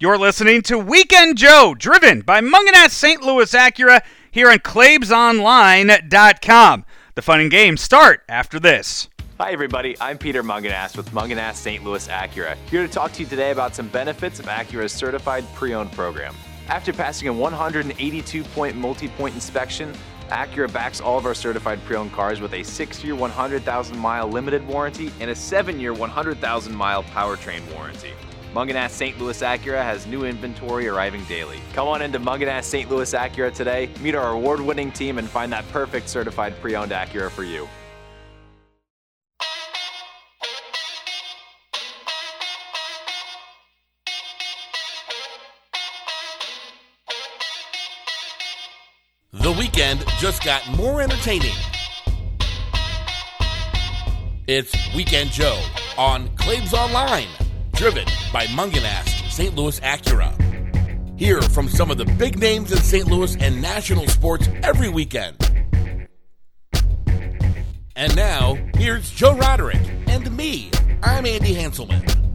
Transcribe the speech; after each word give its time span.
You're 0.00 0.16
listening 0.16 0.62
to 0.62 0.78
Weekend 0.78 1.36
Joe, 1.36 1.74
driven 1.76 2.20
by 2.20 2.40
Mungenast 2.40 2.90
St. 2.90 3.20
Louis 3.20 3.52
Acura 3.52 4.00
here 4.30 4.48
on 4.48 4.60
ClavesOnline.com. 4.60 6.84
The 7.16 7.22
fun 7.22 7.40
and 7.40 7.50
games 7.50 7.80
start 7.80 8.22
after 8.28 8.60
this. 8.60 9.08
Hi, 9.40 9.50
everybody. 9.50 9.96
I'm 10.00 10.16
Peter 10.16 10.44
Mungenast 10.44 10.96
with 10.96 11.10
Mungenast 11.10 11.56
St. 11.56 11.82
Louis 11.82 12.06
Acura, 12.06 12.54
here 12.70 12.86
to 12.86 12.92
talk 12.92 13.10
to 13.14 13.24
you 13.24 13.28
today 13.28 13.50
about 13.50 13.74
some 13.74 13.88
benefits 13.88 14.38
of 14.38 14.46
Acura's 14.46 14.92
certified 14.92 15.44
pre 15.56 15.74
owned 15.74 15.90
program. 15.90 16.32
After 16.68 16.92
passing 16.92 17.26
a 17.26 17.32
182 17.32 18.44
point 18.44 18.76
multi 18.76 19.08
point 19.08 19.34
inspection, 19.34 19.92
Acura 20.28 20.72
backs 20.72 21.00
all 21.00 21.18
of 21.18 21.26
our 21.26 21.34
certified 21.34 21.84
pre 21.84 21.96
owned 21.96 22.12
cars 22.12 22.40
with 22.40 22.54
a 22.54 22.62
6 22.62 23.02
year, 23.02 23.16
100,000 23.16 23.98
mile 23.98 24.28
limited 24.28 24.64
warranty 24.64 25.10
and 25.18 25.28
a 25.28 25.34
7 25.34 25.80
year, 25.80 25.92
100,000 25.92 26.72
mile 26.72 27.02
powertrain 27.02 27.68
warranty. 27.74 28.12
Mungenast 28.54 28.90
St. 28.90 29.18
Louis 29.18 29.40
Acura 29.42 29.82
has 29.82 30.06
new 30.06 30.24
inventory 30.24 30.88
arriving 30.88 31.22
daily. 31.24 31.60
Come 31.74 31.86
on 31.86 32.00
into 32.00 32.18
Mungenast 32.18 32.64
St. 32.64 32.90
Louis 32.90 33.12
Acura 33.12 33.52
today, 33.52 33.90
meet 34.00 34.14
our 34.14 34.32
award 34.32 34.60
winning 34.60 34.90
team, 34.90 35.18
and 35.18 35.28
find 35.28 35.52
that 35.52 35.68
perfect 35.70 36.08
certified 36.08 36.58
pre 36.62 36.74
owned 36.74 36.92
Acura 36.92 37.30
for 37.30 37.44
you. 37.44 37.68
The 49.34 49.52
weekend 49.52 50.04
just 50.18 50.42
got 50.42 50.66
more 50.74 51.02
entertaining. 51.02 51.54
It's 54.46 54.74
Weekend 54.96 55.30
Joe 55.30 55.62
on 55.98 56.34
Claves 56.36 56.72
Online, 56.72 57.28
driven 57.78 58.04
by 58.32 58.44
Mungenast 58.46 59.30
St. 59.30 59.54
Louis 59.54 59.78
Acura. 59.78 60.34
Hear 61.16 61.40
from 61.40 61.68
some 61.68 61.92
of 61.92 61.96
the 61.96 62.06
big 62.06 62.36
names 62.36 62.72
in 62.72 62.78
St. 62.78 63.06
Louis 63.06 63.36
and 63.36 63.62
national 63.62 64.08
sports 64.08 64.48
every 64.64 64.88
weekend. 64.88 65.36
And 67.94 68.16
now, 68.16 68.58
here's 68.74 69.08
Joe 69.12 69.36
Roderick 69.36 69.80
and 70.08 70.36
me. 70.36 70.72
I'm 71.04 71.24
Andy 71.24 71.54
Hanselman. 71.54 72.27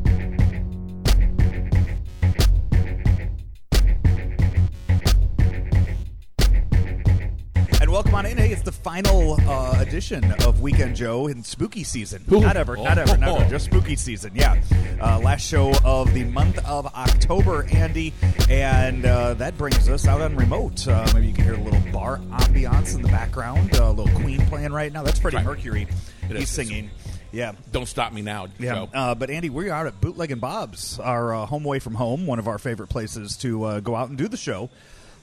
Welcome 7.93 8.15
on 8.15 8.25
in. 8.25 8.35
Hey, 8.35 8.51
it's 8.51 8.63
the 8.63 8.71
final 8.71 9.37
uh, 9.47 9.75
edition 9.79 10.23
of 10.41 10.61
Weekend 10.61 10.95
Joe 10.95 11.27
in 11.27 11.43
spooky 11.43 11.83
season. 11.83 12.25
Ooh. 12.31 12.39
Not 12.41 12.57
ever, 12.57 12.75
not 12.75 12.97
ever, 12.97 13.15
not 13.17 13.41
ever. 13.41 13.49
Just 13.51 13.65
spooky 13.65 13.95
season. 13.95 14.31
Yeah. 14.33 14.59
Uh, 14.99 15.19
last 15.19 15.45
show 15.45 15.71
of 15.85 16.11
the 16.11 16.23
month 16.23 16.57
of 16.67 16.87
October, 16.87 17.67
Andy, 17.71 18.11
and 18.49 19.05
uh, 19.05 19.35
that 19.35 19.55
brings 19.59 19.87
us 19.89 20.07
out 20.07 20.21
on 20.21 20.35
remote. 20.35 20.87
Uh, 20.87 21.07
maybe 21.13 21.27
you 21.27 21.33
can 21.33 21.43
hear 21.43 21.53
a 21.53 21.61
little 21.61 21.91
bar 21.91 22.17
ambiance 22.31 22.95
in 22.95 23.03
the 23.03 23.09
background. 23.09 23.75
Uh, 23.75 23.83
a 23.83 23.91
little 23.91 24.19
Queen 24.19 24.43
playing 24.47 24.73
right 24.73 24.91
now. 24.91 25.03
That's 25.03 25.19
Freddie 25.19 25.37
Right. 25.37 25.45
Mercury. 25.45 25.87
It 26.23 26.31
He's 26.35 26.43
is. 26.45 26.49
singing. 26.49 26.89
Yeah. 27.31 27.51
Don't 27.71 27.87
stop 27.87 28.11
me 28.11 28.23
now, 28.23 28.47
Yeah, 28.57 28.73
Joe. 28.73 28.89
uh, 28.91 29.13
but 29.13 29.29
Andy, 29.29 29.51
we 29.51 29.69
are 29.69 29.85
at 29.85 30.01
Bootleg 30.01 30.31
and 30.31 30.41
Bob's, 30.41 30.97
our 30.97 31.35
uh, 31.35 31.45
home 31.45 31.63
away 31.65 31.77
from 31.77 31.93
home, 31.93 32.25
one 32.25 32.39
of 32.39 32.47
our 32.47 32.57
favorite 32.57 32.87
places 32.89 33.37
to 33.37 33.63
uh, 33.63 33.79
go 33.81 33.95
out 33.95 34.09
and 34.09 34.17
do 34.17 34.27
the 34.27 34.37
show. 34.37 34.71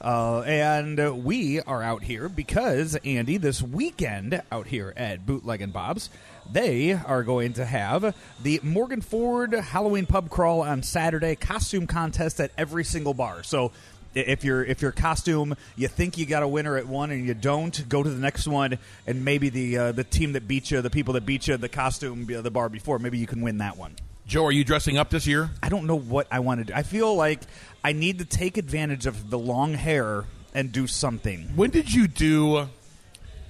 Uh, 0.01 0.41
and 0.41 1.25
we 1.25 1.61
are 1.61 1.83
out 1.83 2.03
here 2.03 2.29
because 2.29 2.97
Andy, 3.05 3.37
this 3.37 3.61
weekend 3.61 4.42
out 4.51 4.67
here 4.67 4.95
at 4.97 5.27
Bootleg 5.27 5.61
and 5.61 5.73
Bob's, 5.73 6.09
they 6.51 6.92
are 6.92 7.23
going 7.23 7.53
to 7.55 7.65
have 7.67 8.15
the 8.42 8.59
Morganford 8.61 9.61
Halloween 9.61 10.07
pub 10.07 10.31
crawl 10.31 10.62
on 10.62 10.83
Saturday, 10.83 11.37
costume 11.37 11.87
contest 11.87 12.41
at 12.41 12.51
every 12.57 12.84
single 12.84 13.12
bar. 13.12 13.42
So 13.42 13.73
if 14.15 14.42
your 14.42 14.65
if 14.65 14.83
your 14.83 14.91
costume 14.91 15.55
you 15.77 15.87
think 15.87 16.19
you 16.19 16.27
got 16.27 16.42
a 16.42 16.48
winner 16.48 16.77
at 16.77 16.87
one 16.87 17.11
and 17.11 17.25
you 17.27 17.35
don't, 17.35 17.89
go 17.89 18.03
to 18.03 18.11
the 18.11 18.19
next 18.19 18.48
one 18.48 18.79
and 19.07 19.25
maybe 19.25 19.51
the 19.51 19.77
uh, 19.77 19.92
the 19.92 20.05
team 20.05 20.33
that 20.33 20.48
beat 20.48 20.70
you, 20.70 20.80
the 20.80 20.91
people 20.91 21.14
that 21.14 21.27
beat 21.27 21.47
you, 21.47 21.57
the 21.57 21.69
costume 21.69 22.27
uh, 22.35 22.41
the 22.41 22.51
bar 22.51 22.69
before, 22.69 22.98
maybe 22.98 23.19
you 23.19 23.27
can 23.27 23.42
win 23.42 23.58
that 23.58 23.77
one. 23.77 23.95
Joe, 24.27 24.47
are 24.47 24.53
you 24.53 24.63
dressing 24.63 24.97
up 24.97 25.11
this 25.11 25.27
year? 25.27 25.51
I 25.61 25.69
don't 25.69 25.86
know 25.86 25.98
what 25.98 26.29
I 26.30 26.39
want 26.39 26.61
to 26.61 26.64
do. 26.67 26.73
I 26.73 26.85
feel 26.85 27.17
like 27.17 27.41
I 27.83 27.92
need 27.92 28.18
to 28.18 28.24
take 28.24 28.57
advantage 28.57 29.07
of 29.07 29.30
the 29.30 29.39
long 29.39 29.74
hair 29.74 30.24
and 30.55 30.73
do 30.73 30.86
something. 30.86 31.52
When 31.57 31.70
did 31.70 31.92
you 31.92 32.07
do 32.08 32.68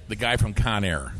the 0.07 0.15
guy 0.15 0.37
from 0.37 0.53
Con 0.53 0.83
Air? 0.83 1.13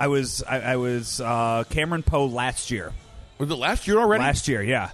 I 0.00 0.08
was 0.08 0.42
I, 0.42 0.60
I 0.60 0.76
was 0.76 1.20
uh, 1.20 1.64
Cameron 1.70 2.02
Poe 2.02 2.26
last 2.26 2.70
year. 2.70 2.92
Was 3.38 3.50
it 3.50 3.54
last 3.54 3.86
year 3.86 3.98
already? 3.98 4.22
Last 4.22 4.48
year, 4.48 4.62
yeah. 4.62 4.90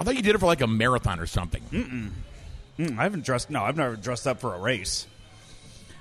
I 0.00 0.04
thought 0.04 0.16
you 0.16 0.22
did 0.22 0.34
it 0.34 0.38
for 0.38 0.46
like 0.46 0.60
a 0.60 0.66
marathon 0.66 1.20
or 1.20 1.26
something. 1.26 1.62
Mm, 2.78 2.98
I 2.98 3.02
haven't 3.02 3.24
dressed. 3.24 3.50
No, 3.50 3.62
I've 3.62 3.76
never 3.76 3.96
dressed 3.96 4.26
up 4.26 4.40
for 4.40 4.54
a 4.54 4.58
race. 4.58 5.06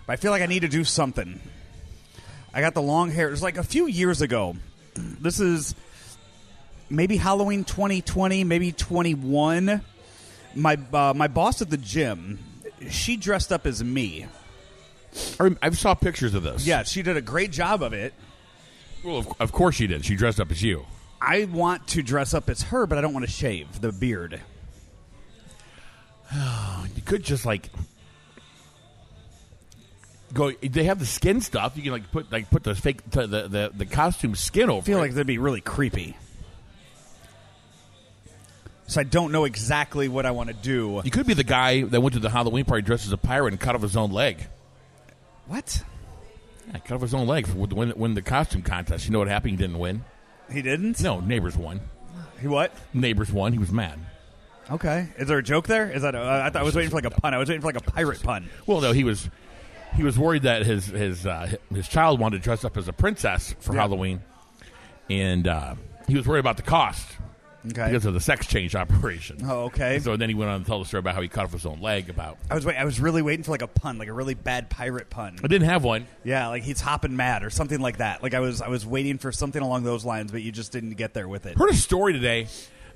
But 0.08 0.14
I 0.14 0.16
feel 0.16 0.32
like 0.32 0.42
I 0.42 0.46
need 0.46 0.62
to 0.62 0.68
do 0.68 0.84
something. 0.84 1.40
I 2.54 2.62
got 2.62 2.74
the 2.74 2.82
long 2.82 3.12
hair. 3.12 3.28
It 3.28 3.32
was 3.32 3.44
like 3.44 3.58
a 3.58 3.64
few 3.64 3.88
years 3.88 4.22
ago. 4.22 4.56
This 4.96 5.40
is 5.40 5.76
maybe 6.90 7.18
Halloween 7.18 7.64
2020, 7.64 8.44
maybe 8.44 8.72
21. 8.72 9.82
My 10.56 10.78
uh, 10.94 11.14
my 11.16 11.28
boss 11.28 11.62
at 11.62 11.70
the 11.70 11.78
gym, 11.78 12.40
she 12.90 13.18
dressed 13.18 13.52
up 13.52 13.66
as 13.66 13.84
me. 13.84 14.26
I 15.40 15.70
saw 15.72 15.96
pictures 15.96 16.34
of 16.34 16.44
this. 16.44 16.66
Yeah, 16.66 16.84
she 16.84 17.02
did 17.02 17.18
a 17.18 17.22
great 17.22 17.52
job 17.52 17.82
of 17.82 17.94
it. 17.94 18.14
Well, 19.04 19.18
of, 19.18 19.34
of 19.40 19.52
course 19.52 19.76
she 19.76 19.88
did. 19.88 20.06
She 20.06 20.16
dressed 20.16 20.40
up 20.40 20.52
as 20.52 20.62
you. 20.62 20.86
I 21.22 21.46
want 21.46 21.88
to 21.90 22.02
dress 22.02 22.34
up 22.34 22.50
as 22.50 22.64
her, 22.64 22.86
but 22.86 22.98
I 22.98 23.02
don't 23.02 23.14
want 23.14 23.26
to 23.26 23.32
shave 23.32 23.82
the 23.82 23.92
beard. 23.92 24.42
You 26.96 27.02
could 27.04 27.24
just 27.24 27.46
like 27.46 27.70
go. 30.34 30.52
They 30.52 30.84
have 30.84 31.00
the 31.00 31.06
skin 31.06 31.42
stuff. 31.42 31.76
You 31.76 31.84
can 31.84 31.92
like 31.92 32.12
put 32.12 32.32
like 32.32 32.50
put 32.52 32.64
the 32.64 32.76
fake 32.76 33.10
the 33.10 33.26
the, 33.26 33.48
the, 33.48 33.72
the 33.76 33.86
costume 33.86 34.36
skin 34.36 34.70
over. 34.70 34.82
I 34.82 34.86
feel 34.86 34.98
it. 35.00 35.02
like 35.02 35.12
that'd 35.14 35.26
be 35.26 35.38
really 35.38 35.62
creepy. 35.62 36.16
So 38.90 39.00
I 39.00 39.04
don't 39.04 39.32
know 39.32 39.46
exactly 39.46 40.08
what 40.08 40.26
I 40.26 40.32
want 40.32 40.50
to 40.50 40.56
do. 40.56 41.00
you 41.06 41.12
could 41.12 41.28
be 41.28 41.36
the 41.36 41.44
guy 41.44 41.84
that 41.84 42.02
went 42.02 42.16
to 42.16 42.20
the 42.20 42.32
Halloween 42.32 42.66
party 42.66 42.82
dressed 42.82 43.06
as 43.06 43.12
a 43.12 43.18
pirate 43.18 43.54
and 43.54 43.60
cut 43.62 43.76
off 43.76 43.84
his 43.84 43.96
own 43.96 44.12
leg. 44.12 44.48
What? 45.46 45.84
Yeah, 46.68 46.80
cut 46.80 46.96
off 46.96 47.02
his 47.02 47.14
own 47.14 47.28
leg 47.28 47.46
for 47.46 47.56
win, 47.56 47.94
win 47.96 48.16
the 48.16 48.24
costume 48.24 48.64
contest. 48.64 49.06
You 49.06 49.12
know 49.12 49.20
what 49.20 49.28
happened? 49.28 49.52
He 49.52 49.58
didn't 49.58 49.78
win. 49.78 50.04
He 50.52 50.64
didn't? 50.64 51.00
No, 51.04 51.20
neighbors 51.20 51.56
won. 51.56 51.82
He 52.42 52.48
what? 52.48 52.76
Neighbors 52.92 53.32
won. 53.32 53.54
He 53.54 53.60
was 53.60 53.72
mad. 53.72 54.00
Okay. 54.72 55.10
Is 55.20 55.28
there 55.28 55.38
a 55.38 55.44
joke 55.44 55.68
there? 55.68 55.92
Is 55.92 56.02
that? 56.02 56.16
A, 56.16 56.20
I, 56.46 56.50
thought 56.50 56.62
I 56.62 56.64
was 56.64 56.76
waiting 56.76 56.90
for 56.90 56.96
like 56.96 57.06
a 57.06 57.12
pun. 57.12 57.36
I 57.36 57.38
was 57.38 57.48
waiting 57.48 57.62
for 57.62 57.68
like 57.68 57.78
a 57.78 57.92
pirate 57.92 58.24
pun. 58.24 58.50
Well, 58.66 58.82
no, 58.82 58.92
he 58.92 59.04
was 59.04 59.30
he 59.96 60.02
was 60.04 60.18
worried 60.18 60.44
that 60.44 60.66
his 60.66 60.88
his 60.88 61.28
uh, 61.28 61.52
his 61.72 61.88
child 61.88 62.20
wanted 62.20 62.38
to 62.38 62.44
dress 62.44 62.66
up 62.66 62.76
as 62.76 62.88
a 62.88 62.94
princess 62.94 63.54
for 63.60 63.76
Yeah. 63.76 63.82
Halloween, 63.82 64.22
and 65.12 65.48
uh, 65.48 65.76
he 66.08 66.16
was 66.16 66.28
worried 66.28 66.40
about 66.40 66.58
the 66.58 66.64
cost 66.64 67.06
Okay. 67.68 67.88
because 67.88 68.06
of 68.06 68.14
the 68.14 68.22
sex 68.22 68.48
change 68.48 68.76
operation. 68.76 69.38
Oh, 69.50 69.64
okay. 69.66 70.00
So 70.00 70.16
then 70.16 70.30
he 70.30 70.36
went 70.36 70.52
on 70.52 70.62
to 70.62 70.66
tell 70.66 70.80
the 70.80 70.86
story 70.86 71.00
about 71.00 71.16
how 71.16 71.22
he 71.22 71.28
cut 71.28 71.46
off 71.46 71.52
his 71.54 71.66
own 71.66 71.82
leg. 71.82 72.10
About 72.10 72.38
I 72.50 72.56
was 72.56 72.66
wait, 72.66 72.76
I 72.78 72.86
was 72.86 73.00
really 73.00 73.22
waiting 73.22 73.44
for 73.44 73.52
like 73.52 73.62
a 73.62 73.68
pun, 73.68 73.98
like 73.98 74.08
a 74.08 74.14
really 74.14 74.36
bad 74.36 74.70
pirate 74.70 75.10
pun. 75.10 75.38
I 75.44 75.48
didn't 75.48 75.68
have 75.68 75.84
one. 75.84 76.06
Yeah, 76.24 76.48
like 76.50 76.64
he's 76.64 76.82
hopping 76.82 77.16
mad 77.16 77.44
or 77.44 77.50
something 77.50 77.80
like 77.80 77.98
that. 77.98 78.22
Like 78.22 78.34
I 78.34 78.40
was 78.40 78.62
I 78.62 78.68
was 78.68 78.86
waiting 78.86 79.18
for 79.18 79.32
something 79.32 79.62
along 79.62 79.84
those 79.84 80.06
lines, 80.06 80.32
but 80.32 80.42
you 80.42 80.52
just 80.52 80.72
didn't 80.72 80.92
get 80.92 81.14
there 81.14 81.28
with 81.28 81.46
it. 81.46 81.58
Heard 81.58 81.72
a 81.72 81.76
story 81.76 82.14
today 82.14 82.48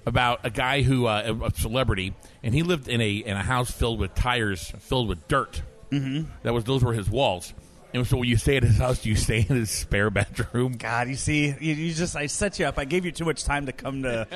about 0.06 0.42
a 0.44 0.50
guy 0.50 0.82
who 0.84 1.08
uh, 1.08 1.36
a 1.42 1.46
a 1.46 1.54
celebrity, 1.56 2.14
and 2.44 2.54
he 2.54 2.62
lived 2.62 2.88
in 2.88 3.02
a 3.02 3.12
in 3.16 3.36
a 3.36 3.44
house 3.44 3.72
filled 3.72 4.00
with 4.00 4.14
tires 4.14 4.72
filled 4.80 5.08
with 5.08 5.28
dirt. 5.28 5.62
Mm-hmm. 5.92 6.30
That 6.44 6.54
was 6.54 6.64
those 6.66 6.84
were 6.84 6.94
his 6.94 7.10
walls. 7.10 7.54
And 7.94 8.08
so 8.08 8.18
when 8.18 8.28
you 8.28 8.38
stay 8.38 8.58
at 8.58 8.64
his 8.64 8.78
house, 8.78 9.04
do 9.04 9.10
you 9.10 9.16
stay 9.16 9.46
in 9.48 9.56
his 9.56 9.70
spare 9.70 10.10
bedroom? 10.10 10.74
God, 10.80 11.10
you 11.10 11.16
see, 11.16 11.46
you, 11.60 11.74
you 11.76 11.94
just 11.94 12.16
I 12.16 12.26
set 12.26 12.58
you 12.60 12.66
up. 12.66 12.80
I 12.80 12.86
gave 12.86 13.06
you 13.06 13.12
too 13.12 13.26
much 13.26 13.44
time 13.44 13.68
to 13.68 13.72
come 13.72 14.04
to 14.04 14.28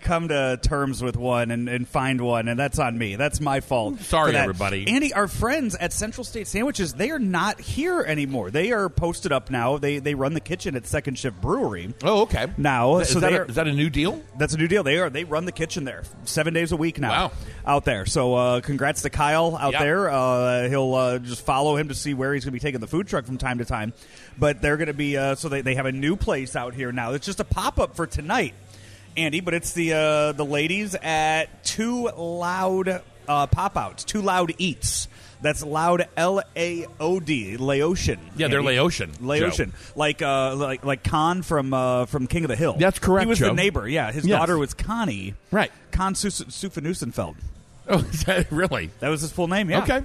come 0.00 0.28
to 0.28 0.58
terms 0.62 1.02
with 1.02 1.16
one 1.16 1.50
and, 1.50 1.68
and 1.68 1.88
find 1.88 2.20
one, 2.20 2.48
and 2.48 2.58
that's 2.58 2.78
on 2.78 2.98
me. 2.98 3.16
That's 3.16 3.40
my 3.40 3.60
fault. 3.60 4.00
Sorry, 4.00 4.28
for 4.28 4.32
that. 4.32 4.42
everybody. 4.42 4.86
Andy, 4.88 5.14
our 5.14 5.28
friends 5.28 5.74
at 5.76 5.92
Central 5.92 6.24
State 6.24 6.46
Sandwiches, 6.46 6.92
they 6.94 7.10
are 7.10 7.18
not 7.18 7.60
here 7.60 8.00
anymore. 8.02 8.50
They 8.50 8.72
are 8.72 8.88
posted 8.88 9.32
up 9.32 9.50
now. 9.50 9.78
They 9.78 9.98
they 9.98 10.14
run 10.14 10.34
the 10.34 10.40
kitchen 10.40 10.76
at 10.76 10.86
Second 10.86 11.18
Shift 11.18 11.40
Brewery. 11.40 11.94
Oh, 12.04 12.22
okay. 12.22 12.46
Now, 12.58 12.98
is, 12.98 13.08
so 13.10 13.20
that 13.20 13.32
a, 13.32 13.38
are- 13.40 13.44
is 13.46 13.54
that 13.54 13.66
a 13.66 13.72
new 13.72 13.88
deal? 13.88 14.22
That's 14.38 14.52
a 14.54 14.58
new 14.58 14.68
deal. 14.68 14.82
They 14.82 14.98
are 14.98 15.08
they 15.08 15.24
run 15.24 15.46
the 15.46 15.52
kitchen 15.52 15.84
there 15.84 16.02
seven 16.24 16.52
days 16.52 16.72
a 16.72 16.76
week 16.76 17.00
now. 17.00 17.10
Wow. 17.10 17.32
out 17.66 17.84
there. 17.86 18.04
So 18.04 18.34
uh, 18.34 18.60
congrats 18.60 19.02
to 19.02 19.10
Kyle 19.10 19.56
out 19.56 19.72
Yeah. 19.72 19.82
there. 19.82 20.10
Uh, 20.10 20.68
he'll 20.68 20.94
uh, 20.94 21.18
just 21.18 21.44
follow 21.46 21.76
him 21.76 21.88
to 21.88 21.94
see 21.94 22.12
where 22.12 22.34
he's 22.34 22.44
going 22.44 22.50
to 22.52 22.56
be 22.56 22.60
taking 22.60 22.80
the 22.80 22.86
food 22.86 23.05
truck 23.06 23.24
from 23.24 23.38
time 23.38 23.58
to 23.58 23.64
time. 23.64 23.92
But 24.38 24.60
they're 24.62 24.76
going 24.76 24.88
to 24.88 24.94
be 24.94 25.16
uh, 25.16 25.34
so 25.36 25.48
they, 25.48 25.62
they 25.62 25.74
have 25.76 25.86
a 25.86 25.92
new 25.92 26.16
place 26.16 26.54
out 26.56 26.74
here 26.74 26.92
now. 26.92 27.12
It's 27.12 27.26
just 27.26 27.40
a 27.40 27.44
pop 27.44 27.78
up 27.78 27.96
for 27.96 28.06
tonight, 28.06 28.54
Andy. 29.16 29.40
But 29.40 29.54
it's 29.54 29.72
the 29.72 29.92
uh, 29.94 30.32
the 30.32 30.44
ladies 30.44 30.94
at 30.94 31.64
Too 31.64 32.08
Loud 32.16 33.02
uh, 33.28 33.46
Pop 33.46 33.76
Outs, 33.76 34.04
Too 34.04 34.20
Loud 34.22 34.52
Eats. 34.58 35.08
That's 35.42 35.62
loud. 35.62 36.08
L 36.16 36.40
A 36.56 36.86
O 36.98 37.20
D. 37.20 37.58
Laotian. 37.58 38.18
Yeah, 38.36 38.48
they're. 38.48 38.62
Laotian, 38.62 39.12
Laotian. 39.20 39.74
Like 39.94 40.22
uh, 40.22 40.56
like 40.56 40.82
like 40.82 41.04
Kahn 41.04 41.42
from 41.42 41.74
uh, 41.74 42.06
from 42.06 42.26
King 42.26 42.44
of 42.44 42.48
the 42.48 42.56
Hill. 42.56 42.74
That's 42.78 42.98
correct, 42.98 43.26
He 43.26 43.28
was 43.28 43.38
Joe. 43.38 43.48
the 43.48 43.52
neighbor. 43.54 43.86
Yeah, 43.86 44.10
his 44.12 44.24
Yes. 44.26 44.38
daughter 44.38 44.56
was 44.56 44.72
Connie. 44.72 45.34
Right. 45.50 45.70
Kahn 45.90 46.14
Souphanousinphone. 46.14 47.36
Oh, 47.86 47.98
is 48.12 48.24
that 48.24 48.50
really? 48.50 48.90
That 49.00 49.10
was 49.10 49.20
his 49.20 49.30
full 49.30 49.46
name. 49.46 49.68
Yeah. 49.70 49.82
Okay. 49.82 50.02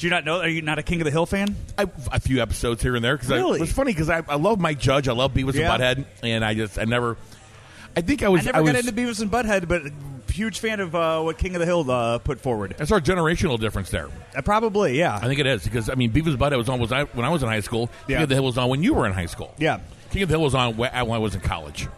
Do 0.00 0.06
you 0.06 0.10
not 0.10 0.24
know? 0.24 0.40
Are 0.40 0.48
you 0.48 0.62
not 0.62 0.78
a 0.78 0.82
King 0.82 1.02
of 1.02 1.04
the 1.04 1.10
Hill 1.10 1.26
fan? 1.26 1.54
I, 1.76 1.82
a 2.10 2.18
few 2.18 2.40
episodes 2.40 2.80
here 2.80 2.96
and 2.96 3.04
there 3.04 3.16
because 3.18 3.28
Really? 3.28 3.58
it 3.58 3.60
was 3.60 3.70
funny 3.70 3.92
because 3.92 4.08
I, 4.08 4.22
I 4.26 4.36
love 4.36 4.58
Mike 4.58 4.78
Judge, 4.78 5.08
I 5.08 5.12
love 5.12 5.34
Beavis 5.34 5.52
Yeah. 5.52 5.70
and 5.74 5.82
Butthead, 5.82 6.04
and 6.22 6.42
I 6.42 6.54
just 6.54 6.78
I 6.78 6.84
never, 6.84 7.18
I 7.94 8.00
think 8.00 8.22
I 8.22 8.30
was 8.30 8.40
I 8.48 8.52
never 8.52 8.62
was, 8.62 8.72
got 8.72 8.80
into 8.80 8.92
Beavis 8.92 9.20
and 9.20 9.30
Butthead, 9.30 9.68
but 9.68 9.82
huge 10.32 10.58
fan 10.58 10.80
of 10.80 10.94
uh, 10.94 11.20
what 11.20 11.36
King 11.36 11.54
of 11.54 11.60
the 11.60 11.66
Hill 11.66 11.90
uh, 11.90 12.16
put 12.16 12.40
forward. 12.40 12.74
That's 12.78 12.92
our 12.92 13.00
generational 13.02 13.60
difference 13.60 13.90
there. 13.90 14.08
Uh, 14.34 14.40
probably, 14.40 14.98
yeah. 14.98 15.16
I 15.16 15.26
think 15.26 15.38
it 15.38 15.44
is 15.46 15.64
because 15.64 15.90
I 15.90 15.96
mean 15.96 16.10
Beavis 16.12 16.28
and 16.28 16.38
Butthead 16.38 16.56
was 16.56 16.70
on 16.70 16.80
was 16.80 16.92
I, 16.92 17.04
when 17.04 17.26
I 17.26 17.28
was 17.28 17.42
in 17.42 17.50
high 17.50 17.60
school. 17.60 17.90
Yeah. 18.08 18.16
King 18.16 18.22
of 18.22 18.28
the 18.30 18.34
Hill 18.36 18.44
was 18.44 18.56
on 18.56 18.70
when 18.70 18.82
you 18.82 18.94
were 18.94 19.04
in 19.04 19.12
high 19.12 19.26
school. 19.26 19.54
Yeah. 19.58 19.80
King 20.12 20.22
of 20.22 20.30
the 20.30 20.32
Hill 20.36 20.42
was 20.44 20.54
on 20.54 20.78
when 20.78 20.90
I 20.94 21.02
was 21.02 21.34
in 21.34 21.42
college. 21.42 21.88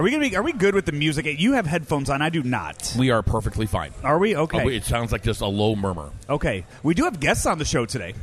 Are 0.00 0.02
we 0.02 0.10
gonna 0.10 0.30
be? 0.30 0.34
Are 0.34 0.42
we 0.42 0.54
good 0.54 0.74
with 0.74 0.86
the 0.86 0.92
music? 0.92 1.26
You 1.38 1.52
have 1.52 1.66
headphones 1.66 2.08
on. 2.08 2.22
I 2.22 2.30
do 2.30 2.42
not. 2.42 2.94
We 2.98 3.10
are 3.10 3.20
perfectly 3.22 3.66
fine. 3.66 3.92
Are 4.02 4.18
we? 4.18 4.34
Okay. 4.34 4.64
Oh, 4.64 4.66
it 4.66 4.82
sounds 4.84 5.12
like 5.12 5.22
just 5.22 5.42
a 5.42 5.46
low 5.46 5.76
murmur. 5.76 6.08
Okay. 6.26 6.64
We 6.82 6.94
do 6.94 7.04
have 7.04 7.20
guests 7.20 7.44
on 7.44 7.58
the 7.58 7.66
show 7.66 7.84
today. 7.84 8.14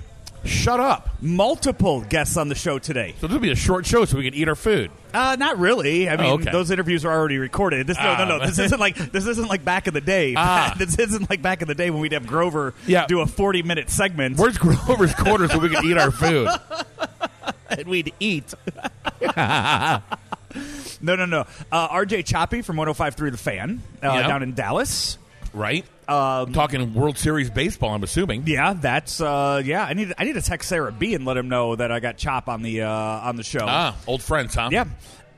Shut 0.43 0.79
up. 0.79 1.07
Multiple 1.21 2.01
guests 2.01 2.35
on 2.35 2.47
the 2.49 2.55
show 2.55 2.79
today. 2.79 3.13
So 3.21 3.27
this 3.27 3.33
will 3.35 3.41
be 3.41 3.51
a 3.51 3.55
short 3.55 3.85
show 3.85 4.05
so 4.05 4.17
we 4.17 4.23
can 4.23 4.33
eat 4.33 4.49
our 4.49 4.55
food. 4.55 4.89
Uh, 5.13 5.35
not 5.37 5.59
really. 5.59 6.09
I 6.09 6.17
mean, 6.17 6.25
Oh, 6.25 6.33
okay. 6.33 6.51
those 6.51 6.71
interviews 6.71 7.05
are 7.05 7.13
already 7.15 7.37
recorded. 7.37 7.85
This 7.85 7.99
no, 7.99 8.17
no, 8.17 8.25
no. 8.25 8.39
Ah. 8.41 8.47
This 8.47 8.57
isn't 8.57 8.79
like 8.79 8.95
this 9.11 9.27
isn't 9.27 9.47
like 9.47 9.63
back 9.63 9.87
in 9.87 9.93
the 9.93 10.01
day. 10.01 10.33
Ah. 10.35 10.73
this 10.79 10.97
isn't 10.97 11.29
like 11.29 11.43
back 11.43 11.61
in 11.61 11.67
the 11.67 11.75
day 11.75 11.91
when 11.91 12.01
we'd 12.01 12.13
have 12.13 12.25
Grover 12.25 12.73
Yeah. 12.87 13.05
do 13.05 13.19
a 13.21 13.27
forty-minute 13.27 13.91
segment 13.91 14.39
Where's 14.39 14.57
Grover's 14.57 15.13
quarters 15.13 15.51
so 15.51 15.59
we 15.59 15.69
can 15.69 15.85
eat 15.85 15.99
our 15.99 16.09
food? 16.09 16.49
and 17.69 17.87
we'd 17.87 18.15
eat. 18.19 18.51
no, 21.01 21.15
no, 21.15 21.25
no. 21.25 21.45
Uh, 21.71 21.87
RJ 21.89 22.25
Choppy 22.25 22.61
from 22.61 22.77
105.3 22.77 23.31
The 23.31 23.37
Fan 23.37 23.81
uh, 24.03 24.07
Yeah. 24.07 24.27
down 24.27 24.43
in 24.43 24.53
Dallas. 24.53 25.17
Right? 25.53 25.85
Um, 26.07 26.53
Talking 26.53 26.93
World 26.93 27.17
Series 27.17 27.49
baseball, 27.49 27.93
I'm 27.95 28.03
assuming. 28.03 28.43
Yeah, 28.45 28.73
that's 28.73 29.19
uh, 29.19 29.61
yeah. 29.65 29.83
I 29.85 29.93
need 29.93 30.13
I 30.17 30.23
need 30.23 30.33
to 30.33 30.41
text 30.41 30.69
Sarah 30.69 30.91
B 30.91 31.15
and 31.15 31.25
let 31.25 31.35
him 31.35 31.49
know 31.49 31.75
that 31.75 31.91
I 31.91 31.99
got 31.99 32.17
Chop 32.17 32.47
on 32.47 32.61
the 32.61 32.83
uh, 32.83 32.89
on 32.89 33.35
the 33.37 33.43
show. 33.43 33.65
Ah, 33.67 33.95
old 34.07 34.21
friends, 34.21 34.55
huh? 34.55 34.69
Yeah. 34.71 34.85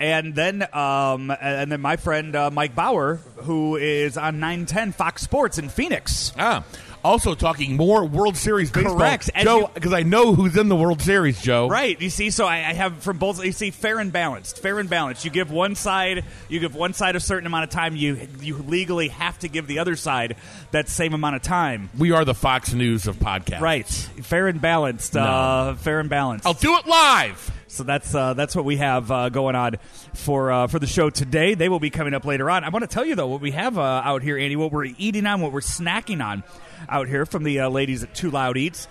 And 0.02 0.34
then, 0.34 0.66
um, 0.74 1.30
and 1.42 1.70
then 1.70 1.82
my 1.82 1.98
friend 1.98 2.34
uh, 2.36 2.50
Mike 2.52 2.74
Bauer, 2.74 3.16
who 3.40 3.76
is 3.76 4.18
on 4.18 4.40
910 4.40 4.94
Fox 4.94 5.22
Sports 5.22 5.58
in 5.58 5.68
Phoenix. 5.68 6.32
Ah. 6.38 6.64
Also 7.04 7.34
talking 7.34 7.78
more 7.78 8.04
World 8.04 8.36
Series 8.36 8.72
baseball. 8.72 8.98
Correct. 8.98 9.30
As 9.34 9.46
Joe, 9.46 9.70
because 9.74 9.94
I 9.94 10.04
know 10.04 10.34
who's 10.34 10.58
in 10.58 10.68
the 10.68 10.76
World 10.76 11.02
Series, 11.02 11.42
Joe. 11.42 11.70
Right. 11.70 12.00
You 12.00 12.10
see, 12.10 12.30
so 12.30 12.46
I, 12.46 12.58
I 12.58 12.74
have 12.74 12.98
from 13.04 13.18
both. 13.18 13.44
You 13.44 13.52
see, 13.52 13.72
fair 13.72 14.00
and 14.00 14.12
balanced. 14.12 14.60
Fair 14.60 14.80
and 14.80 14.90
balanced. 14.90 15.24
You 15.24 15.32
give 15.32 15.52
one 15.52 15.76
side, 15.76 16.26
you 16.50 16.60
give 16.60 16.76
one 16.76 16.94
side 16.94 17.16
a 17.16 17.20
certain 17.20 17.48
amount 17.48 17.64
of 17.66 17.70
time. 17.70 17.96
You 17.96 18.28
you 18.42 18.58
legally 18.58 19.08
have 19.10 19.40
to 19.40 19.48
give 19.48 19.68
the 19.68 19.80
other 19.80 19.96
side 19.96 20.36
that 20.72 20.90
same 20.90 21.14
amount 21.14 21.36
of 21.38 21.42
time. 21.42 21.90
We 21.98 22.12
are 22.12 22.26
the 22.26 22.36
Fox 22.36 22.74
News 22.74 23.08
of 23.08 23.18
podcasts. 23.18 23.62
Right. 23.62 23.88
Fair 23.88 24.48
and 24.48 24.60
balanced. 24.60 25.16
Uh, 25.16 25.76
fair 25.76 26.00
and 26.00 26.10
balanced. 26.10 26.46
I'll 26.46 26.54
do 26.54 26.76
it 26.78 26.86
live. 26.86 27.52
So 27.70 27.84
that's 27.84 28.14
uh, 28.14 28.34
that's 28.34 28.56
what 28.56 28.66
we 28.66 28.78
have 28.78 29.12
uh, 29.12 29.30
going 29.30 29.56
on 29.56 29.78
for 30.14 30.52
uh, 30.52 30.68
for 30.68 30.80
the 30.80 30.88
show 30.88 31.10
today. 31.10 31.54
They 31.54 31.70
will 31.70 31.80
be 31.80 31.92
coming 31.92 32.14
up 32.14 32.26
later 32.26 32.50
on. 32.50 32.64
I 32.64 32.70
want 32.70 32.84
to 32.84 32.94
tell 32.94 33.06
you 33.06 33.16
though 33.16 33.28
what 33.28 33.42
we 33.42 33.52
have 33.52 33.78
uh, 33.78 34.02
out 34.04 34.24
here, 34.24 34.38
Andy. 34.38 34.56
What 34.56 34.72
we're 34.72 34.86
eating 34.98 35.26
on, 35.28 35.40
what 35.40 35.52
we're 35.52 35.62
snacking 35.62 36.26
on 36.26 36.44
out 36.88 37.08
here 37.08 37.26
from 37.26 37.44
the 37.44 37.62
uh, 37.62 37.70
ladies 37.70 38.04
at 38.04 38.14
Too 38.16 38.32
Loud 38.32 38.58
Eats. 38.58 38.88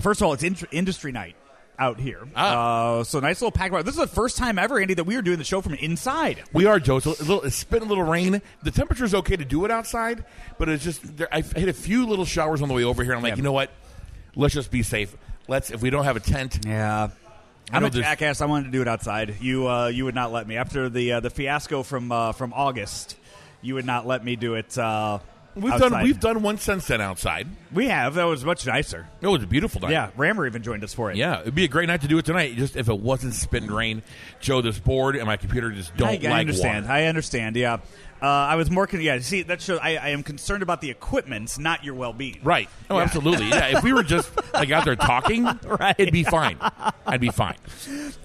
First 0.00 0.20
of 0.20 0.26
all, 0.26 0.32
it's 0.32 0.42
in- 0.42 0.56
industry 0.70 1.12
night 1.12 1.36
out 1.78 1.98
here. 1.98 2.28
Ah. 2.36 2.98
Uh, 2.98 3.04
so 3.04 3.20
nice 3.20 3.40
little 3.40 3.50
pack. 3.52 3.72
This 3.72 3.94
is 3.94 4.00
the 4.00 4.06
first 4.06 4.36
time 4.36 4.58
ever, 4.58 4.78
Andy, 4.78 4.94
that 4.94 5.04
we 5.04 5.16
are 5.16 5.22
doing 5.22 5.38
the 5.38 5.44
show 5.44 5.60
from 5.62 5.74
inside. 5.74 6.42
We 6.52 6.66
are, 6.66 6.78
Joe. 6.78 6.98
So 7.00 7.10
a 7.10 7.22
little, 7.22 7.42
it's 7.42 7.64
been 7.64 7.82
a 7.82 7.86
little 7.86 8.04
rain. 8.04 8.42
The 8.62 8.70
temperature 8.70 9.04
is 9.04 9.14
okay 9.14 9.36
to 9.36 9.44
do 9.44 9.64
it 9.64 9.70
outside, 9.70 10.24
but 10.58 10.68
it's 10.68 10.84
just 10.84 11.16
there, 11.16 11.28
I've 11.32 11.50
hit 11.52 11.68
a 11.68 11.72
few 11.72 12.06
little 12.06 12.26
showers 12.26 12.60
on 12.62 12.68
the 12.68 12.74
way 12.74 12.84
over 12.84 13.02
here. 13.02 13.14
I'm 13.14 13.22
like, 13.22 13.30
Yeah. 13.32 13.36
you 13.36 13.42
know 13.42 13.52
what? 13.52 13.70
Let's 14.36 14.54
just 14.54 14.70
be 14.70 14.82
safe. 14.82 15.16
Let's 15.48 15.70
if 15.70 15.80
we 15.82 15.90
don't 15.90 16.04
have 16.04 16.16
a 16.16 16.20
tent. 16.20 16.64
Yeah. 16.66 17.08
I 17.72 17.76
I'm 17.76 17.84
a 17.84 17.90
jackass. 17.90 18.40
I 18.40 18.46
wanted 18.46 18.64
to 18.66 18.70
do 18.72 18.82
it 18.82 18.88
outside. 18.88 19.36
You 19.40 19.68
uh, 19.68 19.86
you 19.88 20.04
would 20.04 20.14
not 20.14 20.32
let 20.32 20.46
me 20.46 20.56
after 20.56 20.88
the 20.88 21.12
uh, 21.14 21.20
the 21.20 21.30
fiasco 21.30 21.82
from 21.82 22.12
uh, 22.12 22.32
from 22.32 22.52
August. 22.52 23.16
You 23.62 23.74
would 23.74 23.84
not 23.86 24.06
let 24.06 24.24
me 24.24 24.36
do 24.36 24.54
it. 24.54 24.76
We've 25.56 25.72
outside. 25.72 25.90
done 25.90 26.02
we've 26.04 26.20
done 26.20 26.42
one 26.42 26.58
since 26.58 26.86
then 26.86 27.00
outside. 27.00 27.48
we 27.72 27.88
have. 27.88 28.14
That 28.14 28.24
was 28.24 28.44
much 28.44 28.66
nicer. 28.66 29.08
It 29.20 29.26
was 29.26 29.42
a 29.42 29.46
beautiful 29.46 29.80
night. 29.80 29.90
Yeah, 29.90 30.10
Rammer 30.16 30.46
even 30.46 30.62
joined 30.62 30.84
us 30.84 30.94
for 30.94 31.10
it. 31.10 31.16
Yeah, 31.16 31.40
it'd 31.40 31.54
be 31.54 31.64
a 31.64 31.68
great 31.68 31.88
night 31.88 32.02
to 32.02 32.08
do 32.08 32.18
it 32.18 32.24
tonight. 32.24 32.56
Just 32.56 32.76
if 32.76 32.88
it 32.88 33.00
wasn't 33.00 33.34
spitting 33.34 33.70
rain, 33.70 34.02
Joe, 34.38 34.60
this 34.60 34.78
board 34.78 35.16
and 35.16 35.26
my 35.26 35.36
computer 35.36 35.70
just 35.72 35.96
don't 35.96 36.08
I, 36.08 36.12
like 36.12 36.24
I 36.24 36.40
understand. 36.40 36.84
water. 36.86 36.94
I 36.94 37.04
understand. 37.06 37.56
Yeah, 37.56 37.78
uh, 38.22 38.26
I 38.26 38.56
was 38.56 38.70
more. 38.70 38.86
Con- 38.86 39.00
yeah, 39.00 39.18
see, 39.20 39.42
that 39.42 39.60
shows. 39.62 39.78
I, 39.82 39.96
I 39.96 40.08
am 40.10 40.22
concerned 40.22 40.62
about 40.62 40.80
the 40.80 40.90
equipment, 40.90 41.58
not 41.58 41.84
your 41.84 41.94
well-being. 41.94 42.40
Right. 42.42 42.68
Oh, 42.90 42.96
Yeah. 42.98 43.04
absolutely. 43.04 43.48
Yeah. 43.48 43.78
If 43.78 43.82
we 43.84 43.92
were 43.92 44.02
just 44.02 44.30
like 44.52 44.70
out 44.70 44.84
there 44.84 44.96
talking, 44.96 45.44
Right. 45.64 45.94
it'd 45.98 46.12
be 46.12 46.24
fine. 46.24 46.58
I'd 47.06 47.20
be 47.20 47.30
fine. 47.30 47.56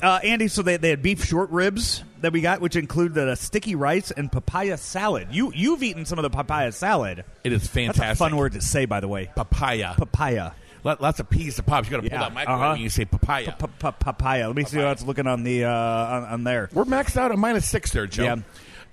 Uh, 0.01 0.19
Andy, 0.23 0.47
so 0.47 0.61
they, 0.61 0.77
they 0.77 0.89
had 0.89 1.01
beef 1.01 1.23
short 1.23 1.49
ribs 1.51 2.03
that 2.21 2.33
we 2.33 2.41
got, 2.41 2.61
which 2.61 2.75
included 2.75 3.27
a 3.27 3.35
sticky 3.35 3.75
rice 3.75 4.11
and 4.11 4.31
papaya 4.31 4.77
salad. 4.77 5.27
You 5.31 5.51
you've 5.55 5.83
eaten 5.83 6.05
some 6.05 6.19
of 6.19 6.23
the 6.23 6.29
papaya 6.29 6.71
salad. 6.71 7.23
It 7.43 7.53
is 7.53 7.61
That's 7.63 7.73
fantastic. 7.73 8.13
a 8.13 8.15
fun 8.15 8.35
word 8.37 8.53
to 8.53 8.61
say, 8.61 8.85
by 8.85 8.99
the 8.99 9.07
way. 9.07 9.29
Papaya. 9.35 9.93
Papaya. 9.97 10.51
Lot- 10.83 11.01
Lots 11.01 11.19
of 11.19 11.29
peas 11.29 11.55
to 11.55 11.63
pop. 11.63 11.85
You 11.85 11.91
got 11.91 11.97
to 11.97 12.01
pull 12.03 12.11
Yeah. 12.11 12.19
that 12.19 12.33
microwave 12.33 12.61
Uh-huh. 12.61 12.71
when 12.73 12.81
you 12.81 12.89
say 12.89 13.05
papaya. 13.05 13.55
Pa- 13.57 13.67
pa- 13.79 13.91
papaya. 13.91 14.47
Let 14.47 14.55
me 14.55 14.65
see 14.65 14.77
how 14.77 14.91
it's 14.91 15.03
looking 15.03 15.25
on 15.25 15.43
the 15.43 15.65
uh, 15.65 15.71
on, 15.71 16.23
on 16.25 16.43
there. 16.43 16.69
We're 16.73 16.83
maxed 16.85 17.17
out 17.17 17.31
at 17.31 17.37
minus 17.39 17.67
six 17.67 17.91
there, 17.91 18.05
Joe. 18.07 18.23
Yeah. 18.23 18.35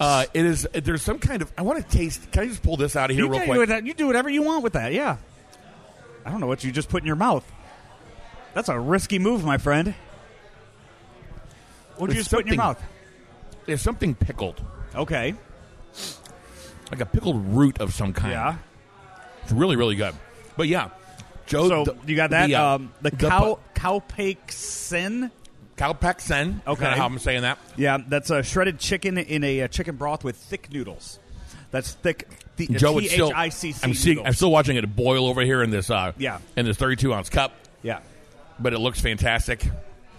Uh, 0.00 0.24
it 0.34 0.44
is. 0.44 0.66
There's 0.72 1.02
some 1.02 1.18
kind 1.18 1.42
of. 1.42 1.52
I 1.56 1.62
want 1.62 1.84
to 1.88 1.96
taste. 1.96 2.30
Can 2.32 2.42
I 2.42 2.46
just 2.46 2.62
pull 2.62 2.76
this 2.76 2.96
out 2.96 3.10
of 3.10 3.16
here 3.16 3.24
You, 3.26 3.30
real 3.30 3.44
quick? 3.44 3.68
do 3.68 3.86
you 3.86 3.94
do 3.94 4.06
whatever 4.06 4.28
you 4.28 4.42
want 4.42 4.62
with 4.64 4.72
that. 4.72 4.92
Yeah. 4.92 5.16
I 6.24 6.30
don't 6.30 6.40
know 6.40 6.46
what 6.46 6.64
you 6.64 6.72
just 6.72 6.88
put 6.88 7.02
in 7.02 7.06
your 7.06 7.16
mouth. 7.16 7.44
That's 8.54 8.68
a 8.68 8.78
risky 8.78 9.18
move, 9.18 9.44
my 9.44 9.58
friend. 9.58 9.94
What 11.96 12.08
did 12.08 12.16
you 12.16 12.20
just 12.22 12.30
put 12.32 12.42
in 12.42 12.48
your 12.48 12.56
mouth? 12.56 12.82
There's 13.66 13.82
something 13.82 14.14
pickled, 14.14 14.60
Okay. 14.94 15.34
like 16.90 17.00
a 17.00 17.06
pickled 17.06 17.44
root 17.54 17.80
of 17.80 17.94
some 17.94 18.12
kind. 18.12 18.32
Yeah. 18.32 18.56
It's 19.44 19.52
really, 19.52 19.76
really 19.76 19.94
good. 19.94 20.14
But 20.56 20.68
yeah, 20.68 20.90
Joe. 21.46 21.68
So 21.68 21.84
the- 21.84 21.96
you 22.06 22.16
got 22.16 22.30
that? 22.30 22.46
The, 22.48 22.54
uh, 22.56 22.74
um, 22.76 22.92
the 23.02 23.10
the 23.10 23.16
cow 23.28 24.02
cowpaksin. 25.76 26.60
Calpexen. 26.60 26.66
Okay. 26.66 26.82
Kinda 26.84 26.96
how 26.96 27.06
I'm 27.06 27.18
saying 27.18 27.42
that. 27.42 27.58
Yeah, 27.76 27.98
that's 28.06 28.30
a 28.30 28.42
shredded 28.42 28.78
chicken 28.78 29.18
in 29.18 29.44
a, 29.44 29.62
uh 29.62 29.68
chicken 29.68 29.96
broth 29.96 30.24
with 30.24 30.36
thick 30.36 30.72
noodles. 30.72 31.18
That's 31.70 31.92
thick. 31.92 32.28
The, 32.56 32.66
Joe, 32.66 32.98
it's 32.98 33.10
still. 33.12 33.32
I'm 33.34 33.50
seeing. 33.50 34.24
I'm 34.26 34.34
still 34.34 34.50
watching 34.50 34.76
it 34.76 34.94
boil 34.94 35.26
over 35.26 35.40
here 35.40 35.62
in 35.62 35.70
this. 35.70 35.88
Uh, 35.90 36.12
Yeah. 36.18 36.38
In 36.56 36.66
this 36.66 36.76
32 36.76 37.12
ounce 37.14 37.30
cup, 37.30 37.54
Yeah, 37.82 38.00
but 38.58 38.72
it 38.74 38.78
looks 38.78 39.00
fantastic. 39.00 39.66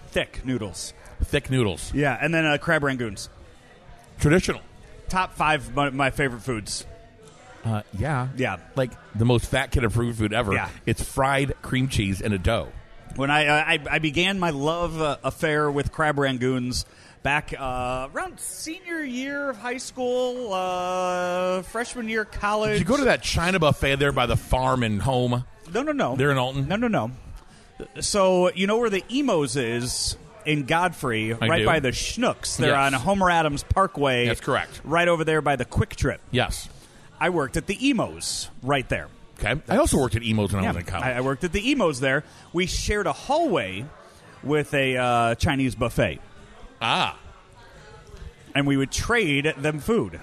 thick 0.08 0.44
noodles. 0.44 0.92
Thick 1.22 1.50
noodles. 1.50 1.94
Yeah, 1.94 2.18
and 2.20 2.34
then 2.34 2.44
uh, 2.44 2.58
crab 2.58 2.82
rangoons. 2.82 3.28
Traditional. 4.18 4.60
Top 5.08 5.34
five 5.34 5.74
my, 5.74 5.90
my 5.90 6.10
favorite 6.10 6.40
foods. 6.42 6.84
Uh, 7.64 7.82
yeah. 7.98 8.28
Yeah. 8.36 8.56
Like 8.76 8.90
the 9.14 9.24
most 9.24 9.46
fat 9.46 9.70
kid 9.70 9.84
approved 9.84 10.18
food 10.18 10.32
ever. 10.32 10.52
Yeah. 10.52 10.68
It's 10.86 11.02
fried 11.02 11.54
cream 11.62 11.88
cheese 11.88 12.20
in 12.20 12.32
a 12.32 12.38
dough. 12.38 12.68
When 13.16 13.30
I 13.30 13.46
uh, 13.46 13.64
I, 13.66 13.78
I 13.90 13.98
began 14.00 14.38
my 14.38 14.50
love 14.50 15.00
uh, 15.00 15.18
affair 15.22 15.70
with 15.70 15.92
crab 15.92 16.16
rangoons 16.16 16.84
back 17.22 17.54
uh, 17.58 18.08
around 18.12 18.38
senior 18.40 19.02
year 19.02 19.50
of 19.50 19.56
high 19.56 19.78
school, 19.78 20.52
uh, 20.52 21.62
freshman 21.62 22.08
year 22.08 22.22
of 22.22 22.30
college. 22.32 22.72
Did 22.72 22.80
you 22.80 22.84
go 22.84 22.96
to 22.96 23.04
that 23.04 23.22
China 23.22 23.58
buffet 23.58 23.96
there 23.96 24.12
by 24.12 24.26
the 24.26 24.36
farm 24.36 24.82
and 24.82 25.00
home? 25.00 25.44
No, 25.72 25.82
no, 25.82 25.92
no. 25.92 26.16
There 26.16 26.30
in 26.30 26.38
Alton? 26.38 26.68
No, 26.68 26.76
no, 26.76 26.88
no. 26.88 27.10
So 28.00 28.50
you 28.52 28.66
know 28.66 28.78
where 28.78 28.90
the 28.90 29.04
Imo's 29.08 29.56
is 29.56 30.16
in 30.44 30.64
Godfrey, 30.64 31.32
right 31.32 31.60
do. 31.60 31.66
by 31.66 31.80
the 31.80 31.88
Schnucks. 31.90 32.56
They're 32.56 32.70
Yes. 32.70 32.92
on 32.94 33.00
Homer 33.00 33.30
Adams 33.30 33.62
Parkway. 33.62 34.26
That's 34.26 34.40
correct. 34.40 34.80
Right 34.84 35.08
over 35.08 35.24
there 35.24 35.40
by 35.40 35.56
the 35.56 35.64
QuikTrip. 35.64 36.18
Yes. 36.30 36.68
I 37.18 37.30
worked 37.30 37.56
at 37.56 37.66
the 37.66 37.90
Imo's 37.90 38.50
right 38.62 38.86
there. 38.88 39.08
Okay. 39.38 39.60
I 39.68 39.76
also 39.78 39.98
worked 39.98 40.14
at 40.14 40.22
Imo's 40.22 40.52
when 40.52 40.64
I 40.64 40.68
was 40.68 40.76
in 40.76 40.84
college. 40.84 41.04
I, 41.04 41.18
I 41.18 41.20
worked 41.20 41.44
at 41.44 41.52
the 41.52 41.72
Imo's 41.72 42.00
there. 42.00 42.24
We 42.52 42.66
shared 42.66 43.06
a 43.06 43.12
hallway 43.12 43.84
with 44.42 44.72
a 44.74 44.96
uh, 44.96 45.34
Chinese 45.34 45.74
buffet, 45.74 46.20
ah. 46.80 47.18
and 48.54 48.66
we 48.66 48.76
would 48.76 48.92
trade 48.92 49.54
them 49.58 49.80
food. 49.80 50.20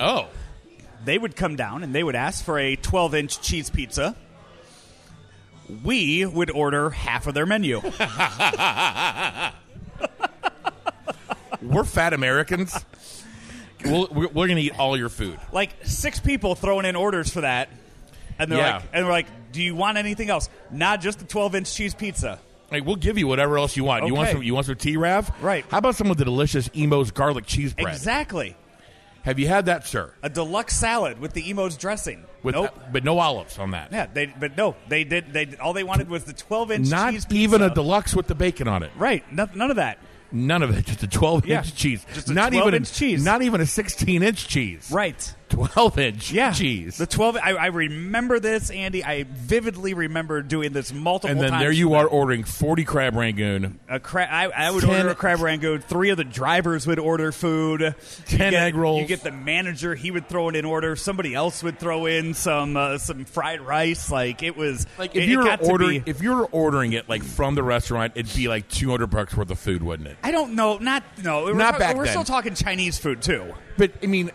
Oh. 0.00 0.28
They 1.04 1.16
would 1.18 1.36
come 1.36 1.56
down 1.56 1.84
and 1.84 1.94
they 1.94 2.02
would 2.02 2.16
ask 2.16 2.44
for 2.44 2.58
a 2.58 2.74
12 2.76 3.14
inch 3.14 3.40
cheese 3.40 3.70
pizza. 3.70 4.16
We 5.84 6.26
would 6.26 6.50
order 6.50 6.90
half 6.90 7.26
of 7.26 7.34
their 7.34 7.46
menu. 7.46 7.80
We're 11.62 11.84
fat 11.84 12.12
Americans. 12.12 12.74
we'll, 13.84 14.08
we're 14.10 14.28
we're 14.28 14.46
going 14.46 14.56
to 14.56 14.62
eat 14.62 14.78
all 14.78 14.96
your 14.96 15.08
food. 15.08 15.38
like 15.52 15.70
six 15.84 16.20
people 16.20 16.54
throwing 16.54 16.86
in 16.86 16.96
orders 16.96 17.30
for 17.30 17.40
that. 17.42 17.68
And 18.38 18.50
they're 18.52 18.58
Yeah. 18.58 18.76
like, 18.76 18.84
and 18.92 19.06
we're 19.06 19.12
like, 19.12 19.26
do 19.52 19.62
you 19.62 19.74
want 19.74 19.98
anything 19.98 20.30
else? 20.30 20.48
Not 20.70 21.00
just 21.00 21.18
the 21.18 21.24
12 21.24 21.54
inch 21.56 21.74
cheese 21.74 21.94
pizza. 21.94 22.38
Like 22.70 22.84
we'll 22.84 22.96
give 22.96 23.16
you 23.18 23.26
whatever 23.26 23.56
else 23.58 23.76
you 23.76 23.84
want. 23.84 24.06
You 24.06 24.14
want 24.14 24.28
Okay. 24.28 24.34
some? 24.36 24.42
You 24.42 24.54
want 24.54 24.66
some 24.66 24.76
T-Rav? 24.76 25.30
Right. 25.42 25.64
How 25.70 25.78
about 25.78 25.94
some 25.96 26.10
of 26.10 26.16
the 26.18 26.24
delicious 26.24 26.68
Imo's 26.74 27.10
garlic 27.10 27.46
cheese 27.46 27.72
bread? 27.72 27.94
Exactly. 27.94 28.56
Have 29.22 29.38
you 29.38 29.48
had 29.48 29.66
that, 29.66 29.86
sir? 29.86 30.12
A 30.22 30.28
deluxe 30.28 30.76
salad 30.76 31.18
with 31.18 31.32
the 31.32 31.50
Imo's 31.50 31.76
dressing. 31.76 32.24
With 32.42 32.54
nope. 32.54 32.70
Uh, 32.76 32.80
but 32.92 33.04
no 33.04 33.18
olives 33.18 33.58
on 33.58 33.72
that. 33.72 33.90
yeah, 33.90 34.06
they 34.12 34.26
but 34.26 34.56
no, 34.56 34.76
they 34.88 35.02
did. 35.04 35.32
They 35.32 35.48
all 35.60 35.72
they 35.72 35.82
wanted 35.82 36.08
was 36.08 36.24
the 36.24 36.32
12 36.32 36.70
inch 36.70 36.80
cheese. 36.84 36.90
Not 36.90 37.12
cheese 37.12 37.26
even 37.30 37.62
a 37.62 37.72
deluxe 37.74 38.14
with 38.14 38.26
the 38.28 38.34
bacon 38.34 38.68
on 38.68 38.82
it. 38.82 38.90
right. 38.96 39.24
No, 39.32 39.48
none 39.54 39.70
of 39.70 39.76
that. 39.76 39.98
None 40.30 40.62
of 40.62 40.76
it. 40.76 40.84
Just 40.86 41.02
a 41.02 41.08
12 41.08 41.46
Yeah. 41.46 41.58
inch 41.58 41.74
cheese. 41.74 42.04
Just 42.14 42.28
a 42.28 42.34
not 42.34 42.52
even 42.52 42.68
12-inch 42.68 42.92
cheese. 42.92 43.24
Not 43.24 43.40
even 43.42 43.60
a 43.62 43.66
16 43.66 44.22
inch 44.22 44.46
cheese. 44.46 44.88
Right. 44.92 45.34
12 45.48 45.98
inch 45.98 46.32
Yeah. 46.32 46.52
cheese. 46.52 46.96
The 46.98 47.06
12. 47.06 47.36
I, 47.42 47.52
I 47.52 47.66
remember 47.66 48.40
this, 48.40 48.70
Andy. 48.70 49.04
I 49.04 49.24
vividly 49.24 49.94
remember 49.94 50.42
doing 50.42 50.72
this 50.72 50.92
multiple 50.92 51.30
and 51.30 51.40
then 51.40 51.50
times. 51.50 51.62
there 51.62 51.72
you 51.72 51.94
are 51.94 52.06
ordering 52.06 52.44
40 52.44 52.84
crab 52.84 53.14
rangoon, 53.16 53.78
A 53.88 53.98
cra- 54.00 54.28
I, 54.30 54.44
I 54.46 54.70
would 54.70 54.82
10 54.84 54.90
order 54.96 55.08
a 55.10 55.14
crab 55.14 55.40
rangoon. 55.40 55.80
Three 55.80 56.10
of 56.10 56.16
the 56.16 56.24
drivers 56.24 56.86
would 56.86 56.98
order 56.98 57.32
food. 57.32 57.80
You 57.80 57.94
10 58.26 58.38
get- 58.52 58.54
egg 58.54 58.74
rolls. 58.74 59.00
You 59.00 59.06
get 59.06 59.22
the 59.22 59.32
manager; 59.32 59.94
he 59.94 60.10
would 60.10 60.28
throw 60.28 60.48
it 60.48 60.56
in 60.56 60.64
order. 60.64 60.96
Somebody 60.96 61.34
else 61.34 61.62
would 61.62 61.78
throw 61.78 62.06
in 62.06 62.34
some 62.34 62.76
uh, 62.76 62.98
some 62.98 63.24
fried 63.24 63.60
rice. 63.60 64.10
Like 64.10 64.42
it 64.42 64.56
was 64.56 64.86
like 64.98 65.16
if 65.16 65.22
it 65.24 65.28
you 65.28 65.38
were 65.38 65.44
got 65.44 65.60
to 65.62 65.70
ordering 65.70 66.00
be- 66.02 66.10
if 66.10 66.22
you 66.22 66.34
were 66.34 66.46
ordering 66.46 66.92
it 66.92 67.08
like 67.08 67.22
from 67.22 67.54
the 67.54 67.62
restaurant, 67.62 68.12
it'd 68.16 68.34
be 68.36 68.48
like 68.48 68.68
200 68.68 69.06
bucks 69.08 69.36
worth 69.36 69.50
of 69.50 69.58
food, 69.58 69.82
wouldn't 69.82 70.08
it? 70.08 70.16
I 70.22 70.30
don't 70.30 70.54
know. 70.54 70.78
Not 70.78 71.02
no. 71.22 71.44
We're 71.44 71.54
Not 71.54 71.78
back 71.78 71.96
We're 71.96 72.04
then. 72.04 72.12
still 72.12 72.24
talking 72.24 72.54
Chinese 72.54 72.98
food 72.98 73.22
too. 73.22 73.54
But 73.76 73.92
I 74.02 74.06
mean, 74.06 74.30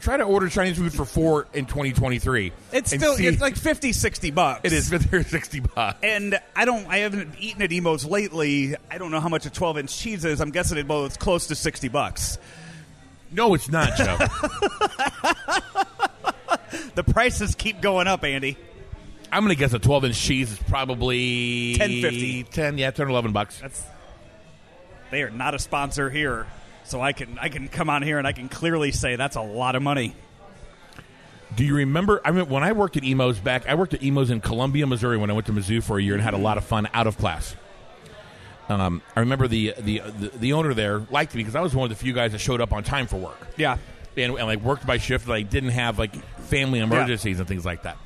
try 0.00 0.16
to 0.16 0.24
order 0.24 0.48
Chinese 0.48 0.76
food 0.78 0.92
for 0.92 1.04
4 1.04 1.46
in 1.54 1.66
2023. 1.66 2.52
It's 2.72 2.90
still 2.94 3.14
see- 3.14 3.26
it's 3.26 3.40
like 3.40 3.56
50, 3.56 3.92
60 3.92 4.30
bucks. 4.30 4.60
it 4.64 4.72
is 4.72 4.88
50 4.90 5.16
or 5.16 5.22
60 5.22 5.60
bucks. 5.60 5.98
And 6.02 6.38
I 6.54 6.64
don't. 6.64 6.86
I 6.86 6.98
haven't 6.98 7.34
eaten 7.38 7.62
at 7.62 7.72
Imo's 7.72 8.04
lately. 8.04 8.74
I 8.90 8.98
don't 8.98 9.10
know 9.10 9.20
how 9.20 9.28
much 9.28 9.46
a 9.46 9.50
twelve 9.50 9.78
inch 9.78 9.96
cheese 9.96 10.24
is. 10.24 10.40
I'm 10.40 10.50
guessing 10.50 10.78
it 10.78 10.86
well, 10.88 11.04
it's 11.06 11.16
close 11.16 11.46
to 11.48 11.54
sixty 11.54 11.88
bucks. 11.88 12.38
No, 13.32 13.54
it's 13.54 13.68
not, 13.68 13.96
Joe. 13.96 14.18
The 16.94 17.04
prices 17.04 17.54
keep 17.54 17.80
going 17.82 18.06
up, 18.06 18.24
Andy. 18.24 18.56
I'm 19.30 19.42
going 19.44 19.54
to 19.54 19.58
guess 19.58 19.72
a 19.74 19.78
12 19.78 20.06
inch 20.06 20.18
cheese 20.18 20.52
is 20.52 20.58
probably 20.58 21.74
10.50. 21.76 22.48
10, 22.50 22.78
yeah, 22.78 22.90
10 22.90 23.06
or 23.06 23.10
11 23.10 23.32
bucks. 23.32 23.60
That's 23.60 23.82
they 25.10 25.22
are 25.22 25.30
not 25.30 25.54
a 25.54 25.58
sponsor 25.58 26.08
here, 26.10 26.46
so 26.86 27.00
I 27.00 27.12
can 27.12 27.38
I 27.38 27.48
can 27.48 27.68
come 27.68 27.90
on 27.90 28.02
here 28.02 28.18
and 28.18 28.26
I 28.26 28.32
can 28.32 28.48
clearly 28.48 28.92
say 28.92 29.16
that's 29.16 29.36
a 29.36 29.42
lot 29.42 29.76
of 29.76 29.82
money. 29.82 30.14
Do 31.54 31.64
you 31.64 31.76
remember? 31.76 32.20
I 32.24 32.32
mean, 32.32 32.48
when 32.48 32.62
I 32.62 32.72
worked 32.72 32.96
at 32.96 33.04
Imo's 33.04 33.38
back, 33.38 33.68
I 33.68 33.74
worked 33.74 33.94
at 33.94 34.02
Imo's 34.02 34.30
in 34.30 34.40
Columbia, 34.40 34.86
Missouri, 34.86 35.16
when 35.16 35.30
I 35.30 35.32
went 35.32 35.46
to 35.46 35.52
Mizzou 35.52 35.82
for 35.82 35.98
a 35.98 36.02
year 36.02 36.14
and 36.14 36.22
had 36.22 36.34
a 36.34 36.38
lot 36.38 36.58
of 36.58 36.64
fun 36.64 36.88
out 36.92 37.06
of 37.06 37.16
class. 37.16 37.54
Um, 38.68 39.00
I 39.14 39.20
remember 39.20 39.46
the, 39.46 39.74
the 39.78 40.00
the 40.00 40.28
the 40.34 40.52
owner 40.52 40.74
there 40.74 41.06
liked 41.10 41.34
me 41.34 41.40
because 41.40 41.54
I 41.54 41.60
was 41.60 41.74
one 41.74 41.84
of 41.90 41.96
the 41.96 42.02
few 42.02 42.12
guys 42.12 42.32
that 42.32 42.38
showed 42.38 42.60
up 42.60 42.72
on 42.72 42.82
time 42.82 43.06
for 43.06 43.16
work 43.16 43.38
Yeah, 43.56 43.78
and, 44.16 44.34
and 44.34 44.46
like 44.46 44.60
worked 44.60 44.86
by 44.86 44.98
shift. 44.98 45.28
Like 45.28 45.50
didn't 45.50 45.70
have 45.70 45.98
like 45.98 46.14
family 46.40 46.80
emergencies 46.80 47.38
and 47.38 47.46
things 47.48 47.64
like 47.64 47.84
that. 47.84 47.96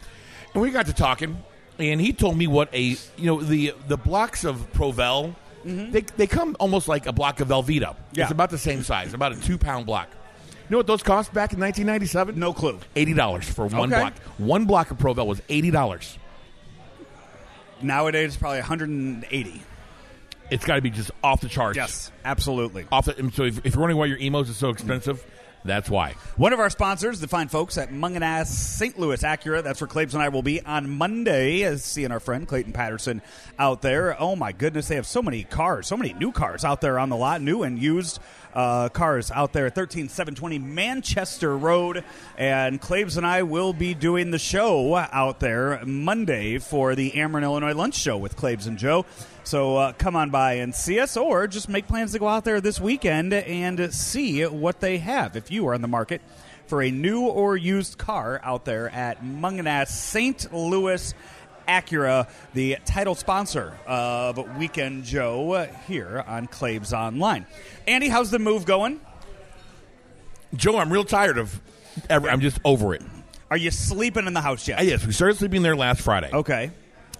And 0.52 0.62
we 0.62 0.70
got 0.70 0.86
to 0.86 0.92
talking, 0.92 1.42
and 1.78 2.00
he 2.00 2.12
told 2.12 2.36
me 2.36 2.46
what 2.46 2.72
a 2.74 2.80
you 2.82 2.98
know 3.26 3.40
the 3.40 3.74
the 3.88 3.96
blocks 3.96 4.44
of 4.44 4.70
Provel. 4.72 5.34
Mm-hmm. 5.64 5.90
They, 5.92 6.00
they 6.00 6.26
come 6.26 6.56
almost 6.58 6.88
like 6.88 7.06
a 7.06 7.12
block 7.12 7.40
of 7.40 7.48
Velveeta. 7.48 7.94
Yeah. 8.12 8.24
It's 8.24 8.32
about 8.32 8.50
the 8.50 8.58
same 8.58 8.82
size, 8.82 9.12
about 9.14 9.32
a 9.32 9.40
two 9.40 9.58
pound 9.58 9.86
block. 9.86 10.08
You 10.48 10.74
know 10.74 10.76
what 10.78 10.86
those 10.86 11.02
cost 11.02 11.34
back 11.34 11.52
in 11.52 11.60
1997? 11.60 12.38
no 12.38 12.52
clue. 12.52 12.78
eighty 12.96 13.12
dollars 13.12 13.48
for 13.48 13.66
one 13.66 13.92
Okay. 13.92 14.00
block. 14.00 14.14
One 14.38 14.64
block 14.66 14.90
of 14.90 14.98
Provel 14.98 15.26
was 15.26 15.42
eighty 15.48 15.70
dollars. 15.70 16.16
Nowadays, 17.82 18.36
probably 18.36 18.58
180. 18.60 19.62
It's 20.50 20.64
got 20.64 20.74
to 20.76 20.82
be 20.82 20.90
just 20.90 21.10
off 21.22 21.40
the 21.40 21.48
charts. 21.48 21.76
Yes, 21.76 22.10
absolutely. 22.24 22.86
Off 22.92 23.06
the, 23.06 23.30
so 23.32 23.44
if, 23.44 23.64
if 23.64 23.74
you're 23.74 23.80
wondering 23.80 23.98
why 23.98 24.06
your 24.06 24.18
Imo's 24.18 24.48
is 24.50 24.56
so 24.56 24.68
expensive, 24.68 25.24
that's 25.64 25.90
why. 25.90 26.14
One 26.36 26.52
of 26.52 26.60
our 26.60 26.70
sponsors, 26.70 27.20
the 27.20 27.28
fine 27.28 27.48
folks 27.48 27.76
at 27.76 27.90
Mungenast 27.90 28.46
St. 28.46 28.98
Louis 28.98 29.22
Acura. 29.22 29.62
That's 29.62 29.80
where 29.80 29.88
Claves 29.88 30.14
and 30.14 30.22
I 30.22 30.28
will 30.28 30.42
be 30.42 30.62
on 30.62 30.88
Monday, 30.90 31.62
as 31.62 31.84
seeing 31.84 32.12
our 32.12 32.20
friend 32.20 32.48
Clayton 32.48 32.72
Patterson 32.72 33.22
out 33.58 33.82
there. 33.82 34.20
Oh 34.20 34.36
my 34.36 34.52
goodness, 34.52 34.88
they 34.88 34.94
have 34.96 35.06
so 35.06 35.22
many 35.22 35.44
cars, 35.44 35.86
so 35.86 35.96
many 35.96 36.12
new 36.14 36.32
cars 36.32 36.64
out 36.64 36.80
there 36.80 36.98
on 36.98 37.08
the 37.08 37.16
lot, 37.16 37.42
new 37.42 37.62
and 37.62 37.78
used 37.78 38.20
uh, 38.54 38.88
cars 38.88 39.30
out 39.30 39.52
there 39.52 39.66
at 39.66 39.74
13720 39.74 40.58
Manchester 40.58 41.56
Road. 41.56 42.04
And 42.36 42.80
Claves 42.80 43.16
and 43.16 43.26
I 43.26 43.42
will 43.42 43.72
be 43.72 43.94
doing 43.94 44.30
the 44.30 44.38
show 44.38 44.96
out 44.96 45.40
there 45.40 45.84
Monday 45.84 46.58
for 46.58 46.94
the 46.94 47.12
Ameren, 47.12 47.42
Illinois 47.42 47.74
Lunch 47.74 47.94
Show 47.94 48.16
with 48.16 48.36
Claves 48.36 48.66
and 48.66 48.78
Joe. 48.78 49.06
So 49.44 49.76
uh, 49.76 49.92
come 49.94 50.16
on 50.16 50.30
by 50.30 50.54
and 50.54 50.74
see 50.74 51.00
us, 51.00 51.16
or 51.16 51.46
just 51.46 51.68
make 51.68 51.88
plans 51.88 52.12
to 52.12 52.18
go 52.18 52.28
out 52.28 52.44
there 52.44 52.60
this 52.60 52.80
weekend 52.80 53.32
and 53.32 53.92
see 53.92 54.44
what 54.44 54.80
they 54.80 54.98
have. 54.98 55.36
If 55.36 55.50
you 55.50 55.66
are 55.68 55.74
in 55.74 55.82
the 55.82 55.88
market 55.88 56.20
for 56.66 56.82
a 56.82 56.90
new 56.92 57.22
or 57.22 57.56
used 57.56 57.98
car 57.98 58.40
out 58.44 58.64
there 58.64 58.88
at 58.90 59.24
Mungenast 59.24 59.88
St. 59.88 60.52
Louis 60.54 61.14
Acura, 61.70 62.28
the 62.52 62.78
title 62.84 63.14
sponsor 63.14 63.72
of 63.86 64.56
Weekend 64.58 65.04
Joe 65.04 65.68
here 65.86 66.24
on 66.26 66.48
Claves 66.48 66.92
Online. 66.92 67.46
Andy, 67.86 68.08
how's 68.08 68.32
the 68.32 68.40
move 68.40 68.64
going? 68.64 69.00
Joe, 70.54 70.78
I'm 70.78 70.92
real 70.92 71.04
tired 71.04 71.38
of. 71.38 71.60
Ever, 72.08 72.28
I'm 72.28 72.40
just 72.40 72.58
over 72.64 72.92
it. 72.94 73.02
Are 73.52 73.56
you 73.56 73.70
sleeping 73.70 74.26
in 74.26 74.32
the 74.34 74.40
house 74.40 74.66
yet? 74.66 74.80
Uh, 74.80 74.82
yes, 74.82 75.06
we 75.06 75.12
started 75.12 75.36
sleeping 75.38 75.62
there 75.62 75.76
last 75.76 76.00
Friday. 76.00 76.30
Okay. 76.32 76.72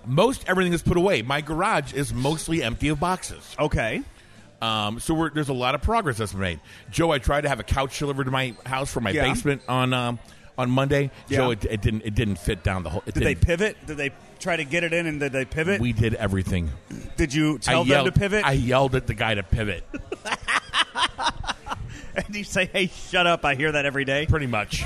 Most 0.05 0.45
everything 0.49 0.73
is 0.73 0.83
put 0.83 0.97
away. 0.97 1.23
My 1.23 1.41
garage 1.43 1.93
is 1.93 2.13
mostly 2.13 2.61
empty 2.63 2.89
of 2.89 2.99
boxes. 2.99 3.55
Okay. 3.59 4.03
Um, 4.61 4.99
so 4.99 5.15
we're, 5.15 5.31
there's 5.31 5.49
a 5.49 5.53
lot 5.55 5.77
of 5.77 5.83
progress 5.83 6.17
that's 6.19 6.33
been 6.33 6.41
made. 6.41 6.61
Joe, 6.91 7.13
I 7.13 7.19
tried 7.19 7.43
to 7.43 7.49
have 7.49 7.61
a 7.61 7.65
couch 7.65 7.97
delivered 8.01 8.25
to 8.25 8.31
my 8.33 8.55
house 8.67 8.93
from 8.93 9.05
my 9.05 9.11
Yeah. 9.11 9.33
basement 9.33 9.63
on 9.69 9.93
um, 9.93 10.19
on 10.61 10.71
Monday. 10.71 11.11
Joe, 11.29 11.51
it, 11.51 11.65
it 11.65 11.83
didn't 11.83 12.03
it 12.05 12.15
didn't 12.15 12.37
fit 12.37 12.63
down 12.63 12.83
the 12.83 12.91
whole. 12.91 13.03
It 13.07 13.15
Did 13.15 13.25
they 13.25 13.35
pivot? 13.35 13.77
Did 13.87 13.97
they 13.97 14.11
try 14.39 14.57
to 14.57 14.65
get 14.65 14.85
it 14.85 14.93
in 14.93 15.07
and 15.07 15.21
did 15.21 15.33
they 15.33 15.45
pivot? 15.45 15.81
We 15.81 15.93
did 15.93 16.15
everything. 16.15 16.71
did 17.17 17.35
you 17.35 17.59
tell 17.59 17.81
I 17.81 17.83
them 17.83 17.89
yelled, 17.89 18.07
to 18.07 18.13
pivot? 18.13 18.45
I 18.45 18.53
yelled 18.53 18.95
at 18.95 19.07
the 19.07 19.15
guy 19.15 19.35
to 19.35 19.43
pivot. 19.43 19.85
and 22.17 22.35
you 22.35 22.45
say, 22.45 22.69
hey, 22.73 22.87
shut 22.87 23.27
up. 23.27 23.45
I 23.45 23.55
hear 23.55 23.73
that 23.73 23.87
every 23.87 24.05
day. 24.05 24.27
Pretty 24.27 24.47
much. 24.47 24.85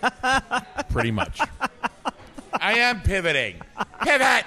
Pretty 0.90 1.10
much. 1.10 1.40
I 2.52 2.78
am 2.78 3.02
pivoting. 3.02 3.60
Pivot. 4.02 4.44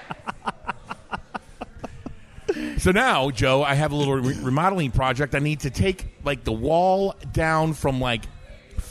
So 2.78 2.92
now, 2.92 3.30
Joe, 3.30 3.64
I 3.64 3.76
have 3.76 3.92
a 3.92 3.96
little 3.96 4.16
re- 4.16 4.38
remodeling 4.42 4.92
project. 4.92 5.36
I 5.36 5.40
need 5.40 5.62
to 5.62 5.70
take 5.70 6.08
like 6.24 6.44
the 6.44 6.54
wall 6.54 7.16
down 7.32 7.74
from 7.74 8.00
like 8.00 8.24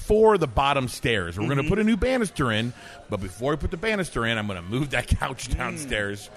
four 0.06 0.34
of 0.34 0.40
the 0.40 0.46
bottom 0.46 0.86
stairs. 0.86 1.36
We're 1.36 1.46
going 1.46 1.56
to 1.56 1.64
mm-hmm. 1.64 1.68
put 1.68 1.78
a 1.80 1.84
new 1.84 1.96
banister 1.96 2.52
in, 2.52 2.72
but 3.10 3.20
before 3.20 3.50
we 3.52 3.56
put 3.56 3.72
the 3.72 3.76
banister 3.76 4.24
in, 4.24 4.38
I'm 4.38 4.46
going 4.46 4.62
to 4.62 4.68
move 4.68 4.90
that 4.90 5.06
couch 5.20 5.48
mm. 5.48 5.56
downstairs, 5.56 6.30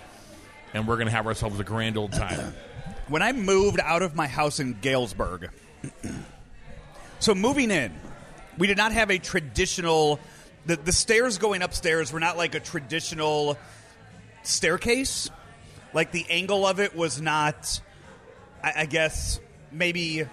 and 0.74 0.88
we're 0.88 0.96
going 0.96 1.08
to 1.08 1.14
have 1.14 1.28
ourselves 1.28 1.60
a 1.60 1.64
grand 1.64 1.96
old 1.96 2.12
time. 2.12 2.54
when 3.08 3.22
I 3.22 3.32
moved 3.32 3.80
out 3.80 4.02
of 4.02 4.16
my 4.16 4.28
house 4.28 4.60
in 4.60 4.78
Galesburg, 4.82 5.52
so 7.20 7.36
moving 7.36 7.70
in, 7.70 7.94
we 8.58 8.68
did 8.68 8.78
not 8.78 8.92
have 8.92 9.12
a 9.12 9.20
traditional. 9.20 10.20
The, 10.66 10.76
the 10.76 10.92
stairs 10.92 11.38
going 11.38 11.62
upstairs 11.62 12.12
were 12.12 12.20
not 12.20 12.38
like 12.38 12.56
a 12.56 12.60
traditional 12.60 13.58
staircase. 14.44 15.30
Like 15.94 16.12
the 16.12 16.26
angle 16.30 16.66
of 16.66 16.80
it 16.80 16.96
was 16.96 17.22
not. 17.22 17.82
I, 18.64 18.74
I 18.78 18.86
guess 18.86 19.40
maybe 19.72 20.26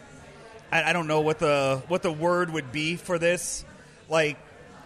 I, 0.73 0.91
I 0.91 0.93
don't 0.93 1.07
know 1.07 1.21
what 1.21 1.39
the 1.39 1.83
what 1.89 2.03
the 2.03 2.13
word 2.13 2.51
would 2.53 2.73
be 2.73 2.97
for 2.97 3.19
this. 3.19 3.65
Like 4.09 4.37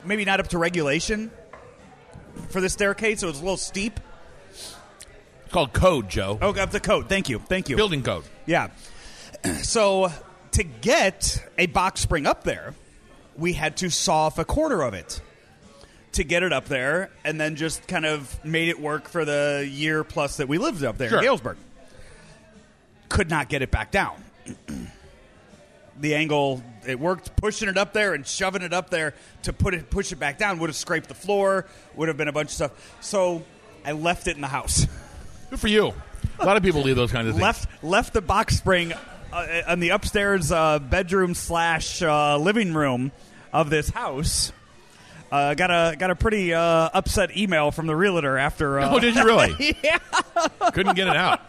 maybe 0.04 0.24
not 0.24 0.40
up 0.40 0.48
to 0.48 0.58
regulation 0.58 1.30
for 2.50 2.60
the 2.60 2.68
staircase. 2.68 3.20
So 3.20 3.28
it 3.28 3.30
was 3.30 3.40
a 3.40 3.44
little 3.44 3.56
steep. 3.56 3.98
It's 4.50 5.52
called 5.52 5.72
code, 5.72 6.08
Joe. 6.08 6.38
Oh, 6.40 6.54
up 6.54 6.70
the 6.70 6.80
code. 6.80 7.08
Thank 7.08 7.28
you. 7.28 7.38
Thank 7.40 7.68
you. 7.68 7.76
Building 7.76 8.02
code. 8.02 8.24
Yeah. 8.46 8.68
So 9.62 10.12
to 10.52 10.62
get 10.62 11.42
a 11.56 11.64
box 11.66 12.02
spring 12.02 12.26
up 12.26 12.44
there, 12.44 12.74
we 13.38 13.54
had 13.54 13.78
to 13.78 13.88
saw 13.90 14.26
off 14.26 14.38
a 14.38 14.44
quarter 14.44 14.82
of 14.82 14.92
it 14.92 15.22
to 16.12 16.24
get 16.24 16.42
it 16.42 16.52
up 16.52 16.66
there, 16.66 17.08
and 17.24 17.40
then 17.40 17.56
just 17.56 17.86
kind 17.88 18.04
of 18.04 18.44
made 18.44 18.68
it 18.68 18.78
work 18.78 19.08
for 19.08 19.24
the 19.24 19.66
year 19.70 20.04
plus 20.04 20.36
that 20.38 20.48
we 20.48 20.58
lived 20.58 20.84
up 20.84 20.98
there 20.98 21.08
Sure. 21.08 21.18
in 21.20 21.24
Galesburg. 21.24 21.56
Could 23.08 23.30
not 23.30 23.48
get 23.48 23.62
it 23.62 23.70
back 23.70 23.90
down. 23.90 24.22
the 26.00 26.14
angle 26.14 26.62
it 26.86 26.98
worked 26.98 27.36
pushing 27.36 27.68
it 27.68 27.76
up 27.76 27.92
there 27.92 28.14
and 28.14 28.26
shoving 28.26 28.62
it 28.62 28.72
up 28.72 28.90
there 28.90 29.14
to 29.42 29.52
put 29.52 29.74
it 29.74 29.90
push 29.90 30.12
it 30.12 30.16
back 30.16 30.38
down 30.38 30.58
would 30.58 30.70
have 30.70 30.76
scraped 30.76 31.08
the 31.08 31.14
floor 31.14 31.66
would 31.94 32.08
have 32.08 32.16
been 32.16 32.28
a 32.28 32.32
bunch 32.32 32.48
of 32.48 32.54
stuff 32.54 32.96
so 33.00 33.42
i 33.84 33.92
left 33.92 34.26
it 34.26 34.34
in 34.34 34.40
the 34.40 34.48
house 34.48 34.86
Good 35.50 35.58
for 35.58 35.68
you. 35.68 35.92
A 36.38 36.46
lot 36.46 36.56
of 36.56 36.62
people 36.62 36.82
leave 36.82 36.94
those 36.94 37.10
kinds 37.10 37.26
of 37.26 37.34
things. 37.34 37.42
left 37.42 37.68
left 37.82 38.12
the 38.12 38.20
box 38.22 38.56
spring 38.56 38.92
uh, 39.32 39.62
on 39.66 39.80
the 39.80 39.88
upstairs 39.88 40.52
uh, 40.52 40.78
bedroom 40.78 41.34
slash 41.34 42.02
uh, 42.02 42.36
living 42.38 42.72
room 42.72 43.10
of 43.52 43.68
this 43.68 43.90
house 43.90 44.52
Uh, 45.30 45.54
got 45.54 45.70
a 45.70 45.94
got 45.96 46.10
a 46.10 46.16
pretty 46.16 46.52
uh, 46.52 46.90
upset 46.92 47.36
email 47.36 47.70
from 47.70 47.86
the 47.86 47.94
realtor 47.94 48.36
after. 48.36 48.80
Uh, 48.80 48.94
Oh, 48.94 48.98
did 48.98 49.14
you 49.14 49.24
really? 49.24 49.76
yeah. 49.84 49.98
Couldn't 50.72 50.96
get 50.96 51.06
it 51.06 51.16
out. 51.16 51.40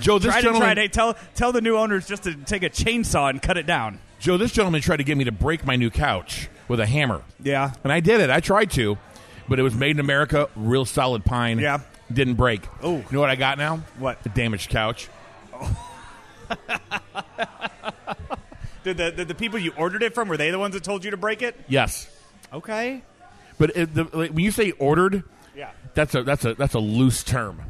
Joe, 0.00 0.18
this 0.18 0.32
tried 0.32 0.42
gentleman. 0.42 0.62
try 0.62 0.74
to 0.74 0.88
tell 0.88 1.16
tell 1.34 1.52
the 1.52 1.60
new 1.62 1.76
owners 1.78 2.06
just 2.06 2.24
to 2.24 2.34
take 2.34 2.62
a 2.62 2.68
chainsaw 2.70 3.30
and 3.30 3.40
cut 3.40 3.56
it 3.56 3.66
down. 3.66 4.00
Joe, 4.20 4.36
this 4.36 4.52
gentleman 4.52 4.80
tried 4.82 4.98
to 4.98 5.04
get 5.04 5.16
me 5.16 5.24
to 5.24 5.32
break 5.32 5.64
my 5.66 5.76
new 5.76 5.90
couch 5.90 6.48
with 6.68 6.78
a 6.80 6.86
hammer. 6.86 7.22
Yeah. 7.42 7.72
And 7.84 7.92
I 7.92 8.00
did 8.00 8.20
it. 8.20 8.28
I 8.30 8.40
tried 8.40 8.70
to, 8.72 8.98
but 9.48 9.58
it 9.58 9.62
was 9.62 9.74
made 9.74 9.92
in 9.92 10.00
America, 10.00 10.48
real 10.56 10.84
solid 10.84 11.24
pine. 11.24 11.58
Yeah. 11.58 11.80
Didn't 12.12 12.34
break. 12.34 12.66
Oh. 12.82 12.96
You 12.96 13.04
know 13.12 13.20
what 13.20 13.30
I 13.30 13.36
got 13.36 13.56
now? 13.58 13.78
What? 13.98 14.18
A 14.26 14.28
damaged 14.28 14.68
couch. 14.70 15.08
Did 18.84 18.98
the, 18.98 19.10
did 19.12 19.28
the 19.28 19.34
people 19.34 19.58
you 19.58 19.72
ordered 19.78 20.02
it 20.02 20.14
from 20.14 20.28
were 20.28 20.36
they 20.36 20.50
the 20.50 20.58
ones 20.58 20.74
that 20.74 20.84
told 20.84 21.04
you 21.06 21.10
to 21.12 21.16
break 21.16 21.40
it? 21.40 21.58
Yes. 21.68 22.06
Okay. 22.54 23.02
But 23.58 23.76
it, 23.76 23.94
the, 23.94 24.04
like, 24.12 24.30
when 24.30 24.44
you 24.44 24.50
say 24.50 24.70
ordered, 24.72 25.22
Yeah. 25.56 25.70
that's 25.94 26.14
a 26.14 26.22
that's 26.22 26.44
a 26.44 26.54
that's 26.54 26.74
a 26.74 26.78
loose 26.80 27.22
term. 27.22 27.60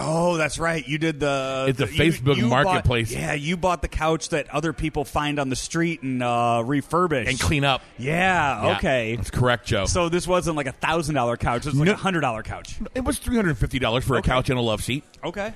Oh, 0.00 0.36
that's 0.36 0.60
right. 0.60 0.86
You 0.86 0.96
did 0.98 1.18
the 1.18 1.66
It's 1.68 1.80
a 1.80 1.86
the- 1.86 1.92
you- 1.92 2.12
Facebook 2.12 2.36
you 2.36 2.48
bought- 2.48 2.64
marketplace. 2.66 3.10
yeah, 3.10 3.32
you 3.32 3.56
bought 3.56 3.82
the 3.82 3.88
couch 3.88 4.28
that 4.28 4.48
other 4.50 4.72
people 4.72 5.04
find 5.04 5.40
on 5.40 5.48
the 5.48 5.56
street 5.56 6.02
and 6.02 6.22
uh, 6.22 6.62
refurbish 6.64 7.28
And 7.28 7.40
clean 7.40 7.64
up. 7.64 7.82
Yeah, 7.98 8.62
Yeah, 8.64 8.76
okay. 8.76 9.16
That's 9.16 9.30
correct, 9.32 9.66
Joe. 9.66 9.86
So 9.86 10.08
this 10.08 10.24
wasn't 10.28 10.56
like 10.56 10.68
a 10.68 10.72
thousand 10.72 11.16
dollar 11.16 11.36
couch. 11.36 11.66
It 11.66 11.70
was 11.70 11.80
like 11.80 11.88
a 11.88 11.96
hundred 11.96 12.20
dollar 12.20 12.44
couch. 12.44 12.76
it 12.94 13.02
was 13.02 13.18
three 13.18 13.34
hundred 13.34 13.50
and 13.50 13.58
fifty 13.58 13.80
dollars 13.80 14.04
for 14.04 14.16
a 14.16 14.22
couch 14.22 14.50
and 14.50 14.58
a 14.58 14.62
love 14.62 14.84
seat. 14.84 15.02
Okay. 15.24 15.52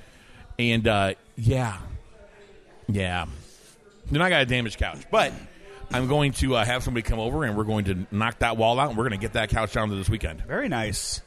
And 0.59 0.85
uh, 0.89 1.13
yeah, 1.37 1.77
yeah. 2.89 3.25
Then 4.11 4.21
I 4.21 4.27
got 4.29 4.41
a 4.41 4.45
damaged 4.45 4.77
couch, 4.77 4.99
but 5.09 5.31
I'm 5.93 6.07
going 6.07 6.31
to 6.33 6.55
uh, 6.55 6.65
have 6.65 6.83
somebody 6.83 7.03
come 7.03 7.19
over 7.19 7.43
and 7.43 7.55
we're 7.55 7.63
going 7.65 7.85
to 7.85 8.05
knock 8.11 8.39
that 8.39 8.57
wall 8.57 8.79
out 8.79 8.89
and 8.89 8.97
we're 8.97 9.03
going 9.07 9.19
to 9.19 9.23
get 9.23 9.33
that 9.33 9.49
couch 9.49 9.73
down 9.73 9.89
to 9.89 9.95
this 9.95 10.09
weekend. 10.09 10.41
Very 10.45 10.67
nice, 10.67 11.21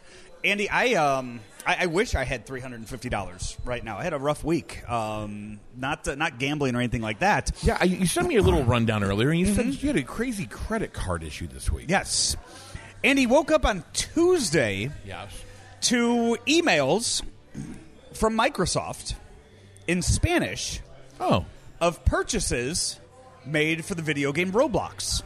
Andy. 0.45 0.69
I 0.69 0.95
um 0.95 1.41
I, 1.65 1.77
I 1.83 1.87
wish 1.87 2.15
I 2.15 2.25
had 2.25 2.47
three 2.47 2.61
hundred 2.61 2.77
and 2.77 2.89
fifty 2.89 3.09
dollars 3.09 3.57
right 3.65 3.83
now. 3.83 3.97
I 3.99 4.03
had 4.05 4.13
a 4.13 4.19
rough 4.19 4.43
week. 4.45 4.89
Um, 4.91 5.61
not 5.77 6.07
uh, 6.09 6.15
not 6.17 6.39
gambling 6.39 6.75
or 6.75 6.79
anything 6.79 7.03
like 7.03 7.21
that. 7.21 7.53
Yeah, 7.63 7.79
I, 7.81 7.85
you 7.85 8.07
sent 8.07 8.27
me 8.29 8.37
a 8.37 8.43
little 8.43 8.65
rundown 8.65 9.05
earlier, 9.05 9.31
and 9.31 9.39
you 9.39 9.47
Mm-hmm. 9.47 9.55
said 9.73 9.83
you 9.83 9.87
had 9.89 9.97
a 9.97 10.03
crazy 10.03 10.47
credit 10.47 10.93
card 10.93 11.23
issue 11.23 11.47
this 11.47 11.71
week. 11.71 11.87
Yes. 11.89 12.37
Andy 13.05 13.27
woke 13.27 13.53
up 13.53 13.65
on 13.65 13.85
Tuesday 13.93 14.91
Yes. 15.07 15.31
to 15.83 16.37
emails 16.49 17.23
from 18.15 18.37
Microsoft 18.37 19.15
in 19.87 20.03
Spanish 20.03 20.81
Oh, 21.21 21.45
of 21.81 22.05
purchases 22.05 22.99
made 23.47 23.85
for 23.85 23.95
the 23.95 24.03
video 24.03 24.33
game 24.33 24.53
Roblox. 24.53 25.23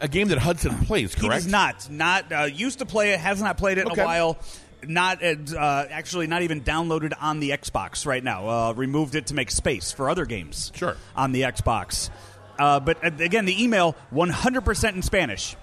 a 0.00 0.08
game 0.08 0.28
that 0.28 0.38
Hudson 0.38 0.84
plays, 0.86 1.14
He 1.14 1.20
correct? 1.20 1.42
does 1.44 1.50
not. 1.52 1.90
Not 1.90 2.32
uh, 2.32 2.42
used 2.44 2.78
to 2.78 2.86
play 2.86 3.12
it. 3.12 3.20
Has 3.20 3.40
not 3.42 3.56
played 3.58 3.78
it 3.78 3.82
in 3.82 3.92
Okay. 3.92 4.02
a 4.02 4.04
while. 4.04 4.38
Not 4.86 5.22
uh, 5.22 5.86
actually 5.90 6.26
not 6.26 6.42
even 6.42 6.60
downloaded 6.62 7.12
on 7.20 7.40
the 7.40 7.50
Xbox 7.50 8.04
right 8.06 8.22
now. 8.22 8.48
Uh, 8.48 8.72
removed 8.72 9.14
it 9.14 9.26
to 9.28 9.34
make 9.34 9.50
space 9.50 9.92
for 9.92 10.10
other 10.10 10.26
games. 10.26 10.72
Sure. 10.74 10.96
On 11.16 11.32
the 11.32 11.42
Xbox, 11.42 12.10
uh, 12.58 12.80
but 12.80 13.02
uh, 13.02 13.10
again, 13.18 13.46
the 13.46 13.62
email 13.64 13.96
100% 14.12 14.94
in 14.94 15.00
Spanish. 15.02 15.56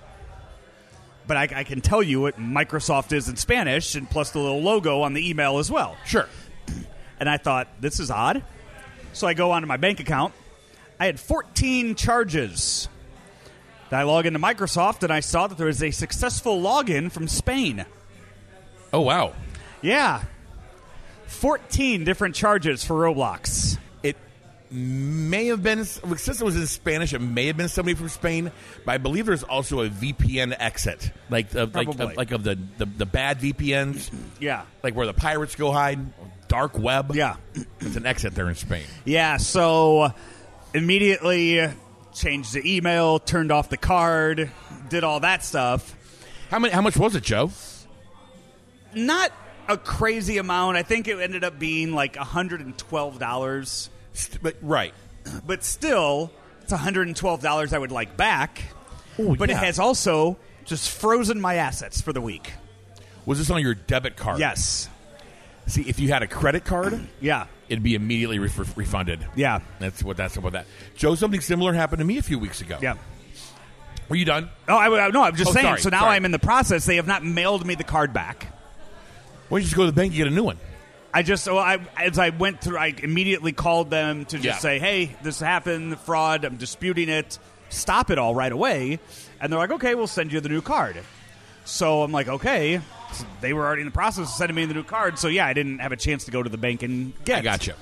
But 1.28 1.38
I, 1.38 1.44
I 1.58 1.64
can 1.66 1.82
tell 1.82 2.02
you 2.02 2.20
what 2.22 2.40
Microsoft 2.40 3.14
is 3.14 3.30
in 3.30 3.36
Spanish, 3.36 3.94
and 3.94 4.10
plus 4.10 4.32
the 4.32 4.40
little 4.40 4.62
logo 4.62 5.02
on 5.02 5.14
the 5.14 5.30
email 5.30 5.60
as 5.60 5.70
well. 5.72 5.96
Sure. 6.06 6.28
And 7.20 7.30
I 7.30 7.38
thought, 7.38 7.68
this 7.80 8.00
is 8.00 8.10
odd. 8.10 8.44
So 9.14 9.28
I 9.28 9.36
go 9.36 9.52
onto 9.52 9.68
my 9.68 9.78
bank 9.78 10.00
account. 10.00 10.34
I 11.02 11.06
had 11.08 11.20
14 11.20 11.96
charges. 11.96 12.88
I 13.92 14.04
log 14.04 14.28
into 14.28 14.38
Microsoft 14.38 15.02
and 15.02 15.12
I 15.12 15.20
saw 15.22 15.48
that 15.48 15.58
there 15.58 15.66
was 15.66 15.82
a 15.82 15.90
successful 15.90 16.62
login 16.62 17.12
from 17.12 17.28
Spain. 17.28 17.84
Oh 18.94 19.02
wow. 19.02 19.34
Yeah. 19.82 20.22
14 21.26 22.04
different 22.04 22.36
charges 22.36 22.86
for 22.86 22.94
Roblox. 22.94 23.80
It 24.04 24.16
may 24.70 25.48
have 25.48 25.64
been 25.64 25.86
since 25.86 26.40
it 26.40 26.44
was 26.44 26.56
in 26.56 26.68
Spanish. 26.68 27.14
It 27.14 27.20
may 27.20 27.48
have 27.48 27.58
been 27.58 27.68
somebody 27.68 27.96
from 27.96 28.10
Spain, 28.10 28.52
but 28.86 28.92
I 28.92 28.98
believe 29.00 29.26
there's 29.26 29.42
also 29.42 29.82
a 29.82 29.90
VPN 29.90 30.56
exit, 30.60 31.10
like 31.32 31.52
of, 31.56 31.74
like 31.74 31.88
Probably. 31.88 32.06
of, 32.12 32.16
like 32.18 32.32
of 32.32 32.44
the, 32.44 32.60
the 32.78 32.86
the 32.86 33.06
bad 33.08 33.40
VPNs, 33.40 34.12
Yeah. 34.40 34.66
like 34.84 34.96
where 34.96 35.08
the 35.08 35.14
pirates 35.16 35.56
go 35.56 35.72
hide, 35.72 36.00
dark 36.48 36.78
web. 36.78 37.16
Yeah. 37.16 37.38
it's 37.80 37.96
an 37.96 38.06
exit 38.06 38.36
there 38.36 38.50
in 38.50 38.56
Spain. 38.56 38.84
Yeah, 39.04 39.38
so 39.38 40.14
immediately 40.74 41.70
changed 42.14 42.54
the 42.54 42.76
email, 42.76 43.20
turned 43.20 43.52
off 43.52 43.70
the 43.70 43.78
card, 43.78 44.52
did 44.90 45.04
all 45.04 45.20
that 45.22 45.44
stuff. 45.44 45.96
How 46.50 46.60
many? 46.60 46.74
How 46.74 46.82
much 46.82 46.98
was 46.98 47.16
it, 47.16 47.24
Joe? 47.24 47.52
Not 48.94 49.32
a 49.68 49.78
crazy 49.78 50.38
amount. 50.38 50.78
I 50.78 50.84
think 50.84 51.08
it 51.08 51.18
ended 51.20 51.44
up 51.44 51.58
being 51.58 51.94
like 51.94 52.16
$112. 52.16 53.90
But 54.42 54.58
right. 54.62 54.94
but 55.46 55.64
still, 55.64 56.32
it's 56.62 56.74
$112 56.74 57.74
I 57.74 57.80
would 57.80 57.92
like 57.92 58.18
back. 58.18 58.64
Oh, 59.18 59.36
but 59.36 59.50
yeah. 59.50 59.58
it 59.58 59.66
has 59.66 59.80
also 59.80 60.38
just 60.66 60.90
frozen 60.90 61.40
my 61.40 61.56
assets 61.56 62.02
for 62.02 62.12
the 62.12 62.22
week. 62.22 62.52
Was 63.26 63.38
this 63.38 63.50
on 63.50 63.62
your 63.62 63.76
debit 63.76 64.18
card? 64.18 64.40
Yes. 64.40 64.90
See, 65.68 65.84
if 65.84 66.00
you 66.00 66.10
had 66.10 66.24
a 66.24 66.28
credit 66.28 66.66
card, 66.66 67.08
Yeah. 67.22 67.46
it'd 67.70 67.84
be 67.84 67.96
immediately 67.96 68.40
re- 68.40 68.50
refunded. 68.76 69.26
Yeah. 69.36 69.60
That's 69.80 70.04
what 70.04 70.18
that's 70.18 70.36
about 70.38 70.54
that. 70.54 70.66
Joe, 70.96 71.16
something 71.16 71.42
similar 71.42 71.74
happened 71.74 72.00
to 72.00 72.06
me 72.06 72.18
a 72.18 72.22
few 72.24 72.40
weeks 72.40 72.62
ago. 72.62 72.78
Yeah. 72.82 72.96
Were 74.10 74.16
you 74.18 74.26
done? 74.26 74.50
Oh, 74.68 74.76
I, 74.78 75.10
no, 75.10 75.24
I'm 75.24 75.36
just 75.36 75.52
Oh, 75.52 75.54
saying. 75.54 75.66
sorry, 75.66 75.80
so 75.80 75.90
now 75.90 76.02
sorry. 76.02 76.16
I'm 76.18 76.26
in 76.26 76.32
the 76.32 76.40
process. 76.40 76.86
They 76.86 76.98
have 76.98 77.08
not 77.08 77.24
mailed 77.24 77.66
me 77.66 77.76
the 77.76 77.84
card 77.86 78.12
back. 78.12 78.48
Why 79.48 79.58
don't 79.58 79.62
you 79.62 79.66
just 79.66 79.76
go 79.76 79.84
to 79.84 79.92
the 79.92 79.96
bank 79.96 80.12
and 80.12 80.18
get 80.18 80.28
a 80.28 80.32
new 80.32 80.44
one? 80.44 80.58
I 81.14 81.24
just, 81.24 81.46
well, 81.48 81.60
I, 81.60 81.78
as 81.98 82.18
I 82.20 82.30
went 82.30 82.62
through, 82.62 82.78
I 82.78 82.94
immediately 83.04 83.52
called 83.54 83.90
them 83.90 84.26
to 84.26 84.36
just 84.38 84.46
Yeah. 84.46 84.58
say, 84.58 84.80
hey, 84.80 85.16
this 85.24 85.40
happened, 85.40 85.98
fraud, 86.00 86.44
I'm 86.46 86.56
disputing 86.58 87.10
it, 87.10 87.38
stop 87.70 88.10
it 88.12 88.18
all 88.18 88.34
right 88.36 88.52
away. 88.52 89.00
And 89.40 89.52
they're 89.52 89.60
like, 89.60 89.72
okay, 89.72 89.96
we'll 89.96 90.08
send 90.08 90.32
you 90.34 90.40
the 90.42 90.50
new 90.50 90.62
card. 90.62 90.98
So 91.66 92.02
I'm 92.04 92.12
like, 92.12 92.28
okay. 92.28 92.82
They 93.42 93.54
were 93.54 93.66
already 93.66 93.82
in 93.82 93.88
the 93.88 93.92
process 93.92 94.30
of 94.30 94.34
sending 94.36 94.56
me 94.56 94.66
the 94.66 94.74
new 94.74 94.84
card. 94.84 95.20
So 95.20 95.28
yeah, 95.28 95.46
I 95.46 95.54
didn't 95.54 95.80
have 95.80 95.92
a 95.92 95.98
chance 95.98 96.26
to 96.26 96.32
go 96.32 96.42
to 96.42 96.50
the 96.50 96.58
bank 96.58 96.84
and 96.84 97.14
get 97.26 97.40
I 97.40 97.42
gotcha. 97.42 97.76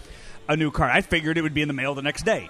a 0.48 0.56
new 0.56 0.72
card. 0.72 0.92
I 0.94 1.02
figured 1.02 1.38
it 1.38 1.42
would 1.42 1.54
be 1.54 1.62
in 1.62 1.68
the 1.68 1.74
mail 1.74 1.96
the 1.96 2.02
next 2.02 2.24
day. 2.24 2.50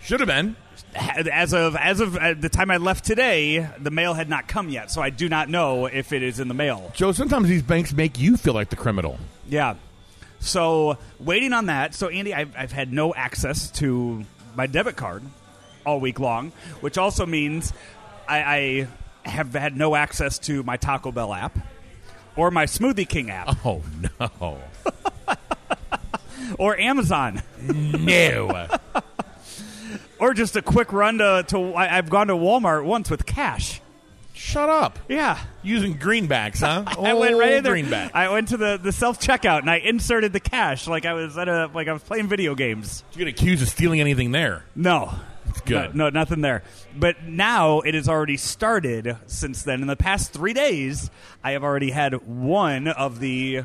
Should 0.00 0.20
have 0.20 0.28
been. 0.28 0.56
As 0.94 1.52
of 1.52 1.74
as 1.74 2.00
of 2.00 2.16
uh, 2.16 2.34
the 2.34 2.48
time 2.48 2.70
I 2.70 2.76
left 2.76 3.04
today, 3.04 3.68
the 3.78 3.90
mail 3.90 4.14
had 4.14 4.28
not 4.28 4.46
come 4.46 4.68
yet, 4.68 4.90
so 4.90 5.02
I 5.02 5.10
do 5.10 5.28
not 5.28 5.48
know 5.48 5.86
if 5.86 6.12
it 6.12 6.22
is 6.22 6.38
in 6.38 6.48
the 6.48 6.54
mail. 6.54 6.92
Joe, 6.94 7.12
sometimes 7.12 7.48
these 7.48 7.62
banks 7.62 7.92
make 7.92 8.18
you 8.18 8.36
feel 8.36 8.54
like 8.54 8.68
the 8.68 8.76
criminal. 8.76 9.18
Yeah. 9.48 9.74
So 10.38 10.98
waiting 11.18 11.52
on 11.52 11.66
that. 11.66 11.94
So 11.94 12.08
Andy, 12.08 12.34
I've, 12.34 12.54
I've 12.56 12.72
had 12.72 12.92
no 12.92 13.14
access 13.14 13.70
to 13.72 14.24
my 14.54 14.66
debit 14.66 14.96
card 14.96 15.22
all 15.84 15.98
week 15.98 16.20
long, 16.20 16.52
which 16.80 16.98
also 16.98 17.26
means 17.26 17.72
I, 18.28 18.86
I 19.24 19.28
have 19.28 19.54
had 19.54 19.76
no 19.76 19.94
access 19.94 20.38
to 20.40 20.62
my 20.62 20.76
Taco 20.76 21.10
Bell 21.10 21.32
app 21.32 21.58
or 22.36 22.50
my 22.50 22.66
Smoothie 22.66 23.08
King 23.08 23.30
app 23.30 23.56
Oh 23.64 23.82
no, 24.20 24.58
or 26.58 26.78
Amazon 26.78 27.42
no. 27.60 28.68
or 30.18 30.34
just 30.34 30.56
a 30.56 30.62
quick 30.62 30.92
run 30.92 31.18
to. 31.18 31.44
to 31.48 31.74
I, 31.74 31.98
I've 31.98 32.10
gone 32.10 32.28
to 32.28 32.34
Walmart 32.34 32.84
once 32.84 33.10
with 33.10 33.26
cash. 33.26 33.80
Shut 34.32 34.68
up. 34.68 34.98
Yeah. 35.08 35.38
Using 35.62 35.98
greenbacks, 35.98 36.60
huh? 36.60 36.84
I 37.02 37.14
went 37.14 37.36
right 37.36 37.54
in 37.54 37.64
there. 37.64 37.72
Greenback. 37.72 38.14
I 38.14 38.30
went 38.30 38.48
to 38.48 38.56
the, 38.58 38.78
the 38.80 38.92
self 38.92 39.18
checkout 39.18 39.60
and 39.60 39.70
I 39.70 39.76
inserted 39.76 40.32
the 40.32 40.40
cash 40.40 40.86
like 40.86 41.06
I 41.06 41.14
was 41.14 41.38
at 41.38 41.48
a 41.48 41.70
like 41.72 41.88
I 41.88 41.92
was 41.92 42.02
playing 42.02 42.28
video 42.28 42.54
games. 42.54 43.02
you 43.12 43.18
get 43.24 43.28
accused 43.28 43.62
of 43.62 43.68
stealing 43.68 44.00
anything 44.00 44.32
there? 44.32 44.64
No. 44.74 45.14
Good. 45.64 45.94
No, 45.94 46.04
no, 46.04 46.10
nothing 46.10 46.40
there. 46.40 46.62
But 46.96 47.24
now 47.24 47.80
it 47.80 47.94
has 47.94 48.08
already 48.08 48.36
started 48.36 49.16
since 49.26 49.62
then. 49.62 49.80
In 49.82 49.86
the 49.86 49.96
past 49.96 50.32
three 50.32 50.52
days, 50.52 51.10
I 51.44 51.52
have 51.52 51.64
already 51.64 51.90
had 51.90 52.14
one 52.26 52.88
of 52.88 53.20
the 53.20 53.64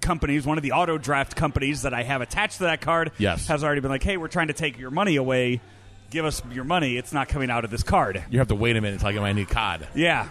companies, 0.00 0.46
one 0.46 0.56
of 0.58 0.62
the 0.62 0.72
auto 0.72 0.96
draft 0.98 1.36
companies 1.36 1.82
that 1.82 1.92
I 1.92 2.02
have 2.02 2.20
attached 2.20 2.58
to 2.58 2.64
that 2.64 2.80
card, 2.80 3.12
Yes. 3.18 3.46
has 3.48 3.64
already 3.64 3.80
been 3.80 3.90
like, 3.90 4.02
hey, 4.02 4.16
we're 4.16 4.28
trying 4.28 4.46
to 4.48 4.52
take 4.52 4.78
your 4.78 4.90
money 4.90 5.16
away. 5.16 5.60
Give 6.10 6.24
us 6.24 6.40
your 6.52 6.64
money. 6.64 6.96
It's 6.96 7.12
not 7.12 7.28
coming 7.28 7.50
out 7.50 7.64
of 7.64 7.70
this 7.70 7.82
card. 7.82 8.24
You 8.30 8.38
have 8.38 8.48
to 8.48 8.54
wait 8.54 8.76
a 8.76 8.80
minute 8.80 8.94
until 8.94 9.08
I 9.08 9.12
get 9.12 9.20
my 9.20 9.32
new 9.32 9.44
card. 9.44 9.86
Yeah. 9.94 10.28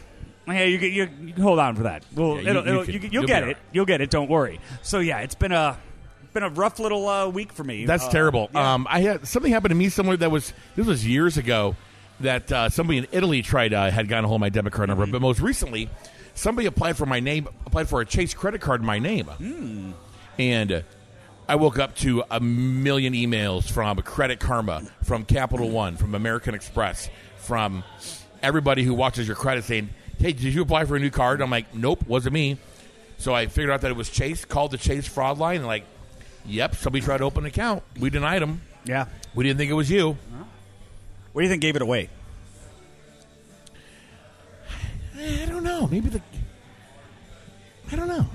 Hey, 0.47 0.69
you, 0.71 0.77
you, 0.79 1.09
you 1.21 1.33
hold 1.43 1.59
on 1.59 1.75
for 1.75 1.83
that. 1.83 2.03
Well, 2.15 2.37
Yeah, 2.37 2.41
you- 2.41 2.49
it'll, 2.49 2.63
you 2.65 2.69
it'll, 2.71 2.83
can- 2.85 2.93
you, 2.93 2.99
will 3.01 3.07
you'll 3.13 3.21
be 3.23 3.27
get 3.27 3.43
all 3.43 3.49
it. 3.49 3.53
right. 3.53 3.57
You'll 3.73 3.85
get 3.85 4.01
it. 4.01 4.09
Don't 4.09 4.29
worry. 4.29 4.59
So 4.81 4.99
yeah, 4.99 5.19
it's 5.19 5.35
been 5.35 5.51
a 5.51 5.77
been 6.33 6.43
a 6.43 6.49
rough 6.49 6.79
little 6.79 7.07
uh, 7.07 7.27
week 7.27 7.51
for 7.51 7.63
me. 7.63 7.85
That's 7.85 8.05
Uh, 8.05 8.09
terrible. 8.11 8.49
yeah. 8.53 8.73
Um, 8.73 8.87
I 8.89 9.01
had 9.01 9.27
something 9.27 9.51
happened 9.51 9.71
to 9.71 9.75
me 9.75 9.89
somewhere 9.89 10.17
That 10.17 10.31
was 10.31 10.53
this 10.75 10.85
was 10.87 11.05
years 11.05 11.37
ago. 11.37 11.75
That 12.19 12.51
uh, 12.51 12.69
somebody 12.69 12.97
in 12.97 13.07
Italy 13.11 13.43
tried 13.43 13.73
uh, 13.73 13.91
had 13.91 14.07
gotten 14.07 14.25
a 14.25 14.27
hold 14.27 14.39
of 14.39 14.41
my 14.41 14.49
debit 14.49 14.73
card 14.73 14.89
number, 14.89 15.05
but 15.05 15.21
most 15.21 15.39
recently, 15.39 15.87
somebody 16.33 16.65
applied 16.65 16.97
for 16.97 17.05
my 17.05 17.19
name, 17.19 17.47
applied 17.65 17.87
for 17.89 18.01
a 18.01 18.05
Chase 18.07 18.33
credit 18.33 18.59
card 18.59 18.81
in 18.81 18.87
my 18.87 18.97
name, 18.97 19.29
and 20.39 20.71
uh, 20.71 20.81
I 21.47 21.55
woke 21.55 21.77
up 21.79 21.95
to 21.97 22.23
a 22.31 22.39
million 22.39 23.13
emails 23.13 23.69
from 23.69 23.97
Credit 24.01 24.39
Karma, 24.39 24.81
from 25.03 25.25
Capital 25.25 25.69
One, 25.69 25.95
from 25.95 26.15
American 26.15 26.55
Express, 26.55 27.09
from 27.37 27.83
everybody 28.41 28.83
who 28.83 28.93
watches 28.95 29.27
your 29.27 29.35
credit 29.35 29.63
saying, 29.65 29.89
"Hey, 30.17 30.33
did 30.33 30.53
you 30.55 30.63
apply 30.63 30.85
for 30.85 30.95
a 30.95 30.99
new 30.99 31.11
card?" 31.11 31.39
I'm 31.41 31.51
like, 31.51 31.73
"Nope, 31.75 32.03
wasn't 32.07 32.33
me." 32.33 32.57
So 33.19 33.33
I 33.35 33.45
figured 33.45 33.69
out 33.71 33.81
that 33.81 33.91
it 33.91 33.97
was 33.97 34.09
Chase. 34.09 34.43
Called 34.43 34.71
the 34.71 34.77
Chase 34.77 35.07
fraud 35.07 35.37
line, 35.37 35.57
and 35.57 35.67
like, 35.67 35.85
"Yep, 36.47 36.75
somebody 36.75 37.03
tried 37.03 37.17
to 37.17 37.25
open 37.25 37.43
an 37.43 37.47
account. 37.47 37.83
We 37.99 38.09
denied 38.09 38.41
them. 38.41 38.61
Yeah. 38.85 39.07
We 39.35 39.43
didn't 39.43 39.57
think 39.57 39.69
it 39.69 39.73
was 39.75 39.91
you." 39.91 40.17
What 41.33 41.41
do 41.41 41.43
you 41.43 41.49
think 41.49 41.61
gave 41.61 41.75
it 41.75 41.81
away? 41.83 42.09
I 45.15 45.45
don't 45.47 45.63
know. 45.63 45.87
Maybe 45.87 46.09
the. 46.09 46.21
I 47.91 47.95
don't 47.95 48.07
know. 48.07 48.25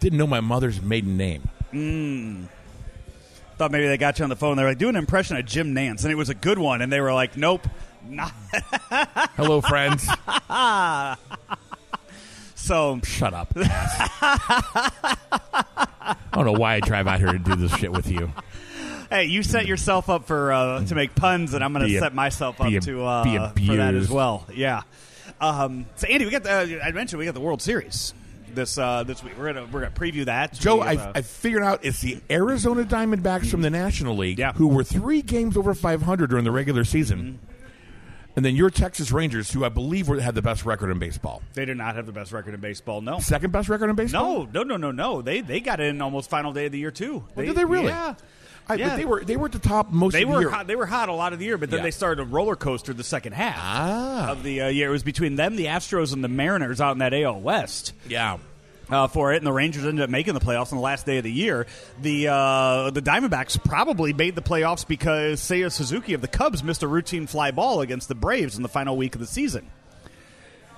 Didn't 0.00 0.18
know 0.18 0.26
my 0.26 0.40
mother's 0.40 0.80
maiden 0.80 1.16
name. 1.16 1.42
Hmm. 1.70 2.44
Thought 3.56 3.72
maybe 3.72 3.86
they 3.86 3.96
got 3.96 4.18
you 4.18 4.24
on 4.24 4.28
the 4.28 4.36
phone. 4.36 4.56
They 4.56 4.62
were 4.62 4.70
like, 4.70 4.78
do 4.78 4.88
an 4.88 4.96
impression 4.96 5.36
of 5.36 5.46
Jim 5.46 5.74
Nantz, 5.74 6.02
and 6.02 6.12
it 6.12 6.16
was 6.16 6.28
a 6.28 6.34
good 6.34 6.58
one. 6.58 6.82
And 6.82 6.92
they 6.92 7.00
were 7.00 7.12
like, 7.12 7.36
nope, 7.36 7.66
not. 8.08 8.32
Hello, 9.36 9.60
friends. 9.60 10.08
So 12.56 12.98
Shut 13.04 13.34
up. 13.34 13.54
I 16.04 16.16
don't 16.32 16.44
know 16.44 16.52
why 16.52 16.74
I 16.74 16.80
drive 16.80 17.06
out 17.06 17.18
here 17.18 17.32
to 17.32 17.38
do 17.38 17.54
this 17.56 17.74
shit 17.76 17.92
with 17.92 18.10
you. 18.10 18.30
hey, 19.10 19.24
you 19.24 19.42
set 19.42 19.66
yourself 19.66 20.08
up 20.10 20.26
for 20.26 20.52
uh, 20.52 20.84
to 20.86 20.94
make 20.94 21.14
puns, 21.14 21.54
and 21.54 21.64
I'm 21.64 21.72
going 21.72 21.86
to 21.86 21.98
set 21.98 22.14
myself 22.14 22.60
up 22.60 22.68
be 22.68 22.76
a- 22.76 22.80
to 22.82 23.04
uh, 23.04 23.52
be 23.54 23.66
for 23.66 23.76
that 23.76 23.94
as 23.94 24.10
well. 24.10 24.46
Yeah. 24.52 24.82
Um, 25.40 25.86
so 25.96 26.06
Andy, 26.06 26.24
we 26.24 26.30
got 26.30 26.42
the. 26.44 26.80
I 26.84 26.92
mentioned 26.92 27.18
we 27.18 27.24
got 27.24 27.34
the 27.34 27.40
World 27.40 27.60
Series 27.62 28.14
this 28.54 28.78
uh, 28.78 29.02
this 29.04 29.22
week. 29.22 29.32
We're 29.38 29.52
gonna 29.52 29.66
we're 29.72 29.80
gonna 29.80 29.94
preview 29.94 30.26
that. 30.26 30.52
Joe, 30.54 30.80
I, 30.80 30.96
uh, 30.96 31.12
I 31.16 31.22
figured 31.22 31.62
out 31.62 31.84
it's 31.84 32.00
the 32.00 32.20
Arizona 32.30 32.84
Diamondbacks 32.84 33.50
from 33.50 33.62
the 33.62 33.70
National 33.70 34.16
League 34.16 34.38
Yeah. 34.38 34.52
who 34.52 34.68
were 34.68 34.84
three 34.84 35.22
games 35.22 35.56
over 35.56 35.74
500 35.74 36.30
during 36.30 36.44
the 36.44 36.52
regular 36.52 36.84
season. 36.84 37.40
And 38.36 38.44
then 38.44 38.56
your 38.56 38.68
Texas 38.70 39.12
Rangers, 39.12 39.52
who 39.52 39.64
I 39.64 39.68
believe 39.68 40.08
were, 40.08 40.20
had 40.20 40.34
the 40.34 40.42
best 40.42 40.64
record 40.64 40.90
in 40.90 40.98
baseball. 40.98 41.40
they 41.54 41.64
did 41.64 41.76
not 41.76 41.94
have 41.94 42.06
the 42.06 42.12
best 42.12 42.32
record 42.32 42.52
in 42.54 42.60
baseball. 42.60 43.00
No. 43.00 43.20
Second 43.20 43.52
best 43.52 43.68
record 43.68 43.90
in 43.90 43.96
baseball? 43.96 44.46
No, 44.46 44.62
no, 44.62 44.76
no, 44.76 44.76
no, 44.76 44.90
no. 44.90 45.22
They 45.22 45.40
they 45.40 45.60
got 45.60 45.80
in 45.80 46.00
almost 46.02 46.28
final 46.30 46.52
day 46.52 46.66
of 46.66 46.72
the 46.72 46.78
year 46.78 46.90
too. 46.90 47.24
Well, 47.36 47.46
did 47.46 47.54
they 47.56 47.64
really? 47.64 47.86
Yeah. 47.88 48.14
I, 48.68 48.74
Yeah. 48.76 48.88
But 48.90 48.96
they 48.96 49.04
were 49.04 49.24
they 49.24 49.36
were 49.36 49.46
at 49.46 49.52
the 49.52 49.58
top 49.58 49.92
most 49.92 50.14
They 50.14 50.22
of 50.22 50.28
the 50.30 50.34
were 50.34 50.40
year. 50.40 50.50
hot, 50.50 50.66
they 50.66 50.74
were 50.74 50.86
hot 50.86 51.08
a 51.08 51.12
lot 51.12 51.32
of 51.32 51.38
the 51.38 51.44
year, 51.44 51.58
but 51.58 51.70
then 51.70 51.78
Yeah. 51.78 51.84
they 51.84 51.90
started 51.90 52.22
a 52.22 52.24
roller 52.24 52.56
coaster 52.56 52.92
the 52.94 53.04
second 53.04 53.34
half 53.34 53.56
Ah. 53.58 54.30
of 54.32 54.42
the 54.42 54.62
uh, 54.62 54.68
year. 54.68 54.88
It 54.88 54.92
was 54.92 55.02
between 55.02 55.36
them, 55.36 55.54
the 55.56 55.66
Astros, 55.66 56.12
and 56.12 56.24
the 56.24 56.28
Mariners 56.28 56.80
out 56.80 56.92
in 56.92 56.98
that 56.98 57.12
AL 57.14 57.40
West. 57.40 57.92
Yeah. 58.08 58.38
Uh, 58.90 59.06
for 59.06 59.32
it, 59.32 59.38
and 59.38 59.46
the 59.46 59.52
Rangers 59.52 59.84
ended 59.84 60.04
up 60.04 60.10
making 60.10 60.34
the 60.34 60.40
playoffs 60.40 60.72
on 60.72 60.78
the 60.78 60.84
last 60.84 61.06
day 61.06 61.18
of 61.18 61.24
the 61.24 61.32
year. 61.32 61.66
The 62.00 62.28
uh, 62.28 62.90
the 62.90 63.02
Diamondbacks 63.02 63.62
probably 63.64 64.12
made 64.12 64.34
the 64.34 64.42
playoffs 64.42 64.86
because 64.86 65.40
Seiya 65.40 65.70
Suzuki 65.70 66.14
of 66.14 66.20
the 66.20 66.28
Cubs 66.28 66.62
missed 66.62 66.82
a 66.82 66.88
routine 66.88 67.26
fly 67.26 67.50
ball 67.50 67.80
against 67.80 68.08
the 68.08 68.14
Braves 68.14 68.56
in 68.56 68.62
the 68.62 68.68
final 68.68 68.96
week 68.96 69.14
of 69.14 69.20
the 69.20 69.26
season. 69.26 69.70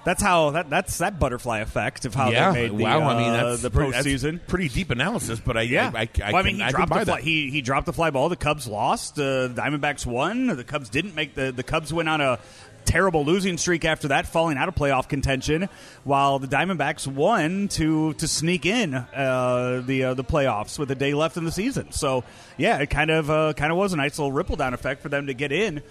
That's 0.07 0.23
how 0.23 0.51
that 0.51 0.71
that's 0.71 0.99
that 0.99 1.19
butterfly 1.19 1.59
effect 1.59 2.05
of 2.05 2.15
how 2.15 2.31
yeah. 2.31 2.53
they 2.53 2.69
made 2.69 2.79
the, 2.79 2.85
wow. 2.85 3.09
I 3.09 3.19
mean, 3.19 3.29
uh, 3.29 3.51
that's 3.51 3.63
the 3.63 3.71
pretty, 3.73 3.91
that's 3.91 4.07
postseason. 4.07 4.39
pretty 4.47 4.69
deep 4.69 4.91
analysis, 4.91 5.41
but 5.41 5.57
I, 5.57 5.63
Yeah, 5.63 5.91
I, 5.93 6.03
I, 6.03 6.09
I, 6.27 6.33
well, 6.33 6.37
I 6.37 6.43
mean, 6.45 6.61
he 6.61 6.69
dropped 6.69 6.95
the 6.95 7.05
fly, 7.05 7.21
he 7.21 7.51
he 7.51 7.61
dropped 7.61 7.87
the 7.87 7.93
fly 7.93 8.11
ball. 8.11 8.29
The 8.29 8.37
Cubs 8.37 8.69
lost. 8.69 9.19
Uh, 9.19 9.49
the 9.49 9.55
Diamondbacks 9.57 10.07
won. 10.07 10.47
The 10.47 10.63
Cubs 10.63 10.91
didn't 10.91 11.17
make 11.17 11.35
the 11.35 11.51
the 11.51 11.65
Cubs 11.65 11.93
went 11.93 12.09
on 12.09 12.21
a 12.21 12.39
terrible 12.87 13.25
losing 13.25 13.59
streak 13.59 13.85
after 13.85 14.09
that, 14.09 14.27
falling 14.27 14.57
out 14.57 14.69
of 14.69 14.75
playoff 14.75 15.09
contention. 15.09 15.69
While 16.05 16.39
the 16.39 16.47
Diamondbacks 16.49 17.07
won 17.07 17.69
to 17.69 18.15
to 18.15 18.29
sneak 18.29 18.65
in 18.65 18.95
uh, 18.95 19.83
the 19.85 20.05
uh, 20.05 20.15
the 20.15 20.25
playoffs 20.25 20.79
with 20.79 20.91
a 20.91 20.95
day 20.95 21.13
left 21.15 21.37
in 21.37 21.45
the 21.45 21.53
season. 21.53 21.93
So 21.93 22.25
yeah, 22.57 22.79
it 22.79 22.89
kind 22.91 23.11
of 23.11 23.31
uh, 23.31 23.53
kind 23.55 23.71
of 23.73 23.79
was 23.79 23.93
a 23.93 23.97
nice 23.97 24.19
little 24.19 24.33
ripple 24.33 24.57
down 24.57 24.73
effect 24.75 25.03
for 25.03 25.09
them 25.09 25.27
to 25.27 25.35
get 25.35 25.53
in. 25.53 25.83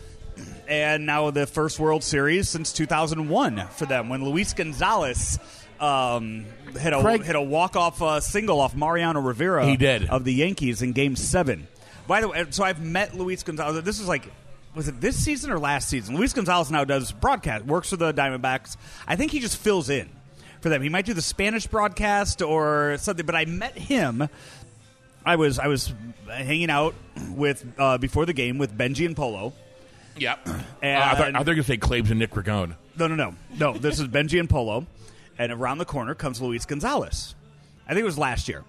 And 0.67 1.05
now 1.05 1.29
the 1.31 1.47
first 1.47 1.79
World 1.79 2.03
Series 2.03 2.49
since 2.49 2.73
2001 2.73 3.67
for 3.69 3.85
them 3.85 4.09
when 4.09 4.23
Luis 4.25 4.53
Gonzalez 4.53 5.39
um, 5.79 6.45
hit 6.77 6.91
a 6.93 7.01
Craig- 7.01 7.23
hit 7.23 7.35
a 7.35 7.41
walk 7.41 7.75
off 7.75 8.01
uh, 8.01 8.19
single 8.19 8.59
off 8.59 8.75
Mariano 8.75 9.21
Rivera. 9.21 9.65
He 9.65 9.77
did. 9.77 10.09
of 10.09 10.23
the 10.23 10.33
Yankees 10.33 10.81
in 10.81 10.91
Game 10.91 11.15
Seven. 11.15 11.67
By 12.07 12.21
the 12.21 12.27
way, 12.27 12.45
so 12.49 12.63
I've 12.63 12.83
met 12.83 13.15
Luis 13.15 13.43
Gonzalez. 13.43 13.83
This 13.83 13.99
is 13.99 14.07
like, 14.07 14.31
was 14.75 14.87
it 14.87 14.99
this 15.01 15.15
season 15.23 15.51
or 15.51 15.59
last 15.59 15.89
season? 15.89 16.15
Luis 16.15 16.33
Gonzalez 16.33 16.69
now 16.71 16.83
does 16.83 17.11
broadcast, 17.11 17.65
works 17.65 17.89
for 17.89 17.97
the 17.97 18.13
Diamondbacks. 18.13 18.77
I 19.07 19.15
think 19.15 19.31
he 19.31 19.39
just 19.39 19.57
fills 19.57 19.89
in 19.89 20.09
for 20.61 20.69
them. 20.69 20.81
He 20.81 20.89
might 20.89 21.05
do 21.05 21.13
the 21.13 21.21
Spanish 21.21 21.67
broadcast 21.67 22.41
or 22.41 22.97
something. 22.99 23.25
But 23.25 23.35
I 23.35 23.45
met 23.45 23.77
him. 23.77 24.27
I 25.25 25.37
was 25.37 25.57
I 25.59 25.67
was 25.67 25.93
hanging 26.27 26.69
out 26.69 26.93
with 27.31 27.65
uh, 27.79 27.97
before 27.97 28.25
the 28.25 28.33
game 28.33 28.57
with 28.57 28.77
Benji 28.77 29.05
and 29.05 29.15
Polo. 29.15 29.53
Yeah. 30.17 30.35
And- 30.45 30.63
Uh, 30.85 30.87
I 30.87 31.15
thought, 31.15 31.27
I 31.27 31.31
thought 31.31 31.33
you 31.33 31.39
were 31.39 31.43
going 31.45 31.57
to 31.57 31.63
say 31.63 31.77
Claves 31.77 32.11
and 32.11 32.19
Nick 32.19 32.31
Ragone. 32.31 32.75
No, 32.97 33.07
no, 33.07 33.15
no, 33.15 33.33
no. 33.57 33.73
This 33.77 33.99
is 33.99 34.07
Benji 34.07 34.39
and 34.39 34.47
Polo, 34.49 34.85
and 35.37 35.51
around 35.51 35.79
the 35.79 35.85
corner 35.85 36.13
comes 36.13 36.39
Luis 36.41 36.65
Gonzalez. 36.65 37.33
I 37.87 37.93
think 37.93 38.01
it 38.01 38.05
was 38.05 38.17
last 38.17 38.47
year, 38.47 38.63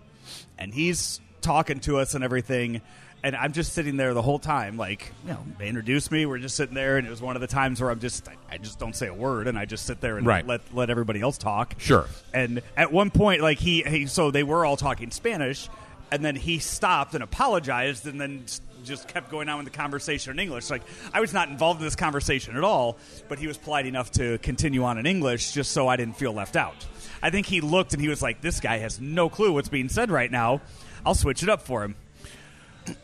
and 0.58 0.72
he's 0.72 1.20
talking 1.42 1.78
to 1.80 1.98
us 1.98 2.14
and 2.14 2.24
everything. 2.24 2.80
And 3.26 3.34
I'm 3.34 3.52
just 3.52 3.72
sitting 3.72 3.96
there 3.96 4.14
the 4.14 4.22
whole 4.22 4.38
time, 4.38 4.76
like 4.76 5.10
you 5.26 5.32
know, 5.32 5.44
they 5.58 5.66
introduced 5.66 6.12
me. 6.12 6.26
We're 6.26 6.38
just 6.38 6.54
sitting 6.54 6.76
there, 6.76 6.96
and 6.96 7.04
it 7.04 7.10
was 7.10 7.20
one 7.20 7.34
of 7.34 7.40
the 7.40 7.48
times 7.48 7.80
where 7.80 7.90
I'm 7.90 7.98
just, 7.98 8.28
I, 8.28 8.34
I 8.54 8.58
just 8.58 8.78
don't 8.78 8.94
say 8.94 9.08
a 9.08 9.14
word, 9.14 9.48
and 9.48 9.58
I 9.58 9.64
just 9.64 9.84
sit 9.84 10.00
there 10.00 10.16
and 10.16 10.24
Right. 10.24 10.46
let 10.46 10.60
let 10.72 10.90
everybody 10.90 11.20
else 11.20 11.36
talk. 11.36 11.74
Sure. 11.78 12.06
And 12.32 12.62
at 12.76 12.92
one 12.92 13.10
point, 13.10 13.42
like 13.42 13.58
he, 13.58 13.82
he, 13.82 14.06
so 14.06 14.30
they 14.30 14.44
were 14.44 14.64
all 14.64 14.76
talking 14.76 15.10
Spanish, 15.10 15.68
and 16.12 16.24
then 16.24 16.36
he 16.36 16.60
stopped 16.60 17.14
and 17.14 17.24
apologized, 17.24 18.06
and 18.06 18.20
then 18.20 18.42
s- 18.44 18.60
just 18.84 19.08
kept 19.08 19.28
going 19.28 19.48
on 19.48 19.56
with 19.58 19.64
the 19.72 19.76
conversation 19.76 20.30
in 20.30 20.38
English. 20.38 20.70
Like 20.70 20.82
I 21.12 21.20
was 21.20 21.32
not 21.32 21.48
involved 21.48 21.80
in 21.80 21.84
this 21.84 21.96
conversation 21.96 22.56
at 22.56 22.62
all, 22.62 22.96
but 23.28 23.40
he 23.40 23.48
was 23.48 23.58
polite 23.58 23.86
enough 23.86 24.12
to 24.12 24.38
continue 24.38 24.84
on 24.84 24.98
in 24.98 25.06
English, 25.06 25.50
just 25.50 25.72
so 25.72 25.88
I 25.88 25.96
didn't 25.96 26.16
feel 26.16 26.32
left 26.32 26.54
out. 26.54 26.76
I 27.20 27.30
think 27.30 27.46
he 27.46 27.60
looked 27.60 27.92
and 27.92 28.00
he 28.00 28.06
was 28.08 28.22
like, 28.22 28.40
"This 28.40 28.60
guy 28.60 28.78
has 28.78 29.00
no 29.00 29.28
clue 29.28 29.52
what's 29.52 29.68
being 29.68 29.88
said 29.88 30.12
right 30.12 30.30
now. 30.30 30.60
I'll 31.04 31.16
switch 31.16 31.42
it 31.42 31.48
up 31.48 31.62
for 31.62 31.82
him." 31.82 31.96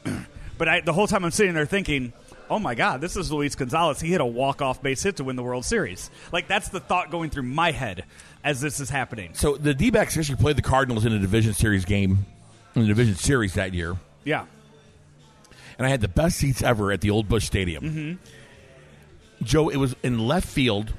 but 0.58 0.68
I, 0.68 0.80
the 0.80 0.92
whole 0.92 1.06
time 1.06 1.24
I'm 1.24 1.30
sitting 1.30 1.54
there 1.54 1.66
thinking. 1.66 2.12
Oh 2.50 2.58
my 2.58 2.74
God! 2.74 3.00
This 3.00 3.16
is 3.16 3.32
Luis 3.32 3.54
Gonzalez. 3.54 3.98
He 3.98 4.10
hit 4.10 4.20
a 4.20 4.26
walk-off 4.26 4.82
base 4.82 5.02
hit 5.02 5.16
to 5.16 5.24
win 5.24 5.36
the 5.36 5.42
World 5.42 5.64
Series. 5.64 6.10
Like 6.32 6.48
that's 6.48 6.68
the 6.68 6.80
thought 6.80 7.10
going 7.10 7.30
through 7.30 7.44
my 7.44 7.70
head 7.70 8.04
as 8.44 8.60
this 8.60 8.78
is 8.78 8.90
happening. 8.90 9.30
So 9.32 9.56
the 9.56 9.72
D 9.72 9.90
backs 9.90 10.18
actually 10.18 10.36
played 10.36 10.56
the 10.56 10.62
Cardinals 10.62 11.06
in 11.06 11.14
a 11.14 11.18
division 11.18 11.54
series 11.54 11.86
game, 11.86 12.26
in 12.74 12.82
the 12.82 12.88
division 12.88 13.14
series 13.14 13.54
that 13.54 13.72
year. 13.72 13.96
Yeah, 14.24 14.44
and 15.78 15.86
I 15.86 15.90
had 15.90 16.00
the 16.00 16.08
best 16.08 16.38
seats 16.38 16.62
ever 16.62 16.92
at 16.92 17.00
the 17.00 17.10
old 17.10 17.28
Busch 17.28 17.44
Stadium. 17.44 17.84
Mm-hmm. 17.84 19.44
Joe, 19.44 19.68
it 19.68 19.76
was 19.76 19.96
in 20.02 20.18
left 20.18 20.46
field, 20.46 20.92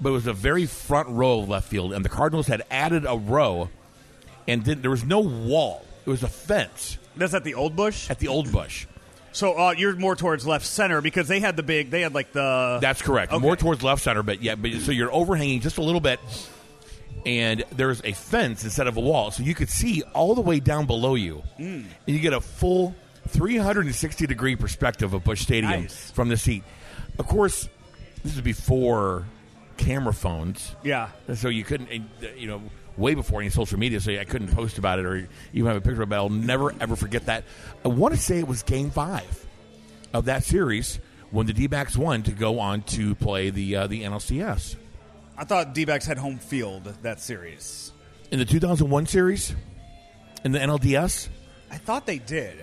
but 0.00 0.08
it 0.10 0.12
was 0.12 0.26
a 0.26 0.32
very 0.32 0.66
front 0.66 1.08
row 1.08 1.40
of 1.40 1.48
left 1.48 1.68
field, 1.68 1.92
and 1.92 2.04
the 2.04 2.08
Cardinals 2.08 2.46
had 2.46 2.62
added 2.70 3.04
a 3.06 3.16
row, 3.16 3.68
and 4.46 4.64
there 4.64 4.90
was 4.90 5.04
no 5.04 5.20
wall; 5.20 5.84
it 6.06 6.10
was 6.10 6.22
a 6.22 6.28
fence 6.28 6.98
that's 7.18 7.34
at 7.34 7.44
the 7.44 7.54
old 7.54 7.76
Busch. 7.76 8.08
at 8.10 8.18
the 8.18 8.28
old 8.28 8.50
Busch. 8.52 8.86
So 9.32 9.58
uh, 9.58 9.74
you're 9.76 9.94
more 9.94 10.16
towards 10.16 10.46
left 10.46 10.64
center 10.64 11.00
because 11.00 11.28
they 11.28 11.38
had 11.40 11.56
the 11.56 11.62
big. 11.62 11.90
They 11.90 12.00
had 12.00 12.14
like 12.14 12.32
the. 12.32 12.78
That's 12.80 13.02
correct. 13.02 13.32
Okay. 13.32 13.40
More 13.42 13.56
towards 13.56 13.82
left 13.82 14.02
center, 14.02 14.22
but 14.22 14.42
yeah, 14.42 14.54
but 14.54 14.72
so 14.80 14.90
you're 14.90 15.12
overhanging 15.12 15.60
just 15.60 15.76
a 15.78 15.82
little 15.82 16.00
bit, 16.00 16.18
and 17.26 17.62
there's 17.72 18.00
a 18.04 18.12
fence 18.12 18.64
instead 18.64 18.86
of 18.86 18.96
a 18.96 19.00
wall, 19.00 19.30
so 19.30 19.42
you 19.42 19.54
could 19.54 19.68
see 19.68 20.02
all 20.14 20.34
the 20.34 20.40
way 20.40 20.60
down 20.60 20.86
below 20.86 21.14
you, 21.14 21.42
Mm. 21.58 21.84
and 21.84 21.88
you 22.06 22.18
get 22.20 22.32
a 22.32 22.40
full 22.40 22.94
360 23.28 24.26
degree 24.26 24.56
perspective 24.56 25.12
of 25.14 25.24
Busch 25.24 25.42
Stadium 25.42 25.82
Nice. 25.82 26.10
from 26.12 26.28
the 26.30 26.36
seat. 26.36 26.62
Of 27.18 27.26
course, 27.26 27.68
this 28.24 28.34
is 28.34 28.40
before 28.40 29.24
camera 29.76 30.14
phones, 30.14 30.74
yeah. 30.82 31.08
so 31.34 31.48
you 31.48 31.64
couldn't, 31.64 31.90
you 32.36 32.46
know, 32.46 32.62
way 32.98 33.14
before 33.14 33.40
any 33.40 33.48
social 33.50 33.78
media, 33.78 34.00
so 34.00 34.12
I 34.12 34.24
couldn't 34.24 34.48
post 34.48 34.76
about 34.78 34.98
it 34.98 35.06
or 35.06 35.28
even 35.52 35.66
have 35.68 35.76
a 35.76 35.80
picture 35.80 36.02
of 36.02 36.12
it. 36.12 36.14
I'll 36.16 36.28
never 36.28 36.74
ever 36.80 36.96
forget 36.96 37.26
that. 37.26 37.44
I 37.84 37.88
want 37.88 38.14
to 38.14 38.20
say 38.20 38.38
it 38.38 38.48
was 38.48 38.62
Game 38.62 38.90
Five 38.90 39.46
of 40.12 40.26
that 40.26 40.44
series 40.44 40.98
when 41.30 41.46
the 41.46 41.52
D-backs 41.52 41.96
won 41.96 42.22
to 42.24 42.32
go 42.32 42.58
on 42.58 42.82
to 42.82 43.14
play 43.14 43.50
the 43.50 43.76
uh, 43.76 43.86
the 43.86 44.02
NLCS 44.02 44.76
I 45.36 45.44
thought 45.44 45.74
D-backs 45.74 46.06
had 46.06 46.18
home 46.18 46.38
field 46.38 46.84
that 47.02 47.20
series. 47.20 47.92
in 48.30 48.38
the 48.38 48.44
2001 48.44 49.06
series 49.06 49.54
in 50.44 50.52
the 50.52 50.58
NLDS. 50.58 51.28
I 51.70 51.76
thought 51.78 52.06
they 52.06 52.18
did. 52.18 52.58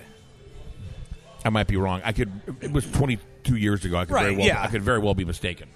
I 1.44 1.48
might 1.50 1.68
be 1.68 1.76
wrong. 1.76 2.00
I 2.04 2.12
could. 2.12 2.30
It 2.60 2.72
was 2.72 2.90
22 2.90 3.56
years 3.56 3.84
ago. 3.84 3.96
I 3.98 4.04
could 4.04 4.14
very 4.14 4.26
Right, 4.30 4.36
well. 4.38 4.46
yeah. 4.46 4.62
I 4.62 4.66
could 4.66 4.82
very 4.82 4.98
well 4.98 5.14
be 5.14 5.24
mistaken. 5.24 5.68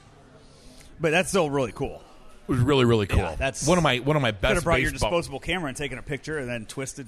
But 0.98 1.12
that's 1.12 1.28
still 1.28 1.48
really 1.48 1.72
cool. 1.72 2.02
It 2.50 2.54
was 2.54 2.62
really 2.62 2.84
really 2.84 3.06
cool. 3.06 3.20
Yeah, 3.20 3.36
that's- 3.36 3.64
one 3.66 3.78
of 3.78 3.84
my 3.84 3.98
one 3.98 4.16
of 4.16 4.22
my 4.22 4.32
best. 4.32 4.42
Could 4.50 4.54
have 4.56 4.64
brought 4.64 4.80
your 4.80 4.90
baseball- 4.90 5.10
disposable 5.10 5.38
camera 5.40 5.68
and 5.68 5.76
taken 5.76 5.98
a 5.98 6.02
picture 6.02 6.38
and 6.38 6.48
then 6.48 6.66
twisted. 6.66 7.06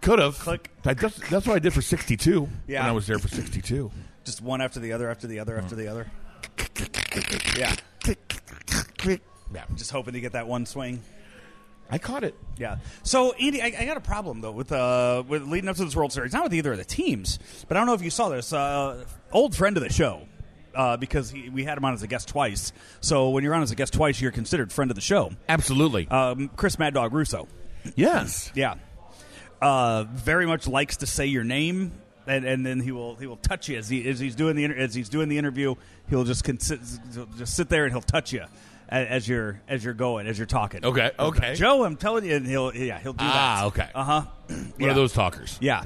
Could 0.00 0.18
have. 0.18 0.38
Click. 0.38 0.70
I 0.84 0.94
just, 0.94 1.20
that's 1.30 1.46
what 1.46 1.54
I 1.56 1.58
did 1.58 1.72
for 1.72 1.82
62 1.82 2.48
Yeah. 2.66 2.80
when 2.80 2.88
I 2.88 2.92
was 2.92 3.06
there 3.06 3.18
for 3.18 3.28
62. 3.28 3.90
Just 4.24 4.40
one 4.40 4.60
after 4.60 4.78
the 4.80 4.92
other, 4.92 5.08
after 5.10 5.26
the 5.26 5.38
other, 5.40 5.56
after 5.58 5.74
the 5.76 5.88
other. 5.88 6.10
Yeah, 7.56 7.74
Yeah. 9.54 9.64
just 9.76 9.90
hoping 9.90 10.14
to 10.14 10.20
get 10.20 10.32
that 10.32 10.46
one 10.46 10.66
swing. 10.66 11.02
I 11.88 11.98
caught 11.98 12.24
it. 12.24 12.34
Yeah. 12.56 12.78
So 13.04 13.32
Andy, 13.34 13.62
I, 13.62 13.66
I 13.78 13.84
got 13.84 13.96
a 13.96 14.00
problem 14.00 14.40
though 14.40 14.50
with 14.50 14.72
uh 14.72 15.22
with 15.28 15.42
leading 15.46 15.68
up 15.68 15.76
to 15.76 15.84
this 15.84 15.94
World 15.94 16.12
Series. 16.12 16.32
Not 16.32 16.42
with 16.44 16.54
either 16.54 16.72
of 16.72 16.78
the 16.78 16.84
teams, 16.84 17.38
but 17.68 17.76
I 17.76 17.80
don't 17.80 17.86
know 17.86 17.94
if 17.94 18.02
you 18.02 18.10
saw 18.10 18.28
this. 18.28 18.52
Uh, 18.52 19.04
old 19.32 19.54
friend 19.54 19.76
of 19.76 19.82
the 19.84 19.92
show, 19.92 20.22
uh, 20.76 20.96
because 20.96 21.30
he, 21.30 21.48
we 21.48 21.64
had 21.64 21.78
him 21.78 21.84
on 21.84 21.94
as 21.94 22.02
a 22.02 22.06
guest 22.06 22.28
twice. 22.28 22.72
So 23.00 23.30
when 23.30 23.42
you're 23.42 23.54
on 23.54 23.62
as 23.62 23.70
a 23.70 23.74
guest 23.74 23.92
twice, 23.94 24.20
you're 24.20 24.30
considered 24.32 24.72
friend 24.72 24.90
of 24.90 24.94
the 24.94 25.00
show. 25.00 25.32
Absolutely. 25.48 26.06
Um, 26.08 26.48
Chris 26.54 26.78
Mad 26.78 26.94
Dog 26.94 27.12
Russo. 27.12 27.48
yes. 27.96 28.52
Yeah. 28.54 28.74
Uh, 29.60 30.04
very 30.04 30.46
much 30.46 30.68
likes 30.68 30.98
to 30.98 31.06
say 31.06 31.26
your 31.26 31.42
name, 31.44 31.92
and, 32.26 32.44
and 32.44 32.64
then 32.66 32.80
he 32.80 32.92
will 32.92 33.16
he 33.16 33.26
will 33.26 33.38
touch 33.38 33.70
you 33.70 33.78
as 33.78 33.88
he 33.88 34.06
as 34.06 34.20
he's 34.20 34.34
doing 34.34 34.54
the 34.54 34.64
inter- 34.64 34.76
as 34.76 34.94
he's 34.94 35.08
doing 35.08 35.30
the 35.30 35.38
interview. 35.38 35.74
He'll 36.10 36.24
just 36.24 36.44
consi- 36.44 37.14
he'll 37.14 37.24
just 37.38 37.56
sit 37.56 37.70
there 37.70 37.84
and 37.84 37.92
he'll 37.92 38.02
touch 38.02 38.34
you 38.34 38.44
as, 38.90 39.06
as 39.08 39.28
you're 39.28 39.62
as 39.66 39.82
you're 39.82 39.94
going 39.94 40.26
as 40.26 40.36
you're 40.38 40.46
talking. 40.46 40.84
Okay, 40.84 41.10
okay. 41.18 41.54
Joe, 41.54 41.84
I'm 41.84 41.96
telling 41.96 42.26
you, 42.26 42.36
and 42.36 42.46
he'll 42.46 42.74
yeah 42.76 42.98
he'll 42.98 43.14
do 43.14 43.24
that. 43.24 43.34
Ah, 43.34 43.64
okay. 43.66 43.88
Uh 43.94 44.04
huh. 44.04 44.22
One 44.76 44.90
of 44.90 44.96
those 44.96 45.14
talkers. 45.14 45.56
Yeah. 45.60 45.84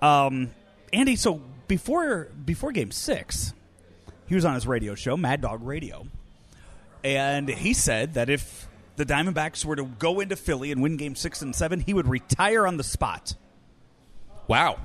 Um, 0.00 0.50
Andy, 0.90 1.16
so 1.16 1.42
before 1.68 2.28
before 2.44 2.72
game 2.72 2.90
six, 2.90 3.52
he 4.32 4.36
was 4.36 4.46
on 4.46 4.54
his 4.54 4.66
radio 4.66 4.94
show, 4.94 5.14
Mad 5.14 5.42
Dog 5.42 5.62
Radio. 5.62 6.06
And 7.04 7.50
he 7.50 7.74
said 7.74 8.14
that 8.14 8.30
if 8.30 8.66
the 8.96 9.04
Diamondbacks 9.04 9.62
were 9.62 9.76
to 9.76 9.84
go 9.84 10.20
into 10.20 10.36
Philly 10.36 10.72
and 10.72 10.80
win 10.82 10.96
game 10.96 11.14
six 11.14 11.42
and 11.42 11.54
seven, 11.54 11.80
he 11.80 11.92
would 11.92 12.08
retire 12.08 12.66
on 12.66 12.78
the 12.78 12.82
spot. 12.82 13.34
Wow. 14.48 14.78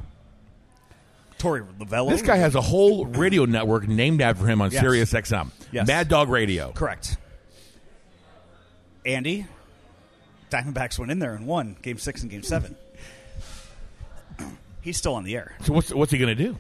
Tori 1.38 1.62
Lavello. 1.80 2.10
This 2.10 2.24
guy 2.24 2.36
has 2.36 2.56
a 2.56 2.62
whole 2.62 3.06
radio 3.06 3.46
network 3.46 3.88
named 3.88 4.20
after 4.20 4.46
him 4.46 4.62
on 4.62 4.70
Yes. 4.72 4.82
Sirius 4.82 5.14
XM. 5.14 5.52
Yes. 5.72 5.88
Mad 5.88 6.10
Dog 6.10 6.28
Radio. 6.28 6.74
Correct. 6.74 7.16
Andy, 9.06 9.46
Diamondbacks 10.52 11.00
went 11.00 11.10
in 11.10 11.20
there 11.20 11.36
and 11.36 11.48
won 11.48 11.78
game 11.82 12.00
six 12.00 12.22
and 12.22 12.30
game 12.30 12.44
seven. 12.44 12.76
He's 14.82 14.98
still 14.98 15.16
on 15.16 15.24
the 15.24 15.38
air. 15.38 15.56
So 15.64 15.72
what's 15.72 15.94
what's 15.94 16.12
he 16.12 16.18
going 16.18 16.36
to 16.36 16.44
do? 16.44 16.58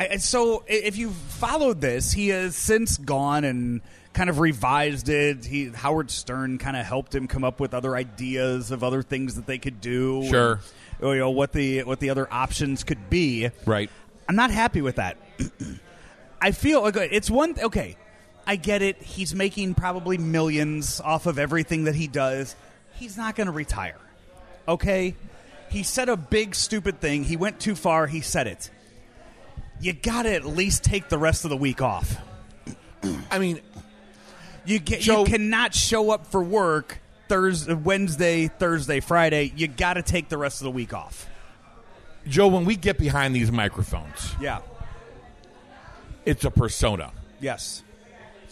I, 0.00 0.04
and 0.04 0.22
so 0.22 0.64
if 0.66 0.96
you 0.96 1.10
followed 1.10 1.82
this, 1.82 2.10
he 2.10 2.28
has 2.28 2.56
since 2.56 2.96
gone 2.96 3.44
and 3.44 3.82
kind 4.14 4.30
of 4.30 4.38
revised 4.38 5.10
it. 5.10 5.44
He 5.44 5.68
Howard 5.68 6.10
Stern 6.10 6.56
kind 6.56 6.74
of 6.74 6.86
helped 6.86 7.14
him 7.14 7.28
come 7.28 7.44
up 7.44 7.60
with 7.60 7.74
other 7.74 7.94
ideas 7.94 8.70
of 8.70 8.82
other 8.82 9.02
things 9.02 9.34
that 9.34 9.44
they 9.44 9.58
could 9.58 9.82
do. 9.82 10.24
Sure. 10.26 10.60
and, 11.02 11.12
you 11.12 11.18
know 11.18 11.28
what 11.28 11.52
the 11.52 11.82
what 11.82 12.00
the 12.00 12.08
other 12.08 12.26
options 12.32 12.82
could 12.82 13.10
be. 13.10 13.50
Right. 13.66 13.90
I'm 14.26 14.36
not 14.36 14.50
happy 14.50 14.80
with 14.80 14.96
that. 14.96 15.18
I 16.40 16.52
feel 16.52 16.86
okay, 16.86 17.10
it's 17.12 17.30
one. 17.30 17.56
Okay, 17.60 17.98
I 18.46 18.56
get 18.56 18.80
it. 18.80 19.02
He's 19.02 19.34
making 19.34 19.74
probably 19.74 20.16
millions 20.16 21.02
off 21.02 21.26
of 21.26 21.38
everything 21.38 21.84
that 21.84 21.94
he 21.94 22.06
does. 22.06 22.56
He's 22.94 23.18
not 23.18 23.36
going 23.36 23.48
to 23.48 23.52
retire. 23.52 24.00
Okay, 24.66 25.14
he 25.68 25.82
said 25.82 26.08
a 26.08 26.16
big 26.16 26.54
stupid 26.54 27.02
thing. 27.02 27.22
He 27.24 27.36
went 27.36 27.60
too 27.60 27.74
far. 27.74 28.06
He 28.06 28.22
said 28.22 28.46
it. 28.46 28.70
You 29.80 29.92
got 29.92 30.22
to 30.22 30.34
at 30.34 30.44
least 30.44 30.84
take 30.84 31.08
the 31.08 31.18
rest 31.18 31.44
of 31.44 31.50
the 31.50 31.56
week 31.56 31.80
off. 31.82 32.16
I 33.30 33.38
mean, 33.38 33.60
You 34.66 34.78
get, 34.78 35.00
Joe- 35.00 35.20
you 35.20 35.24
cannot 35.26 35.74
show 35.74 36.10
up 36.10 36.26
for 36.26 36.42
work 36.42 36.98
Thursday, 37.28 37.72
Wednesday, 37.74 38.48
Thursday, 38.48 39.00
Friday. 39.00 39.52
You 39.56 39.68
got 39.68 39.94
to 39.94 40.02
take 40.02 40.28
the 40.28 40.36
rest 40.36 40.60
of 40.60 40.64
the 40.64 40.70
week 40.70 40.92
off. 40.92 41.26
Joe, 42.28 42.48
when 42.48 42.66
we 42.66 42.76
get 42.76 42.98
behind 42.98 43.34
these 43.34 43.50
microphones, 43.50 44.34
Yeah. 44.40 44.58
it's 46.26 46.44
a 46.44 46.50
persona. 46.50 47.12
Yes. 47.40 47.82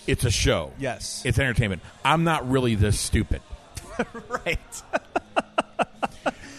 It's 0.07 0.25
a 0.25 0.31
show. 0.31 0.73
Yes. 0.79 1.23
It's 1.27 1.39
entertainment. 1.39 1.83
I'm 2.03 2.25
not 2.25 2.49
really 2.51 2.75
this 2.77 2.99
stupid. 2.99 3.43
right. 4.47 4.59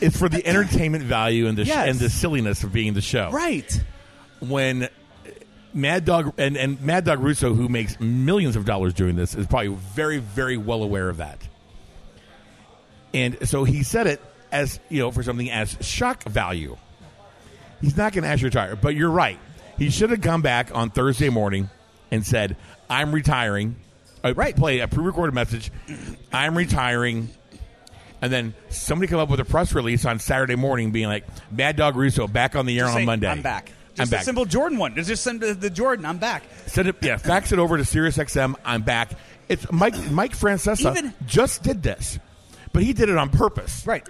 It's 0.02 0.18
for 0.18 0.30
the 0.30 0.46
entertainment 0.46 1.04
value 1.04 1.48
and 1.48 1.58
the 1.58 1.66
sh- 1.66 1.72
and 1.72 1.98
the 2.00 2.10
silliness 2.10 2.64
of 2.64 2.72
being 2.72 2.94
the 2.94 3.02
show. 3.02 3.32
Right. 3.32 3.84
When 4.40 4.90
Mad 5.74 6.06
Dog 6.06 6.34
and, 6.38 6.58
and 6.58 6.82
Mad 6.82 7.06
Dog 7.06 7.20
Russo, 7.20 7.54
who 7.54 7.70
makes 7.70 8.00
millions 8.00 8.56
of 8.56 8.66
dollars 8.66 8.94
doing 8.94 9.16
this, 9.16 9.36
is 9.36 9.48
probably 9.48 9.68
very, 9.70 10.18
very 10.18 10.58
well 10.58 10.84
aware 10.84 11.10
of 11.10 11.18
that. 11.18 11.48
And 13.14 13.48
so 13.48 13.64
he 13.64 13.84
said 13.84 14.08
it 14.08 14.22
as 14.52 14.80
you 14.90 15.00
know 15.00 15.12
for 15.12 15.24
something 15.24 15.50
as 15.50 15.78
shock 15.82 16.24
value. 16.24 16.78
He's 17.82 17.96
not 17.96 18.14
going 18.14 18.24
to 18.24 18.30
ask 18.30 18.42
you 18.42 18.50
to 18.50 18.58
retire, 18.58 18.76
but 18.76 18.96
you're 18.96 19.10
right. 19.10 19.40
He 19.78 19.90
should 19.90 20.10
have 20.10 20.22
come 20.22 20.42
back 20.42 20.76
on 20.76 20.90
Thursday 20.90 21.30
morning 21.30 21.70
and 22.12 22.26
said, 22.26 22.58
"I'm 22.90 23.12
retiring." 23.14 23.76
Uh, 24.24 24.34
Right. 24.34 24.56
Play 24.56 24.80
a 24.80 24.88
pre-recorded 24.88 25.34
message. 25.34 25.72
I'm 26.34 26.58
retiring. 26.58 27.30
And 28.22 28.34
then 28.34 28.54
somebody 28.70 29.08
come 29.08 29.20
up 29.22 29.30
with 29.30 29.40
a 29.40 29.46
press 29.46 29.74
release 29.74 30.04
on 30.04 30.20
Saturday 30.20 30.56
morning, 30.56 30.92
being 30.92 31.08
like, 31.08 31.26
"Mad 31.52 31.78
Dog 31.78 31.96
Russo 31.96 32.28
back 32.28 32.56
on 32.56 32.66
the 32.66 32.78
air 32.78 32.86
Just 32.86 32.96
on 32.96 33.02
say, 33.02 33.06
Monday. 33.06 33.30
I'm 33.30 33.42
back. 33.42 33.72
Just 34.00 34.12
I'm 34.12 34.16
a 34.16 34.18
back. 34.18 34.26
simple 34.26 34.46
Jordan 34.46 34.78
one. 34.78 34.96
Just 34.96 35.24
send 35.24 35.42
the, 35.42 35.54
the 35.54 35.70
Jordan. 35.70 36.06
I'm 36.06 36.18
back. 36.18 36.44
Send 36.68 36.88
it, 36.88 36.96
yeah, 37.02 37.18
fax 37.18 37.52
it 37.52 37.60
over 37.60 37.78
to 37.78 37.84
SiriusXM. 37.84 38.56
I'm 38.66 38.82
back. 38.82 39.12
It's 39.48 39.70
Mike. 39.72 39.96
Mike 40.12 40.34
Francesa 40.38 40.92
Even- 40.98 41.14
just 41.26 41.64
did 41.64 41.84
this, 41.84 42.20
but 42.74 42.84
he 42.84 42.94
did 42.94 43.10
it 43.10 43.18
on 43.18 43.30
purpose. 43.30 43.86
Right. 43.86 44.08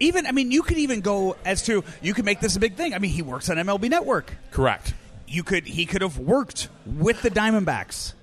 Even 0.00 0.26
I 0.26 0.32
mean, 0.32 0.50
you 0.50 0.62
could 0.62 0.78
even 0.78 1.00
go 1.00 1.36
as 1.44 1.62
to 1.64 1.84
you 2.00 2.14
could 2.14 2.24
make 2.24 2.40
this 2.40 2.56
a 2.56 2.60
big 2.60 2.74
thing. 2.74 2.94
I 2.94 2.98
mean, 2.98 3.12
he 3.12 3.22
works 3.22 3.48
on 3.50 3.56
MLB 3.56 3.88
Network. 3.88 4.32
Correct. 4.50 4.94
You 5.28 5.42
could 5.44 5.64
he 5.66 5.86
could 5.86 6.02
have 6.02 6.18
worked 6.18 6.68
with 6.86 7.22
the 7.22 7.30
Diamondbacks 7.30 8.14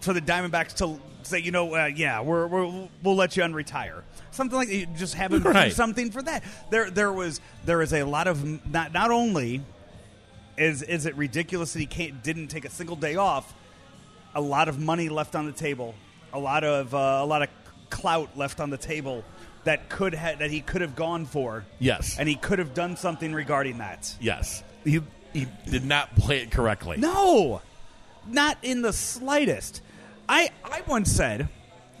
for 0.00 0.12
the 0.12 0.20
Diamondbacks 0.20 0.74
to 0.76 0.98
say, 1.22 1.38
you 1.38 1.50
know, 1.52 1.74
uh, 1.74 1.86
yeah, 1.86 2.20
we're, 2.20 2.46
we're 2.46 2.88
we'll 3.02 3.16
let 3.16 3.36
you 3.36 3.42
unretire. 3.44 4.02
Something 4.32 4.56
like 4.58 4.68
that. 4.68 4.94
Just 4.96 5.14
have 5.14 5.32
him 5.32 5.42
do 5.42 5.48
Right. 5.50 5.72
something 5.72 6.10
for 6.10 6.20
that. 6.22 6.42
There 6.70 6.90
there 6.90 7.12
was 7.12 7.40
there 7.64 7.80
is 7.80 7.92
a 7.94 8.02
lot 8.02 8.26
of 8.26 8.68
not 8.70 8.92
not 8.92 9.10
only 9.12 9.62
is 10.56 10.82
is 10.82 11.06
it 11.06 11.16
ridiculous 11.16 11.72
that 11.72 11.80
he 11.80 11.86
can't, 11.86 12.22
didn't 12.22 12.48
take 12.48 12.64
a 12.64 12.70
single 12.70 12.96
day 12.96 13.16
off. 13.16 13.52
A 14.34 14.40
lot 14.40 14.68
of 14.68 14.78
money 14.78 15.08
left 15.08 15.34
on 15.34 15.46
the 15.46 15.52
table. 15.52 15.94
A 16.32 16.38
lot 16.38 16.64
of 16.64 16.94
uh, 16.94 16.98
a 17.22 17.26
lot 17.26 17.42
of 17.42 17.48
clout 17.90 18.36
left 18.36 18.60
on 18.60 18.70
the 18.70 18.76
table 18.78 19.24
that 19.64 19.88
could 19.88 20.14
ha- 20.14 20.34
that 20.38 20.50
he 20.50 20.60
could 20.60 20.80
have 20.80 20.96
gone 20.96 21.26
for. 21.26 21.64
Yes. 21.78 22.18
and 22.18 22.28
he 22.28 22.34
could 22.34 22.58
have 22.58 22.74
done 22.74 22.96
something 22.96 23.32
regarding 23.32 23.78
that. 23.78 24.14
Yes. 24.20 24.62
He 24.84 25.00
he 25.32 25.46
did 25.70 25.84
not 25.84 26.14
play 26.16 26.38
it 26.42 26.50
correctly. 26.50 26.96
No, 26.98 27.62
not 28.26 28.58
in 28.62 28.82
the 28.82 28.92
slightest. 28.92 29.80
I 30.28 30.50
I 30.64 30.82
once 30.86 31.10
said, 31.12 31.48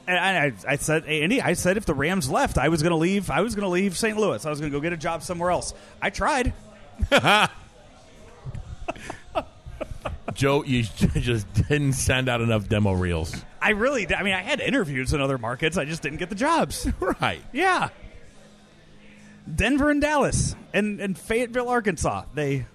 and 0.06 0.18
I, 0.18 0.52
I 0.72 0.76
said, 0.76 1.04
Andy, 1.06 1.40
I 1.40 1.54
said 1.54 1.76
if 1.76 1.86
the 1.86 1.94
Rams 1.94 2.30
left, 2.30 2.58
I 2.58 2.68
was 2.68 2.82
going 2.82 2.90
to 2.90 2.96
leave. 2.96 3.30
I 3.30 3.40
was 3.40 3.54
going 3.54 3.64
to 3.64 3.70
leave 3.70 3.96
St. 3.96 4.16
Louis. 4.16 4.44
I 4.44 4.50
was 4.50 4.60
going 4.60 4.70
to 4.70 4.76
go 4.76 4.80
get 4.80 4.92
a 4.92 4.96
job 4.98 5.22
somewhere 5.22 5.50
else. 5.50 5.74
I 6.00 6.10
tried. 6.10 6.52
Joe, 10.34 10.64
you 10.64 10.82
just 11.14 11.52
didn't 11.54 11.92
send 11.94 12.28
out 12.28 12.40
enough 12.40 12.68
demo 12.68 12.92
reels. 12.92 13.34
I 13.62 13.70
really. 13.70 14.12
I 14.14 14.22
mean, 14.22 14.34
I 14.34 14.42
had 14.42 14.60
interviews 14.60 15.12
in 15.12 15.20
other 15.20 15.38
markets. 15.38 15.76
I 15.78 15.84
just 15.84 16.02
didn't 16.02 16.18
get 16.18 16.28
the 16.28 16.34
jobs. 16.34 16.86
Right. 17.20 17.42
Yeah. 17.52 17.88
Denver 19.52 19.90
and 19.90 20.00
Dallas 20.00 20.56
and, 20.72 21.00
and 21.00 21.16
Fayetteville, 21.18 21.68
Arkansas. 21.68 22.24
They 22.34 22.66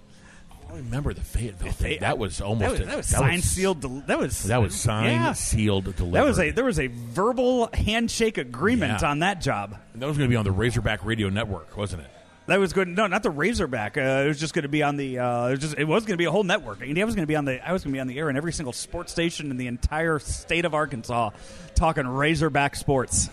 I 0.72 0.76
remember 0.76 1.12
the 1.12 1.20
Fayetteville 1.20 1.72
thing. 1.72 1.92
they- 1.94 1.98
That 1.98 2.16
was 2.18 2.40
almost 2.40 2.60
that 2.62 2.70
was, 2.70 2.80
a- 2.80 2.84
that 2.84 2.96
was 2.96 3.06
signed, 3.06 3.42
sealed. 3.42 3.80
del- 3.80 4.02
That 4.06 4.20
was 4.20 4.44
That 4.44 4.62
was 4.62 4.74
signed, 4.80 5.10
Yeah. 5.20 5.32
sealed, 5.32 5.84
delivered. 5.96 6.12
That 6.12 6.24
was 6.24 6.38
a 6.38 6.50
there 6.52 6.64
was 6.64 6.78
a 6.78 6.86
verbal 6.86 7.68
handshake 7.74 8.38
agreement 8.38 9.02
Yeah. 9.02 9.10
on 9.10 9.18
that 9.18 9.40
job. 9.40 9.76
And 9.94 10.00
that 10.02 10.06
was 10.06 10.16
going 10.16 10.28
to 10.28 10.32
be 10.32 10.36
on 10.36 10.44
the 10.44 10.52
Razorback 10.52 11.04
Radio 11.04 11.28
Network, 11.28 11.76
wasn't 11.76 12.02
it? 12.02 12.10
That 12.50 12.58
was 12.58 12.72
good. 12.72 12.88
No, 12.88 13.06
not 13.06 13.22
the 13.22 13.30
Razorback. 13.30 13.96
Uh, 13.96 14.00
it 14.24 14.28
was 14.28 14.38
just 14.40 14.54
going 14.54 14.64
to 14.64 14.68
be 14.68 14.82
on 14.82 14.96
the. 14.96 15.18
Uh, 15.20 15.46
it 15.46 15.50
was 15.52 15.58
just. 15.60 15.78
It 15.78 15.84
was 15.84 16.04
going 16.04 16.14
to 16.14 16.18
be 16.18 16.24
a 16.24 16.30
whole 16.30 16.42
network. 16.44 16.82
Andy, 16.82 17.00
I 17.00 17.04
was 17.04 17.14
going 17.14 17.22
to 17.22 17.28
be 17.28 17.36
on 17.36 17.44
the. 17.44 17.66
I 17.66 17.72
was 17.72 17.84
going 17.84 17.92
to 17.92 17.96
be 17.96 18.00
on 18.00 18.06
the 18.08 18.18
air 18.18 18.28
in 18.28 18.36
every 18.36 18.52
single 18.52 18.72
sports 18.72 19.12
station 19.12 19.50
in 19.50 19.56
the 19.56 19.68
entire 19.68 20.18
state 20.18 20.64
of 20.64 20.74
Arkansas, 20.74 21.30
talking 21.74 22.06
Razorback 22.06 22.74
sports. 22.76 23.30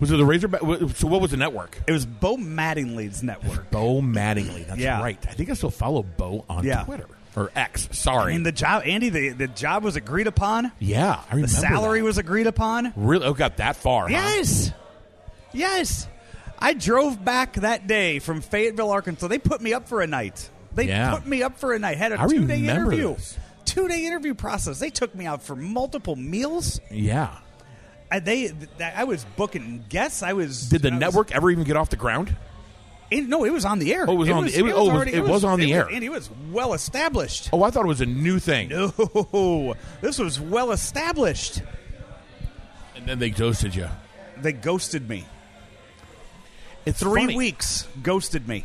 Was 0.00 0.10
it 0.10 0.16
the 0.16 0.24
Razorback? 0.24 0.60
So 0.96 1.06
what 1.08 1.20
was 1.20 1.32
the 1.32 1.36
network? 1.36 1.78
It 1.86 1.92
was 1.92 2.06
Bo 2.06 2.36
Mattingly's 2.36 3.22
network. 3.22 3.70
Bo 3.70 4.00
Mattingly. 4.00 4.66
That's 4.66 4.80
Yeah. 4.80 5.00
right. 5.00 5.18
I 5.28 5.32
think 5.32 5.50
I 5.50 5.54
still 5.54 5.70
follow 5.70 6.02
Bo 6.02 6.44
on 6.48 6.64
Yeah. 6.64 6.84
Twitter 6.84 7.06
or 7.36 7.50
X. 7.54 7.88
Sorry. 7.92 8.32
I 8.32 8.34
mean, 8.36 8.42
the 8.44 8.52
job, 8.52 8.82
Andy. 8.86 9.10
The, 9.10 9.28
the 9.30 9.48
job 9.48 9.82
was 9.84 9.96
agreed 9.96 10.26
upon. 10.28 10.72
yeah, 10.78 11.20
I 11.30 11.34
remember. 11.34 11.48
The 11.48 11.52
salary 11.52 11.98
that. 12.00 12.04
was 12.06 12.18
agreed 12.18 12.46
upon. 12.46 12.92
really. 12.96 13.26
Oh, 13.26 13.34
got 13.34 13.56
that 13.58 13.76
far? 13.76 14.08
huh? 14.08 14.14
Yes. 15.52 16.08
I 16.58 16.72
drove 16.74 17.24
back 17.24 17.54
that 17.54 17.86
day 17.86 18.18
from 18.18 18.40
Fayetteville, 18.40 18.90
Arkansas. 18.90 19.28
They 19.28 19.38
put 19.38 19.60
me 19.60 19.72
up 19.74 19.88
for 19.88 20.00
a 20.02 20.06
night. 20.06 20.48
They 20.74 20.88
Yeah. 20.88 21.14
put 21.14 21.26
me 21.26 21.42
up 21.42 21.58
for 21.58 21.72
a 21.74 21.78
night. 21.78 21.96
Had 21.98 22.12
a 22.12 22.20
I 22.20 22.26
two 22.26 22.46
day 22.46 22.60
interview. 22.64 23.14
this. 23.14 23.36
Two 23.64 23.88
day 23.88 24.06
interview 24.06 24.34
process. 24.34 24.78
They 24.78 24.90
took 24.90 25.14
me 25.14 25.26
out 25.26 25.42
for 25.42 25.56
multiple 25.56 26.16
meals. 26.16 26.80
Yeah. 26.90 27.36
I, 28.10 28.20
they, 28.20 28.52
I 28.80 29.04
was 29.04 29.24
booking 29.36 29.84
guests. 29.88 30.22
I 30.22 30.32
was. 30.34 30.68
Did 30.68 30.82
the 30.82 30.88
I 30.88 30.92
was- 30.92 31.00
network 31.00 31.32
ever 31.32 31.50
even 31.50 31.64
get 31.64 31.76
off 31.76 31.90
the 31.90 31.96
ground? 31.96 32.36
it- 33.10 33.28
no, 33.28 33.44
it 33.44 33.50
was 33.52 33.64
on 33.64 33.78
the 33.78 33.94
air. 33.94 34.04
Oh, 34.08 34.12
it 34.12 34.16
was 34.16 34.28
on 34.30 34.44
the- 34.46 34.56
it 34.58 34.62
was- 34.62 34.72
oh, 34.72 34.76
it 34.76 34.80
was- 34.80 34.88
already- 34.94 35.12
it 35.14 35.24
was 35.24 35.44
on 35.44 35.58
the 35.60 35.72
air. 35.74 35.86
and 35.92 36.02
it 36.04 36.08
was 36.10 36.28
well 36.52 36.72
established. 36.74 37.50
Oh, 37.52 37.62
I 37.62 37.70
thought 37.70 37.84
it 37.84 37.88
was 37.88 38.00
a 38.00 38.06
new 38.06 38.38
thing. 38.38 38.68
No, 38.68 39.74
this 40.00 40.18
was 40.18 40.40
well 40.40 40.72
established. 40.72 41.62
And 42.96 43.06
then 43.06 43.18
they 43.18 43.30
ghosted 43.30 43.74
you. 43.74 43.88
They 44.40 44.52
ghosted 44.52 45.08
me. 45.08 45.24
It's 46.86 47.00
Three 47.00 47.22
funny. 47.22 47.36
weeks 47.36 47.86
ghosted 48.02 48.46
me. 48.48 48.64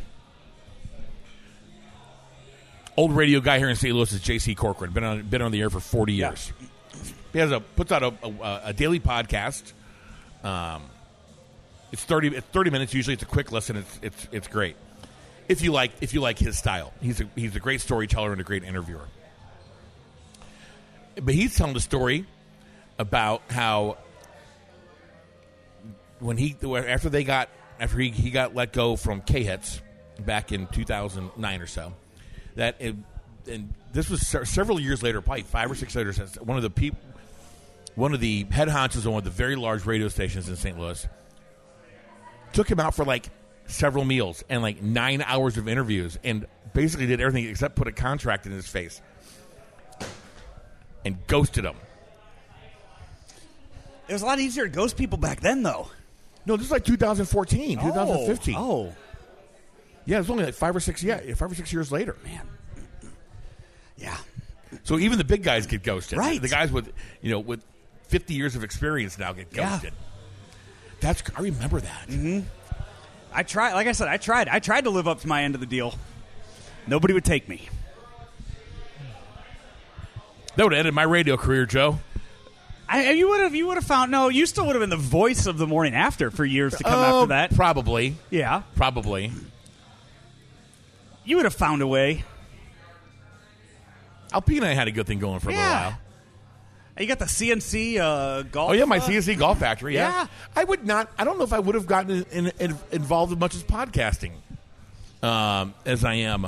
old 2.98 3.14
radio 3.16 3.40
guy 3.40 3.58
here 3.58 3.70
in 3.70 3.76
St. 3.76 3.96
Louis 3.96 4.12
is 4.12 4.22
J.C. 4.22 4.54
Corcoran. 4.54 4.92
Been 4.92 5.04
on 5.04 5.22
been 5.24 5.42
on 5.42 5.52
the 5.52 5.60
air 5.62 5.70
for 5.70 5.80
forty 5.80 6.14
Yeah. 6.14 6.30
years. 6.30 6.52
He 7.34 7.40
has 7.40 7.52
a 7.52 7.60
puts 7.60 7.92
out 7.92 8.04
a, 8.04 8.14
a, 8.24 8.62
a 8.66 8.74
daily 8.74 9.00
podcast. 9.00 9.74
Um, 10.44 10.84
it's 11.92 12.04
thirty 12.04 12.28
it's 12.28 12.46
thirty 12.48 12.70
minutes 12.70 12.94
usually. 12.94 13.14
It's 13.16 13.24
a 13.24 13.28
quick 13.28 13.52
listen. 13.52 13.78
It's 13.78 14.00
it's 14.04 14.28
it's 14.32 14.48
great. 14.48 14.76
If 15.48 15.62
you 15.64 15.72
like 15.72 15.92
if 16.02 16.14
you 16.14 16.22
like 16.22 16.38
his 16.38 16.58
style, 16.60 16.94
he's 17.02 17.22
a, 17.22 17.28
he's 17.36 17.56
a 17.56 17.60
great 17.60 17.82
storyteller 17.82 18.32
and 18.32 18.40
a 18.40 18.44
great 18.44 18.64
interviewer. 18.64 19.08
But 21.22 21.34
he's 21.34 21.56
telling 21.56 21.74
the 21.74 21.80
story 21.82 22.26
about 23.00 23.42
how 23.50 23.98
when 26.20 26.38
he 26.38 26.56
after 26.64 27.10
they 27.10 27.24
got 27.24 27.50
after 27.82 27.98
he, 28.00 28.12
he 28.12 28.30
got 28.30 28.56
let 28.56 28.72
go 28.72 28.96
from 28.96 29.22
K 29.22 29.44
hits 29.44 29.82
back 30.20 30.52
in 30.52 30.67
2009 30.67 31.62
or 31.62 31.67
so 31.67 31.94
that 32.56 32.76
it, 32.80 32.96
and 33.50 33.74
this 33.91 34.08
was 34.10 34.26
se- 34.26 34.46
several 34.46 34.80
years 34.80 35.02
later 35.02 35.20
probably 35.20 35.41
five 35.41 35.70
or 35.70 35.76
six 35.76 35.96
later 35.96 36.13
since 36.13 36.36
one 36.36 36.58
of 36.58 36.63
the 36.63 36.70
people 36.70 37.00
one 37.96 38.13
of 38.13 38.20
the 38.20 38.46
head 38.52 38.67
honchos 38.67 38.98
of 38.98 39.08
one 39.08 39.17
of 39.17 39.24
the 39.24 39.32
very 39.32 39.56
large 39.56 39.86
radio 39.86 40.08
stations 40.08 40.48
in 40.48 40.56
St. 40.56 40.80
Louis 40.80 41.06
took 42.54 42.70
him 42.70 42.80
out 42.80 42.94
for 42.94 43.04
like 43.04 43.30
several 43.65 44.06
meals 44.06 44.44
and 44.48 44.62
like 44.62 44.82
nine 44.82 45.24
hours 45.24 45.58
of 45.58 45.67
interviews 45.67 46.20
and 46.24 46.46
basically 46.74 47.08
did 47.08 47.20
everything 47.20 47.50
except 47.50 47.76
put 47.76 47.88
a 47.88 47.91
contract 47.91 48.46
in 48.46 48.52
his 48.52 48.67
face 48.67 49.02
and 51.04 51.17
ghosted 51.28 51.65
him. 51.65 51.76
It 54.08 54.13
was 54.13 54.22
a 54.22 54.26
lot 54.26 54.39
easier 54.39 54.65
to 54.65 54.70
ghost 54.70 54.98
people 54.98 55.17
back 55.17 55.39
then, 55.39 55.63
though. 55.63 55.89
No, 56.46 56.58
this 56.58 56.66
is 56.66 56.72
like 56.72 56.84
2014, 56.86 57.80
2015. 57.80 58.56
Oh, 58.58 58.94
Yeah, 60.06 60.20
it's 60.20 60.30
only 60.30 60.46
like 60.46 60.54
five 60.56 60.76
or 60.76 60.80
six. 60.80 61.04
Yeah, 61.04 61.20
five 61.36 61.52
or 61.52 61.56
six 61.56 61.72
years 61.72 61.92
later. 61.92 62.16
man. 62.24 62.48
Yeah. 63.98 64.18
So 64.84 64.98
even 64.98 65.18
the 65.20 65.24
big 65.24 65.44
guys 65.44 65.68
get 65.68 65.84
ghosted. 65.84 66.18
Right. 66.18 66.42
The 66.42 66.48
guys 66.48 66.72
with 66.72 66.92
you 67.22 67.30
know 67.32 67.40
with 67.40 67.64
50 68.08 68.34
years 68.34 68.56
of 68.56 68.64
experience 68.64 69.20
now 69.20 69.32
get 69.34 69.52
ghosted. 69.54 69.94
Yeah. 69.94 70.00
That's 71.02 71.24
I 71.36 71.42
remember 71.42 71.80
that. 71.82 72.08
Mm-hmm. 72.08 72.48
I 73.34 73.44
tried. 73.44 73.74
Like 73.74 73.88
I 73.88 73.92
said, 73.92 74.08
I 74.08 74.18
tried. 74.18 74.48
I 74.48 74.60
tried 74.60 74.86
to 74.86 74.90
live 74.90 75.08
up 75.08 75.20
to 75.22 75.28
my 75.28 75.44
end 75.44 75.56
of 75.56 75.62
the 75.62 75.68
deal. 75.68 75.94
Nobody 76.88 77.14
would 77.14 77.26
take 77.26 77.48
me. 77.48 77.70
That 80.56 80.64
would 80.64 80.74
have 80.74 80.80
ended 80.80 80.94
my 80.94 81.04
radio 81.04 81.38
career, 81.38 81.66
Joe. 81.66 82.00
I, 82.94 83.12
you 83.12 83.30
would 83.30 83.40
have. 83.42 83.56
You 83.56 83.68
would 83.68 83.78
have 83.78 83.86
found. 83.86 84.12
No, 84.12 84.28
you 84.28 84.46
still 84.46 84.66
would 84.68 84.76
have 84.76 84.82
been 84.82 84.90
the 84.90 84.98
voice 84.98 85.46
of 85.46 85.58
the 85.58 85.66
morning 85.66 85.96
after 85.96 86.30
for 86.30 86.44
years 86.44 86.76
to 86.76 86.84
come 86.84 86.94
Oh, 86.94 87.22
after 87.22 87.28
that. 87.30 87.56
probably, 87.56 88.16
Yeah, 88.30 88.64
probably. 88.76 89.32
you 91.24 91.38
would 91.38 91.46
have 91.46 91.54
found 91.56 91.82
a 91.82 91.88
way. 91.88 92.26
Alpina 94.34 94.74
had 94.74 94.88
a 94.88 94.92
good 94.92 95.08
thing 95.08 95.20
going 95.20 95.40
for 95.40 95.50
a 95.50 95.54
little 95.54 95.68
while. 95.70 95.98
You 97.00 97.08
got 97.08 97.20
the 97.20 97.26
CNC 97.26 97.98
uh, 98.00 98.44
golf. 98.44 98.72
Oh 98.72 98.74
yeah, 98.74 98.86
my 98.86 98.98
uh, 98.98 99.02
CNC 99.02 99.38
golf 99.40 99.60
factory. 99.60 99.96
Yeah. 99.96 100.10
Yeah. 100.10 100.28
I 100.56 100.64
would 100.64 100.86
not. 100.86 101.10
I 101.18 101.24
don't 101.24 101.38
know 101.38 101.44
if 101.46 101.54
I 101.54 101.60
would 101.60 101.76
have 101.76 101.88
gotten 101.88 102.26
in, 102.32 102.52
in, 102.60 102.76
involved 102.92 103.32
as 103.32 103.40
much 103.40 103.56
as 103.56 103.64
podcasting 103.64 104.34
um, 105.24 105.74
as 105.86 106.04
I 106.06 106.16
am. 106.16 106.48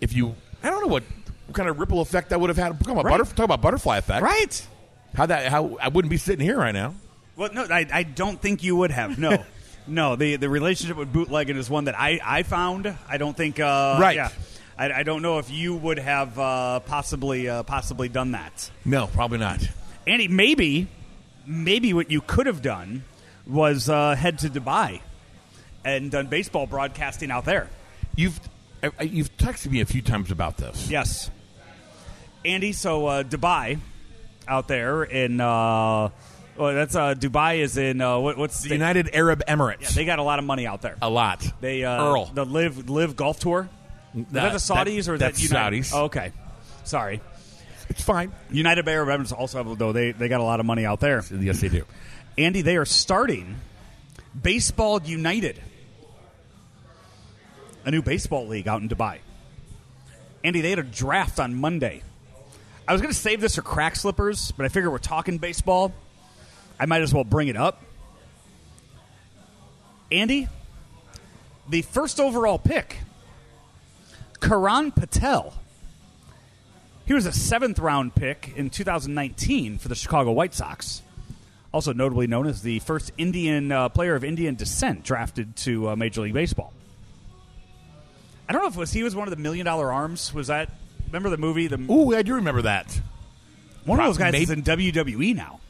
If 0.00 0.14
you, 0.14 0.34
I 0.62 0.70
don't 0.70 0.80
know 0.80 0.88
what, 0.88 1.04
what 1.46 1.54
kind 1.54 1.68
of 1.68 1.78
ripple 1.78 2.00
effect 2.00 2.30
that 2.30 2.40
would 2.40 2.48
have 2.50 2.56
had. 2.56 2.78
Talk 2.80 2.88
about, 2.88 3.04
Right. 3.04 3.20
butterf- 3.20 3.34
talk 3.34 3.44
about 3.44 3.60
butterfly 3.60 3.98
effect. 3.98 4.22
Right. 4.22 4.66
How 5.14 5.26
that? 5.26 5.50
How 5.50 5.76
I 5.80 5.88
wouldn't 5.88 6.10
be 6.10 6.16
sitting 6.16 6.44
here 6.44 6.58
right 6.58 6.72
now. 6.74 6.94
Well, 7.36 7.50
no, 7.52 7.64
I, 7.70 7.86
I 7.92 8.02
don't 8.02 8.40
think 8.40 8.62
you 8.62 8.76
would 8.76 8.90
have. 8.90 9.18
No, 9.18 9.44
no. 9.86 10.16
The 10.16 10.36
the 10.36 10.48
relationship 10.48 10.96
with 10.96 11.12
bootlegging 11.12 11.56
is 11.56 11.68
one 11.70 11.84
that 11.84 11.98
I, 11.98 12.20
I 12.24 12.42
found. 12.42 12.92
I 13.08 13.16
don't 13.18 13.36
think. 13.36 13.60
Uh, 13.60 13.98
Right. 14.00 14.16
Yeah. 14.16 14.30
I, 14.78 14.90
I 14.90 15.02
don't 15.02 15.20
know 15.20 15.38
if 15.38 15.50
you 15.50 15.74
would 15.76 15.98
have 15.98 16.38
uh, 16.38 16.80
possibly 16.80 17.48
uh, 17.48 17.62
possibly 17.62 18.08
done 18.08 18.32
that. 18.32 18.70
No, 18.84 19.06
probably 19.06 19.38
not. 19.38 19.60
Andy, 20.06 20.28
maybe, 20.28 20.88
maybe 21.46 21.92
what 21.92 22.10
you 22.10 22.20
could 22.22 22.46
have 22.46 22.62
done 22.62 23.04
was 23.46 23.88
uh, 23.90 24.14
head 24.14 24.38
to 24.40 24.48
Dubai 24.48 25.00
and 25.84 26.10
done 26.10 26.26
baseball 26.28 26.66
broadcasting 26.66 27.30
out 27.30 27.44
there. 27.44 27.68
You've 28.16 28.40
I- 28.82 28.90
I- 28.98 29.02
you've 29.04 29.36
texted 29.36 29.70
me 29.70 29.80
a 29.82 29.86
few 29.86 30.00
times 30.02 30.30
about 30.30 30.56
this. 30.56 30.88
Yes, 30.90 31.30
Andy. 32.44 32.72
So 32.72 33.06
uh, 33.06 33.22
Dubai, 33.24 33.78
out 34.48 34.68
there 34.68 35.02
in 35.02 35.40
uh, 35.40 36.10
well, 36.56 36.74
that's 36.74 36.94
uh, 36.94 37.14
Dubai 37.14 37.58
is 37.58 37.76
in 37.76 38.00
uh, 38.00 38.18
what, 38.18 38.36
what's 38.36 38.62
The 38.62 38.70
United 38.74 39.10
Arab 39.14 39.42
Emirates. 39.46 39.82
Yeah, 39.82 39.88
they 39.90 40.04
got 40.04 40.18
a 40.18 40.22
lot 40.22 40.38
of 40.38 40.44
money 40.44 40.66
out 40.66 40.82
there. 40.82 40.96
a 41.00 41.08
lot. 41.08 41.46
They 41.60 41.84
uh, 41.84 42.04
Earl. 42.04 42.26
the 42.26 42.44
live 42.44 42.90
live 42.90 43.16
golf 43.16 43.40
tour. 43.40 43.68
Is 44.14 44.26
that, 44.32 44.52
the 44.52 44.58
Saudis 44.58 45.06
that- 45.06 45.10
or 45.10 45.14
is 45.14 45.20
that 45.20 45.42
United? 45.42 45.82
Saudis. 45.84 45.92
Oh, 45.94 46.04
okay, 46.04 46.32
sorry. 46.84 47.20
It's 47.88 48.02
fine. 48.02 48.32
United 48.50 48.88
Arab 48.88 49.08
Emirates 49.08 49.32
also 49.36 49.62
have 49.62 49.78
though 49.78 49.92
they 49.92 50.12
they 50.12 50.28
got 50.28 50.40
a 50.40 50.44
lot 50.44 50.60
of 50.60 50.66
money 50.66 50.84
out 50.84 51.00
there. 51.00 51.22
Yes, 51.30 51.60
they 51.60 51.68
do. 51.68 51.84
Andy, 52.38 52.62
they 52.62 52.76
are 52.76 52.84
starting 52.86 53.56
Baseball 54.40 55.02
United, 55.02 55.60
a 57.84 57.90
new 57.90 58.02
baseball 58.02 58.46
league 58.46 58.68
out 58.68 58.80
in 58.82 58.88
Dubai. 58.88 59.18
Andy, 60.44 60.60
they 60.60 60.70
had 60.70 60.78
a 60.78 60.82
draft 60.84 61.38
on 61.38 61.54
Monday. 61.54 62.02
I 62.92 62.94
was 62.94 63.00
going 63.00 63.14
to 63.14 63.18
save 63.18 63.40
this 63.40 63.54
for 63.54 63.62
crack 63.62 63.96
slippers, 63.96 64.52
but 64.52 64.66
I 64.66 64.68
figure 64.68 64.90
we're 64.90 64.98
talking 64.98 65.38
baseball. 65.38 65.94
I 66.78 66.84
might 66.84 67.00
as 67.00 67.14
well 67.14 67.24
bring 67.24 67.48
it 67.48 67.56
up. 67.56 67.82
Andy, 70.10 70.46
the 71.70 71.80
first 71.80 72.20
overall 72.20 72.58
pick, 72.58 72.98
Karan 74.42 74.90
Patel. 74.90 75.54
He 77.06 77.14
was 77.14 77.24
a 77.24 77.32
seventh 77.32 77.78
round 77.78 78.14
pick 78.14 78.52
in 78.56 78.68
2019 78.68 79.78
for 79.78 79.88
the 79.88 79.94
Chicago 79.94 80.32
White 80.32 80.52
Sox 80.52 81.00
also 81.72 81.94
notably 81.94 82.26
known 82.26 82.46
as 82.46 82.60
the 82.60 82.78
first 82.80 83.10
Indian 83.16 83.72
uh, 83.72 83.88
player 83.88 84.16
of 84.16 84.22
Indian 84.22 84.54
descent 84.54 85.02
drafted 85.02 85.56
to 85.56 85.88
uh, 85.88 85.96
Major 85.96 86.20
League 86.20 86.34
Baseball. 86.34 86.74
I 88.46 88.52
don't 88.52 88.60
know 88.60 88.68
if 88.68 88.76
it 88.76 88.80
was 88.80 88.92
he 88.92 89.02
was 89.02 89.16
one 89.16 89.28
of 89.28 89.34
the 89.34 89.42
Million 89.42 89.64
Dollar 89.64 89.90
Arms. 89.90 90.34
Was 90.34 90.48
that? 90.48 90.68
Remember 91.12 91.28
the 91.30 91.36
movie? 91.36 91.66
The 91.66 91.78
Ooh, 91.92 92.14
I 92.16 92.22
do 92.22 92.34
remember 92.36 92.62
that. 92.62 92.98
one 93.84 94.00
of 94.00 94.06
those 94.06 94.16
guys 94.18 94.32
maybe- 94.32 94.44
is 94.44 94.50
in 94.50 94.62
WWE 94.62 95.34
now. 95.36 95.60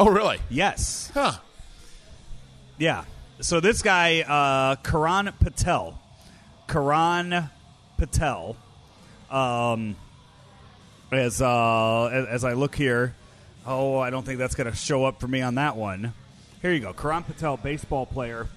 Oh, 0.00 0.08
really? 0.08 0.38
Yes, 0.50 1.10
Huh. 1.14 1.32
yeah. 2.78 3.04
So 3.40 3.60
this 3.60 3.82
guy, 3.82 4.20
uh, 4.22 4.76
Karan 4.76 5.30
Patel, 5.40 5.98
Karan 6.68 7.50
Patel, 7.98 8.56
um, 9.30 9.96
as 11.12 11.40
uh, 11.42 12.06
as, 12.06 12.26
as 12.26 12.44
I 12.44 12.54
look 12.54 12.74
here, 12.74 13.14
oh, 13.66 13.98
I 13.98 14.08
don't 14.10 14.24
think 14.24 14.38
that's 14.38 14.54
going 14.54 14.70
to 14.70 14.76
show 14.76 15.04
up 15.04 15.20
for 15.20 15.28
me 15.28 15.42
on 15.42 15.56
that 15.56 15.76
one. 15.76 16.14
Here 16.62 16.72
you 16.72 16.80
go, 16.80 16.92
Karan 16.94 17.22
Patel, 17.24 17.56
baseball 17.58 18.06
player. 18.06 18.48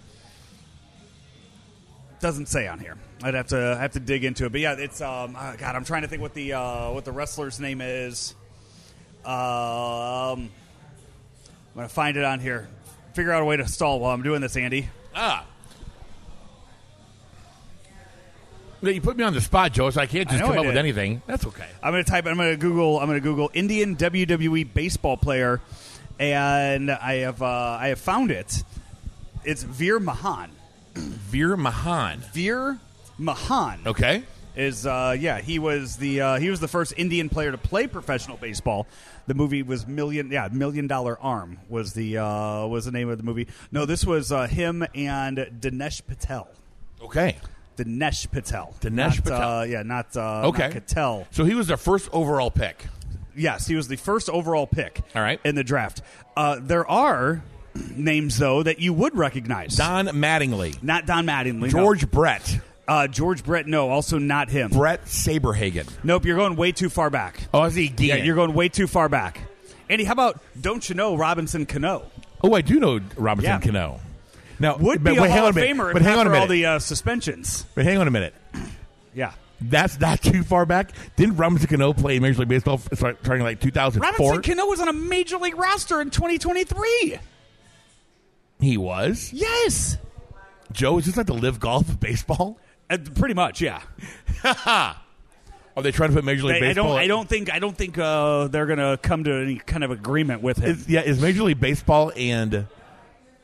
Doesn't 2.20 2.48
say 2.48 2.68
on 2.68 2.80
here. 2.80 2.98
I'd 3.24 3.34
have 3.34 3.48
to 3.48 3.78
have 3.78 3.94
to 3.94 4.00
dig 4.00 4.26
into 4.26 4.46
it, 4.46 4.52
but 4.52 4.62
yeah, 4.62 4.76
it's 4.78 5.02
um, 5.02 5.38
oh, 5.40 5.56
God. 5.58 5.76
I'm 5.76 5.86
trying 5.86 6.02
to 6.02 6.08
think 6.08 6.22
what 6.22 6.34
the 6.34 6.54
uh, 6.54 6.92
what 6.92 7.06
the 7.06 7.12
wrestler's 7.12 7.60
name 7.60 7.82
is. 7.82 8.36
Um, 9.26 9.32
I'm 9.32 10.50
gonna 11.76 11.90
find 11.90 12.18
it 12.18 12.24
on 12.24 12.40
here. 12.40 12.68
Figure 13.14 13.32
out 13.32 13.42
a 13.42 13.46
way 13.46 13.58
to 13.58 13.68
stall 13.68 14.00
while 14.00 14.14
I'm 14.14 14.24
doing 14.24 14.42
this, 14.42 14.56
Andy. 14.58 14.90
Ah. 15.16 15.46
You 18.82 19.02
put 19.02 19.18
me 19.18 19.26
on 19.26 19.34
the 19.34 19.42
spot, 19.42 19.74
Joe, 19.74 19.90
so 19.90 20.00
I 20.00 20.06
can't 20.06 20.30
just 20.30 20.40
know 20.40 20.48
come 20.48 20.56
I 20.56 20.60
up 20.60 20.66
with 20.66 20.78
anything. 20.78 21.22
That's 21.28 21.46
okay. 21.46 21.68
I'm 21.84 21.92
gonna 21.92 22.04
type. 22.04 22.26
I'm 22.26 22.38
gonna 22.38 22.56
Google. 22.56 23.00
I'm 23.00 23.08
gonna 23.08 23.20
Google 23.20 23.50
Indian 23.54 23.96
WWE 23.98 24.74
baseball 24.74 25.18
player, 25.18 25.60
and 26.18 26.90
I 26.90 27.16
have 27.16 27.42
uh, 27.42 27.78
I 27.80 27.90
have 27.90 28.00
found 28.00 28.32
it. 28.32 28.64
It's 29.44 29.64
Veer 29.64 30.00
Mahaan. 30.00 30.50
Veer 30.96 31.56
Mahaan. 31.56 32.18
Veer 32.34 32.80
Mahaan 33.20 33.86
Okay. 33.86 34.24
is 34.56 34.86
uh, 34.86 35.16
yeah 35.18 35.40
he 35.42 35.60
was 35.60 35.98
the 35.98 36.22
uh, 36.22 36.40
he 36.40 36.50
was 36.50 36.60
the 36.60 36.68
first 36.68 36.94
Indian 36.98 37.30
player 37.30 37.52
to 37.52 37.58
play 37.58 37.88
professional 37.88 38.38
baseball. 38.38 38.88
The 39.28 39.34
movie 39.34 39.62
was 39.64 39.88
million 39.88 40.32
yeah 40.32 40.50
Million 40.52 40.88
Dollar 40.88 41.18
Arm 41.20 41.60
was 41.70 41.94
the 41.94 42.18
uh, 42.18 42.66
was 42.68 42.86
the 42.86 42.92
name 42.92 43.10
of 43.10 43.18
the 43.18 43.24
movie. 43.24 43.48
No, 43.72 43.86
this 43.86 44.06
was 44.06 44.32
uh, 44.32 44.48
him 44.48 44.86
and 44.96 45.38
Dinesh 45.38 46.06
Patel. 46.08 46.48
Okay. 47.02 47.38
Dinesh 47.78 48.30
Patel. 48.32 48.74
Dinesh 48.82 48.96
Not, 48.96 49.24
Patel. 49.24 49.42
Uh, 49.60 49.64
yeah, 49.64 49.84
not 49.84 50.18
uh, 50.18 50.48
Okay. 50.48 50.64
not 50.64 50.72
Patel. 50.72 51.28
So 51.32 51.46
he 51.46 51.54
was 51.54 51.68
their 51.68 51.78
first 51.78 52.10
overall 52.12 52.52
pick. 52.52 52.86
Yes, 53.36 53.68
he 53.68 53.76
was 53.76 53.88
the 53.88 53.96
first 53.96 54.30
overall 54.30 54.68
pick. 54.68 55.00
All 55.16 55.22
right. 55.22 55.40
in 55.46 55.56
the 55.56 55.64
draft. 55.64 56.02
Uh, 56.36 56.58
there 56.62 56.86
are 56.90 57.42
names 57.96 58.38
though 58.38 58.64
that 58.64 58.80
you 58.80 58.94
would 58.94 59.16
recognize. 59.16 59.76
Don 59.76 60.08
Mattingly. 60.08 60.82
not 60.84 61.06
Don 61.06 61.26
Mattingly. 61.26 61.62
no. 61.62 61.68
George 61.70 62.10
Brett. 62.10 62.60
uh, 62.88 63.08
George 63.08 63.44
Brett. 63.44 63.68
No, 63.68 63.90
also 63.90 64.18
not 64.18 64.50
him. 64.50 64.72
Bret 64.72 65.06
Saberhagen. 65.06 65.90
Nope, 66.04 66.26
you're 66.26 66.38
going 66.38 66.56
way 66.56 66.72
too 66.72 66.90
far 66.90 67.10
back. 67.10 67.40
Oh, 67.54 67.64
is 67.64 67.78
Yeah, 67.78 68.16
you're 68.16 68.36
going 68.36 68.54
way 68.54 68.70
too 68.70 68.88
far 68.88 69.10
back. 69.10 69.42
Andy, 69.90 70.04
how 70.04 70.14
about 70.14 70.40
don't 70.60 70.88
you 70.88 70.96
know 70.96 71.16
Robinson 71.16 71.66
Cano? 71.66 72.04
Oh, 72.44 72.54
I 72.54 72.62
do 72.62 72.80
know 72.80 73.00
Robinson 73.18 73.52
Yeah. 73.52 73.60
Cano. 73.60 74.00
Now, 74.60 74.78
Would 74.78 75.04
but, 75.04 75.14
be 75.14 75.20
but 75.20 75.30
a 75.30 75.32
Hall 75.32 75.48
of. 75.48 75.56
Famer 75.56 75.94
But 75.94 76.02
hang 76.02 76.18
on 76.18 76.28
a 76.28 76.30
for 76.30 76.36
all 76.36 76.42
minute. 76.48 76.50
the 76.50 76.66
uh, 76.66 76.80
suspensions. 76.80 77.66
but 77.76 77.86
hang 77.86 77.98
on 77.98 78.08
a 78.08 78.12
minute. 78.12 78.34
Yeah. 79.16 79.32
That's 79.62 80.00
not 80.00 80.22
too 80.22 80.44
far 80.44 80.66
back. 80.66 80.92
Didn't 81.16 81.36
Robinson 81.38 81.68
Cano 81.68 81.92
play 81.94 82.20
Major 82.20 82.40
League 82.40 82.48
Baseball 82.50 82.78
starting 82.94 83.44
like 83.44 83.60
2004? 83.60 84.02
Robinson 84.32 84.56
Cano 84.56 84.70
was 84.70 84.80
on 84.80 84.88
a 84.88 84.94
major 84.94 85.38
league 85.38 85.58
roster 85.58 86.00
in 86.02 86.10
2023. 86.12 87.20
He 88.60 88.78
was. 88.78 89.32
Yes, 89.34 89.98
Joe, 90.72 90.98
is 90.98 91.06
this 91.06 91.18
like 91.18 91.28
the 91.28 91.34
live 91.34 91.60
golf 91.60 91.90
of 91.90 92.00
baseball? 92.00 92.60
uh, 92.90 92.98
pretty 93.16 93.34
much. 93.34 93.62
Yeah. 93.62 93.82
Are 94.44 95.84
they 95.84 95.92
trying 95.92 96.10
to 96.10 96.16
put 96.16 96.26
Major 96.26 96.44
League 96.44 96.56
I, 96.56 96.58
I 96.58 96.70
Baseball? 96.70 96.90
don't. 96.90 96.98
I 96.98 97.08
don't 97.08 97.30
think. 97.30 97.54
I 97.54 97.60
don't 97.60 97.78
think 97.78 97.98
uh, 97.98 98.48
they're 98.48 98.66
going 98.66 98.80
to 98.80 99.00
come 99.02 99.24
to 99.24 99.34
any 99.34 99.58
kind 99.58 99.84
of 99.84 99.92
agreement 99.92 100.42
with 100.42 100.58
him. 100.58 100.72
Is, 100.72 100.90
yeah, 100.90 101.02
is 101.02 101.22
Major 101.22 101.44
League 101.44 101.60
Baseball 101.60 102.12
and 102.16 102.68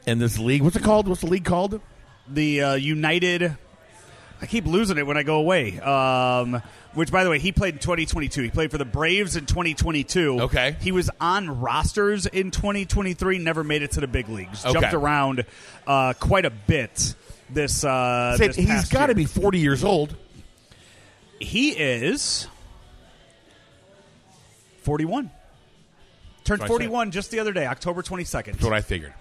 and 0.06 0.22
this 0.22 0.38
league? 0.38 0.62
What's 0.62 0.76
it 0.76 0.84
called? 0.84 1.08
What's 1.08 1.22
the 1.22 1.28
league 1.28 1.46
called? 1.46 1.80
the 2.28 2.62
uh, 2.62 2.74
United. 2.74 3.56
I 4.42 4.46
keep 4.48 4.66
losing 4.66 4.98
it 4.98 5.08
when 5.08 5.18
I 5.18 5.24
go 5.24 5.38
away. 5.38 5.80
Um, 5.80 6.62
which, 6.94 7.12
by 7.12 7.24
the 7.24 7.30
way, 7.30 7.40
he 7.40 7.52
played 7.52 7.76
in 7.76 7.80
2022. 7.80 8.42
He 8.42 8.50
played 8.50 8.72
for 8.72 8.78
the 8.78 8.86
Braves 8.86 9.36
in 9.36 9.46
2022. 9.46 10.42
Okay. 10.42 10.76
He 10.82 10.92
was 10.92 11.10
on 11.20 11.62
rosters 11.62 12.26
in 12.26 12.52
2023. 12.52 13.38
Never 13.40 13.64
made 13.64 13.82
it 13.82 13.92
to 13.92 14.02
the 14.02 14.08
big 14.08 14.30
leagues. 14.30 14.66
Okay. 14.66 14.74
Jumped 14.74 14.94
around 14.94 15.46
uh, 15.86 16.14
quite 16.20 16.46
a 16.46 16.50
bit. 16.50 17.16
This, 17.50 17.84
uh, 17.84 18.38
Say, 18.38 18.48
this 18.48 18.56
he's 18.56 18.90
got 18.90 19.08
to 19.08 19.16
be 19.16 19.26
40 19.26 19.60
years 19.60 19.84
old. 19.84 20.16
He 21.40 21.72
is 21.72 22.48
41. 24.84 25.30
Turned 26.44 26.62
That's 26.62 26.70
what 26.70 26.82
I 26.82 26.86
said. 26.86 26.90
41 26.90 27.12
just 27.12 27.32
the 27.32 27.40
other 27.40 27.54
day, 27.54 27.66
October 27.66 28.02
22nd. 28.02 28.46
That's 28.46 28.64
what 28.64 28.74
I 28.74 28.82
figured. 28.82 29.14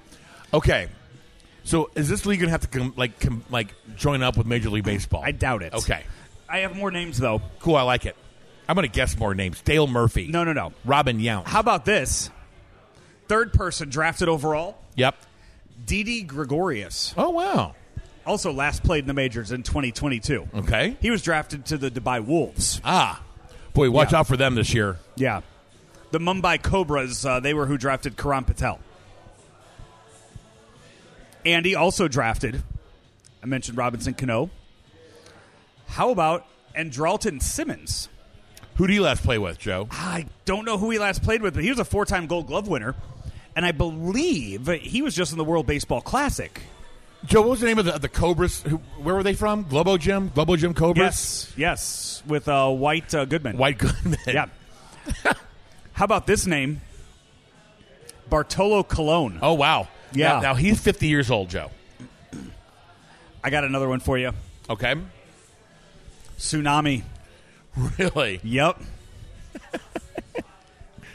Okay, 0.53 0.89
so 1.65 1.91
is 1.95 2.09
this 2.09 2.25
league 2.27 2.41
gonna 2.41 2.51
have 2.53 2.61
to 2.71 2.79
com- 2.79 2.95
like 2.97 3.19
com- 3.21 3.45
like 3.51 3.75
join 3.97 4.23
up 4.23 4.37
with 4.37 4.47
Major 4.47 4.71
League 4.71 4.85
Baseball? 4.85 5.23
I 5.25 5.33
doubt 5.33 5.63
it. 5.63 5.73
Okay, 5.75 6.03
I 6.49 6.59
have 6.59 6.77
more 6.77 6.91
names 6.91 7.19
though. 7.19 7.43
cool. 7.61 7.77
I 7.77 7.83
like 7.83 8.07
it. 8.07 8.17
I'm 8.69 8.75
gonna 8.77 8.89
guess 8.89 9.17
more 9.19 9.35
names. 9.35 9.61
Dale 9.63 9.87
Murphy. 9.87 10.29
No, 10.29 10.45
no, 10.45 10.53
no. 10.53 10.73
Robin 10.85 11.19
Yount. 11.19 11.47
How 11.47 11.61
about 11.61 11.85
this? 11.85 12.31
Third 13.29 13.53
person 13.53 13.89
drafted 13.89 14.29
overall, 14.29 14.77
Yep. 14.97 15.17
Didi 15.87 16.23
Gregorius. 16.23 17.15
Oh 17.17 17.31
wow. 17.31 17.75
Also 18.27 18.53
last 18.53 18.83
played 18.85 19.05
in 19.05 19.07
the 19.09 19.13
majors 19.15 19.53
in 19.53 19.63
2022. 19.63 20.49
Okay. 20.55 20.97
He 21.01 21.11
was 21.11 21.21
drafted 21.23 21.67
to 21.67 21.77
the 21.79 21.91
Dubai 21.91 22.25
Wolves. 22.25 22.81
Ah, 22.85 23.23
boy, 23.75 23.91
watch 23.91 24.13
Yeah. 24.13 24.21
out 24.21 24.27
for 24.27 24.37
them 24.37 24.55
this 24.55 24.73
year. 24.73 24.99
Yeah. 25.17 25.43
The 26.11 26.21
Mumbai 26.21 26.63
Cobras, 26.63 27.27
uh, 27.27 27.41
they 27.41 27.53
were 27.55 27.67
who 27.67 27.77
drafted 27.77 28.17
Karan 28.17 28.45
Patel. 28.45 28.79
Andy 31.45 31.75
also 31.75 32.09
drafted, 32.09 32.63
I 33.43 33.47
mentioned 33.47 33.77
Robinson 33.77 34.15
Cano. 34.15 34.51
How 35.87 36.11
about 36.11 36.47
Andrelton 36.77 37.43
Simmons? 37.43 38.09
Who 38.77 38.87
do 38.87 38.93
you 38.93 39.03
last 39.03 39.23
play 39.23 39.39
with, 39.39 39.59
Joe? 39.59 39.87
I 39.91 40.27
don't 40.45 40.65
know 40.65 40.79
who 40.79 40.91
he 40.91 40.99
last 40.99 41.23
played 41.23 41.43
with, 41.43 41.55
but 41.55 41.63
he 41.63 41.71
was 41.71 41.79
a 41.79 41.85
four 41.85 42.05
time 42.05 42.27
gold 42.27 42.47
glove 42.47 42.67
winner. 42.67 42.95
And 43.55 43.65
I 43.65 43.71
believe 43.71 44.67
he 44.67 45.01
was 45.01 45.15
just 45.15 45.31
in 45.31 45.39
the 45.39 45.45
World 45.45 45.67
Baseball 45.67 46.01
Classic. 46.01 46.61
Joe, 47.25 47.43
what 47.43 47.51
was 47.51 47.61
the 47.61 47.67
name 47.67 47.79
of 47.79 47.85
the, 47.85 47.99
the 47.99 48.09
Cobras? 48.09 48.63
Who, 48.63 48.79
where 48.99 49.15
were 49.15 49.23
they 49.23 49.35
from? 49.35 49.63
Globo 49.63 49.97
Gym? 49.97 50.31
Globo 50.35 50.57
Gym 50.57 50.75
Cobras? 50.75 51.05
Yes, 51.05 51.53
yes, 51.57 52.23
with 52.27 52.49
uh, 52.49 52.69
White 52.71 53.15
uh, 53.15 53.25
Goodman. 53.25 53.57
White 53.57 53.79
Goodman. 53.79 54.19
Yeah. 54.27 54.47
How 55.93 56.05
about 56.05 56.27
this 56.27 56.47
name? 56.47 56.81
Bartolo 58.29 58.83
Colon. 58.83 59.39
Oh, 59.41 59.55
wow. 59.55 59.89
Yeah. 60.15 60.35
Now, 60.35 60.41
now 60.41 60.55
he's 60.55 60.81
50 60.81 61.07
years 61.09 61.31
old, 61.31 61.51
Joe. 61.51 61.71
I 63.43 63.51
got 63.51 63.65
another 63.65 63.89
one 63.89 64.01
for 64.01 64.17
you. 64.17 64.33
Okay. 64.71 64.95
Tsunami. 66.39 67.03
Really? 67.99 68.41
Yep. 68.45 68.81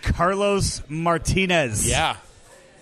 Carlos 0.02 0.82
Martinez. 0.90 1.90
Yeah. 1.90 2.18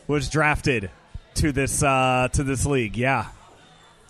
was 0.07 0.29
drafted 0.29 0.89
to 1.35 1.51
this 1.51 1.83
uh, 1.83 2.27
to 2.33 2.43
this 2.43 2.65
league. 2.65 2.97
Yeah. 2.97 3.27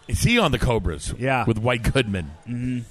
Is 0.08 0.22
he 0.24 0.40
on 0.40 0.52
the 0.52 0.60
Cobras? 0.60 1.14
Yeah. 1.18 1.46
With 1.46 1.58
White 1.58 1.92
Goodman. 1.94 2.86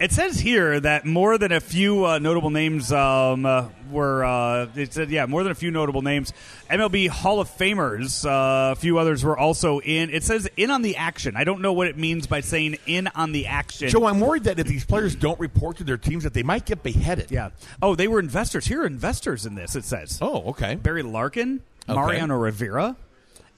It 0.00 0.12
says 0.12 0.40
here 0.40 0.80
that 0.80 1.04
more 1.04 1.36
than 1.36 1.52
a 1.52 1.60
few 1.60 2.06
uh, 2.06 2.18
notable 2.18 2.48
names 2.48 2.90
um, 2.90 3.44
uh, 3.44 3.68
were. 3.90 4.24
Uh, 4.24 4.66
it 4.74 4.94
said, 4.94 5.10
yeah, 5.10 5.26
more 5.26 5.42
than 5.42 5.52
a 5.52 5.54
few 5.54 5.70
notable 5.70 6.00
names. 6.00 6.32
MLB 6.70 7.08
Hall 7.10 7.38
of 7.38 7.50
Famers. 7.50 8.24
Uh, 8.24 8.72
a 8.72 8.76
few 8.76 8.96
others 8.96 9.22
were 9.22 9.36
also 9.36 9.78
in. 9.80 10.08
It 10.08 10.24
says 10.24 10.48
in 10.56 10.70
on 10.70 10.80
the 10.80 10.96
action. 10.96 11.36
I 11.36 11.44
don't 11.44 11.60
know 11.60 11.74
what 11.74 11.86
it 11.86 11.98
means 11.98 12.26
by 12.26 12.40
saying 12.40 12.78
in 12.86 13.08
on 13.08 13.32
the 13.32 13.46
action. 13.46 13.90
Joe, 13.90 14.06
I'm 14.06 14.20
worried 14.20 14.44
that 14.44 14.58
if 14.58 14.66
these 14.66 14.86
players 14.86 15.14
don't 15.14 15.38
report 15.38 15.76
to 15.76 15.84
their 15.84 15.98
teams, 15.98 16.24
that 16.24 16.32
they 16.32 16.42
might 16.42 16.64
get 16.64 16.82
beheaded. 16.82 17.30
yeah. 17.30 17.50
Oh, 17.82 17.94
they 17.94 18.08
were 18.08 18.20
investors. 18.20 18.66
Here 18.66 18.80
are 18.82 18.86
investors 18.86 19.44
in 19.44 19.54
this. 19.54 19.76
It 19.76 19.84
says 19.84 20.18
Oh, 20.22 20.44
okay. 20.48 20.76
Barry 20.76 21.02
Larkin, 21.02 21.60
Okay. 21.86 21.94
Mariano 21.94 22.38
Rivera, 22.38 22.96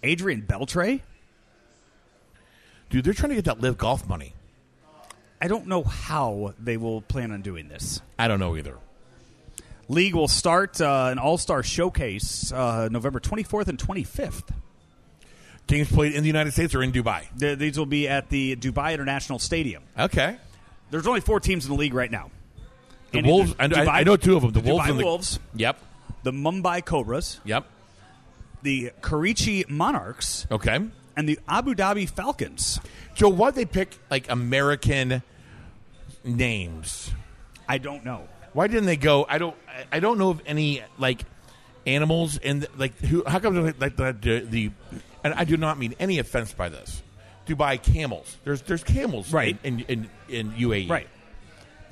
Adrian 0.02 0.42
Beltre. 0.42 1.02
Dude, 2.90 3.04
they're 3.04 3.14
trying 3.14 3.30
to 3.30 3.36
get 3.36 3.44
that 3.44 3.60
live 3.60 3.78
golf 3.78 4.08
money. 4.08 4.34
I 5.42 5.48
don't 5.48 5.66
know 5.66 5.82
how 5.82 6.54
they 6.60 6.76
will 6.76 7.00
plan 7.02 7.32
on 7.32 7.42
doing 7.42 7.66
this. 7.66 8.00
I 8.16 8.28
don't 8.28 8.38
know 8.38 8.56
either. 8.56 8.76
League 9.88 10.14
will 10.14 10.28
start 10.28 10.80
uh, 10.80 11.08
an 11.10 11.18
All 11.18 11.36
Star 11.36 11.64
Showcase 11.64 12.52
uh, 12.52 12.88
November 12.92 13.18
24th 13.18 13.66
and 13.66 13.76
25th. 13.76 14.50
Games 15.66 15.90
played 15.90 16.14
in 16.14 16.22
the 16.22 16.28
United 16.28 16.52
States 16.52 16.74
or 16.76 16.82
in 16.84 16.92
Dubai? 16.92 17.24
Th- 17.38 17.58
these 17.58 17.76
will 17.76 17.86
be 17.86 18.06
at 18.08 18.28
the 18.28 18.54
Dubai 18.54 18.94
International 18.94 19.40
Stadium. 19.40 19.82
Okay. 19.98 20.36
There's 20.92 21.08
only 21.08 21.20
four 21.20 21.40
teams 21.40 21.64
in 21.64 21.72
the 21.72 21.76
league 21.76 21.94
right 21.94 22.10
now. 22.10 22.30
The 23.10 23.18
And 23.18 23.26
Wolves, 23.26 23.54
I, 23.58 23.66
there's 23.66 23.88
I- 23.88 24.00
I 24.00 24.04
know 24.04 24.16
two 24.16 24.36
of 24.36 24.42
them. 24.42 24.52
The, 24.52 24.60
the 24.60 24.70
Wolves 24.70 24.84
Dubai 24.86 24.90
and 24.90 25.00
the 25.00 25.04
Wolves, 25.04 25.38
Yep. 25.56 25.78
the 26.22 26.32
Mumbai 26.32 26.84
Cobras, 26.84 27.40
Yep. 27.44 27.66
the 28.62 28.92
Karachi 29.00 29.64
Monarchs, 29.68 30.46
Okay. 30.52 30.78
and 31.16 31.28
the 31.28 31.40
Abu 31.48 31.74
Dhabi 31.74 32.08
Falcons. 32.08 32.78
Joe, 33.16 33.28
why'd 33.28 33.56
they 33.56 33.64
pick 33.64 33.98
like 34.08 34.30
American 34.30 35.22
names? 36.24 37.10
I 37.68 37.78
don't 37.78 38.04
know. 38.04 38.28
Why 38.52 38.66
didn't 38.66 38.86
they 38.86 38.96
go? 38.96 39.24
I 39.28 39.38
don't. 39.38 39.56
I- 39.90 40.00
don't 40.00 40.18
know 40.18 40.30
of 40.30 40.42
any 40.46 40.82
like 40.98 41.22
animals 41.86 42.38
and 42.38 42.66
like 42.76 42.98
who. 42.98 43.24
How 43.26 43.38
come 43.38 43.64
like 43.78 43.96
the, 43.96 44.16
the 44.20 44.40
the? 44.40 44.70
And 45.24 45.34
I 45.34 45.44
do 45.44 45.56
not 45.56 45.78
mean 45.78 45.94
any 45.98 46.18
offense 46.18 46.52
by 46.52 46.68
this. 46.68 47.02
Dubai 47.46 47.82
camels. 47.82 48.36
There's 48.44 48.62
there's 48.62 48.84
camels 48.84 49.32
Right. 49.32 49.56
in 49.64 49.80
in, 49.80 50.08
in, 50.28 50.50
in 50.50 50.52
UAE. 50.68 50.90
Right. 50.90 51.08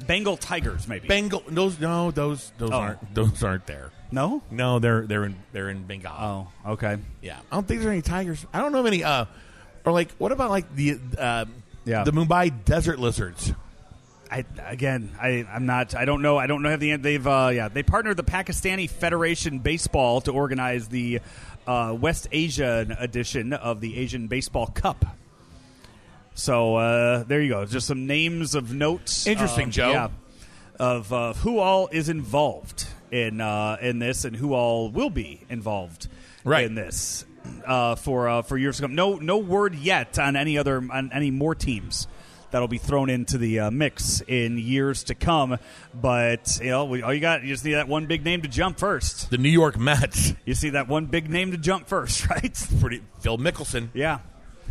Bengal 0.07 0.37
Tigers, 0.37 0.87
maybe. 0.89 1.09
Bengal. 1.09 1.43
Those 1.49 1.78
no. 1.81 2.11
Those 2.11 2.53
those 2.59 2.70
Oh. 2.72 2.74
aren't 2.78 3.14
those 3.14 3.43
aren't 3.43 3.66
there. 3.66 3.91
no? 4.11 4.43
No, 4.51 4.78
they're 4.78 5.07
they're 5.07 5.24
in 5.24 5.37
they're 5.53 5.68
in 5.70 5.85
Bengal. 5.85 6.12
Oh, 6.18 6.49
okay. 6.72 6.99
Yeah, 7.22 7.39
I 7.51 7.57
don't 7.57 7.66
think 7.66 7.81
there's 7.81 7.93
any 7.93 8.03
tigers. 8.03 8.45
I 8.53 8.61
don't 8.61 8.72
know 8.72 8.81
of 8.81 8.87
any. 8.87 9.03
Uh, 9.05 9.24
or 9.85 9.93
like, 9.93 10.11
what 10.18 10.31
about 10.33 10.51
like 10.51 10.74
the 10.74 10.99
uh, 11.18 11.45
Yeah. 11.85 12.05
the 12.05 12.12
Mumbai 12.12 12.64
desert 12.64 12.99
lizards? 12.99 13.53
I 14.31 14.45
again, 14.64 15.11
I 15.20 15.45
I'm 15.53 15.66
not. 15.66 15.95
I 15.95 16.05
don't 16.05 16.22
know. 16.22 16.39
I 16.39 16.47
don't 16.47 16.62
know. 16.62 16.68
Have 16.70 16.81
the 16.81 16.93
end 16.93 17.03
they've 17.03 17.26
uh, 17.26 17.51
yeah 17.53 17.68
they 17.68 17.83
partnered 17.83 18.16
the 18.16 18.22
Pakistani 18.24 18.89
Federation 18.89 19.59
Baseball 19.59 20.20
to 20.22 20.33
organize 20.33 20.89
the 20.89 21.20
uh, 21.66 21.97
West 21.99 22.28
Asian 22.31 22.93
edition 22.93 23.53
of 23.53 23.81
the 23.81 23.99
Asian 23.99 24.28
Baseball 24.28 24.66
Cup. 24.68 25.05
So 26.35 26.76
uh, 26.76 27.24
there 27.24 27.43
you 27.43 27.51
go. 27.51 27.66
Just 27.66 27.87
some 27.87 28.07
names 28.07 28.55
of 28.55 28.72
notes. 28.72 29.26
Interesting, 29.26 29.66
um, 29.66 29.70
Joe. 29.70 29.91
Yeah, 29.91 30.09
of 30.78 31.12
uh, 31.12 31.33
who 31.35 31.59
all 31.59 31.89
is 31.89 32.09
involved 32.09 32.87
in 33.11 33.41
uh, 33.41 33.78
in 33.83 33.99
this 33.99 34.24
and 34.24 34.35
who 34.37 34.55
all 34.55 34.91
will 34.91 35.11
be 35.11 35.43
involved 35.51 36.09
Right. 36.45 36.64
in 36.64 36.74
this 36.74 37.24
uh, 37.66 37.97
for 37.97 38.28
uh, 38.28 38.43
for 38.43 38.57
years 38.57 38.76
to 38.76 38.83
come. 38.83 38.95
No 38.95 39.16
no 39.16 39.39
word 39.39 39.74
yet 39.74 40.18
on 40.18 40.37
any 40.37 40.57
other 40.57 40.76
on 40.76 41.11
any 41.12 41.31
more 41.31 41.55
teams 41.55 42.07
that'll 42.51 42.68
be 42.68 42.78
thrown 42.78 43.11
into 43.11 43.38
the 43.38 43.61
uh, 43.61 43.70
mix 43.70 44.20
in 44.26 44.59
years 44.59 45.05
to 45.05 45.14
come. 45.14 45.59
But 45.94 46.59
you 46.62 46.70
know, 46.70 46.84
we, 46.84 47.03
all 47.03 47.12
you 47.14 47.20
got 47.20 47.42
you 47.42 47.48
just 47.48 47.64
need 47.64 47.74
that 47.74 47.88
one 47.88 48.07
big 48.07 48.24
name 48.24 48.42
to 48.42 48.48
jump 48.48 48.78
first. 48.78 49.30
The 49.30 49.38
New 49.38 49.48
York 49.51 49.78
Mets. 49.78 50.34
You 50.44 50.55
see 50.55 50.70
that 50.70 50.88
one 50.88 51.07
big 51.07 51.28
name 51.30 51.51
to 51.53 51.57
jump 51.59 51.86
first, 51.88 52.26
right? 52.30 52.66
Pretty 52.80 53.03
Phil 53.20 53.38
Mickelson. 53.38 53.88
Yeah. 53.94 54.18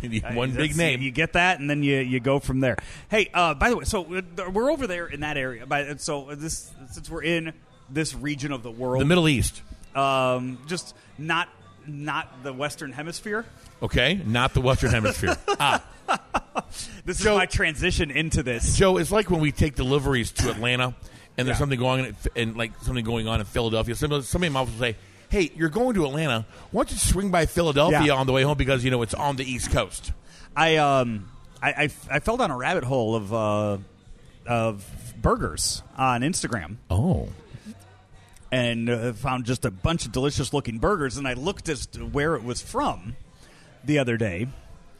One 0.02 0.08
Uh, 0.08 0.32
big 0.32 0.70
that's- 0.70 0.76
name. 0.78 1.02
You 1.02 1.10
get 1.10 1.34
that, 1.34 1.60
and 1.60 1.68
then 1.68 1.82
you, 1.82 1.98
you 1.98 2.20
go 2.20 2.38
from 2.38 2.60
there. 2.60 2.76
Hey, 3.10 3.28
uh, 3.34 3.52
by 3.52 3.68
the 3.68 3.76
way, 3.76 3.84
so 3.84 4.02
uh, 4.16 4.50
we're 4.50 4.70
over 4.70 4.86
there 4.86 5.06
in 5.06 5.20
that 5.20 5.36
area. 5.36 5.66
By, 5.66 5.94
so 5.96 6.34
this 6.34 6.72
since 6.90 7.10
we're 7.10 7.22
in 7.22 7.52
this 7.90 8.14
region 8.14 8.50
of 8.50 8.62
the 8.62 8.70
world, 8.70 9.02
the 9.02 9.06
Middle 9.06 9.28
East. 9.28 9.60
um, 9.94 10.56
just 10.66 10.94
not 11.18 11.50
not 11.86 12.42
the 12.42 12.52
Western 12.54 12.92
Hemisphere. 12.92 13.44
Okay, 13.82 14.14
not 14.24 14.54
the 14.54 14.62
Western 14.62 14.90
Hemisphere. 14.90 15.36
ah, 15.60 15.84
This 17.04 17.18
Joe- 17.20 17.32
is 17.34 17.38
my 17.38 17.46
transition 17.46 18.10
into 18.10 18.42
this. 18.42 18.76
Joe, 18.76 18.96
it's 18.98 19.10
like 19.10 19.30
when 19.30 19.40
we 19.40 19.52
take 19.52 19.74
deliveries 19.76 20.32
to 20.32 20.50
Atlanta, 20.50 20.94
and 21.36 21.46
there's 21.48 21.56
Yeah. 21.56 21.58
something 21.58 21.78
going 21.78 22.06
on, 22.06 22.16
and 22.36 22.56
like 22.56 22.72
something 22.82 23.04
going 23.04 23.26
on 23.28 23.40
in 23.40 23.46
Philadelphia. 23.46 23.94
Somebody, 23.94 24.22
somebody 24.24 24.46
in 24.48 24.52
my 24.52 24.60
office 24.60 24.74
will 24.74 24.80
say, 24.80 24.96
"Hey, 25.30 25.50
you're 25.56 25.68
going 25.70 25.94
to 25.94 26.04
Atlanta. 26.04 26.46
Why 26.70 26.82
don't 26.82 26.92
you 26.92 26.98
swing 26.98 27.30
by 27.30 27.46
Philadelphia 27.46 28.02
Yeah. 28.04 28.12
on 28.14 28.26
the 28.26 28.32
way 28.32 28.42
home 28.42 28.56
because 28.58 28.84
you 28.84 28.90
know 28.90 29.02
it's 29.02 29.14
on 29.14 29.36
the 29.36 29.44
East 29.50 29.70
Coast." 29.72 30.12
I 30.56 30.76
um 30.76 31.28
I, 31.62 31.70
I, 31.70 31.88
I 32.10 32.18
fell 32.20 32.36
down 32.36 32.50
a 32.50 32.56
rabbit 32.56 32.84
hole 32.84 33.14
of 33.14 33.32
uh, 33.32 33.78
of 34.46 34.84
burgers 35.20 35.82
on 35.96 36.22
Instagram 36.22 36.76
Oh. 36.90 37.28
and 38.52 38.88
uh, 38.90 39.12
found 39.12 39.44
just 39.44 39.64
a 39.64 39.70
bunch 39.70 40.06
of 40.06 40.12
delicious 40.12 40.52
looking 40.52 40.78
burgers. 40.78 41.16
And 41.16 41.26
I 41.28 41.34
looked 41.34 41.68
as 41.68 41.86
to 41.88 42.00
where 42.06 42.34
it 42.34 42.42
was 42.42 42.60
from 42.62 43.16
the 43.84 43.98
other 43.98 44.16
day, 44.16 44.48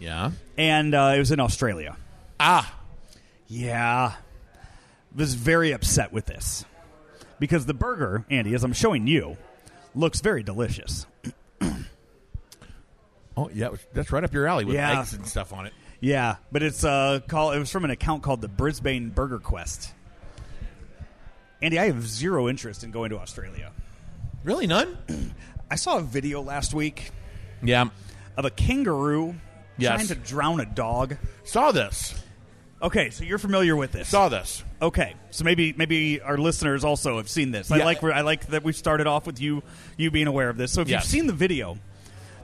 Yeah. 0.01 0.31
and 0.59 0.95
uh, 0.95 1.13
it 1.15 1.19
was 1.21 1.31
in 1.31 1.39
Australia. 1.41 1.97
Ah. 2.41 2.75
Yeah, 3.47 4.15
was 5.15 5.35
very 5.35 5.73
upset 5.73 6.13
with 6.13 6.27
this 6.27 6.65
because 7.39 7.67
the 7.67 7.75
burger, 7.75 8.25
Andy, 8.31 8.55
as 8.55 8.63
I'm 8.65 8.73
showing 8.73 9.07
you, 9.07 9.37
looks 9.95 10.21
very 10.21 10.43
delicious. 10.43 11.07
Oh, 13.37 13.49
yeah. 13.55 13.69
That's 13.95 14.13
right 14.13 14.23
up 14.25 14.33
your 14.35 14.47
alley 14.47 14.65
with 14.65 14.75
Yeah. 14.75 15.01
eggs 15.01 15.15
and 15.15 15.27
stuff 15.27 15.53
on 15.53 15.65
it. 15.67 15.73
Yeah, 16.01 16.37
but 16.51 16.63
it's 16.63 16.85
uh 16.85 17.21
called. 17.27 17.55
It 17.55 17.59
was 17.59 17.71
from 17.71 17.85
an 17.85 17.91
account 17.91 18.23
called 18.23 18.41
the 18.41 18.49
Brisbane 18.49 19.11
Burger 19.11 19.39
Quest. 19.39 19.93
Andy, 21.63 21.79
I 21.79 21.87
have 21.87 22.07
zero 22.07 22.49
interest 22.49 22.85
in 22.85 22.91
going 22.91 23.11
to 23.11 23.19
Australia. 23.19 23.73
Really? 24.45 24.67
None? 24.67 25.35
I 25.71 25.77
saw 25.77 25.99
a 25.99 26.03
video 26.03 26.41
last 26.43 26.73
week 26.75 27.11
Yeah. 27.63 27.87
of 28.37 28.45
a 28.47 28.51
kangaroo 28.51 29.35
Yes. 29.81 29.95
trying 29.95 30.07
to 30.09 30.15
drown 30.15 30.61
a 30.61 30.67
dog. 30.67 31.17
Saw 31.45 31.73
this. 31.73 32.15
Okay, 32.83 33.11
so 33.11 33.25
you're 33.25 33.39
familiar 33.39 33.77
with 33.77 33.93
this. 33.93 34.09
Saw 34.09 34.29
this. 34.31 34.65
Okay, 34.81 35.15
so 35.31 35.45
maybe 35.45 35.75
maybe 35.77 36.21
our 36.23 36.39
listeners 36.39 36.83
also 36.85 37.19
have 37.19 37.29
seen 37.29 37.51
this. 37.51 37.71
I 37.71 37.79
Yeah. 37.79 37.85
like 37.85 38.03
I 38.03 38.23
like 38.23 38.47
that 38.49 38.63
we 38.65 38.73
started 38.73 39.07
off 39.07 39.27
with 39.27 39.41
you 39.41 39.63
you 39.99 40.11
being 40.11 40.27
aware 40.27 40.49
of 40.49 40.57
this. 40.57 40.73
So 40.73 40.81
if 40.81 40.89
Yes. 40.89 41.05
you've 41.05 41.11
seen 41.11 41.27
the 41.27 41.33
video, 41.35 41.79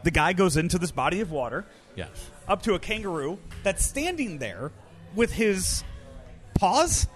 the 0.02 0.10
guy 0.10 0.34
goes 0.34 0.56
into 0.58 0.78
this 0.78 0.90
body 0.90 1.20
of 1.22 1.30
water 1.30 1.64
Yes. 1.94 2.10
up 2.46 2.62
to 2.64 2.74
a 2.74 2.78
kangaroo 2.78 3.38
that's 3.62 3.84
standing 3.84 4.36
there 4.38 4.72
with 5.14 5.32
his 5.32 5.82
paws 6.54 7.06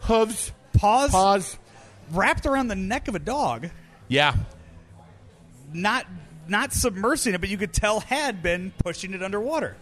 Hooves. 0.00 0.50
paws 0.72 1.10
Paws. 1.12 1.58
wrapped 2.10 2.44
around 2.46 2.68
the 2.68 2.74
neck 2.76 3.06
of 3.06 3.14
a 3.14 3.18
dog, 3.20 3.70
Yeah. 4.08 4.34
not 5.72 6.06
not 6.50 6.70
submersing 6.70 7.34
it, 7.34 7.40
but 7.40 7.48
you 7.48 7.56
could 7.56 7.72
tell 7.72 8.00
had 8.00 8.42
been 8.42 8.72
pushing 8.78 9.14
it 9.14 9.22
underwater. 9.22 9.76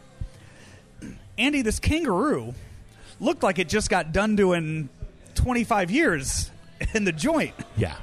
Andy, 1.39 1.63
this 1.63 1.79
kangaroo 1.79 2.55
looked 3.21 3.43
like 3.43 3.59
it 3.59 3.69
just 3.69 3.91
got 3.91 4.13
done 4.13 4.37
doing 4.37 4.89
25 5.35 5.91
years 5.91 6.51
in 6.95 7.05
the 7.05 7.13
joint. 7.13 7.55
Yeah. 7.77 7.97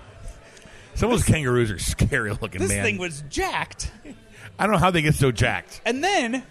Some 0.96 1.12
of 1.12 1.18
those 1.20 1.26
kangaroos 1.28 1.72
are 1.72 1.80
scary 1.80 2.32
looking, 2.32 2.62
This 2.62 2.70
man. 2.70 2.84
thing 2.84 2.98
was 2.98 3.22
jacked. 3.30 3.92
I 4.58 4.64
don't 4.64 4.72
know 4.74 4.80
how 4.80 4.92
they 4.92 5.02
get 5.02 5.16
so 5.16 5.32
jacked. 5.32 5.82
And 5.86 6.02
then 6.04 6.44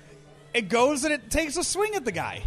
it 0.53 0.69
goes 0.69 1.05
and 1.05 1.15
it 1.15 1.31
takes 1.31 1.57
a 1.57 1.65
swing 1.65 1.95
at 1.95 2.05
the 2.05 2.13
guy. 2.13 2.43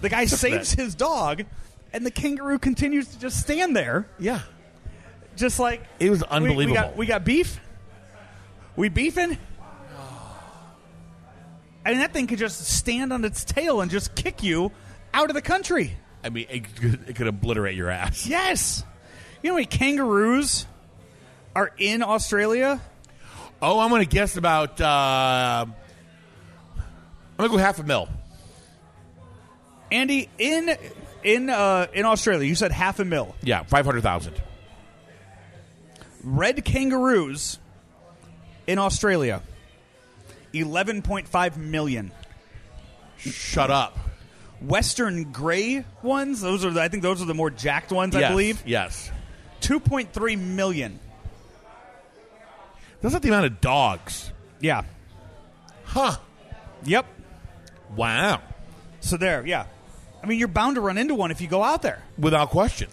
The 0.00 0.08
guy 0.08 0.24
saves 0.26 0.72
his 0.72 0.94
dog, 0.96 1.44
and 1.92 2.04
the 2.06 2.10
kangaroo 2.10 2.58
continues 2.58 3.08
to 3.08 3.18
just 3.20 3.40
stand 3.40 3.74
there, 3.76 4.06
Yeah. 4.18 4.40
just 5.36 5.58
like 5.60 5.82
It 6.00 6.10
was 6.10 6.20
we- 6.20 6.26
We, 6.26 6.30
unbelievable. 6.36 6.74
got, 6.74 6.96
we 6.96 7.06
got 7.06 7.24
beef. 7.24 7.60
We 8.78 8.88
beefing. 8.88 9.36
I 11.84 11.90
mean, 11.90 11.98
that 11.98 12.12
thing 12.12 12.28
could 12.28 12.38
just 12.38 12.64
stand 12.64 13.12
on 13.12 13.24
its 13.24 13.44
tail 13.44 13.80
and 13.80 13.90
just 13.90 14.14
kick 14.14 14.44
you 14.44 14.70
out 15.12 15.30
of 15.30 15.34
the 15.34 15.42
country. 15.42 15.96
I 16.22 16.28
mean, 16.28 16.46
it 16.48 16.76
could, 16.76 17.08
it 17.08 17.16
could 17.16 17.26
obliterate 17.26 17.74
your 17.74 17.90
ass. 17.90 18.28
Yes. 18.28 18.84
You 19.42 19.48
know 19.48 19.54
how 19.54 19.56
many 19.56 19.66
kangaroos 19.66 20.64
are 21.56 21.72
in 21.76 22.04
Australia? 22.04 22.80
Oh, 23.60 23.80
I'm 23.80 23.88
going 23.88 24.04
to 24.04 24.08
guess 24.08 24.36
about. 24.36 24.80
Uh, 24.80 25.66
I'm 25.66 25.74
going 27.36 27.50
to 27.50 27.56
go 27.56 27.58
half 27.58 27.80
a 27.80 27.82
mil. 27.82 28.08
Andy, 29.90 30.28
in 30.38 30.76
in 31.24 31.50
uh, 31.50 31.88
in 31.92 32.04
Australia, 32.04 32.46
you 32.46 32.54
said 32.54 32.70
half 32.70 33.00
a 33.00 33.04
mil. 33.04 33.34
Yeah, 33.42 33.64
500,000. 33.64 34.40
Red 36.22 36.64
kangaroos 36.64 37.58
in 38.68 38.78
Australia, 38.78 39.42
eleven 40.52 41.02
point 41.02 41.26
five 41.26 41.58
million. 41.58 42.12
Shut 43.16 43.72
up. 43.72 43.98
Western 44.60 45.32
gray 45.32 45.84
ones, 46.02 46.40
those 46.40 46.64
are 46.64 46.70
the, 46.70 46.80
I 46.80 46.88
think 46.88 47.02
those 47.02 47.22
are 47.22 47.24
the 47.24 47.34
more 47.34 47.50
jacked 47.50 47.90
ones, 47.90 48.14
I 48.14 48.20
yes. 48.20 48.30
believe. 48.30 48.62
Yes. 48.66 49.10
Two 49.60 49.80
point 49.80 50.12
three 50.12 50.36
million. 50.36 51.00
That's 53.00 53.12
not 53.12 53.22
the 53.22 53.28
amount 53.28 53.46
of 53.46 53.60
dogs. 53.60 54.32
Yeah. 54.60 54.82
Huh. 55.84 56.16
Yep. 56.84 57.06
Wow. 57.96 58.42
So 59.00 59.16
there, 59.16 59.46
yeah. 59.46 59.66
I 60.22 60.26
mean, 60.26 60.38
you're 60.40 60.48
bound 60.48 60.74
to 60.74 60.80
run 60.80 60.98
into 60.98 61.14
one 61.14 61.30
if 61.30 61.40
you 61.40 61.46
go 61.46 61.62
out 61.62 61.82
there, 61.82 62.02
Without 62.18 62.50
question. 62.50 62.88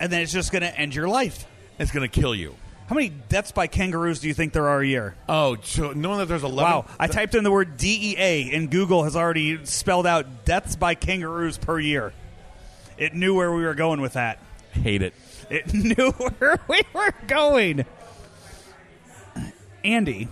and 0.00 0.12
then 0.12 0.20
it's 0.20 0.32
just 0.32 0.50
going 0.50 0.62
to 0.62 0.78
end 0.78 0.94
your 0.94 1.08
life. 1.08 1.46
It's 1.78 1.92
going 1.92 2.08
to 2.08 2.20
kill 2.20 2.34
you. 2.34 2.56
How 2.86 2.94
many 2.94 3.08
deaths 3.08 3.50
by 3.50 3.66
kangaroos 3.66 4.20
do 4.20 4.28
you 4.28 4.34
think 4.34 4.52
there 4.52 4.68
are 4.68 4.80
a 4.80 4.86
year? 4.86 5.14
Oh, 5.28 5.56
so 5.62 5.92
knowing 5.92 6.18
that 6.18 6.26
there's 6.26 6.42
11. 6.42 6.56
Wow, 6.56 6.84
I 6.98 7.06
typed 7.06 7.34
in 7.34 7.42
the 7.42 7.50
word 7.50 7.78
DEA, 7.78 8.50
and 8.52 8.70
Google 8.70 9.04
has 9.04 9.16
already 9.16 9.64
spelled 9.64 10.06
out 10.06 10.44
deaths 10.44 10.76
by 10.76 10.94
kangaroos 10.94 11.56
per 11.56 11.78
year. 11.78 12.12
It 12.98 13.14
knew 13.14 13.34
where 13.34 13.52
we 13.52 13.62
were 13.64 13.74
going 13.74 14.00
with 14.02 14.12
that. 14.14 14.38
hate 14.72 15.00
it. 15.02 15.14
It 15.48 15.72
knew 15.98 16.10
where 16.12 16.58
we 16.68 16.82
were 16.92 17.14
going. 17.26 17.86
Andy, 19.82 20.28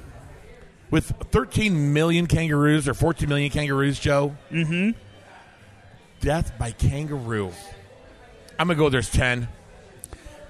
With 0.91 1.07
13 1.31 1.93
million 1.95 2.27
kangaroos 2.27 2.87
or 2.87 2.95
14 2.95 3.29
million 3.29 3.51
kangaroos, 3.51 3.99
Joe. 3.99 4.37
Mm-hmm. 4.51 4.99
Death 6.21 6.53
by 6.59 6.71
kangaroo. 6.71 7.51
I'm 8.59 8.67
going 8.69 8.77
to 8.77 8.83
go 8.83 8.89
there's 8.91 9.11
10. 9.11 9.49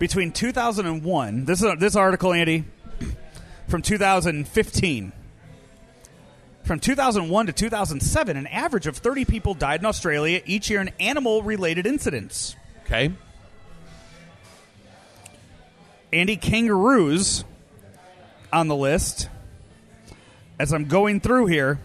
Between 0.03 0.32
2001, 0.32 1.44
this 1.44 1.62
is 1.62 1.78
this 1.78 1.94
article, 1.94 2.32
Andy, 2.32 2.64
from 3.68 3.82
2015. 3.82 5.12
From 6.64 6.80
2001 6.80 7.46
to 7.46 7.53
2007, 7.53 8.36
an 8.36 8.48
average 8.48 8.88
of 8.88 8.96
30 8.96 9.24
people 9.26 9.55
died 9.55 9.78
in 9.78 9.86
Australia 9.86 10.42
each 10.44 10.68
year 10.70 10.80
in 10.80 10.90
animal-related 10.98 11.86
incidents. 11.86 12.57
Okay. 12.84 13.12
Andy, 16.12 16.36
kangaroos 16.36 17.44
on 18.53 18.66
the 18.66 18.74
list. 18.74 19.28
As 20.59 20.72
I'm 20.72 20.86
going 20.86 21.20
through 21.20 21.46
here, 21.46 21.78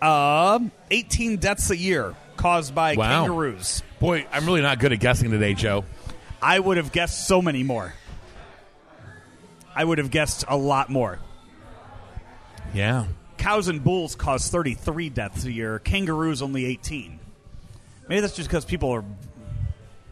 uh, 0.00 0.60
18 0.92 1.38
deaths 1.38 1.70
a 1.70 1.76
year 1.76 2.14
caused 2.36 2.76
by 2.76 2.94
Wow. 2.94 3.24
kangaroos. 3.24 3.82
Boy, 3.98 4.24
I'm 4.32 4.46
really 4.46 4.62
not 4.62 4.78
good 4.78 4.92
at 4.92 5.00
guessing 5.00 5.32
today, 5.32 5.54
Joe. 5.54 5.84
I 6.44 6.58
would 6.58 6.76
have 6.76 6.92
guessed 6.92 7.26
so 7.26 7.40
many 7.40 7.62
more. 7.62 7.94
I 9.74 9.82
would 9.82 9.96
have 9.98 10.10
guessed 10.10 10.44
a 10.46 10.56
lot 10.56 10.90
more. 10.90 11.18
Yeah. 12.74 13.06
Cows 13.38 13.68
and 13.68 13.82
bulls 13.82 14.14
cause 14.14 14.48
33 14.48 15.08
deaths 15.08 15.44
a 15.46 15.52
year. 15.52 15.78
Kangaroos 15.78 16.42
only 16.42 16.66
18. 16.66 17.18
Maybe 18.08 18.20
that's 18.20 18.36
just 18.36 18.48
because 18.48 18.64
people 18.66 18.90
are 18.90 19.04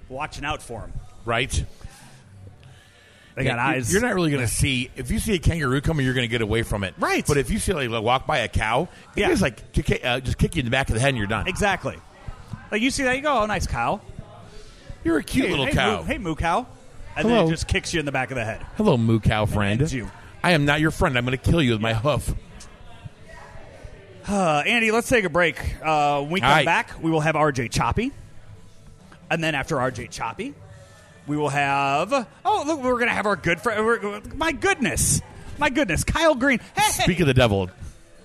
watching 0.09 0.45
out 0.45 0.63
for 0.63 0.81
them. 0.81 0.93
Right? 1.27 1.53
They 3.35 3.45
got 3.45 3.57
Yeah, 3.57 3.67
eyes. 3.67 3.93
You're 3.93 4.03
not 4.03 4.15
really 4.15 4.31
going 4.31 4.43
to 4.43 4.53
see 4.53 4.91
if 4.97 5.11
you 5.11 5.19
see 5.19 5.35
a 5.35 5.39
kangaroo 5.39 5.81
coming, 5.83 6.05
you're 6.05 6.15
going 6.15 6.25
to 6.27 6.31
get 6.31 6.41
away 6.43 6.63
from 6.63 6.83
it. 6.83 6.95
Right. 6.99 7.27
But 7.27 7.37
if 7.37 7.51
you 7.51 7.59
see 7.59 7.73
like, 7.73 8.03
walk 8.03 8.27
by 8.27 8.39
a 8.39 8.49
cow, 8.49 8.89
it 9.17 9.21
Yeah. 9.21 9.29
just 9.29 9.43
like 9.43 9.63
uh, 10.05 10.21
just 10.21 10.39
kick 10.39 10.57
you 10.57 10.61
in 10.61 10.65
the 10.65 10.71
back 10.71 10.89
of 10.89 10.95
the 10.95 11.01
head 11.01 11.11
and 11.11 11.19
you're 11.19 11.27
done. 11.27 11.47
exactly. 11.47 11.99
Like 12.71 12.81
you 12.81 12.91
see 12.91 13.03
that, 13.03 13.17
you 13.17 13.23
go, 13.23 13.41
"Oh, 13.41 13.45
nice 13.47 13.67
cow." 13.67 14.01
You're 15.05 15.19
a 15.19 15.23
cute 15.23 15.47
hey, 15.47 15.51
little 15.51 15.67
hey, 15.67 15.73
cow. 15.73 15.99
Moo, 15.99 16.05
hey, 16.05 16.19
moo 16.19 16.35
cow. 16.35 16.67
And 17.17 17.29
then 17.29 17.47
it 17.47 17.51
just 17.51 17.69
kicks 17.69 17.93
you 17.93 18.01
in 18.01 18.07
the 18.07 18.13
back 18.13 18.31
of 18.31 18.37
the 18.37 18.45
head. 18.45 18.65
Hello, 18.77 18.97
moo 18.97 19.21
cow 19.21 19.47
friend. 19.47 19.81
ends 19.81 19.93
you. 19.93 20.11
I 20.43 20.53
am 20.53 20.65
not 20.65 20.81
your 20.81 20.91
friend. 20.91 21.17
I'm 21.17 21.25
going 21.25 21.39
to 21.39 21.51
kill 21.51 21.63
you 21.63 21.73
with 21.73 21.81
my 21.81 21.95
hoof. 21.95 22.35
Uh, 24.27 24.63
Andy, 24.67 24.91
let's 24.91 25.09
take 25.09 25.25
a 25.25 25.29
break. 25.29 25.59
Uh, 25.83 26.21
when 26.21 26.31
we 26.31 26.41
come 26.41 26.49
All 26.49 26.57
right. 26.57 26.65
back, 26.65 27.03
we 27.03 27.11
will 27.11 27.21
have 27.21 27.35
RJ 27.35 27.71
Choppy. 27.71 28.13
And 29.31 29.43
then 29.43 29.55
after 29.55 29.77
RJ 29.77 30.11
Choppy, 30.11 30.55
we 31.27 31.37
will 31.37 31.49
have. 31.49 32.13
Oh, 32.45 32.65
look, 32.67 32.83
we're 32.83 32.95
going 32.95 33.09
to 33.09 33.15
have 33.15 33.27
our 33.27 33.37
good 33.37 33.61
friend. 33.61 34.35
My 34.37 34.53
goodness. 34.53 35.21
My 35.59 35.71
goodness. 35.71 36.05
Kyle 36.05 36.35
Green. 36.35 36.61
Hey, 36.77 37.03
Speak 37.03 37.21
of 37.21 37.27
the 37.27 37.35
devil. 37.35 37.71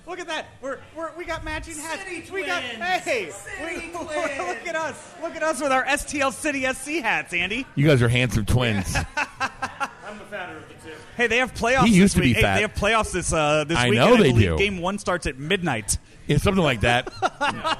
Look 0.08 0.18
at 0.20 0.26
that. 0.28 0.46
We're, 0.60 0.78
we're, 0.96 1.14
we 1.16 1.24
got 1.24 1.44
matching 1.44 1.76
hats. 1.76 2.02
City 2.02 2.24
we 2.32 2.44
got. 2.46 2.62
twins. 2.62 2.82
Hey. 3.04 3.30
City 3.58 3.74
we- 3.86 3.92
twins. 3.92 4.38
look 4.38 4.66
at 4.66 4.76
us. 4.76 5.14
Look 5.22 5.36
at 5.36 5.42
us 5.42 5.60
with 5.60 5.72
our 5.72 5.84
STL 5.84 6.32
City 6.32 6.64
SC 6.72 7.02
hats, 7.02 7.32
Andy. 7.32 7.66
You 7.74 7.86
guys 7.86 8.02
are 8.02 8.08
handsome 8.08 8.46
twins. 8.46 8.94
I'm 9.16 10.18
the 10.18 10.24
fatter 10.24 10.56
of 10.56 10.68
the 10.68 10.74
two. 10.88 10.94
Hey, 11.16 11.26
they 11.26 11.38
have 11.38 11.52
playoffs. 11.54 11.86
He 11.86 11.94
used 11.94 12.14
this 12.14 12.14
to 12.14 12.20
be 12.20 12.28
week. 12.28 12.36
Hey, 12.36 12.42
they 12.42 12.60
have 12.62 12.74
playoffs 12.74 13.12
this 13.12 13.32
uh, 13.32 13.64
this 13.64 13.76
I 13.76 13.90
weekend. 13.90 14.10
know 14.10 14.16
they 14.16 14.30
believe 14.30 14.48
do. 14.50 14.58
Game 14.58 14.78
one 14.78 14.98
starts 14.98 15.26
at 15.26 15.38
midnight. 15.38 15.98
yeah, 16.26 16.38
something 16.38 16.62
like 16.64 16.80
that. 16.80 17.12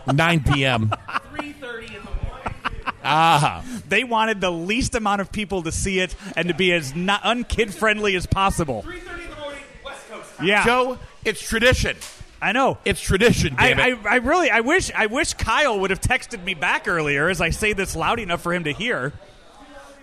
9 0.13 0.45
p.m. 0.45 0.91
3.30 0.91 1.87
in 1.89 1.95
the 1.95 2.01
morning. 2.27 2.55
Ah. 3.03 3.65
They 3.89 4.05
wanted 4.05 4.41
the 4.43 4.51
least 4.51 4.95
amount 4.95 5.21
of 5.23 5.33
people 5.33 5.63
to 5.63 5.73
see 5.73 6.01
it 6.01 6.15
and 6.37 6.49
to 6.49 6.55
be 6.55 6.73
as 6.73 6.95
not 6.95 7.23
unkid 7.23 7.73
friendly 7.73 8.15
as 8.17 8.27
possible. 8.27 8.83
3.30 8.87 8.97
in 9.25 9.31
the 9.31 9.37
morning, 9.37 9.63
West 9.85 10.09
Coast. 10.11 10.31
Yeah. 10.43 10.65
Joe, 10.65 10.99
it's 11.25 11.41
tradition. 11.41 11.97
I 12.41 12.53
know. 12.53 12.79
It's 12.85 13.01
tradition, 13.01 13.57
damn 13.57 13.81
I, 13.81 13.89
it. 13.89 13.99
I, 14.05 14.15
I 14.15 14.17
really, 14.17 14.51
I 14.51 14.61
wish, 14.61 14.91
I 14.95 15.07
wish 15.07 15.35
Kyle 15.35 15.79
would 15.81 15.91
have 15.91 16.01
texted 16.01 16.43
me 16.45 16.55
back 16.55 16.87
earlier 16.87 17.29
as 17.29 17.41
I 17.41 17.51
say 17.51 17.73
this 17.73 17.97
loud 17.97 18.21
enough 18.21 18.41
for 18.43 18.55
him 18.55 18.65
to 18.65 18.73
hear, 18.73 19.13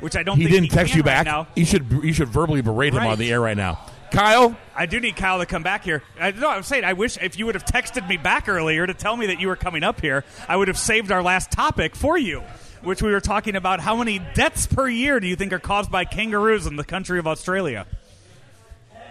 which 0.01 0.15
I 0.17 0.23
don't. 0.23 0.37
he 0.37 0.43
think 0.43 0.55
didn't 0.55 0.71
text 0.71 0.91
can 0.91 0.97
you 0.99 1.03
right 1.03 1.23
back. 1.23 1.25
now. 1.25 1.47
You 1.55 1.65
should 1.65 1.89
you 2.03 2.11
should 2.13 2.27
verbally 2.27 2.61
berate 2.61 2.93
him 2.93 3.03
on 3.03 3.17
the 3.17 3.31
air 3.31 3.39
right 3.39 3.55
now. 3.57 3.79
Kyle, 4.11 4.55
I 4.75 4.85
do 4.85 4.99
need 4.99 5.15
Kyle 5.15 5.39
to 5.39 5.45
come 5.45 5.63
back 5.63 5.83
here. 5.83 6.03
I, 6.19 6.31
no, 6.31 6.49
I'm 6.49 6.63
saying 6.63 6.83
I 6.83 6.93
wish 6.93 7.17
if 7.17 7.37
you 7.39 7.45
would 7.47 7.55
have 7.55 7.65
texted 7.65 8.07
me 8.07 8.17
back 8.17 8.47
earlier 8.47 8.85
to 8.85 8.93
tell 8.93 9.17
me 9.17 9.27
that 9.27 9.39
you 9.39 9.47
were 9.47 9.55
coming 9.55 9.83
up 9.83 9.99
here, 9.99 10.23
I 10.47 10.55
would 10.55 10.67
have 10.67 10.77
saved 10.77 11.11
our 11.11 11.23
last 11.23 11.51
topic 11.51 11.95
for 11.95 12.17
you, 12.17 12.41
which 12.81 13.01
we 13.01 13.11
were 13.11 13.19
talking 13.19 13.55
about 13.55 13.79
how 13.79 13.95
many 13.95 14.19
deaths 14.33 14.67
per 14.67 14.87
year 14.87 15.19
do 15.19 15.27
you 15.27 15.35
think 15.35 15.51
are 15.53 15.59
caused 15.59 15.91
by 15.91 16.05
kangaroos 16.05 16.67
in 16.67 16.75
the 16.75 16.83
country 16.83 17.17
of 17.19 17.27
Australia? 17.27 17.87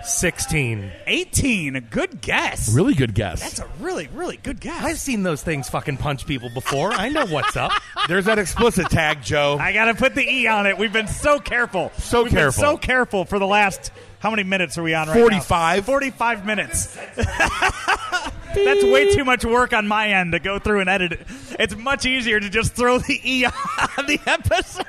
16. 0.06 0.92
18. 1.06 1.76
A 1.76 1.80
good 1.80 2.20
guess. 2.20 2.72
really 2.74 2.94
good 2.94 3.14
guess. 3.14 3.40
That's 3.40 3.58
a 3.60 3.66
really, 3.80 4.08
really 4.14 4.36
good 4.36 4.60
guess. 4.60 4.82
I've 4.84 4.98
seen 4.98 5.22
those 5.22 5.42
things 5.42 5.68
fucking 5.68 5.96
punch 5.96 6.26
people 6.26 6.50
before. 6.50 6.92
I 6.92 7.08
know 7.08 7.26
what's 7.26 7.56
up. 7.56 7.72
There's 8.08 8.26
that 8.26 8.38
explicit 8.38 8.90
tag, 8.90 9.22
Joe. 9.22 9.56
I 9.60 9.72
got 9.72 9.86
to 9.86 9.94
put 9.94 10.14
the 10.14 10.22
E 10.22 10.46
on 10.46 10.66
it. 10.66 10.76
We've 10.78 10.92
been 10.92 11.08
so 11.08 11.38
careful. 11.38 11.90
So 11.98 12.22
We've 12.22 12.32
been 12.32 12.38
careful. 12.40 12.62
so 12.62 12.76
careful 12.76 13.24
for 13.24 13.38
the 13.38 13.46
last. 13.46 13.90
How 14.18 14.30
many 14.30 14.42
minutes 14.42 14.78
are 14.78 14.82
we 14.82 14.94
on 14.94 15.08
right 15.08 15.20
45. 15.20 15.78
now? 15.78 15.82
45 15.84 16.46
minutes. 16.46 16.96
That's 17.16 18.84
way 18.84 19.12
too 19.14 19.24
much 19.24 19.44
work 19.44 19.72
on 19.74 19.86
my 19.86 20.08
end 20.10 20.32
to 20.32 20.38
go 20.38 20.58
through 20.58 20.80
and 20.80 20.88
edit 20.88 21.12
it. 21.12 21.26
It's 21.58 21.76
much 21.76 22.06
easier 22.06 22.40
to 22.40 22.48
just 22.48 22.74
throw 22.74 22.98
the 22.98 23.20
E 23.22 23.44
on 23.98 24.06
the 24.06 24.18
episode. 24.26 24.86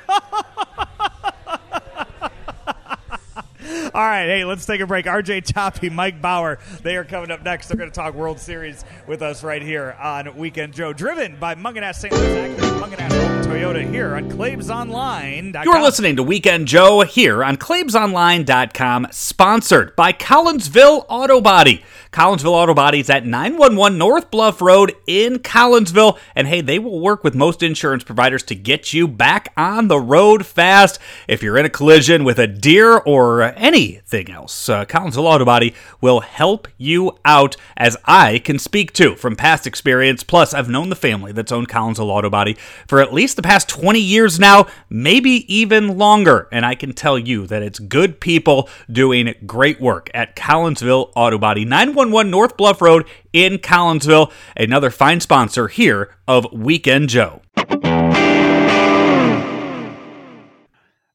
All 3.66 4.02
right, 4.02 4.26
hey, 4.26 4.44
let's 4.44 4.66
take 4.66 4.80
a 4.80 4.86
break. 4.86 5.06
RJ 5.06 5.52
Choppy, 5.52 5.90
Mike 5.90 6.22
Bauer, 6.22 6.58
they 6.82 6.96
are 6.96 7.04
coming 7.04 7.30
up 7.30 7.42
next. 7.42 7.68
They're 7.68 7.76
going 7.76 7.90
to 7.90 7.94
talk 7.94 8.14
World 8.14 8.38
Series 8.38 8.84
with 9.06 9.22
us 9.22 9.42
right 9.42 9.62
here 9.62 9.96
on 10.00 10.36
Weekend 10.36 10.72
Joe, 10.74 10.92
driven 10.92 11.36
by 11.36 11.54
Mungenast 11.54 11.96
St. 11.96 12.14
Louis 12.14 12.54
Acura, 12.54 12.80
Mungenast 12.80 13.45
Toyota 13.46 13.88
here 13.88 14.16
on 14.16 14.28
ClavesOnline. 14.28 15.64
You're 15.64 15.80
listening 15.80 16.16
to 16.16 16.22
Weekend 16.24 16.66
Joe 16.66 17.02
here 17.02 17.44
on 17.44 17.56
ClavesOnline.com, 17.56 19.06
sponsored 19.12 19.94
by 19.94 20.12
Collinsville 20.12 21.06
Auto 21.08 21.40
Body. 21.40 21.84
Collinsville 22.10 22.46
Auto 22.46 22.74
Body 22.74 23.00
is 23.00 23.10
at 23.10 23.26
911 23.26 23.98
North 23.98 24.30
Bluff 24.30 24.60
Road 24.60 24.94
in 25.06 25.38
Collinsville. 25.38 26.18
And 26.34 26.48
hey, 26.48 26.60
they 26.60 26.78
will 26.78 26.98
work 26.98 27.22
with 27.22 27.34
most 27.34 27.62
insurance 27.62 28.02
providers 28.02 28.42
to 28.44 28.54
get 28.54 28.92
you 28.92 29.06
back 29.06 29.52
on 29.56 29.88
the 29.88 30.00
road 30.00 30.46
fast. 30.46 30.98
If 31.28 31.42
you're 31.42 31.58
in 31.58 31.66
a 31.66 31.70
collision 31.70 32.24
with 32.24 32.38
a 32.38 32.46
deer 32.46 32.96
or 32.96 33.42
anything 33.42 34.30
else, 34.30 34.68
uh, 34.68 34.86
Collinsville 34.86 35.24
Auto 35.24 35.44
Body 35.44 35.74
will 36.00 36.20
help 36.20 36.66
you 36.78 37.16
out, 37.24 37.56
as 37.76 37.96
I 38.06 38.38
can 38.38 38.58
speak 38.58 38.92
to 38.94 39.14
from 39.14 39.36
past 39.36 39.66
experience. 39.66 40.22
Plus, 40.22 40.54
I've 40.54 40.70
known 40.70 40.88
the 40.88 40.96
family 40.96 41.32
that's 41.32 41.52
owned 41.52 41.68
Collinsville 41.68 42.08
Auto 42.08 42.30
Body 42.30 42.56
for 42.88 43.00
at 43.00 43.12
least 43.12 43.35
the 43.36 43.42
past 43.42 43.68
20 43.68 44.00
years 44.00 44.40
now, 44.40 44.66
maybe 44.90 45.44
even 45.54 45.96
longer. 45.96 46.48
And 46.50 46.66
I 46.66 46.74
can 46.74 46.92
tell 46.92 47.18
you 47.18 47.46
that 47.46 47.62
it's 47.62 47.78
good 47.78 48.20
people 48.20 48.68
doing 48.90 49.34
great 49.46 49.80
work 49.80 50.10
at 50.14 50.34
Collinsville 50.34 51.12
Auto 51.14 51.38
Body, 51.38 51.64
911 51.64 52.30
North 52.30 52.56
Bluff 52.56 52.82
Road 52.82 53.06
in 53.32 53.58
Collinsville. 53.58 54.32
Another 54.56 54.90
fine 54.90 55.20
sponsor 55.20 55.68
here 55.68 56.14
of 56.26 56.46
Weekend 56.52 57.08
Joe. 57.08 57.42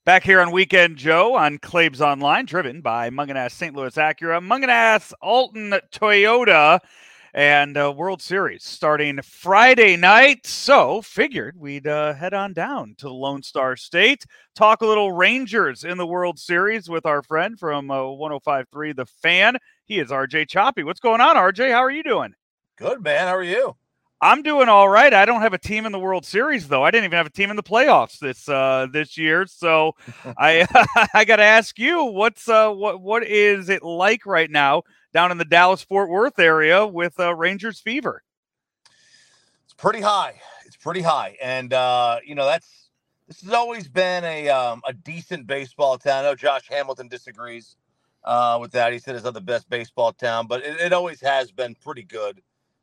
Back 0.04 0.24
here 0.24 0.42
on 0.42 0.52
Weekend 0.52 0.98
Joe 0.98 1.36
on 1.36 1.60
Claves 1.60 2.02
Online, 2.02 2.46
driven 2.46 2.82
by 2.82 3.12
Mungenast 3.12 3.52
St. 3.52 3.76
Louis 3.76 3.96
Acura, 3.96 4.42
Mungenast 4.42 5.14
Alton 5.22 5.76
Toyota, 5.92 6.80
and 7.34 7.78
uh, 7.78 7.94
World 7.96 8.22
Series 8.22 8.64
starting 8.64 9.22
Friday 9.22 9.96
night. 9.96 10.46
So 10.46 11.02
figured 11.02 11.58
we'd 11.58 11.88
uh, 11.88 12.14
head 12.14 12.34
on 12.34 12.54
down 12.54 12.96
to 12.98 13.06
the 13.06 13.14
Lone 13.14 13.44
Star 13.44 13.76
State, 13.76 14.26
talk 14.56 14.82
a 14.82 14.86
little 14.86 15.12
Rangers 15.12 15.84
in 15.84 15.98
the 15.98 16.08
World 16.08 16.40
Series 16.40 16.90
with 16.90 17.06
our 17.06 17.22
friend 17.22 17.58
from 17.60 17.90
uh, 17.90 18.00
105.3 18.00 18.96
The 18.96 19.06
Fan. 19.06 19.58
He 19.86 20.00
is 20.00 20.10
RJ 20.10 20.50
Choppy. 20.50 20.84
What's 20.84 21.00
going 21.00 21.22
on, 21.22 21.36
RJ? 21.36 21.72
How 21.72 21.84
are 21.84 21.92
you 21.92 22.04
doing? 22.04 22.34
Good 22.78 23.04
man. 23.04 23.28
How 23.28 23.36
are 23.36 23.44
you? 23.44 23.76
I'm 24.24 24.44
doing 24.44 24.70
all 24.70 24.88
right. 24.88 25.12
I 25.12 25.26
don't 25.26 25.42
have 25.42 25.54
a 25.54 25.58
team 25.58 25.88
in 25.88 25.92
the 25.92 26.00
World 26.00 26.28
Series 26.28 26.68
though. 26.68 26.84
I 26.84 26.92
didn't 26.92 27.06
even 27.06 27.18
have 27.18 27.26
a 27.26 27.32
team 27.32 27.50
in 27.50 27.56
the 27.56 27.64
playoffs 27.64 28.20
this 28.20 28.48
uh 28.48 28.86
this 28.94 29.18
year. 29.18 29.48
So 29.48 29.94
I 30.38 30.68
I 31.16 31.26
got 31.26 31.38
to 31.38 31.44
ask 31.44 31.80
you 31.80 32.04
what's 32.04 32.48
uh 32.48 32.70
what 32.70 33.02
what 33.02 33.26
is 33.26 33.70
it 33.70 33.82
like 33.82 34.28
right 34.28 34.50
now 34.50 34.84
down 35.14 35.32
in 35.32 35.38
the 35.38 35.46
Dallas 35.46 35.82
Fort 35.82 36.10
Worth 36.10 36.40
area 36.40 36.86
with 36.86 37.20
uh, 37.20 37.36
Rangers 37.36 37.80
fever? 37.80 38.24
It's 39.66 39.74
pretty 39.74 40.02
high. 40.02 40.42
It's 40.66 40.78
pretty 40.78 41.02
high, 41.02 41.38
and 41.42 41.74
uh, 41.74 42.20
you 42.26 42.36
know 42.36 42.46
that's 42.46 42.90
this 43.28 43.42
has 43.42 43.54
always 43.54 43.88
been 43.88 44.24
a 44.24 44.50
um, 44.50 44.82
a 44.86 44.94
decent 44.94 45.48
baseball 45.48 45.98
town. 45.98 46.26
I 46.26 46.30
know 46.30 46.36
Josh 46.36 46.68
Hamilton 46.70 47.08
disagrees 47.08 47.78
uh, 48.24 48.58
with 48.60 48.72
that. 48.72 48.94
He 48.94 49.00
said 49.00 49.16
it's 49.16 49.24
not 49.24 49.34
the 49.34 49.42
best 49.42 49.70
baseball 49.70 50.12
town, 50.12 50.48
but 50.48 50.64
it, 50.64 50.80
it 50.80 50.94
always 50.94 51.22
has 51.22 51.52
been 51.52 51.76
pretty 51.76 52.04
good. 52.04 52.42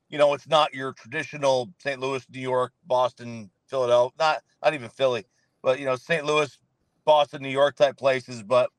You 0.09 0.19
know, 0.19 0.33
it's 0.33 0.49
not 0.49 0.73
your 0.73 0.93
traditional 0.95 1.71
St. 1.79 2.01
Louis, 2.01 2.25
New 2.33 2.41
York, 2.41 2.73
Boston, 2.87 3.51
Philadelphia, 3.67 4.17
not 4.19 4.43
not 4.63 4.75
even 4.75 4.89
Philly, 4.89 5.25
but 5.63 5.79
you 5.79 5.85
know 5.85 5.97
St. 5.97 6.25
Louis, 6.25 6.59
Boston, 7.05 7.43
New 7.43 7.51
York 7.51 7.77
type 7.77 7.97
places. 7.97 8.43
But 8.43 8.71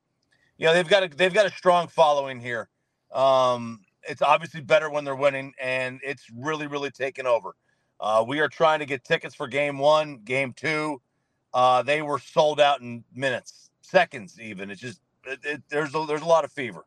you 0.58 0.66
know 0.66 0.74
they've 0.74 0.88
got 0.88 1.04
a 1.04 1.08
they've 1.08 1.32
got 1.32 1.46
a 1.46 1.50
strong 1.50 1.88
following 1.88 2.40
here. 2.40 2.68
Um, 3.12 3.80
it's 4.08 4.22
obviously 4.22 4.60
better 4.60 4.90
when 4.90 5.04
they're 5.04 5.16
winning, 5.16 5.52
and 5.60 6.00
it's 6.02 6.26
really 6.34 6.66
really 6.66 6.90
taken 6.90 7.26
over. 7.26 7.54
Uh, 8.00 8.24
we 8.26 8.40
are 8.40 8.48
trying 8.48 8.78
to 8.78 8.86
get 8.86 9.04
tickets 9.04 9.34
for 9.34 9.46
game 9.46 9.78
one, 9.78 10.18
game 10.24 10.52
two. 10.54 11.00
Uh, 11.52 11.82
they 11.82 12.00
were 12.00 12.18
sold 12.18 12.60
out 12.60 12.80
in 12.80 13.04
minutes, 13.14 13.70
seconds, 13.82 14.40
even. 14.40 14.70
It's 14.70 14.80
just 14.80 15.00
it, 15.26 15.38
it, 15.44 15.62
there's 15.68 15.94
a, 15.94 16.04
there's 16.06 16.22
a 16.22 16.26
lot 16.26 16.44
of 16.44 16.52
fever. 16.52 16.84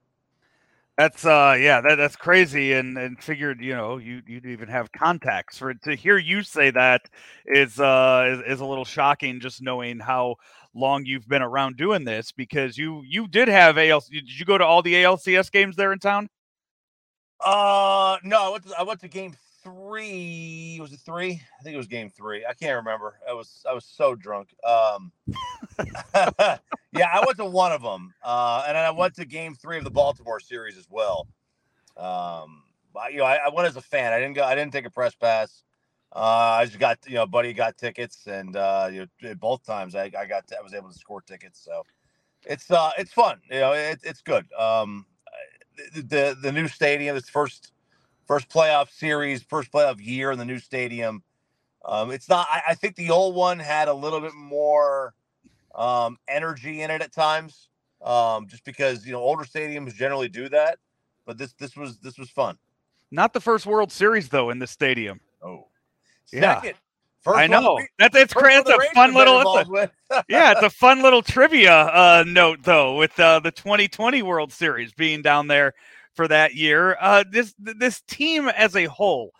That's 0.97 1.25
uh 1.25 1.57
yeah 1.59 1.81
that 1.81 1.95
that's 1.95 2.15
crazy 2.15 2.73
and 2.73 2.99
and 2.99 3.21
figured 3.21 3.59
you 3.59 3.75
know 3.75 3.97
you 3.97 4.21
you'd 4.27 4.45
even 4.45 4.69
have 4.69 4.91
contacts 4.91 5.57
for 5.57 5.73
to 5.73 5.95
hear 5.95 6.19
you 6.19 6.43
say 6.43 6.69
that 6.69 7.09
is 7.47 7.79
uh 7.79 8.43
is, 8.45 8.53
is 8.53 8.59
a 8.59 8.65
little 8.65 8.85
shocking 8.85 9.39
just 9.39 9.59
knowing 9.59 9.99
how 9.99 10.35
long 10.75 11.05
you've 11.05 11.27
been 11.27 11.41
around 11.41 11.77
doing 11.77 12.03
this 12.03 12.31
because 12.31 12.77
you 12.77 13.03
you 13.05 13.27
did 13.27 13.47
have 13.47 13.77
AL 13.77 14.03
did 14.11 14.39
you 14.39 14.45
go 14.45 14.57
to 14.57 14.65
all 14.65 14.81
the 14.81 14.93
ALCS 14.93 15.51
games 15.51 15.75
there 15.75 15.93
in 15.93 15.99
town? 15.99 16.29
Uh, 17.43 18.17
no, 18.23 18.41
I 18.41 18.49
went 18.49 18.67
to, 18.67 18.79
I 18.79 18.83
went 18.83 18.99
to 19.01 19.07
game 19.07 19.35
three. 19.63 20.77
Was 20.81 20.93
it 20.93 20.99
three? 20.99 21.41
I 21.59 21.63
think 21.63 21.73
it 21.73 21.77
was 21.77 21.87
game 21.87 22.09
three. 22.09 22.45
I 22.45 22.53
can't 22.53 22.75
remember. 22.77 23.19
I 23.29 23.33
was 23.33 23.63
I 23.69 23.73
was 23.73 23.85
so 23.85 24.15
drunk. 24.15 24.53
Um, 24.63 25.11
yeah, 26.15 27.09
I 27.11 27.23
went 27.25 27.37
to 27.37 27.45
one 27.45 27.71
of 27.71 27.81
them, 27.81 28.13
uh, 28.23 28.63
and 28.67 28.75
then 28.75 28.83
I 28.85 28.91
went 28.91 29.15
to 29.15 29.25
game 29.25 29.55
three 29.55 29.77
of 29.77 29.83
the 29.83 29.91
Baltimore 29.91 30.39
series 30.39 30.77
as 30.77 30.87
well. 30.89 31.27
Um, 31.97 32.63
you 33.11 33.17
know, 33.17 33.25
I, 33.25 33.35
I 33.45 33.49
went 33.53 33.67
as 33.67 33.75
a 33.75 33.81
fan. 33.81 34.13
I 34.13 34.19
didn't 34.19 34.35
go. 34.35 34.43
I 34.43 34.55
didn't 34.55 34.73
take 34.73 34.85
a 34.85 34.91
press 34.91 35.15
pass. 35.15 35.63
Uh, 36.15 36.57
I 36.59 36.65
just 36.65 36.77
got 36.77 36.99
you 37.07 37.15
know, 37.15 37.25
buddy 37.25 37.53
got 37.53 37.77
tickets, 37.77 38.27
and 38.27 38.55
uh, 38.55 38.89
you 38.91 39.07
know, 39.21 39.35
both 39.35 39.65
times 39.65 39.95
I, 39.95 40.11
I 40.17 40.25
got 40.25 40.43
I 40.57 40.61
was 40.61 40.73
able 40.73 40.89
to 40.89 40.97
score 40.97 41.21
tickets. 41.21 41.59
So 41.63 41.83
it's 42.45 42.69
uh 42.69 42.91
it's 42.97 43.11
fun. 43.11 43.39
You 43.49 43.59
know, 43.61 43.73
it, 43.73 43.99
it's 44.03 44.21
good. 44.21 44.45
Um, 44.53 45.05
the, 45.95 46.01
the 46.01 46.37
the 46.41 46.51
new 46.51 46.67
stadium, 46.67 47.15
this 47.15 47.29
first 47.29 47.71
first 48.27 48.49
playoff 48.49 48.91
series, 48.91 49.41
first 49.41 49.71
playoff 49.71 50.03
year 50.05 50.31
in 50.31 50.37
the 50.37 50.45
new 50.45 50.59
stadium. 50.59 51.23
Um, 51.85 52.11
it's 52.11 52.29
not. 52.29 52.47
I, 52.49 52.61
I 52.69 52.75
think 52.75 52.95
the 52.95 53.09
old 53.09 53.35
one 53.35 53.59
had 53.59 53.87
a 53.87 53.93
little 53.93 54.21
bit 54.21 54.35
more 54.35 55.13
um, 55.75 56.17
energy 56.27 56.81
in 56.81 56.91
it 56.91 57.01
at 57.01 57.11
times, 57.11 57.69
um, 58.03 58.47
just 58.47 58.63
because 58.63 59.05
you 59.05 59.11
know 59.11 59.19
older 59.19 59.43
stadiums 59.43 59.95
generally 59.95 60.29
do 60.29 60.47
that. 60.49 60.77
But 61.25 61.37
this 61.37 61.53
this 61.53 61.75
was 61.75 61.97
this 61.99 62.17
was 62.17 62.29
fun. 62.29 62.57
Not 63.11 63.33
the 63.33 63.41
first 63.41 63.65
World 63.65 63.91
Series 63.91 64.29
though 64.29 64.49
in 64.49 64.59
the 64.59 64.67
stadium. 64.67 65.19
Oh, 65.41 65.67
Yeah. 66.33 66.55
second. 66.55 66.75
First 67.21 67.37
I 67.37 67.47
know 67.47 67.75
we- 67.75 67.87
that 67.99 68.13
it's 68.15 68.33
first 68.33 68.43
cra- 68.43 68.51
one 68.51 68.59
it's 68.61 68.69
the 68.69 68.75
a 68.75 68.93
fun 68.93 69.13
little 69.13 69.57
it's 69.57 69.69
a- 69.69 70.23
yeah, 70.29 70.51
it's 70.51 70.61
a 70.61 70.69
fun 70.69 71.01
little 71.01 71.21
trivia 71.21 71.73
uh, 71.73 72.23
note 72.27 72.59
though 72.63 72.95
with 72.97 73.17
uh, 73.19 73.39
the 73.39 73.51
2020 73.51 74.21
World 74.23 74.51
Series 74.51 74.91
being 74.93 75.21
down 75.21 75.47
there 75.47 75.73
for 76.15 76.27
that 76.27 76.53
year. 76.55 76.97
Uh, 76.99 77.23
this 77.31 77.53
this 77.57 78.01
team 78.01 78.49
as 78.49 78.75
a 78.75 78.85
whole 78.85 79.31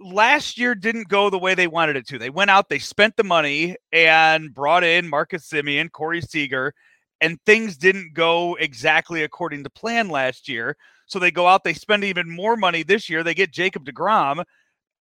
last 0.00 0.58
year 0.58 0.74
didn't 0.74 1.08
go 1.08 1.28
the 1.28 1.38
way 1.38 1.54
they 1.54 1.66
wanted 1.66 1.96
it 1.96 2.06
to. 2.08 2.18
They 2.18 2.30
went 2.30 2.50
out, 2.50 2.68
they 2.68 2.78
spent 2.78 3.16
the 3.16 3.24
money, 3.24 3.76
and 3.92 4.52
brought 4.54 4.84
in 4.84 5.08
Marcus 5.08 5.46
Semien, 5.48 5.92
Corey 5.92 6.22
Seager, 6.22 6.72
and 7.20 7.38
things 7.44 7.76
didn't 7.76 8.14
go 8.14 8.54
exactly 8.56 9.22
according 9.22 9.64
to 9.64 9.70
plan 9.70 10.08
last 10.08 10.48
year. 10.48 10.76
So 11.06 11.18
they 11.18 11.30
go 11.30 11.46
out, 11.46 11.62
they 11.62 11.74
spend 11.74 12.04
even 12.04 12.30
more 12.34 12.56
money 12.56 12.82
this 12.82 13.10
year. 13.10 13.22
They 13.22 13.34
get 13.34 13.52
Jacob 13.52 13.84
DeGrom, 13.84 14.44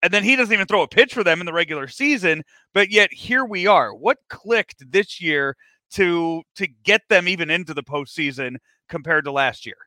and 0.03 0.13
then 0.13 0.23
he 0.23 0.35
doesn't 0.35 0.53
even 0.53 0.67
throw 0.67 0.81
a 0.81 0.87
pitch 0.87 1.13
for 1.13 1.23
them 1.23 1.39
in 1.39 1.45
the 1.45 1.53
regular 1.53 1.87
season. 1.87 2.43
But 2.73 2.91
yet 2.91 3.11
here 3.13 3.45
we 3.45 3.67
are. 3.67 3.93
What 3.93 4.17
clicked 4.29 4.91
this 4.91 5.21
year 5.21 5.55
to 5.91 6.43
to 6.55 6.67
get 6.67 7.01
them 7.09 7.27
even 7.27 7.49
into 7.49 7.73
the 7.73 7.83
postseason 7.83 8.57
compared 8.87 9.25
to 9.25 9.31
last 9.31 9.65
year? 9.65 9.77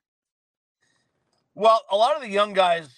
Well, 1.55 1.83
a 1.91 1.97
lot 1.97 2.17
of 2.17 2.23
the 2.23 2.29
young 2.29 2.53
guys 2.53 2.89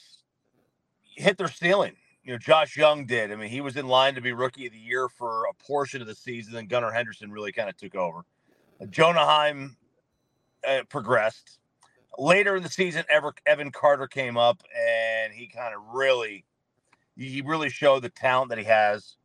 hit 1.16 1.36
their 1.36 1.48
ceiling. 1.48 1.96
You 2.24 2.32
know, 2.32 2.38
Josh 2.38 2.76
Jung 2.76 3.06
did. 3.06 3.30
I 3.30 3.36
mean, 3.36 3.50
he 3.50 3.60
was 3.60 3.76
in 3.76 3.86
line 3.86 4.14
to 4.16 4.20
be 4.20 4.32
rookie 4.32 4.66
of 4.66 4.72
the 4.72 4.78
year 4.78 5.08
for 5.08 5.44
a 5.44 5.54
portion 5.54 6.00
of 6.00 6.08
the 6.08 6.14
season. 6.14 6.54
Then 6.54 6.66
Gunnar 6.66 6.90
Henderson 6.90 7.30
really 7.30 7.52
kind 7.52 7.68
of 7.68 7.76
took 7.76 7.94
over. 7.94 8.22
Jonah 8.90 9.24
Heim 9.24 9.76
uh, 10.66 10.82
progressed. 10.88 11.58
Later 12.18 12.56
in 12.56 12.62
the 12.62 12.68
season, 12.68 13.04
Ever, 13.10 13.34
Evan 13.46 13.70
Carter 13.70 14.06
came 14.06 14.36
up 14.36 14.62
and 14.74 15.32
he 15.32 15.46
kind 15.46 15.74
of 15.74 15.82
really, 15.92 16.44
he 17.16 17.40
really 17.40 17.70
showed 17.70 18.02
the 18.02 18.08
talent 18.08 18.50
that 18.50 18.58
he 18.58 18.64
has. 18.64 19.16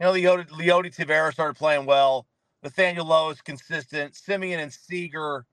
You 0.00 0.06
know, 0.06 0.12
Leody, 0.12 0.48
Leody 0.48 0.94
Taveras 0.94 1.32
started 1.32 1.56
playing 1.56 1.86
well. 1.86 2.26
Nathaniel 2.62 3.06
Lowe 3.06 3.30
is 3.30 3.40
consistent. 3.40 4.14
Semien 4.14 4.58
and 4.58 4.72
Seager, 4.72 5.46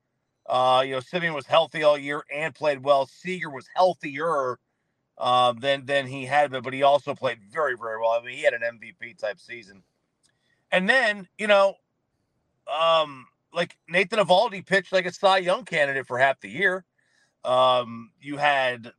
uh, 0.48 0.84
you 0.86 0.94
know, 0.94 1.00
Semien 1.00 1.34
was 1.34 1.46
healthy 1.46 1.84
all 1.84 1.98
year 1.98 2.24
and 2.34 2.54
played 2.54 2.84
well. 2.84 3.06
Seager 3.06 3.50
was 3.50 3.68
healthier 3.76 4.60
um, 5.18 5.60
than 5.60 5.86
than 5.86 6.08
he 6.08 6.26
had 6.26 6.52
been, 6.52 6.64
but 6.64 6.74
he 6.74 6.84
also 6.84 7.14
played 7.14 7.40
very, 7.52 7.76
very 7.76 8.00
well. 8.00 8.12
I 8.12 8.22
mean, 8.24 8.36
he 8.36 8.44
had 8.44 8.54
an 8.54 8.62
MVP 8.62 9.18
type 9.18 9.40
season. 9.40 9.84
And 10.72 10.88
then, 10.88 11.28
you 11.38 11.48
know, 11.48 11.76
um, 12.72 13.26
like 13.54 13.78
Nathan 13.88 14.20
Eovaldi 14.20 14.66
pitched 14.66 14.94
like 14.94 15.06
a 15.06 15.14
Cy 15.14 15.40
Young 15.40 15.66
candidate 15.66 16.06
for 16.08 16.18
half 16.18 16.40
the 16.40 16.50
year. 16.50 16.86
Um, 17.44 18.12
you 18.22 18.38
had 18.38 18.92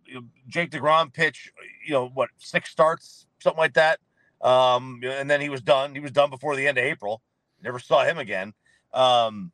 Jake 0.48 0.70
DeGrom 0.70 1.12
pitch, 1.12 1.52
you 1.86 1.92
know, 1.92 2.08
what 2.08 2.30
six 2.38 2.70
starts, 2.70 3.26
something 3.38 3.58
like 3.58 3.74
that. 3.74 4.00
Um, 4.40 5.00
and 5.04 5.30
then 5.30 5.40
he 5.40 5.48
was 5.48 5.60
done. 5.60 5.94
He 5.94 6.00
was 6.00 6.12
done 6.12 6.30
before 6.30 6.56
the 6.56 6.66
end 6.66 6.78
of 6.78 6.84
April. 6.84 7.20
Never 7.62 7.78
saw 7.78 8.04
him 8.04 8.18
again. 8.18 8.54
Um, 8.92 9.52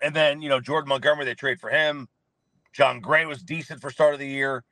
and 0.00 0.14
then 0.14 0.42
you 0.42 0.48
know 0.48 0.60
Jordan 0.60 0.88
Montgomery, 0.88 1.24
they 1.24 1.34
trade 1.34 1.60
for 1.60 1.70
him. 1.70 2.08
Jon 2.72 3.00
Gray 3.00 3.26
was 3.26 3.42
decent 3.42 3.80
for 3.80 3.90
start 3.90 4.14
of 4.14 4.20
the 4.20 4.26
year. 4.26 4.64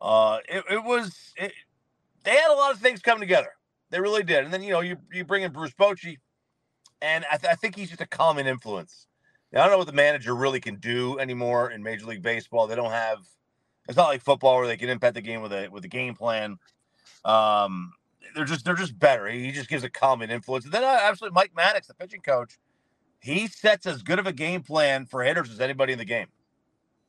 Uh, 0.00 0.38
it, 0.48 0.64
it 0.70 0.84
was 0.84 1.32
it, 1.36 1.52
they 2.24 2.32
had 2.32 2.50
a 2.50 2.56
lot 2.56 2.72
of 2.72 2.80
things 2.80 3.00
come 3.00 3.20
together. 3.20 3.50
They 3.90 4.00
really 4.00 4.22
did. 4.22 4.44
And 4.44 4.52
then 4.52 4.62
you 4.62 4.72
know 4.72 4.80
you 4.80 4.96
you 5.12 5.24
bring 5.24 5.44
in 5.44 5.52
Bruce 5.52 5.72
Bochy, 5.72 6.18
and 7.00 7.24
I, 7.30 7.36
th- 7.36 7.52
I 7.52 7.54
think 7.54 7.76
he's 7.76 7.90
just 7.90 8.00
a 8.00 8.06
calming 8.06 8.46
influence. 8.46 9.06
I 9.54 9.64
don't 9.64 9.70
know 9.70 9.78
what 9.78 9.86
the 9.86 9.92
manager 9.92 10.34
really 10.34 10.60
can 10.60 10.76
do 10.76 11.18
anymore 11.18 11.70
in 11.70 11.82
Major 11.82 12.06
League 12.06 12.22
Baseball. 12.22 12.66
They 12.66 12.76
don't 12.76 12.90
have. 12.90 13.18
It's 13.88 13.96
not 13.96 14.08
like 14.08 14.22
football 14.22 14.56
where 14.56 14.66
they 14.66 14.76
can 14.76 14.88
impact 14.88 15.14
the 15.14 15.20
game 15.20 15.42
with 15.42 15.52
a 15.52 15.68
with 15.68 15.84
a 15.84 15.88
game 15.88 16.14
plan. 16.14 16.58
Um, 17.24 17.92
they're 18.34 18.44
just 18.44 18.64
they're 18.64 18.74
just 18.74 18.98
better. 18.98 19.26
He 19.28 19.52
just 19.52 19.68
gives 19.68 19.84
a 19.84 19.90
calming 19.90 20.30
influence. 20.30 20.64
And 20.64 20.72
then 20.72 20.84
uh, 20.84 20.98
absolutely 21.02 21.34
Mike 21.34 21.52
Maddux, 21.54 21.86
the 21.86 21.94
pitching 21.94 22.20
coach, 22.20 22.58
he 23.20 23.46
sets 23.46 23.86
as 23.86 24.02
good 24.02 24.18
of 24.18 24.26
a 24.26 24.32
game 24.32 24.62
plan 24.62 25.06
for 25.06 25.22
hitters 25.22 25.50
as 25.50 25.60
anybody 25.60 25.92
in 25.92 25.98
the 25.98 26.04
game. 26.04 26.28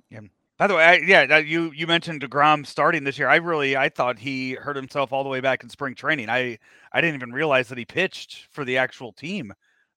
Yeah. 0.09 0.21
By 0.57 0.67
the 0.67 0.75
way, 0.75 0.83
I, 0.83 0.93
yeah, 0.97 1.37
you 1.37 1.71
you 1.71 1.87
mentioned 1.87 2.21
Degrom 2.21 2.65
starting 2.65 3.03
this 3.03 3.17
year. 3.17 3.27
I 3.27 3.37
really 3.37 3.75
I 3.75 3.89
thought 3.89 4.19
he 4.19 4.53
hurt 4.53 4.75
himself 4.75 5.11
all 5.11 5.23
the 5.23 5.29
way 5.29 5.39
back 5.39 5.63
in 5.63 5.69
spring 5.69 5.95
training. 5.95 6.29
I 6.29 6.59
I 6.91 7.01
didn't 7.01 7.15
even 7.15 7.31
realize 7.31 7.69
that 7.69 7.77
he 7.77 7.85
pitched 7.85 8.47
for 8.51 8.63
the 8.63 8.77
actual 8.77 9.11
team 9.11 9.53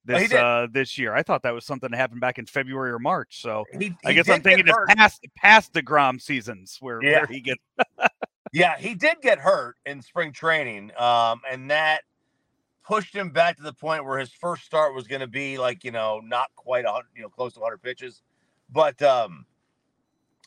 this 0.07 0.33
uh, 0.33 0.67
this 0.71 0.97
year. 0.97 1.15
I 1.15 1.23
thought 1.23 1.43
that 1.43 1.53
was 1.53 1.65
something 1.65 1.91
that 1.91 1.97
happened 1.97 2.21
back 2.21 2.39
in 2.39 2.47
February 2.47 2.93
or 2.93 2.99
March. 2.99 3.43
So 3.43 3.65
he, 3.73 3.87
he 3.87 3.95
I 4.05 4.13
guess 4.13 4.29
I'm 4.29 4.41
thinking 4.41 4.67
it's 4.69 4.95
past 4.95 5.27
past 5.37 5.73
the 5.73 5.83
Grom 5.83 6.19
seasons 6.19 6.79
where, 6.81 7.03
yeah. 7.03 7.19
where 7.19 7.27
he 7.27 7.41
gets. 7.41 7.61
yeah, 8.53 8.77
he 8.79 8.95
did 8.95 9.17
get 9.21 9.39
hurt 9.39 9.77
in 9.85 10.01
spring 10.01 10.33
training, 10.33 10.93
um, 10.97 11.41
and 11.51 11.71
that 11.71 12.03
pushed 12.87 13.15
him 13.15 13.31
back 13.31 13.57
to 13.57 13.63
the 13.63 13.73
point 13.73 14.05
where 14.05 14.19
his 14.19 14.31
first 14.33 14.65
start 14.65 14.95
was 14.95 15.09
going 15.09 15.21
to 15.21 15.27
be 15.27 15.59
like 15.59 15.83
you 15.83 15.91
know 15.91 16.21
not 16.25 16.49
quite 16.55 16.85
a 16.85 17.01
you 17.15 17.23
know 17.23 17.29
close 17.29 17.55
to 17.55 17.61
100 17.61 17.83
pitches, 17.83 18.23
but 18.71 19.01
um, 19.03 19.45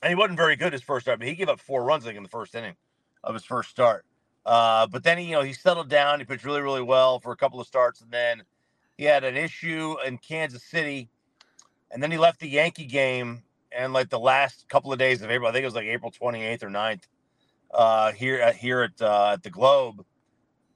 and 0.02 0.10
he 0.10 0.16
wasn't 0.16 0.38
very 0.38 0.56
good 0.56 0.74
his 0.74 0.82
first 0.82 1.06
start. 1.06 1.20
Mean, 1.20 1.30
he 1.30 1.36
gave 1.36 1.50
up 1.50 1.60
four 1.60 1.84
runs 1.84 2.06
like 2.06 2.16
in 2.16 2.24
the 2.24 2.30
first 2.30 2.56
inning 2.56 2.76
of 3.24 3.34
his 3.34 3.44
first 3.44 3.70
start. 3.70 4.06
Uh, 4.46 4.88
but 4.88 5.04
then 5.04 5.18
he, 5.18 5.26
you 5.26 5.32
know, 5.34 5.42
he 5.42 5.54
settled 5.54 5.90
down. 5.90 6.20
He 6.20 6.26
pitched 6.26 6.46
really, 6.46 6.62
really 6.62 6.82
well 6.82 7.20
for 7.20 7.32
a 7.32 7.36
couple 7.36 7.60
of 7.60 7.68
starts, 7.68 8.02
and 8.02 8.10
then 8.10 8.42
he 9.00 9.06
had 9.06 9.24
an 9.24 9.38
issue 9.38 9.96
in 10.06 10.18
Kansas 10.18 10.62
City, 10.62 11.08
and 11.90 12.04
then 12.04 12.12
he 12.12 12.18
left 12.18 12.42
the 12.42 12.50
Yankee 12.50 12.84
game. 12.84 13.44
And 13.72 13.94
like 13.94 14.10
the 14.10 14.20
last 14.20 14.68
couple 14.68 14.92
of 14.92 15.00
days 15.00 15.22
of 15.22 15.32
April, 15.32 15.48
I 15.48 15.54
think 15.54 15.64
it 15.64 15.68
was 15.68 15.76
like 15.76 15.86
April 15.86 16.12
28th 16.12 16.64
or 16.64 16.70
9th, 16.70 17.04
uh, 17.74 18.12
here 18.12 18.40
at 18.42 18.58
here 18.58 18.82
at 18.82 19.02
uh, 19.02 19.30
at 19.34 19.44
the 19.44 19.52
Globe, 19.52 20.04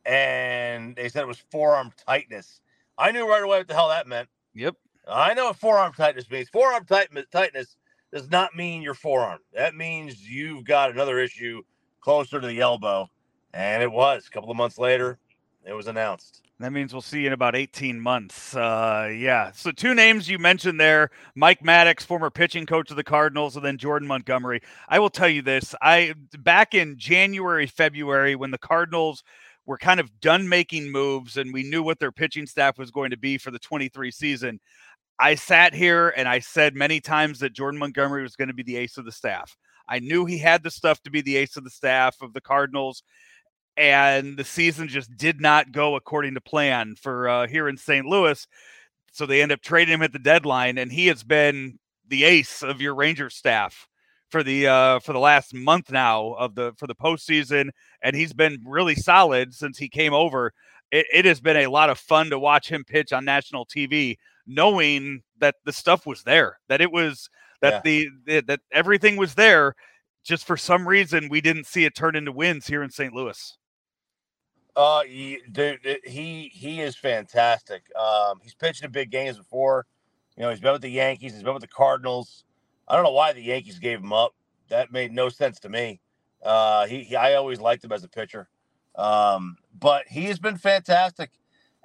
and 0.05 0.95
they 0.95 1.09
said 1.09 1.23
it 1.23 1.27
was 1.27 1.43
forearm 1.51 1.91
tightness. 2.07 2.61
I 2.97 3.11
knew 3.11 3.27
right 3.27 3.43
away 3.43 3.57
what 3.57 3.67
the 3.67 3.73
hell 3.73 3.89
that 3.89 4.07
meant. 4.07 4.29
Yep. 4.53 4.75
I 5.05 5.33
know 5.33 5.47
what 5.47 5.57
forearm 5.57 5.91
tightness 5.91 6.31
means. 6.31 6.47
Forearm 6.47 6.85
tight- 6.85 7.09
tightness 7.29 7.75
does 8.13 8.31
not 8.31 8.55
mean 8.55 8.81
your 8.81 8.93
forearm. 8.93 9.39
That 9.53 9.75
means 9.75 10.29
you've 10.29 10.63
got 10.63 10.91
another 10.91 11.19
issue 11.19 11.61
closer 11.99 12.39
to 12.39 12.47
the 12.47 12.61
elbow. 12.61 13.09
And 13.53 13.83
it 13.83 13.91
was 13.91 14.27
a 14.27 14.31
couple 14.31 14.49
of 14.49 14.55
months 14.55 14.77
later, 14.77 15.19
it 15.65 15.73
was 15.73 15.87
announced. 15.87 16.41
That 16.59 16.71
means 16.71 16.93
we'll 16.93 17.01
see 17.01 17.21
you 17.21 17.27
in 17.27 17.33
about 17.33 17.55
18 17.55 17.99
months. 17.99 18.55
Uh, 18.55 19.11
yeah. 19.13 19.51
So, 19.51 19.71
two 19.71 19.93
names 19.93 20.29
you 20.29 20.37
mentioned 20.39 20.79
there 20.79 21.09
Mike 21.35 21.61
Maddux, 21.61 22.03
former 22.03 22.29
pitching 22.29 22.65
coach 22.65 22.89
of 22.91 22.95
the 22.95 23.03
Cardinals, 23.03 23.55
and 23.55 23.65
then 23.65 23.77
Jordan 23.77 24.07
Montgomery. 24.07 24.61
I 24.87 24.99
will 24.99 25.09
tell 25.09 25.27
you 25.27 25.41
this. 25.41 25.73
I 25.81 26.13
back 26.39 26.73
in 26.73 26.97
January, 26.97 27.65
February, 27.65 28.35
when 28.35 28.51
the 28.51 28.57
Cardinals 28.57 29.23
were 29.65 29.77
kind 29.77 29.99
of 29.99 30.19
done 30.19 30.47
making 30.47 30.91
moves 30.91 31.37
and 31.37 31.53
we 31.53 31.63
knew 31.63 31.81
what 31.81 31.99
their 31.99 32.11
pitching 32.11 32.45
staff 32.45 32.77
was 32.77 32.91
going 32.91 33.11
to 33.11 33.17
be 33.17 33.37
for 33.37 33.49
the 33.49 33.59
23 33.59 34.11
season, 34.11 34.59
I 35.19 35.35
sat 35.35 35.73
here 35.73 36.13
and 36.15 36.27
I 36.27 36.39
said 36.39 36.75
many 36.75 36.99
times 36.99 37.39
that 37.39 37.53
Jordan 37.53 37.79
Montgomery 37.79 38.23
was 38.23 38.35
going 38.35 38.49
to 38.49 38.53
be 38.53 38.63
the 38.63 38.77
ace 38.77 38.97
of 38.97 39.05
the 39.05 39.11
staff. 39.11 39.55
I 39.87 39.99
knew 39.99 40.25
he 40.25 40.37
had 40.37 40.63
the 40.63 40.71
stuff 40.71 41.01
to 41.03 41.11
be 41.11 41.21
the 41.21 41.37
ace 41.37 41.57
of 41.57 41.63
the 41.63 41.69
staff 41.69 42.21
of 42.21 42.33
the 42.33 42.41
Cardinals 42.41 43.03
and 43.77 44.37
the 44.37 44.43
season 44.43 44.87
just 44.87 45.15
did 45.17 45.41
not 45.41 45.71
go 45.71 45.95
according 45.95 46.35
to 46.35 46.41
plan 46.41 46.95
for 46.95 47.27
uh, 47.27 47.47
here 47.47 47.67
in 47.67 47.77
St. 47.77 48.05
Louis. 48.05 48.45
So 49.11 49.25
they 49.25 49.41
end 49.41 49.51
up 49.51 49.61
trading 49.61 49.93
him 49.93 50.01
at 50.01 50.11
the 50.11 50.19
deadline, 50.19 50.77
and 50.77 50.91
he 50.91 51.07
has 51.07 51.23
been 51.23 51.77
the 52.07 52.23
ace 52.23 52.63
of 52.63 52.81
your 52.81 52.95
Ranger 52.95 53.29
staff 53.29 53.87
for 54.29 54.43
the 54.43 54.67
uh, 54.67 54.99
for 54.99 55.13
the 55.13 55.19
last 55.19 55.53
month 55.53 55.91
now 55.91 56.33
of 56.33 56.55
the 56.55 56.73
for 56.77 56.87
the 56.87 56.95
postseason, 56.95 57.69
and 58.01 58.15
he's 58.15 58.33
been 58.33 58.59
really 58.65 58.95
solid 58.95 59.53
since 59.53 59.77
he 59.77 59.87
came 59.87 60.13
over. 60.13 60.51
It, 60.91 61.05
it 61.13 61.25
has 61.25 61.39
been 61.39 61.57
a 61.57 61.67
lot 61.67 61.91
of 61.91 61.99
fun 61.99 62.31
to 62.31 62.39
watch 62.39 62.69
him 62.69 62.83
pitch 62.83 63.13
on 63.13 63.25
national 63.25 63.67
TV, 63.67 64.17
knowing 64.47 65.21
that 65.39 65.55
the 65.65 65.73
stuff 65.73 66.05
was 66.07 66.23
there, 66.23 66.57
that 66.67 66.81
it 66.81 66.91
was 66.91 67.29
that 67.61 67.73
yeah. 67.73 67.81
the, 67.83 68.09
the 68.25 68.41
that 68.47 68.59
everything 68.71 69.15
was 69.17 69.35
there. 69.35 69.75
Just 70.23 70.45
for 70.45 70.55
some 70.55 70.87
reason, 70.87 71.27
we 71.29 71.41
didn't 71.41 71.67
see 71.67 71.85
it 71.85 71.95
turn 71.95 72.15
into 72.15 72.31
wins 72.31 72.65
here 72.65 72.81
in 72.81 72.89
St. 72.89 73.13
Louis. 73.13 73.57
Uh, 74.75 75.03
he, 75.03 75.39
dude, 75.51 75.79
he 76.03 76.49
he 76.53 76.81
is 76.81 76.95
fantastic. 76.95 77.83
Um, 77.95 78.39
he's 78.41 78.55
pitched 78.55 78.83
in 78.83 78.91
big 78.91 79.11
games 79.11 79.37
before. 79.37 79.85
You 80.35 80.43
know, 80.43 80.49
he's 80.49 80.59
been 80.59 80.71
with 80.71 80.81
the 80.81 80.89
Yankees. 80.89 81.33
He's 81.33 81.43
been 81.43 81.53
with 81.53 81.61
the 81.61 81.67
Cardinals. 81.67 82.43
I 82.87 82.95
don't 82.95 83.03
know 83.03 83.11
why 83.11 83.33
the 83.33 83.41
Yankees 83.41 83.79
gave 83.79 83.99
him 83.99 84.11
up. 84.11 84.33
That 84.69 84.91
made 84.91 85.11
no 85.11 85.29
sense 85.29 85.59
to 85.61 85.69
me. 85.69 86.01
Uh, 86.43 86.87
he, 86.87 87.03
he 87.03 87.15
I 87.15 87.35
always 87.35 87.59
liked 87.59 87.83
him 87.83 87.91
as 87.91 88.03
a 88.03 88.09
pitcher. 88.09 88.49
Um, 88.95 89.57
but 89.79 90.07
he 90.07 90.25
has 90.25 90.39
been 90.39 90.57
fantastic. 90.57 91.31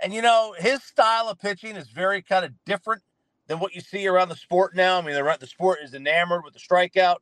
And 0.03 0.15
you 0.15 0.23
know, 0.23 0.55
his 0.59 0.83
style 0.83 1.29
of 1.29 1.39
pitching 1.39 1.77
is 1.77 1.89
very 1.89 2.23
kind 2.23 2.45
of 2.45 2.53
different 2.65 3.03
than 3.49 3.59
what 3.59 3.75
you 3.75 3.81
see 3.81 4.07
around 4.07 4.29
the 4.29 4.37
sport 4.37 4.75
now. 4.75 4.99
I 4.99 5.03
mean, 5.03 5.15
the, 5.15 5.47
sport 5.47 5.81
is 5.83 5.95
enamored 5.95 6.45
with 6.45 6.55
the 6.55 6.61
strikeout. 6.61 7.17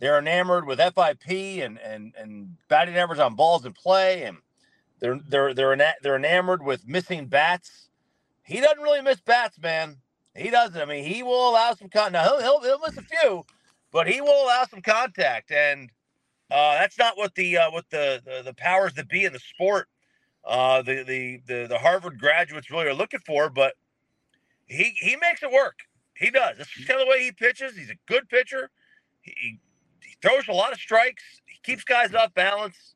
They're 0.00 0.18
enamored 0.18 0.66
with 0.66 0.78
FIP 0.78 1.62
and 1.62 1.78
and 1.78 2.14
and 2.16 2.56
batting 2.68 2.96
average 2.96 3.20
on 3.20 3.36
balls 3.36 3.64
in 3.64 3.72
play 3.72 4.24
and 4.24 4.38
they're 5.04 5.20
they're 5.28 5.54
they're 5.54 5.94
they're 6.02 6.16
enamored 6.16 6.62
with 6.62 6.88
missing 6.88 7.26
bats. 7.26 7.90
He 8.42 8.58
doesn't 8.60 8.82
really 8.82 9.02
miss 9.02 9.20
bats, 9.20 9.58
man. 9.60 9.98
He 10.34 10.48
doesn't. 10.48 10.80
I 10.80 10.86
mean, 10.86 11.04
he 11.04 11.22
will 11.22 11.50
allow 11.50 11.74
some 11.74 11.90
contact. 11.90 12.12
Now, 12.12 12.24
he'll, 12.24 12.40
he'll 12.40 12.62
he'll 12.62 12.78
miss 12.78 12.96
a 12.96 13.02
few, 13.02 13.44
but 13.92 14.08
he 14.08 14.22
will 14.22 14.44
allow 14.44 14.64
some 14.64 14.80
contact, 14.80 15.50
and 15.50 15.90
uh, 16.50 16.78
that's 16.78 16.98
not 16.98 17.18
what 17.18 17.34
the 17.34 17.58
uh, 17.58 17.70
what 17.70 17.84
the, 17.90 18.22
the, 18.24 18.42
the 18.44 18.54
powers 18.54 18.94
that 18.94 19.08
be 19.08 19.24
in 19.24 19.34
the 19.34 19.40
sport, 19.40 19.88
uh, 20.46 20.80
the, 20.80 21.02
the 21.02 21.42
the 21.46 21.66
the 21.68 21.78
Harvard 21.78 22.18
graduates 22.18 22.70
really 22.70 22.86
are 22.86 22.94
looking 22.94 23.20
for. 23.26 23.50
But 23.50 23.74
he 24.64 24.94
he 24.96 25.16
makes 25.16 25.42
it 25.42 25.52
work. 25.52 25.80
He 26.16 26.30
does. 26.30 26.56
This 26.56 26.68
is 26.78 26.86
kind 26.86 26.98
of 26.98 27.06
the 27.06 27.10
way 27.10 27.24
he 27.24 27.32
pitches. 27.32 27.76
He's 27.76 27.90
a 27.90 27.98
good 28.06 28.26
pitcher. 28.30 28.70
He, 29.20 29.60
he 30.00 30.16
throws 30.22 30.48
a 30.48 30.52
lot 30.52 30.72
of 30.72 30.78
strikes. 30.78 31.22
He 31.44 31.58
keeps 31.62 31.84
guys 31.84 32.14
off 32.14 32.32
balance. 32.32 32.93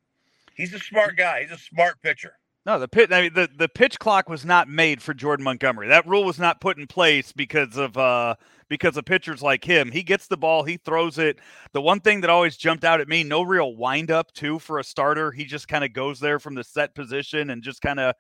He's 0.59 0.75
a 0.75 0.81
smart 0.81 1.17
guy. 1.17 1.43
He's 1.43 1.53
a 1.53 1.59
smart 1.59 2.03
pitcher. 2.03 2.35
No, 2.67 2.79
the 2.79 2.89
pit. 2.89 3.11
I 3.13 3.23
mean, 3.23 3.33
the, 3.33 3.49
the 3.57 3.69
pitch 3.69 3.99
clock 3.99 4.29
was 4.29 4.45
not 4.45 4.69
made 4.69 5.01
for 5.01 5.15
Jordan 5.15 5.45
Montgomery. 5.45 5.89
That 5.89 6.07
rule 6.07 6.25
was 6.25 6.39
not 6.39 6.61
put 6.61 6.77
in 6.77 6.87
place 6.87 7.33
because 7.33 7.79
of 7.79 7.97
uh 7.97 8.35
because 8.69 8.99
of 8.99 9.07
pitchers 9.07 9.41
like 9.41 9.65
him. 9.65 9.91
He 9.91 10.03
gets 10.03 10.27
the 10.27 10.37
ball, 10.37 10.65
he 10.65 10.77
throws 10.77 11.17
it. 11.17 11.39
The 11.73 11.81
one 11.81 12.01
thing 12.01 12.21
that 12.21 12.29
always 12.29 12.59
jumped 12.59 12.85
out 12.85 13.01
at 13.01 13.09
me, 13.09 13.25
no 13.25 13.41
real 13.41 13.75
wind 13.75 14.11
up 14.11 14.33
too 14.33 14.59
for 14.59 14.79
a 14.79 14.85
starter. 14.85 15.31
He 15.31 15.47
just 15.47 15.69
kind 15.69 15.83
of 15.83 15.95
goes 15.95 16.21
there 16.21 16.39
from 16.39 16.57
the 16.57 16.65
set 16.65 16.95
position 16.95 17.49
and 17.49 17.63
just 17.63 17.81
kind 17.81 18.01
of 18.01 18.15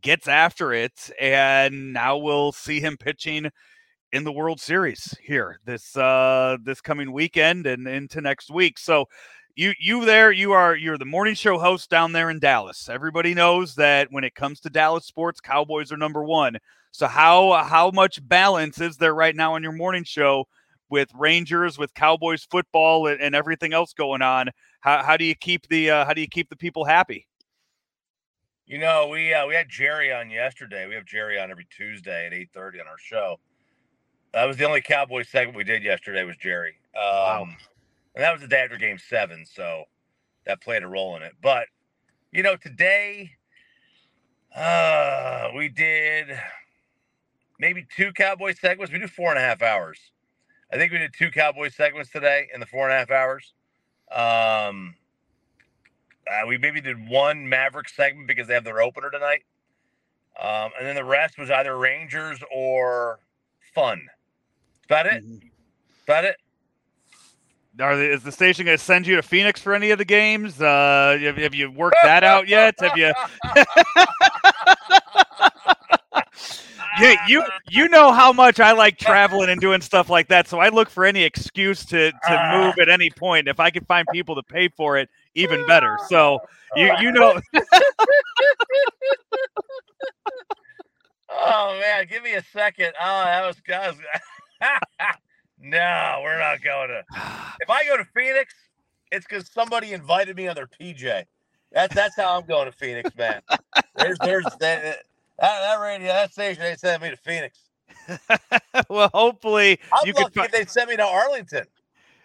gets 0.00 0.26
after 0.26 0.72
it. 0.72 1.10
And 1.20 1.92
now 1.92 2.16
we'll 2.16 2.50
see 2.50 2.80
him 2.80 2.96
pitching 2.96 3.50
in 4.10 4.24
the 4.24 4.32
World 4.32 4.60
Series 4.60 5.14
here 5.22 5.60
this 5.64 5.96
uh 5.96 6.56
this 6.64 6.80
coming 6.80 7.12
weekend 7.12 7.66
and 7.66 7.86
into 7.86 8.20
next 8.20 8.50
week. 8.50 8.78
So 8.78 9.04
you 9.56 9.72
you 9.80 10.04
there 10.04 10.30
you 10.30 10.52
are 10.52 10.76
you're 10.76 10.98
the 10.98 11.06
morning 11.06 11.34
show 11.34 11.58
host 11.58 11.88
down 11.88 12.12
there 12.12 12.28
in 12.28 12.38
Dallas. 12.38 12.88
Everybody 12.90 13.32
knows 13.32 13.74
that 13.76 14.08
when 14.12 14.22
it 14.22 14.34
comes 14.34 14.60
to 14.60 14.70
Dallas 14.70 15.06
sports, 15.06 15.40
Cowboys 15.40 15.90
are 15.90 15.96
number 15.96 16.22
1. 16.22 16.58
So 16.92 17.06
how 17.06 17.64
how 17.64 17.90
much 17.90 18.26
balance 18.26 18.80
is 18.80 18.98
there 18.98 19.14
right 19.14 19.34
now 19.34 19.54
on 19.54 19.62
your 19.62 19.72
morning 19.72 20.04
show 20.04 20.46
with 20.90 21.08
Rangers, 21.14 21.78
with 21.78 21.92
Cowboys 21.94 22.44
football, 22.44 23.06
and, 23.06 23.20
and 23.20 23.34
everything 23.34 23.72
else 23.72 23.94
going 23.94 24.22
on? 24.22 24.50
How, 24.80 25.02
how 25.02 25.16
do 25.16 25.24
you 25.24 25.34
keep 25.34 25.66
the 25.68 25.90
uh, 25.90 26.04
how 26.04 26.12
do 26.12 26.20
you 26.20 26.28
keep 26.28 26.50
the 26.50 26.56
people 26.56 26.84
happy? 26.84 27.26
You 28.66 28.78
know, 28.78 29.08
we 29.08 29.32
uh, 29.32 29.46
we 29.46 29.54
had 29.54 29.70
Jerry 29.70 30.12
on 30.12 30.28
yesterday. 30.28 30.86
We 30.86 30.94
have 30.94 31.06
Jerry 31.06 31.40
on 31.40 31.50
every 31.50 31.66
Tuesday 31.74 32.26
at 32.26 32.34
eight 32.34 32.50
thirty 32.52 32.78
on 32.78 32.86
our 32.86 32.98
show. 32.98 33.40
That 34.34 34.44
was 34.44 34.58
the 34.58 34.66
only 34.66 34.82
Cowboy 34.82 35.22
segment 35.22 35.56
we 35.56 35.64
did 35.64 35.82
yesterday. 35.82 36.24
Was 36.24 36.36
Jerry? 36.36 36.74
Um, 36.94 37.02
wow. 37.02 37.48
And 38.16 38.24
that 38.24 38.32
was 38.32 38.40
the 38.40 38.48
day 38.48 38.62
after 38.62 38.78
Game 38.78 38.96
Seven, 38.98 39.44
so 39.44 39.84
that 40.46 40.62
played 40.62 40.82
a 40.82 40.88
role 40.88 41.16
in 41.16 41.22
it. 41.22 41.32
But 41.42 41.66
you 42.32 42.42
know, 42.42 42.56
today 42.56 43.32
uh, 44.56 45.50
we 45.54 45.68
did 45.68 46.28
maybe 47.60 47.86
two 47.94 48.12
Cowboy 48.12 48.54
segments. 48.54 48.90
We 48.90 48.98
do 48.98 49.06
four 49.06 49.28
and 49.28 49.38
a 49.38 49.42
half 49.42 49.60
hours. 49.60 49.98
I 50.72 50.76
think 50.76 50.92
we 50.92 50.98
did 50.98 51.12
two 51.16 51.30
Cowboy 51.30 51.68
segments 51.68 52.10
today 52.10 52.48
in 52.52 52.60
the 52.60 52.66
four 52.66 52.88
and 52.88 52.94
a 52.94 52.98
half 52.98 53.10
hours. 53.10 53.52
Um, 54.10 54.94
uh, 56.26 56.46
we 56.48 56.56
maybe 56.56 56.80
did 56.80 57.08
one 57.08 57.48
Maverick 57.48 57.88
segment 57.88 58.28
because 58.28 58.48
they 58.48 58.54
have 58.54 58.64
their 58.64 58.80
opener 58.80 59.10
tonight. 59.10 59.42
Um, 60.40 60.70
and 60.78 60.86
then 60.86 60.94
the 60.94 61.04
rest 61.04 61.38
was 61.38 61.50
either 61.50 61.76
Rangers 61.76 62.40
or 62.54 63.20
fun. 63.74 64.06
That's 64.74 64.86
about 64.86 65.06
it. 65.06 65.24
Mm-hmm. 65.24 65.48
About 66.04 66.24
it. 66.24 66.36
Are 67.80 67.96
they, 67.96 68.06
is 68.06 68.22
the 68.22 68.32
station 68.32 68.64
going 68.64 68.78
to 68.78 68.82
send 68.82 69.06
you 69.06 69.16
to 69.16 69.22
Phoenix 69.22 69.60
for 69.60 69.74
any 69.74 69.90
of 69.90 69.98
the 69.98 70.04
games? 70.04 70.60
Uh, 70.60 71.18
have, 71.20 71.36
have 71.36 71.54
you 71.54 71.70
worked 71.70 71.96
that 72.02 72.24
out 72.24 72.48
yet? 72.48 72.74
Have 72.80 72.96
you? 72.96 73.12
yeah, 77.00 77.16
you 77.28 77.44
you 77.68 77.88
know 77.88 78.12
how 78.12 78.32
much 78.32 78.60
I 78.60 78.72
like 78.72 78.98
traveling 78.98 79.50
and 79.50 79.60
doing 79.60 79.80
stuff 79.82 80.08
like 80.08 80.28
that. 80.28 80.48
So 80.48 80.58
I 80.58 80.70
look 80.70 80.88
for 80.88 81.04
any 81.04 81.22
excuse 81.22 81.84
to 81.86 82.12
to 82.12 82.52
move 82.54 82.78
at 82.80 82.88
any 82.88 83.10
point. 83.10 83.48
If 83.48 83.60
I 83.60 83.70
can 83.70 83.84
find 83.84 84.06
people 84.12 84.34
to 84.36 84.42
pay 84.42 84.68
for 84.68 84.96
it, 84.96 85.10
even 85.34 85.66
better. 85.66 85.98
So 86.08 86.38
you 86.76 86.90
you 87.00 87.12
know. 87.12 87.38
oh 91.30 91.78
man, 91.80 92.06
give 92.08 92.22
me 92.22 92.32
a 92.34 92.42
second. 92.52 92.92
Oh, 93.00 93.24
that 93.24 93.46
was, 93.46 93.56
that 93.68 93.94
was 93.94 93.98
no, 95.60 96.20
we're 96.22 96.38
not 96.38 96.62
going 96.62 96.88
to. 96.88 97.04
If 97.58 97.70
I 97.70 97.86
go 97.86 97.96
to 97.96 98.04
Phoenix, 98.14 98.52
it's 99.10 99.26
because 99.26 99.50
somebody 99.50 99.94
invited 99.94 100.36
me 100.36 100.46
on 100.46 100.54
their 100.54 100.68
PJ. 100.68 101.24
That's 101.72 101.94
that's 101.94 102.14
how 102.16 102.38
I'm 102.38 102.46
going 102.46 102.66
to 102.66 102.72
Phoenix, 102.72 103.10
man. 103.16 103.40
There's 103.96 104.18
there's 104.18 104.44
that 104.44 104.58
that, 104.82 104.98
that 105.38 105.80
radio 105.80 106.08
that 106.08 106.32
station 106.32 106.62
they 106.62 106.76
sent 106.76 107.02
me 107.02 107.10
to 107.10 107.16
Phoenix. 107.16 107.58
well, 108.90 109.10
hopefully 109.14 109.80
I'm 109.90 110.06
you 110.06 110.12
could. 110.12 110.32
If 110.36 110.52
they 110.52 110.66
sent 110.66 110.90
me 110.90 110.96
to 110.96 111.04
Arlington. 111.04 111.64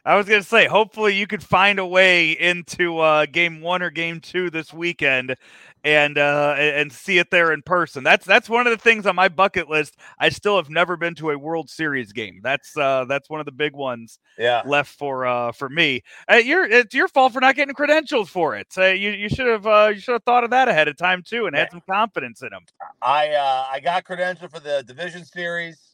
I 0.03 0.15
was 0.15 0.27
gonna 0.27 0.43
say, 0.43 0.67
hopefully 0.67 1.15
you 1.15 1.27
could 1.27 1.43
find 1.43 1.79
a 1.79 1.86
way 1.86 2.32
into 2.32 2.99
uh, 2.99 3.27
game 3.27 3.61
one 3.61 3.82
or 3.82 3.89
game 3.91 4.19
two 4.19 4.49
this 4.49 4.73
weekend, 4.73 5.36
and 5.84 6.17
uh, 6.17 6.55
and 6.57 6.91
see 6.91 7.17
it 7.17 7.32
there 7.32 7.51
in 7.51 7.61
person. 7.61 8.03
That's 8.03 8.25
that's 8.25 8.49
one 8.49 8.67
of 8.67 8.71
the 8.71 8.77
things 8.77 9.05
on 9.05 9.15
my 9.15 9.29
bucket 9.29 9.69
list. 9.69 9.97
I 10.19 10.29
still 10.29 10.57
have 10.57 10.69
never 10.69 10.97
been 10.97 11.15
to 11.15 11.32
a 11.32 11.38
World 11.38 11.69
Series 11.69 12.11
game. 12.11 12.39
That's 12.43 12.75
uh, 12.77 13.05
that's 13.05 13.29
one 13.29 13.39
of 13.39 13.45
the 13.45 13.51
big 13.51 13.73
ones. 13.73 14.19
Yeah. 14.38 14.61
left 14.65 14.95
for 14.97 15.25
uh, 15.25 15.51
for 15.51 15.69
me. 15.69 16.03
Uh, 16.32 16.36
you're 16.36 16.65
it's 16.65 16.93
your 16.93 17.07
fault 17.07 17.34
for 17.34 17.41
not 17.41 17.55
getting 17.55 17.73
credentials 17.73 18.29
for 18.29 18.55
it. 18.55 18.67
Uh, 18.77 18.88
you 18.88 19.11
you 19.11 19.29
should 19.29 19.47
have 19.47 19.65
uh, 19.65 19.91
you 19.93 19.99
should 19.99 20.13
have 20.13 20.23
thought 20.23 20.43
of 20.43 20.51
that 20.51 20.67
ahead 20.67 20.88
of 20.88 20.97
time 20.97 21.23
too, 21.23 21.47
and 21.47 21.55
had 21.55 21.71
some 21.71 21.82
confidence 21.89 22.41
in 22.41 22.49
them. 22.49 22.65
I 23.01 23.29
uh, 23.29 23.65
I 23.71 23.79
got 23.79 24.03
credential 24.03 24.47
for 24.47 24.59
the 24.59 24.84
division 24.86 25.25
series. 25.25 25.91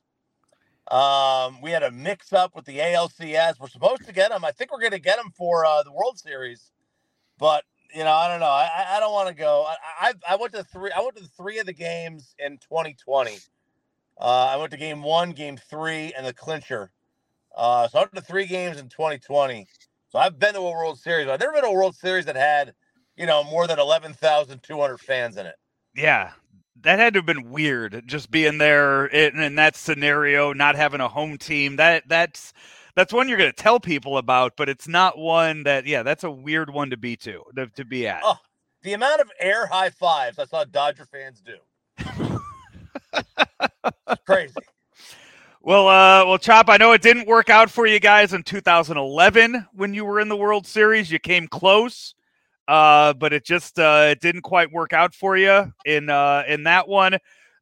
Um, 0.89 1.59
we 1.61 1.71
had 1.71 1.83
a 1.83 1.91
mix 1.91 2.31
up 2.31 2.55
with 2.55 2.65
the 2.65 2.77
ALCS. 2.77 3.59
We're 3.59 3.67
supposed 3.67 4.05
to 4.05 4.13
get 4.13 4.31
them. 4.31 4.45
I 4.45 4.51
think 4.51 4.71
we're 4.71 4.79
going 4.79 4.91
to 4.91 4.99
get 4.99 5.17
them 5.17 5.31
for 5.35 5.65
uh, 5.65 5.83
the 5.83 5.91
World 5.91 6.17
Series, 6.17 6.71
but 7.38 7.65
you 7.93 8.03
know, 8.03 8.11
I 8.11 8.27
don't 8.27 8.39
know. 8.39 8.45
I 8.47 8.97
I 8.97 8.99
don't 8.99 9.13
want 9.13 9.29
to 9.29 9.35
go. 9.35 9.65
I, 9.67 10.09
I, 10.09 10.33
I 10.33 10.35
went 10.35 10.53
to 10.53 10.63
three. 10.63 10.91
I 10.95 10.99
went 11.01 11.15
to 11.17 11.23
three 11.23 11.59
of 11.59 11.65
the 11.65 11.73
games 11.73 12.35
in 12.39 12.57
2020. 12.57 13.38
Uh, 14.19 14.23
I 14.23 14.55
went 14.57 14.71
to 14.71 14.77
game 14.77 15.03
one, 15.03 15.31
game 15.31 15.57
three, 15.57 16.13
and 16.17 16.25
the 16.25 16.33
clincher. 16.33 16.91
Uh, 17.55 17.88
so 17.88 17.99
I 17.99 18.01
went 18.01 18.15
to 18.15 18.21
three 18.21 18.45
games 18.45 18.77
in 18.77 18.89
2020. 18.89 19.67
So 20.09 20.19
I've 20.19 20.39
been 20.39 20.53
to 20.53 20.59
a 20.59 20.71
World 20.71 20.99
Series. 20.99 21.27
I've 21.27 21.39
never 21.39 21.53
been 21.53 21.63
to 21.63 21.69
a 21.69 21.73
World 21.73 21.95
Series 21.95 22.25
that 22.25 22.35
had, 22.35 22.73
you 23.15 23.25
know, 23.25 23.43
more 23.43 23.67
than 23.67 23.79
11,200 23.79 24.97
fans 24.99 25.38
in 25.38 25.45
it. 25.45 25.55
Yeah, 25.95 26.31
that 26.81 26.99
had 26.99 27.13
to 27.13 27.19
have 27.19 27.25
been 27.25 27.49
weird 27.49 28.03
just 28.05 28.31
being 28.31 28.57
there 28.57 29.07
in, 29.07 29.39
in, 29.39 29.55
that 29.55 29.75
scenario 29.75 30.53
not 30.53 30.75
having 30.75 31.01
a 31.01 31.07
home 31.07 31.38
team 31.38 31.77
that 31.77 32.07
that's 32.07 32.53
that's 32.97 33.13
one 33.13 33.29
you're 33.29 33.37
going 33.37 33.49
to 33.51 33.55
tell 33.55 33.79
people 33.79 34.17
about 34.17 34.53
but 34.57 34.67
it's 34.67 34.87
not 34.87 35.17
one 35.17 35.63
that 35.63 35.85
yeah 35.85 36.03
that's 36.03 36.25
a 36.25 36.31
weird 36.31 36.69
one 36.69 36.89
to 36.89 36.97
be 36.97 37.15
to 37.15 37.43
to, 37.55 37.67
to 37.67 37.85
be 37.85 38.07
at. 38.07 38.21
Oh, 38.23 38.37
the 38.81 38.93
amount 38.93 39.21
of 39.21 39.31
air 39.39 39.67
high 39.67 39.91
fives 39.91 40.39
i 40.39 40.45
saw 40.45 40.65
dodger 40.65 41.05
fans 41.05 41.41
do. 41.41 41.55
Crazy. 44.25 44.53
Well 45.61 45.87
uh 45.87 46.25
well 46.25 46.37
chop 46.37 46.69
i 46.69 46.77
know 46.77 46.91
it 46.91 47.01
didn't 47.01 47.27
work 47.27 47.49
out 47.49 47.69
for 47.69 47.85
you 47.85 47.99
guys 47.99 48.33
in 48.33 48.43
2011 48.43 49.67
when 49.73 49.93
you 49.93 50.03
were 50.03 50.19
in 50.19 50.27
the 50.27 50.35
world 50.35 50.65
series. 50.67 51.11
You 51.11 51.19
came 51.19 51.47
close 51.47 52.15
uh, 52.67 53.13
but 53.13 53.31
it 53.31 53.45
just 53.45 53.79
uh, 53.79 54.07
it 54.09 54.19
didn't 54.19 54.41
quite 54.41 54.71
work 54.71 54.91
out 54.91 55.13
for 55.13 55.37
you 55.37 55.71
in 55.85 56.09
uh, 56.09 56.43
in 56.47 56.63
that 56.63 56.87
one. 56.87 57.13
Uh, 57.13 57.17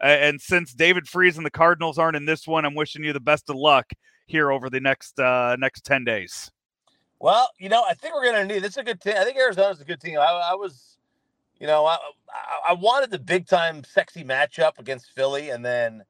and 0.08 0.42
since 0.42 0.74
David 0.74 1.08
Freese 1.08 1.38
and 1.38 1.46
the 1.46 1.52
Cardinals 1.52 1.98
aren't 1.98 2.18
in 2.18 2.26
this 2.26 2.48
one, 2.48 2.66
I'm 2.66 2.76
wishing 2.76 3.04
you 3.04 3.14
the 3.14 3.20
best 3.20 3.50
of 3.50 3.56
luck 3.56 3.86
here 4.26 4.52
over 4.52 4.70
the 4.70 4.80
next 4.80 5.20
uh, 5.20 5.56
next 5.60 5.86
ten 5.86 6.04
days. 6.04 6.52
Well, 7.20 7.50
you 7.58 7.70
know, 7.70 7.84
I 7.88 7.94
think 7.94 8.14
we're 8.14 8.26
going 8.26 8.48
to 8.48 8.54
need. 8.54 8.62
This 8.62 8.72
is 8.72 8.78
a 8.78 8.84
good 8.84 9.02
team. 9.02 9.16
I 9.18 9.24
think 9.24 9.38
Arizona's 9.38 9.82
a 9.82 9.86
good 9.86 10.02
team. 10.02 10.20
I, 10.20 10.52
I 10.52 10.54
was, 10.54 10.98
you 11.60 11.66
know, 11.66 11.86
I, 11.86 11.98
I 12.70 12.74
wanted 12.74 13.10
the 13.10 13.20
big 13.20 13.48
time 13.48 13.84
sexy 13.84 14.24
matchup 14.24 14.78
against 14.80 15.12
Philly, 15.16 15.50
and 15.50 15.66
then, 15.66 16.04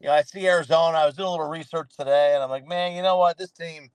you 0.00 0.08
know, 0.08 0.12
I 0.12 0.22
see 0.22 0.46
Arizona. 0.46 0.98
I 0.98 1.06
was 1.06 1.14
doing 1.14 1.28
a 1.28 1.30
little 1.30 1.48
research 1.48 1.96
today, 1.96 2.34
and 2.34 2.42
I'm 2.42 2.50
like, 2.50 2.66
man, 2.66 2.94
you 2.94 3.02
know 3.02 3.16
what? 3.16 3.38
This 3.38 3.50
team, 3.50 3.90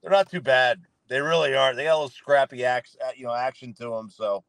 they're 0.00 0.10
not 0.10 0.30
too 0.30 0.40
bad. 0.40 0.80
They 1.08 1.20
really 1.20 1.54
aren't. 1.54 1.76
They 1.76 1.84
got 1.84 1.94
a 1.94 1.96
little 1.96 2.08
scrappy 2.08 2.64
action, 2.64 3.00
uh, 3.04 3.10
you 3.16 3.24
know, 3.26 3.34
action 3.34 3.74
to 3.74 3.90
them. 3.90 4.10
So 4.10 4.44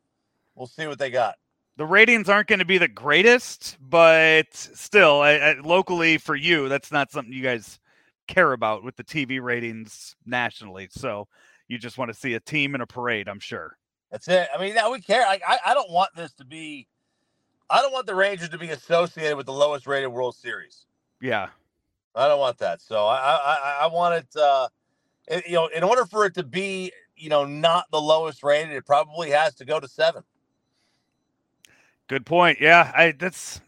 we'll 0.55 0.67
see 0.67 0.87
what 0.87 0.99
they 0.99 1.09
got. 1.09 1.35
The 1.77 1.85
ratings 1.85 2.27
aren't 2.27 2.47
going 2.47 2.59
to 2.59 2.65
be 2.65 2.77
the 2.77 2.89
greatest, 2.89 3.77
but 3.79 4.47
still, 4.53 5.21
I, 5.21 5.31
I, 5.35 5.53
locally 5.61 6.17
for 6.17 6.35
you, 6.35 6.67
that's 6.67 6.91
not 6.91 7.11
something 7.11 7.31
you 7.31 7.43
guys 7.43 7.79
care 8.29 8.53
about 8.53 8.83
with 8.83 8.95
the 8.95 9.03
TV 9.03 9.41
ratings 9.41 10.15
nationally. 10.25 10.87
So 10.91 11.27
you 11.67 11.77
just 11.77 11.97
want 11.97 12.13
to 12.13 12.17
see 12.17 12.35
a 12.35 12.39
team 12.39 12.75
in 12.75 12.81
a 12.81 12.87
parade, 12.87 13.27
I'm 13.27 13.39
sure. 13.39 13.77
That's 14.11 14.27
it. 14.27 14.47
I 14.53 14.59
mean, 14.59 14.75
now 14.75 14.91
we 14.91 15.01
care. 15.01 15.25
I, 15.25 15.39
I, 15.47 15.57
I 15.67 15.73
don't 15.73 15.91
want 15.91 16.11
this 16.15 16.33
to 16.33 16.45
be. 16.45 16.87
I 17.69 17.81
don't 17.81 17.91
want 17.91 18.07
the 18.07 18.15
Rangers 18.15 18.49
to 18.49 18.57
be 18.57 18.69
associated 18.69 19.37
with 19.37 19.45
the 19.45 19.53
lowest 19.53 19.85
rated 19.85 20.11
World 20.11 20.35
Series. 20.35 20.85
Yeah, 21.21 21.49
I 22.15 22.27
don't 22.27 22.39
want 22.39 22.57
that. 22.59 22.81
So 22.81 23.05
I 23.05 23.17
I, 23.17 23.77
I 23.81 23.87
want 23.87 24.15
it. 24.15 24.39
Uh, 24.39 24.69
you 25.45 25.53
know, 25.53 25.67
in 25.67 25.83
order 25.83 26.05
for 26.05 26.25
it 26.25 26.33
to 26.35 26.43
be, 26.43 26.91
you 27.15 27.29
know, 27.29 27.45
not 27.45 27.85
the 27.91 28.01
lowest 28.01 28.41
rated, 28.41 28.71
it 28.71 28.85
probably 28.85 29.29
has 29.29 29.53
to 29.55 29.65
go 29.65 29.79
to 29.79 29.87
seven. 29.87 30.23
Good 32.07 32.25
point. 32.25 32.59
Yeah, 32.59 32.91
I 32.95 33.11
that's 33.11 33.61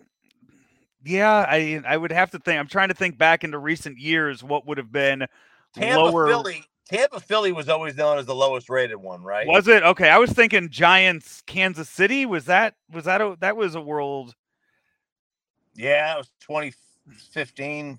yeah, 1.03 1.45
I 1.47 1.81
I 1.85 1.97
would 1.97 2.11
have 2.11 2.31
to 2.31 2.39
think. 2.39 2.59
I'm 2.59 2.67
trying 2.67 2.89
to 2.89 2.93
think 2.93 3.17
back 3.17 3.43
into 3.43 3.57
recent 3.57 3.97
years 3.97 4.43
what 4.43 4.65
would 4.67 4.77
have 4.77 4.91
been 4.91 5.27
Tampa 5.73 6.01
lower. 6.01 6.27
Philly. 6.27 6.63
Tampa 6.89 7.19
Philly 7.21 7.53
was 7.53 7.69
always 7.69 7.95
known 7.95 8.17
as 8.17 8.25
the 8.25 8.35
lowest 8.35 8.69
rated 8.69 8.97
one, 8.97 9.23
right? 9.23 9.47
Was 9.47 9.67
it? 9.67 9.81
Okay, 9.81 10.09
I 10.09 10.17
was 10.17 10.31
thinking 10.31 10.69
Giants 10.69 11.41
Kansas 11.47 11.87
City. 11.89 12.25
Was 12.25 12.45
that 12.45 12.75
was 12.91 13.05
that 13.05 13.21
a 13.21 13.37
that 13.39 13.55
was 13.55 13.75
a 13.75 13.81
world? 13.81 14.35
Yeah, 15.73 16.15
it 16.15 16.17
was 16.17 16.31
2015, 16.41 17.97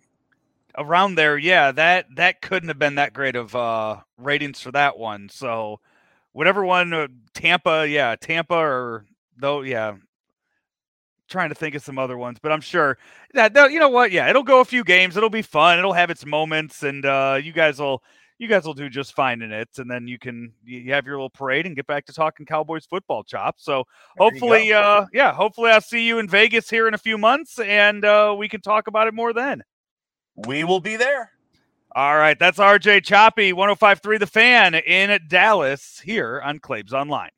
around 0.76 1.14
there, 1.14 1.38
yeah, 1.38 1.72
that 1.72 2.06
that 2.16 2.42
couldn't 2.42 2.68
have 2.68 2.78
been 2.78 2.96
that 2.96 3.12
great 3.12 3.36
of 3.36 3.54
uh 3.54 4.00
ratings 4.18 4.60
for 4.60 4.70
that 4.72 4.98
one. 4.98 5.28
So 5.30 5.80
whatever 6.32 6.64
one 6.64 6.92
uh, 6.92 7.08
Tampa, 7.34 7.86
yeah, 7.88 8.16
Tampa 8.20 8.54
or 8.54 9.06
though, 9.36 9.62
yeah. 9.62 9.94
Trying 11.32 11.48
to 11.48 11.54
think 11.54 11.74
of 11.74 11.82
some 11.82 11.98
other 11.98 12.18
ones, 12.18 12.38
but 12.42 12.52
I'm 12.52 12.60
sure 12.60 12.98
that 13.32 13.54
you 13.72 13.80
know 13.80 13.88
what, 13.88 14.12
yeah, 14.12 14.28
it'll 14.28 14.42
go 14.42 14.60
a 14.60 14.66
few 14.66 14.84
games. 14.84 15.16
It'll 15.16 15.30
be 15.30 15.40
fun. 15.40 15.78
It'll 15.78 15.94
have 15.94 16.10
its 16.10 16.26
moments, 16.26 16.82
and 16.82 17.06
uh, 17.06 17.40
you 17.42 17.52
guys 17.52 17.78
will 17.78 18.02
you 18.36 18.48
guys 18.48 18.66
will 18.66 18.74
do 18.74 18.90
just 18.90 19.14
fine 19.14 19.40
in 19.40 19.50
it, 19.50 19.70
and 19.78 19.90
then 19.90 20.06
you 20.06 20.18
can 20.18 20.52
you 20.62 20.92
have 20.92 21.06
your 21.06 21.14
little 21.14 21.30
parade 21.30 21.64
and 21.64 21.74
get 21.74 21.86
back 21.86 22.04
to 22.04 22.12
talking 22.12 22.44
Cowboys 22.44 22.84
football 22.84 23.24
chop. 23.24 23.54
So 23.56 23.84
there 24.18 24.28
hopefully, 24.28 24.74
uh, 24.74 25.06
yeah, 25.14 25.32
hopefully 25.32 25.70
I'll 25.70 25.80
see 25.80 26.06
you 26.06 26.18
in 26.18 26.28
Vegas 26.28 26.68
here 26.68 26.86
in 26.86 26.92
a 26.92 26.98
few 26.98 27.16
months, 27.16 27.58
and 27.58 28.04
uh, 28.04 28.34
we 28.36 28.46
can 28.46 28.60
talk 28.60 28.86
about 28.86 29.06
it 29.06 29.14
more 29.14 29.32
then. 29.32 29.62
We 30.36 30.64
will 30.64 30.80
be 30.80 30.96
there. 30.96 31.30
All 31.94 32.16
right, 32.16 32.38
that's 32.38 32.58
RJ 32.58 33.04
Choppy, 33.04 33.54
1053 33.54 34.18
The 34.18 34.26
Fan 34.26 34.74
in 34.74 35.18
Dallas 35.28 36.02
here 36.04 36.42
on 36.44 36.58
Claves 36.58 36.92
Online. 36.92 37.30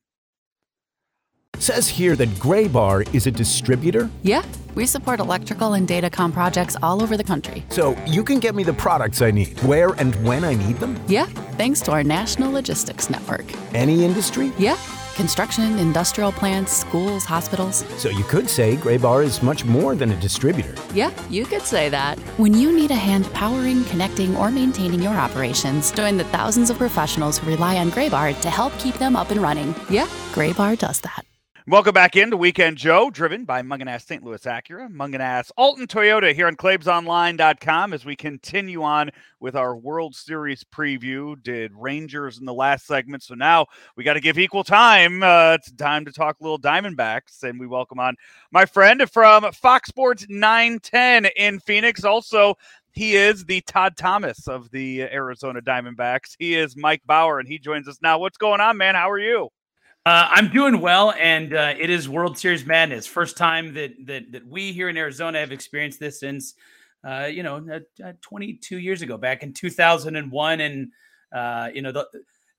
Says 1.64 1.88
here 1.88 2.14
that 2.16 2.28
Graybar 2.28 3.08
is 3.14 3.26
a 3.26 3.30
distributor. 3.30 4.10
Yeah, 4.22 4.42
we 4.74 4.84
support 4.84 5.18
electrical 5.18 5.72
and 5.72 5.88
datacom 5.88 6.30
projects 6.30 6.76
all 6.82 7.02
over 7.02 7.16
the 7.16 7.24
country. 7.24 7.64
So 7.70 7.96
you 8.06 8.22
can 8.22 8.38
get 8.38 8.54
me 8.54 8.64
the 8.64 8.74
products 8.74 9.22
I 9.22 9.30
need 9.30 9.58
where 9.60 9.94
and 9.94 10.14
when 10.16 10.44
I 10.44 10.52
need 10.52 10.76
them? 10.76 11.02
Yeah, 11.08 11.24
thanks 11.56 11.80
to 11.84 11.92
our 11.92 12.04
national 12.04 12.52
logistics 12.52 13.08
network. 13.08 13.46
Any 13.74 14.04
industry? 14.04 14.52
Yeah, 14.58 14.76
construction, 15.16 15.78
industrial 15.78 16.32
plants, 16.32 16.70
schools, 16.70 17.24
hospitals. 17.24 17.82
So 17.96 18.10
you 18.10 18.24
could 18.24 18.50
say 18.50 18.76
Graybar 18.76 19.24
is 19.24 19.42
much 19.42 19.64
more 19.64 19.94
than 19.94 20.10
a 20.10 20.20
distributor. 20.20 20.74
Yeah, 20.92 21.12
you 21.30 21.46
could 21.46 21.62
say 21.62 21.88
that. 21.88 22.18
When 22.36 22.52
you 22.52 22.76
need 22.76 22.90
a 22.90 22.94
hand 23.08 23.24
powering, 23.32 23.84
connecting, 23.84 24.36
or 24.36 24.50
maintaining 24.50 25.00
your 25.00 25.14
operations, 25.14 25.92
join 25.92 26.18
the 26.18 26.24
thousands 26.24 26.68
of 26.68 26.76
professionals 26.76 27.38
who 27.38 27.50
rely 27.50 27.78
on 27.78 27.90
Graybar 27.90 28.38
to 28.42 28.50
help 28.50 28.78
keep 28.78 28.96
them 28.96 29.16
up 29.16 29.30
and 29.30 29.40
running. 29.40 29.74
Yeah, 29.88 30.08
Graybar 30.34 30.76
does 30.76 31.00
that. 31.00 31.24
Welcome 31.66 31.94
back 31.94 32.14
into 32.14 32.36
Weekend 32.36 32.76
Joe, 32.76 33.08
driven 33.08 33.46
by 33.46 33.62
Mungenast 33.62 34.04
St. 34.04 34.22
Louis 34.22 34.44
Acura, 34.44 34.94
Mungenast 34.94 35.50
Alton 35.56 35.86
Toyota 35.86 36.34
here 36.34 36.46
on 36.46 36.56
ClavesOnline.com 36.56 37.94
as 37.94 38.04
we 38.04 38.14
continue 38.14 38.82
on 38.82 39.10
with 39.40 39.56
our 39.56 39.74
World 39.74 40.14
Series 40.14 40.62
preview. 40.62 41.42
Did 41.42 41.72
Rangers 41.74 42.38
in 42.38 42.44
the 42.44 42.52
last 42.52 42.86
segment, 42.86 43.22
so 43.22 43.34
now 43.34 43.64
we 43.96 44.04
got 44.04 44.12
to 44.12 44.20
give 44.20 44.38
equal 44.38 44.62
time. 44.62 45.22
Uh, 45.22 45.54
it's 45.54 45.72
time 45.72 46.04
to 46.04 46.12
talk 46.12 46.36
little 46.38 46.58
Diamondbacks, 46.58 47.44
and 47.44 47.58
we 47.58 47.66
welcome 47.66 47.98
on 47.98 48.14
my 48.50 48.66
friend 48.66 49.02
from 49.10 49.50
Fox 49.52 49.88
Sports 49.88 50.26
910 50.28 51.30
in 51.34 51.60
Phoenix. 51.60 52.04
Also, 52.04 52.56
he 52.92 53.16
is 53.16 53.42
the 53.46 53.62
Todd 53.62 53.96
Thomas 53.96 54.48
of 54.48 54.70
the 54.70 55.04
Arizona 55.04 55.62
Diamondbacks. 55.62 56.36
He 56.38 56.56
is 56.56 56.76
Mike 56.76 57.00
Bauer, 57.06 57.38
and 57.38 57.48
he 57.48 57.58
joins 57.58 57.88
us 57.88 58.00
now. 58.02 58.18
What's 58.18 58.36
going 58.36 58.60
on, 58.60 58.76
man? 58.76 58.96
How 58.96 59.10
are 59.10 59.18
you? 59.18 59.48
Uh, 60.06 60.28
I'm 60.30 60.50
doing 60.50 60.82
well, 60.82 61.14
and 61.18 61.54
uh, 61.54 61.74
it 61.78 61.88
is 61.88 62.10
World 62.10 62.36
Series 62.36 62.66
madness. 62.66 63.06
First 63.06 63.38
time 63.38 63.72
that 63.72 63.94
that 64.04 64.32
that 64.32 64.46
we 64.46 64.70
here 64.70 64.90
in 64.90 64.98
Arizona 64.98 65.40
have 65.40 65.50
experienced 65.50 65.98
this 65.98 66.20
since, 66.20 66.54
uh, 67.08 67.24
you 67.24 67.42
know, 67.42 67.80
uh, 68.04 68.12
22 68.20 68.78
years 68.78 69.00
ago, 69.00 69.16
back 69.16 69.42
in 69.42 69.54
2001, 69.54 70.60
and 70.60 70.88
uh, 71.32 71.70
you 71.72 71.80
know 71.80 71.90
the 71.90 72.06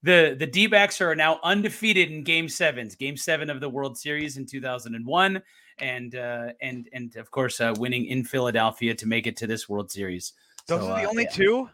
the 0.02 0.36
the 0.40 0.48
D-backs 0.48 1.00
are 1.02 1.16
now 1.16 1.40
undefeated 1.44 2.10
in 2.10 2.24
Game 2.24 2.50
Sevens, 2.50 2.96
Game 2.96 3.16
Seven 3.16 3.52
of 3.52 3.60
the 3.60 3.70
World 3.70 3.96
Series 3.96 4.38
in 4.38 4.48
2001, 4.48 5.40
and 5.78 6.16
uh, 6.16 6.48
and 6.62 6.90
and 6.94 7.16
of 7.16 7.30
course 7.30 7.62
winning 7.78 8.08
in 8.08 8.24
Philadelphia 8.24 8.96
to 8.96 9.06
make 9.06 9.28
it 9.28 9.38
to 9.38 9.46
this 9.46 9.70
World 9.70 9.92
Series. 9.92 10.34
Those 10.66 10.82
So, 10.82 10.88
are 10.88 11.00
the 11.00 11.08
only 11.08 11.26
yeah. 11.26 11.30
two. 11.30 11.70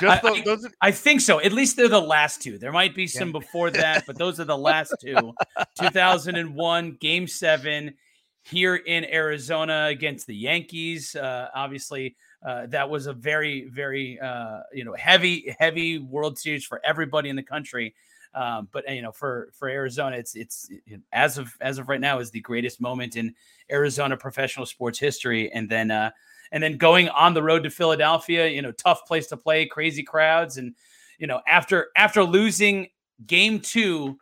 Just 0.00 0.24
I- 0.24 0.28
those, 0.28 0.44
those 0.44 0.68
I 0.80 0.90
think 0.90 1.20
so. 1.20 1.40
At 1.40 1.52
least 1.52 1.76
they're 1.76 1.88
the 1.88 2.00
last 2.00 2.42
two. 2.42 2.58
There 2.58 2.72
might 2.72 2.94
be 2.94 3.06
some 3.06 3.32
before 3.32 3.70
that, 3.72 4.04
but 4.06 4.18
those 4.18 4.38
are 4.40 4.44
the 4.44 4.56
last 4.58 4.94
two. 5.00 5.32
2001, 5.80 6.96
Game 7.00 7.26
Seven, 7.26 7.94
here 8.42 8.76
in 8.76 9.04
Arizona 9.06 9.86
against 9.86 10.26
the 10.26 10.34
Yankees. 10.36 11.16
Uh, 11.16 11.48
obviously, 11.54 12.16
uh, 12.46 12.66
that 12.66 12.88
was 12.88 13.06
a 13.06 13.12
very, 13.12 13.68
very 13.68 14.20
uh, 14.20 14.60
you 14.72 14.84
know 14.84 14.94
heavy, 14.94 15.54
heavy 15.58 15.98
World 15.98 16.38
Series 16.38 16.64
for 16.64 16.80
everybody 16.84 17.28
in 17.28 17.36
the 17.36 17.42
country. 17.42 17.94
Um, 18.34 18.68
but 18.70 18.84
you 18.94 19.00
know, 19.02 19.12
for 19.12 19.48
for 19.54 19.68
Arizona, 19.68 20.16
it's 20.16 20.36
it's 20.36 20.68
it- 20.86 21.00
as 21.12 21.38
of 21.38 21.52
as 21.60 21.78
of 21.78 21.88
right 21.88 22.00
now 22.00 22.18
is 22.18 22.30
the 22.30 22.40
greatest 22.40 22.80
moment 22.80 23.16
in 23.16 23.34
Arizona 23.72 24.16
professional 24.16 24.66
sports 24.66 24.98
history. 24.98 25.50
And 25.52 25.68
then 25.68 25.90
uh, 25.90 26.10
and 26.52 26.62
then 26.62 26.76
going 26.76 27.08
on 27.08 27.34
the 27.34 27.42
road 27.42 27.62
to 27.64 27.70
Philadelphia, 27.70 28.46
you 28.48 28.62
know, 28.62 28.72
tough 28.72 29.06
place 29.06 29.26
to 29.28 29.36
play, 29.36 29.66
crazy 29.66 30.02
crowds, 30.02 30.56
and 30.58 30.74
you 31.18 31.26
know, 31.26 31.40
after 31.48 31.88
after 31.96 32.22
losing 32.22 32.88
game 33.26 33.60
two, 33.60 34.18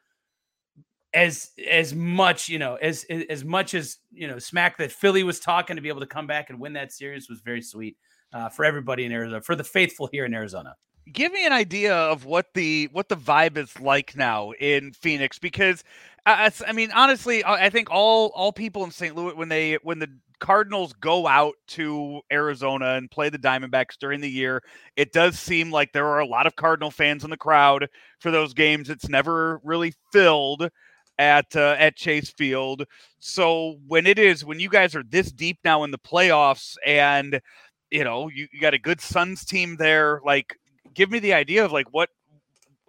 as 1.13 1.51
as 1.71 1.95
much 1.95 2.49
you 2.49 2.59
know 2.59 2.75
as 2.77 3.05
as 3.31 3.45
much 3.45 3.75
as 3.75 3.99
you 4.13 4.27
know 4.27 4.39
smack 4.39 4.79
that 4.79 4.91
Philly 4.91 5.23
was 5.23 5.39
talking 5.39 5.77
to 5.77 5.83
be 5.83 5.89
able 5.89 6.01
to 6.01 6.07
come 6.07 6.27
back 6.27 6.51
and 6.51 6.59
win 6.59 6.73
that 6.75 6.93
series 6.93 7.29
was 7.29 7.41
very 7.41 7.63
sweet 7.63 7.97
uh, 8.33 8.49
for 8.49 8.65
everybody 8.65 9.05
in 9.05 9.13
Arizona, 9.13 9.41
for 9.41 9.55
the 9.55 9.63
faithful 9.65 10.09
here 10.11 10.25
in 10.25 10.35
Arizona. 10.35 10.75
give 11.13 11.31
me 11.33 11.47
an 11.47 11.53
idea 11.53 11.95
of 11.95 12.25
what 12.25 12.53
the 12.55 12.89
what 12.93 13.09
the 13.09 13.17
vibe 13.17 13.57
is 13.57 13.79
like 13.81 14.17
now 14.17 14.51
in 14.53 14.93
Phoenix 14.93 15.39
because 15.39 15.85
uh, 16.27 16.37
it's- 16.47 16.63
I 16.67 16.73
mean 16.73 16.91
honestly 16.93 17.45
I 17.45 17.67
I 17.67 17.71
think 17.71 17.91
all 17.91 18.33
all 18.35 18.53
people 18.53 18.83
in 18.85 18.91
St. 18.91 19.15
Louis 19.15 19.35
when 19.35 19.49
they 19.49 19.75
when 19.83 20.01
the 20.01 20.09
Cardinals 20.41 20.93
go 20.95 21.27
out 21.27 21.55
to 21.69 22.21
Arizona 22.33 22.95
and 22.95 23.11
play 23.11 23.29
the 23.29 23.39
Diamondbacks 23.39 23.99
during 23.99 24.21
the 24.21 24.31
year 24.31 24.63
it 24.97 25.13
does 25.13 25.39
seem 25.39 25.71
like 25.71 25.93
there 25.93 26.07
are 26.07 26.21
a 26.21 26.27
lot 26.27 26.47
of 26.47 26.57
Cardinal 26.57 26.91
fans 26.91 27.25
in 27.25 27.31
the 27.31 27.37
crowd 27.37 27.89
for 28.21 28.31
those 28.31 28.55
games. 28.55 28.91
It's 28.91 29.09
never 29.09 29.61
really 29.65 29.95
filled 30.13 30.69
at 31.19 31.55
uh, 31.57 31.77
at 31.79 31.97
Chase 31.97 32.31
Field. 32.31 32.85
So 33.19 33.79
when 33.87 34.07
it 34.07 34.19
is 34.19 34.45
when 34.45 34.61
you 34.61 34.69
guys 34.69 34.95
are 34.95 35.03
this 35.03 35.33
deep 35.33 35.59
now 35.65 35.85
in 35.85 35.91
the 35.91 35.99
playoffs 35.99 36.77
and 36.87 37.41
you 37.91 38.05
know 38.05 38.29
you, 38.29 38.47
you 38.53 38.61
got 38.61 38.75
a 38.75 38.79
good 38.79 39.01
Suns 39.01 39.45
team 39.45 39.77
there 39.77 40.21
like 40.25 40.57
give 40.95 41.11
me 41.11 41.19
the 41.19 41.35
idea 41.35 41.65
of 41.65 41.73
like 41.73 41.87
what 41.93 42.11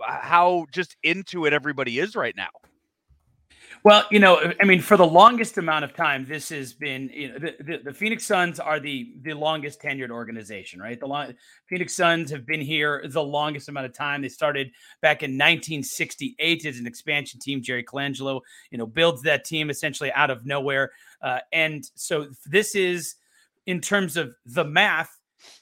how 0.01 0.65
just 0.71 0.95
into 1.03 1.45
it 1.45 1.53
everybody 1.53 1.99
is 1.99 2.15
right 2.15 2.35
now 2.35 2.49
Well, 3.85 4.03
you 4.09 4.17
know, 4.17 4.51
I 4.59 4.65
mean, 4.65 4.81
for 4.81 4.97
the 4.97 5.05
longest 5.05 5.59
amount 5.59 5.85
of 5.85 5.93
time, 5.93 6.25
this 6.27 6.49
has 6.49 6.73
been, 6.73 7.07
you 7.13 7.27
know, 7.31 7.37
the, 7.37 7.55
the, 7.59 7.77
the 7.83 7.93
Phoenix 7.93 8.25
Suns 8.25 8.59
are 8.59 8.79
the 8.79 9.13
the 9.21 9.33
longest 9.33 9.79
tenured 9.79 10.09
organization, 10.09 10.81
right? 10.81 10.99
The 10.99 11.05
long, 11.05 11.35
Phoenix 11.67 11.95
Suns 11.95 12.31
have 12.31 12.47
been 12.47 12.61
here 12.61 13.05
the 13.07 13.21
longest 13.21 13.69
amount 13.69 13.85
of 13.85 13.93
time. 13.93 14.23
They 14.23 14.27
started 14.29 14.71
back 15.03 15.21
in 15.21 15.33
1968 15.33 16.65
as 16.65 16.79
an 16.79 16.87
expansion 16.87 17.39
team. 17.39 17.61
Jerry 17.61 17.83
Colangelo, 17.83 18.41
you 18.71 18.79
know, 18.79 18.87
builds 18.87 19.21
that 19.21 19.45
team 19.45 19.69
essentially 19.69 20.11
out 20.13 20.31
of 20.31 20.47
nowhere, 20.47 20.91
uh, 21.21 21.41
and 21.53 21.87
so 21.93 22.29
this 22.47 22.73
is, 22.73 23.17
in 23.67 23.81
terms 23.81 24.17
of 24.17 24.33
the 24.47 24.65
math, 24.65 25.19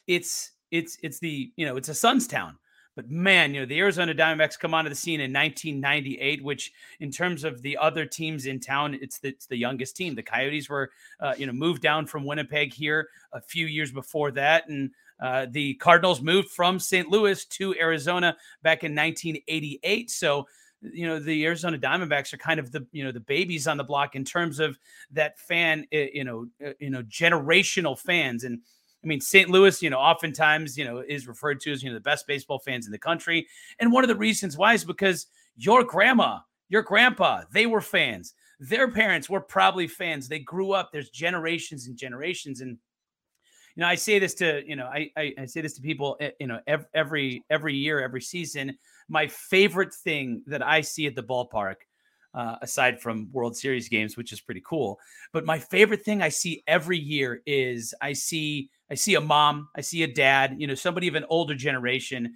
it's 0.07 0.51
it's 0.71 0.97
it's 1.03 1.19
the 1.19 1.51
you 1.57 1.65
know 1.65 1.75
it's 1.75 1.89
a 1.89 1.93
Suns 1.93 2.25
town. 2.25 2.57
But 2.95 3.09
man, 3.09 3.53
you 3.53 3.61
know, 3.61 3.65
the 3.65 3.79
Arizona 3.79 4.13
Diamondbacks 4.13 4.59
come 4.59 4.73
onto 4.73 4.89
the 4.89 4.95
scene 4.95 5.19
in 5.19 5.33
1998, 5.33 6.43
which 6.43 6.71
in 6.99 7.11
terms 7.11 7.43
of 7.43 7.61
the 7.61 7.77
other 7.77 8.05
teams 8.05 8.45
in 8.45 8.59
town, 8.59 8.97
it's 9.01 9.19
the, 9.19 9.29
it's 9.29 9.47
the 9.47 9.57
youngest 9.57 9.95
team. 9.95 10.13
The 10.13 10.23
Coyotes 10.23 10.69
were, 10.69 10.91
uh, 11.19 11.33
you 11.37 11.47
know, 11.47 11.53
moved 11.53 11.81
down 11.81 12.05
from 12.05 12.23
Winnipeg 12.23 12.73
here 12.73 13.09
a 13.31 13.41
few 13.41 13.65
years 13.65 13.91
before 13.91 14.31
that. 14.31 14.69
And 14.69 14.91
uh, 15.19 15.47
the 15.49 15.73
Cardinals 15.75 16.21
moved 16.21 16.49
from 16.49 16.79
St. 16.79 17.09
Louis 17.09 17.43
to 17.45 17.75
Arizona 17.79 18.37
back 18.61 18.83
in 18.83 18.91
1988. 18.91 20.11
So, 20.11 20.47
you 20.81 21.07
know, 21.07 21.17
the 21.17 21.45
Arizona 21.45 21.79
Diamondbacks 21.79 22.33
are 22.33 22.37
kind 22.37 22.59
of 22.59 22.71
the, 22.71 22.85
you 22.91 23.03
know, 23.03 23.11
the 23.11 23.21
babies 23.21 23.67
on 23.67 23.77
the 23.77 23.83
block 23.83 24.15
in 24.15 24.23
terms 24.23 24.59
of 24.59 24.77
that 25.11 25.39
fan, 25.39 25.87
uh, 25.93 25.97
you 26.13 26.25
know, 26.25 26.47
uh, 26.63 26.73
you 26.79 26.91
know, 26.91 27.01
generational 27.03 27.97
fans. 27.97 28.43
And, 28.43 28.59
I 29.03 29.07
mean, 29.07 29.19
St. 29.19 29.49
Louis, 29.49 29.81
you 29.81 29.89
know, 29.89 29.99
oftentimes, 29.99 30.77
you 30.77 30.85
know, 30.85 30.99
is 30.99 31.27
referred 31.27 31.59
to 31.61 31.71
as, 31.71 31.83
you 31.83 31.89
know, 31.89 31.95
the 31.95 32.01
best 32.01 32.25
baseball 32.25 32.59
fans 32.59 32.85
in 32.85 32.91
the 32.91 32.97
country. 32.97 33.47
And 33.79 33.91
one 33.91 34.03
of 34.03 34.07
the 34.07 34.15
reasons 34.15 34.57
why 34.57 34.73
is 34.73 34.85
because 34.85 35.27
your 35.57 35.83
grandma, 35.83 36.39
your 36.69 36.83
grandpa, 36.83 37.43
they 37.51 37.65
were 37.65 37.81
fans. 37.81 38.33
Their 38.59 38.89
parents 38.89 39.29
were 39.29 39.41
probably 39.41 39.87
fans. 39.87 40.27
They 40.27 40.39
grew 40.39 40.71
up. 40.71 40.91
There's 40.91 41.09
generations 41.09 41.87
and 41.87 41.97
generations. 41.97 42.61
And, 42.61 42.77
you 43.75 43.81
know, 43.81 43.87
I 43.87 43.95
say 43.95 44.19
this 44.19 44.33
to, 44.35 44.63
you 44.65 44.77
know, 44.77 44.85
I, 44.85 45.09
I, 45.17 45.33
I 45.39 45.45
say 45.47 45.59
this 45.59 45.73
to 45.73 45.81
people, 45.81 46.15
eh, 46.21 46.31
you 46.39 46.47
know, 46.47 46.61
every, 46.93 47.43
every 47.49 47.75
year, 47.75 48.01
every 48.01 48.21
season. 48.21 48.77
My 49.09 49.27
favorite 49.27 49.93
thing 49.93 50.43
that 50.47 50.65
I 50.65 50.79
see 50.79 51.07
at 51.07 51.15
the 51.15 51.23
ballpark 51.23 51.75
uh, 52.33 52.55
aside 52.61 52.99
from 52.99 53.29
World 53.31 53.55
Series 53.55 53.89
games, 53.89 54.17
which 54.17 54.31
is 54.31 54.41
pretty 54.41 54.61
cool. 54.65 54.99
But 55.31 55.45
my 55.45 55.59
favorite 55.59 56.03
thing 56.03 56.21
I 56.21 56.29
see 56.29 56.63
every 56.67 56.97
year 56.97 57.41
is 57.45 57.93
I 58.01 58.13
see 58.13 58.69
I 58.93 58.95
see 58.95 59.15
a 59.15 59.21
mom, 59.21 59.69
I 59.75 59.81
see 59.81 60.03
a 60.03 60.07
dad, 60.07 60.57
you 60.59 60.67
know, 60.67 60.75
somebody 60.75 61.07
of 61.07 61.15
an 61.15 61.25
older 61.27 61.55
generation, 61.55 62.35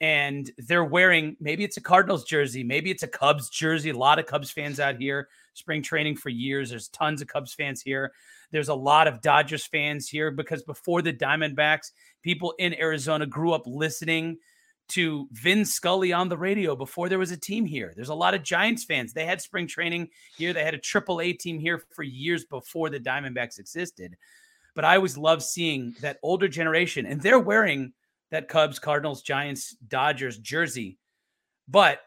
and 0.00 0.48
they're 0.56 0.84
wearing 0.84 1.36
maybe 1.40 1.64
it's 1.64 1.78
a 1.78 1.80
Cardinals 1.80 2.22
jersey, 2.22 2.62
maybe 2.62 2.92
it's 2.92 3.02
a 3.02 3.08
Cubs 3.08 3.50
jersey. 3.50 3.90
A 3.90 3.98
lot 3.98 4.20
of 4.20 4.26
Cubs 4.26 4.52
fans 4.52 4.78
out 4.78 4.98
here, 4.98 5.26
spring 5.54 5.82
training 5.82 6.14
for 6.14 6.28
years. 6.28 6.70
There's 6.70 6.86
tons 6.90 7.22
of 7.22 7.26
Cubs 7.26 7.54
fans 7.54 7.82
here. 7.82 8.12
There's 8.52 8.68
a 8.68 8.74
lot 8.74 9.08
of 9.08 9.20
Dodgers 9.20 9.66
fans 9.66 10.08
here 10.08 10.30
because 10.30 10.62
before 10.62 11.02
the 11.02 11.12
Diamondbacks, 11.12 11.90
people 12.22 12.54
in 12.60 12.78
Arizona 12.78 13.26
grew 13.26 13.52
up 13.52 13.62
listening 13.66 14.38
to 14.90 15.26
Vin 15.32 15.64
Scully 15.64 16.12
on 16.12 16.28
the 16.28 16.38
radio 16.38 16.76
before 16.76 17.08
there 17.08 17.18
was 17.18 17.32
a 17.32 17.36
team 17.36 17.66
here. 17.66 17.92
There's 17.96 18.10
a 18.10 18.14
lot 18.14 18.34
of 18.34 18.44
Giants 18.44 18.84
fans. 18.84 19.12
They 19.12 19.26
had 19.26 19.42
spring 19.42 19.66
training 19.66 20.10
here. 20.38 20.52
They 20.52 20.62
had 20.62 20.74
a 20.74 20.78
triple 20.78 21.20
A 21.20 21.32
team 21.32 21.58
here 21.58 21.82
for 21.96 22.04
years 22.04 22.44
before 22.44 22.90
the 22.90 23.00
Diamondbacks 23.00 23.58
existed. 23.58 24.16
But 24.76 24.84
I 24.84 24.94
always 24.94 25.18
love 25.18 25.42
seeing 25.42 25.96
that 26.02 26.18
older 26.22 26.46
generation, 26.46 27.06
and 27.06 27.20
they're 27.20 27.40
wearing 27.40 27.94
that 28.30 28.46
Cubs, 28.46 28.78
Cardinals, 28.78 29.22
Giants, 29.22 29.74
Dodgers 29.88 30.38
jersey. 30.38 30.98
But 31.66 31.98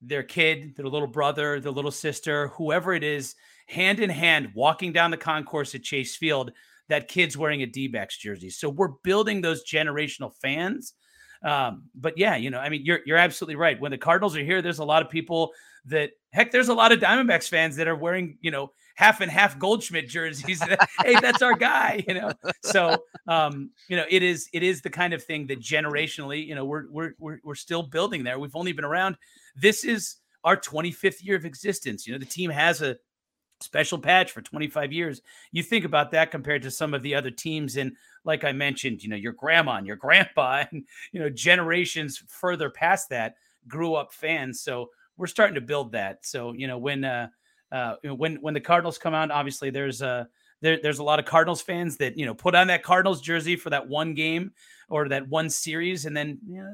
their 0.00 0.22
kid, 0.22 0.76
their 0.76 0.86
little 0.86 1.08
brother, 1.08 1.60
their 1.60 1.72
little 1.72 1.90
sister, 1.90 2.48
whoever 2.48 2.94
it 2.94 3.02
is, 3.02 3.34
hand 3.66 4.00
in 4.00 4.10
hand, 4.10 4.52
walking 4.54 4.92
down 4.92 5.10
the 5.10 5.16
concourse 5.16 5.74
at 5.74 5.82
Chase 5.82 6.16
Field, 6.16 6.52
that 6.88 7.08
kid's 7.08 7.36
wearing 7.36 7.62
a 7.62 7.66
D 7.66 7.88
backs 7.88 8.16
jersey. 8.18 8.50
So 8.50 8.68
we're 8.68 8.92
building 9.02 9.40
those 9.40 9.64
generational 9.64 10.32
fans 10.40 10.94
Um, 11.44 11.84
but 11.94 12.16
yeah, 12.16 12.36
you 12.36 12.50
know, 12.50 12.58
I 12.58 12.70
mean, 12.70 12.84
you're 12.84 13.00
you're 13.04 13.18
absolutely 13.18 13.56
right. 13.56 13.78
When 13.78 13.90
the 13.90 13.98
Cardinals 13.98 14.36
are 14.36 14.42
here, 14.42 14.62
there's 14.62 14.78
a 14.78 14.84
lot 14.84 15.02
of 15.02 15.10
people 15.10 15.52
that 15.86 16.10
heck, 16.32 16.50
there's 16.50 16.70
a 16.70 16.74
lot 16.74 16.90
of 16.90 17.00
Diamondbacks 17.00 17.48
fans 17.48 17.76
that 17.76 17.86
are 17.86 17.96
wearing, 17.96 18.38
you 18.40 18.50
know, 18.50 18.72
half 18.94 19.20
and 19.20 19.30
half 19.30 19.58
Goldschmidt 19.58 20.08
jerseys. 20.08 20.62
hey, 21.02 21.18
that's 21.20 21.42
our 21.42 21.54
guy, 21.54 22.04
you 22.06 22.14
know. 22.14 22.32
So, 22.62 22.96
um, 23.28 23.70
you 23.88 23.96
know, 23.96 24.04
it 24.08 24.22
is 24.22 24.48
it 24.52 24.62
is 24.62 24.80
the 24.82 24.90
kind 24.90 25.12
of 25.12 25.22
thing 25.22 25.46
that 25.48 25.60
generationally, 25.60 26.46
you 26.46 26.54
know, 26.54 26.64
we're 26.64 26.84
we're 26.90 27.14
we're, 27.18 27.38
we're 27.44 27.54
still 27.54 27.82
building 27.82 28.24
there. 28.24 28.38
We've 28.38 28.56
only 28.56 28.72
been 28.72 28.84
around. 28.84 29.16
This 29.56 29.84
is 29.84 30.16
our 30.44 30.56
25th 30.56 31.24
year 31.24 31.36
of 31.36 31.44
existence. 31.44 32.06
You 32.06 32.12
know, 32.12 32.18
the 32.18 32.26
team 32.26 32.50
has 32.50 32.82
a 32.82 32.96
special 33.60 33.98
patch 33.98 34.30
for 34.30 34.42
25 34.42 34.92
years. 34.92 35.22
You 35.52 35.62
think 35.62 35.84
about 35.84 36.10
that 36.10 36.30
compared 36.30 36.62
to 36.62 36.70
some 36.70 36.92
of 36.92 37.02
the 37.02 37.14
other 37.14 37.30
teams 37.30 37.76
and 37.76 37.92
like 38.24 38.44
I 38.44 38.52
mentioned, 38.52 39.02
you 39.02 39.08
know, 39.08 39.16
your 39.16 39.32
grandma 39.32 39.76
and 39.76 39.86
your 39.86 39.96
grandpa 39.96 40.64
and 40.72 40.84
you 41.12 41.20
know 41.20 41.30
generations 41.30 42.22
further 42.28 42.70
past 42.70 43.08
that 43.10 43.34
grew 43.66 43.94
up 43.94 44.12
fans. 44.12 44.60
So 44.60 44.90
we're 45.16 45.26
starting 45.26 45.54
to 45.54 45.60
build 45.60 45.92
that. 45.92 46.24
So, 46.26 46.52
you 46.52 46.66
know, 46.66 46.78
when 46.78 47.04
uh 47.04 47.28
uh 47.72 47.94
when 48.04 48.36
when 48.36 48.54
the 48.54 48.60
Cardinals 48.60 48.98
come 48.98 49.14
out, 49.14 49.30
obviously 49.30 49.70
there's 49.70 50.02
a 50.02 50.28
there, 50.60 50.78
there's 50.82 50.98
a 50.98 51.04
lot 51.04 51.18
of 51.18 51.26
Cardinals 51.26 51.60
fans 51.60 51.98
that 51.98 52.16
you 52.16 52.24
know 52.24 52.34
put 52.34 52.54
on 52.54 52.68
that 52.68 52.82
Cardinals 52.82 53.20
jersey 53.20 53.56
for 53.56 53.70
that 53.70 53.86
one 53.86 54.14
game 54.14 54.52
or 54.88 55.08
that 55.08 55.28
one 55.28 55.50
series, 55.50 56.06
and 56.06 56.16
then 56.16 56.38
you 56.48 56.62
know, 56.62 56.72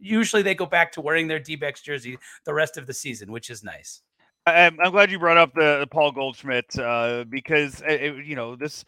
usually 0.00 0.42
they 0.42 0.54
go 0.54 0.66
back 0.66 0.92
to 0.92 1.00
wearing 1.00 1.28
their 1.28 1.40
D-backs 1.40 1.82
jersey 1.82 2.18
the 2.44 2.54
rest 2.54 2.76
of 2.76 2.86
the 2.86 2.94
season, 2.94 3.32
which 3.32 3.50
is 3.50 3.64
nice. 3.64 4.02
I'm, 4.46 4.76
glad 4.76 5.10
you 5.10 5.18
brought 5.18 5.38
up 5.38 5.54
the, 5.54 5.78
the 5.80 5.86
Paul 5.86 6.12
Goldschmidt 6.12 6.78
uh, 6.78 7.24
because 7.28 7.82
it, 7.86 8.24
you 8.24 8.36
know 8.36 8.56
this 8.56 8.84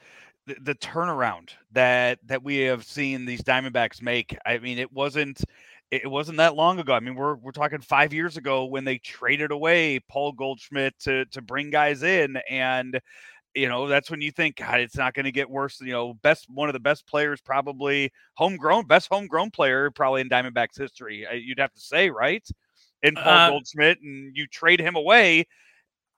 the, 0.46 0.56
the 0.62 0.74
turnaround 0.74 1.50
that 1.72 2.18
that 2.26 2.42
we 2.42 2.58
have 2.58 2.84
seen 2.84 3.24
these 3.24 3.42
Diamondbacks 3.42 4.02
make. 4.02 4.36
I 4.46 4.58
mean, 4.58 4.78
it 4.78 4.92
wasn't 4.92 5.42
it 5.90 6.10
wasn't 6.10 6.38
that 6.38 6.56
long 6.56 6.78
ago. 6.78 6.92
I 6.92 7.00
mean, 7.00 7.14
we're 7.14 7.36
we're 7.36 7.52
talking 7.52 7.80
five 7.80 8.12
years 8.12 8.36
ago 8.36 8.64
when 8.64 8.84
they 8.84 8.98
traded 8.98 9.50
away 9.50 10.00
Paul 10.08 10.32
Goldschmidt 10.32 10.98
to 11.00 11.24
to 11.26 11.42
bring 11.42 11.70
guys 11.70 12.02
in, 12.02 12.36
and 12.50 13.00
you 13.54 13.68
know 13.68 13.86
that's 13.86 14.10
when 14.10 14.20
you 14.20 14.32
think, 14.32 14.56
God, 14.56 14.80
it's 14.80 14.96
not 14.96 15.14
going 15.14 15.24
to 15.24 15.32
get 15.32 15.48
worse. 15.48 15.80
You 15.80 15.92
know, 15.92 16.14
best 16.14 16.46
one 16.48 16.68
of 16.68 16.72
the 16.72 16.80
best 16.80 17.06
players, 17.06 17.40
probably 17.40 18.12
homegrown, 18.34 18.86
best 18.86 19.08
homegrown 19.10 19.50
player, 19.50 19.90
probably 19.90 20.20
in 20.20 20.28
Diamondbacks 20.28 20.78
history. 20.78 21.26
Uh, 21.26 21.34
you'd 21.34 21.60
have 21.60 21.72
to 21.72 21.80
say, 21.80 22.10
right? 22.10 22.46
and 23.02 23.16
Paul 23.16 23.32
uh, 23.32 23.50
Goldschmidt, 23.50 24.00
and 24.02 24.36
you 24.36 24.46
trade 24.46 24.80
him 24.80 24.96
away. 24.96 25.46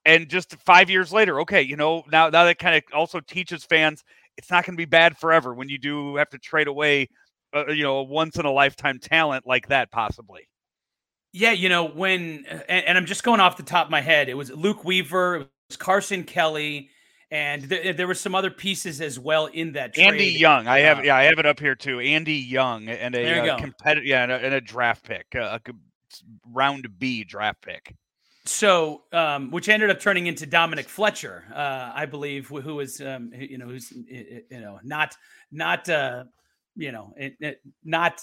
And 0.05 0.29
just 0.29 0.57
five 0.65 0.89
years 0.89 1.13
later, 1.13 1.41
okay, 1.41 1.63
you 1.63 1.77
know, 1.77 2.03
now 2.11 2.31
now 2.31 2.45
that 2.45 2.59
kind 2.59 2.77
of 2.77 2.83
also 2.95 3.21
teaches 3.21 3.65
fans 3.65 4.05
it's 4.39 4.51
not 4.51 4.65
going 4.65 4.75
to 4.75 4.81
be 4.81 4.85
bad 4.85 5.19
forever 5.19 5.53
when 5.53 5.69
you 5.69 5.79
do 5.79 6.15
have 6.15 6.31
to 6.31 6.39
trade 6.39 6.69
away, 6.69 7.09
uh, 7.55 7.67
you 7.69 7.83
know, 7.83 7.99
a 7.99 8.03
once 8.03 8.37
in 8.37 8.45
a 8.45 8.53
lifetime 8.53 8.99
talent 8.99 9.47
like 9.47 9.69
that, 9.69 9.91
possibly. 9.91 10.49
Yeah, 11.33 11.53
you 11.53 11.69
know, 11.69 11.87
when 11.87 12.45
and, 12.49 12.85
and, 12.87 12.99
I'm 12.99 13.07
just 13.07 13.23
going 13.23 13.41
off 13.41 13.57
the 13.57 13.63
top 13.63 13.87
of 13.87 13.91
my 13.91 14.01
head, 14.01 14.29
it 14.29 14.35
was 14.35 14.51
Luke 14.51 14.85
Weaver, 14.85 15.37
it 15.37 15.49
was 15.69 15.77
Carson 15.77 16.25
Kelly, 16.25 16.91
and 17.31 17.69
th- 17.69 17.97
there 17.97 18.07
were 18.07 18.15
some 18.15 18.35
other 18.35 18.51
pieces 18.51 19.01
as 19.01 19.19
well 19.19 19.47
in 19.47 19.73
that. 19.73 19.95
Trade. 19.95 20.07
Andy 20.07 20.27
Young, 20.27 20.67
I 20.67 20.81
have, 20.81 21.01
uh, 21.01 21.03
yeah, 21.03 21.17
I 21.17 21.25
have 21.25 21.39
it 21.39 21.47
up 21.47 21.61
here 21.61 21.75
too. 21.75 22.01
Andy 22.01 22.35
Young 22.35 22.89
and 22.89 23.15
a 23.15 23.51
uh, 23.51 23.59
competitive, 23.59 24.07
yeah, 24.07 24.23
and 24.23 24.33
a, 24.33 24.37
and 24.37 24.55
a, 24.55 24.61
draft 24.61 25.05
pick, 25.05 25.27
uh, 25.35 25.59
a, 25.67 25.73
round 26.51 26.89
B 26.99 27.25
draft 27.25 27.61
pick. 27.61 27.95
So, 28.47 29.03
um, 29.13 29.51
which 29.51 29.69
ended 29.69 29.91
up 29.91 30.01
turning 30.01 30.27
into 30.27 30.47
Dominic 30.47 30.89
Fletcher, 30.89 31.45
uh, 31.55 31.93
I 31.95 32.07
believe, 32.07 32.49
who 32.49 32.77
was, 32.77 32.99
um, 33.03 33.31
you 33.39 33.59
know, 33.59 33.67
who's, 33.67 33.93
you 33.93 34.43
know, 34.51 34.81
not, 34.83 35.15
not, 35.53 35.87
uh, 35.91 36.25
you 36.79 36.93
know, 36.93 37.13
it, 37.17 37.37
it, 37.41 37.61
not 37.85 38.21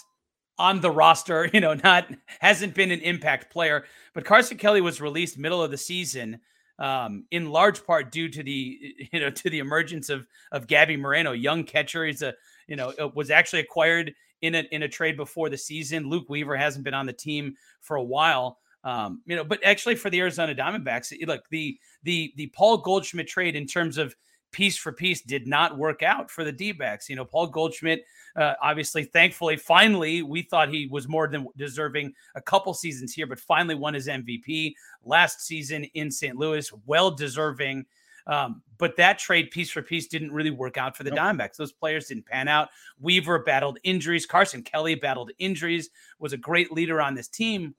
on 0.57 0.79
the 0.81 0.89
roster, 0.89 1.49
you 1.53 1.59
know, 1.59 1.75
not 1.75 2.07
hasn't 2.39 2.73
been 2.73 2.91
an 2.91 3.01
impact 3.01 3.51
player. 3.51 3.85
But 4.13 4.25
Carson 4.25 4.57
Kelly 4.57 4.81
was 4.81 5.01
released 5.01 5.37
middle 5.37 5.61
of 5.61 5.71
the 5.71 5.77
season, 5.77 6.39
um, 6.79 7.25
in 7.31 7.51
large 7.51 7.85
part 7.85 8.11
due 8.11 8.29
to 8.29 8.41
the, 8.41 8.95
you 9.13 9.19
know, 9.19 9.29
to 9.29 9.49
the 9.49 9.59
emergence 9.59 10.09
of 10.09 10.25
of 10.51 10.67
Gabby 10.67 10.97
Moreno, 10.97 11.33
young 11.33 11.63
catcher. 11.63 12.05
He's 12.05 12.21
a, 12.21 12.33
you 12.67 12.75
know, 12.75 12.93
was 13.13 13.29
actually 13.29 13.59
acquired 13.59 14.13
in 14.41 14.55
a 14.55 14.63
in 14.71 14.83
a 14.83 14.87
trade 14.87 15.17
before 15.17 15.49
the 15.49 15.57
season. 15.57 16.09
Luke 16.09 16.29
Weaver 16.29 16.55
hasn't 16.55 16.85
been 16.85 16.93
on 16.93 17.05
the 17.05 17.13
team 17.13 17.55
for 17.81 17.97
a 17.97 18.03
while. 18.03 18.59
Um, 18.83 19.23
you 19.25 19.35
know, 19.35 19.43
but 19.43 19.59
actually 19.65 19.95
for 19.95 20.11
the 20.11 20.19
Arizona 20.19 20.53
Diamondbacks, 20.53 21.11
look 21.25 21.49
the 21.49 21.77
the 22.03 22.33
the 22.37 22.47
Paul 22.55 22.77
Goldschmidt 22.77 23.27
trade 23.27 23.55
in 23.55 23.65
terms 23.65 23.97
of 23.97 24.15
piece 24.55 24.77
for 24.77 24.93
piece 24.93 25.21
did 25.21 25.47
not 25.47 25.77
work 25.77 26.01
out 26.01 26.31
for 26.31 26.45
the 26.45 26.51
D-backs. 26.51 27.09
You 27.09 27.17
know, 27.17 27.25
Paul 27.25 27.47
Goldschmidt, 27.47 28.05
uh, 28.37 28.53
obviously, 28.61 29.03
thankfully, 29.03 29.57
finally, 29.57 30.21
we 30.21 30.43
thought 30.43 30.69
he 30.69 30.87
was 30.87 31.09
more 31.09 31.27
than 31.27 31.45
deserving 31.57 32.13
a 32.35 32.41
couple 32.41 32.73
seasons 32.73 33.13
here, 33.13 33.27
but 33.27 33.37
finally 33.37 33.75
won 33.75 33.93
his 33.93 34.07
MVP 34.07 34.73
last 35.03 35.41
season 35.41 35.83
in 35.93 36.09
St. 36.09 36.37
Louis. 36.37 36.71
Well 36.85 37.11
deserving. 37.11 37.85
Um, 38.27 38.61
but 38.77 38.95
that 38.95 39.19
trade 39.19 39.51
piece 39.51 39.69
for 39.69 39.81
piece 39.81 40.07
didn't 40.07 40.31
really 40.31 40.51
work 40.51 40.77
out 40.77 40.95
for 40.95 41.03
the 41.03 41.09
nope. 41.09 41.19
Diamondbacks. 41.19 41.57
Those 41.57 41.73
players 41.73 42.07
didn't 42.07 42.25
pan 42.25 42.47
out. 42.47 42.69
Weaver 42.97 43.39
battled 43.39 43.77
injuries. 43.83 44.25
Carson 44.25 44.63
Kelly 44.63 44.95
battled 44.95 45.31
injuries, 45.37 45.89
was 46.17 46.31
a 46.31 46.37
great 46.37 46.71
leader 46.71 47.01
on 47.01 47.13
this 47.13 47.27
team. 47.27 47.75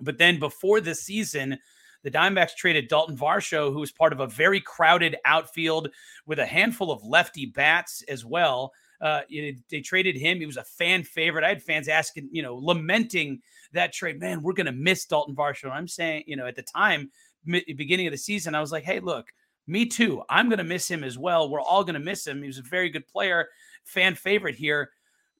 But 0.00 0.18
then 0.18 0.40
before 0.40 0.80
the 0.80 0.96
season, 0.96 1.60
the 2.02 2.10
Diamondbacks 2.10 2.56
traded 2.56 2.88
Dalton 2.88 3.16
Varsho, 3.16 3.72
who 3.72 3.80
was 3.80 3.92
part 3.92 4.12
of 4.12 4.20
a 4.20 4.26
very 4.26 4.60
crowded 4.60 5.16
outfield 5.24 5.88
with 6.26 6.38
a 6.38 6.46
handful 6.46 6.90
of 6.90 7.04
lefty 7.04 7.46
bats 7.46 8.02
as 8.08 8.24
well. 8.24 8.72
Uh, 9.00 9.22
they 9.70 9.80
traded 9.80 10.16
him. 10.16 10.38
He 10.38 10.46
was 10.46 10.56
a 10.56 10.64
fan 10.64 11.02
favorite. 11.02 11.44
I 11.44 11.48
had 11.48 11.62
fans 11.62 11.88
asking, 11.88 12.28
you 12.30 12.42
know, 12.42 12.56
lamenting 12.56 13.40
that 13.72 13.92
trade. 13.92 14.20
Man, 14.20 14.42
we're 14.42 14.52
going 14.52 14.66
to 14.66 14.72
miss 14.72 15.06
Dalton 15.06 15.34
Varsho. 15.34 15.70
I'm 15.70 15.88
saying, 15.88 16.24
you 16.26 16.36
know, 16.36 16.46
at 16.46 16.54
the 16.54 16.62
time, 16.62 17.10
beginning 17.44 18.06
of 18.06 18.12
the 18.12 18.18
season, 18.18 18.54
I 18.54 18.60
was 18.60 18.70
like, 18.70 18.84
hey, 18.84 19.00
look, 19.00 19.26
me 19.66 19.86
too. 19.86 20.22
I'm 20.28 20.48
going 20.48 20.58
to 20.58 20.64
miss 20.64 20.88
him 20.88 21.02
as 21.02 21.18
well. 21.18 21.50
We're 21.50 21.60
all 21.60 21.82
going 21.82 21.94
to 21.94 22.00
miss 22.00 22.26
him. 22.26 22.40
He 22.40 22.46
was 22.46 22.58
a 22.58 22.62
very 22.62 22.90
good 22.90 23.06
player, 23.08 23.48
fan 23.84 24.14
favorite 24.14 24.54
here. 24.54 24.90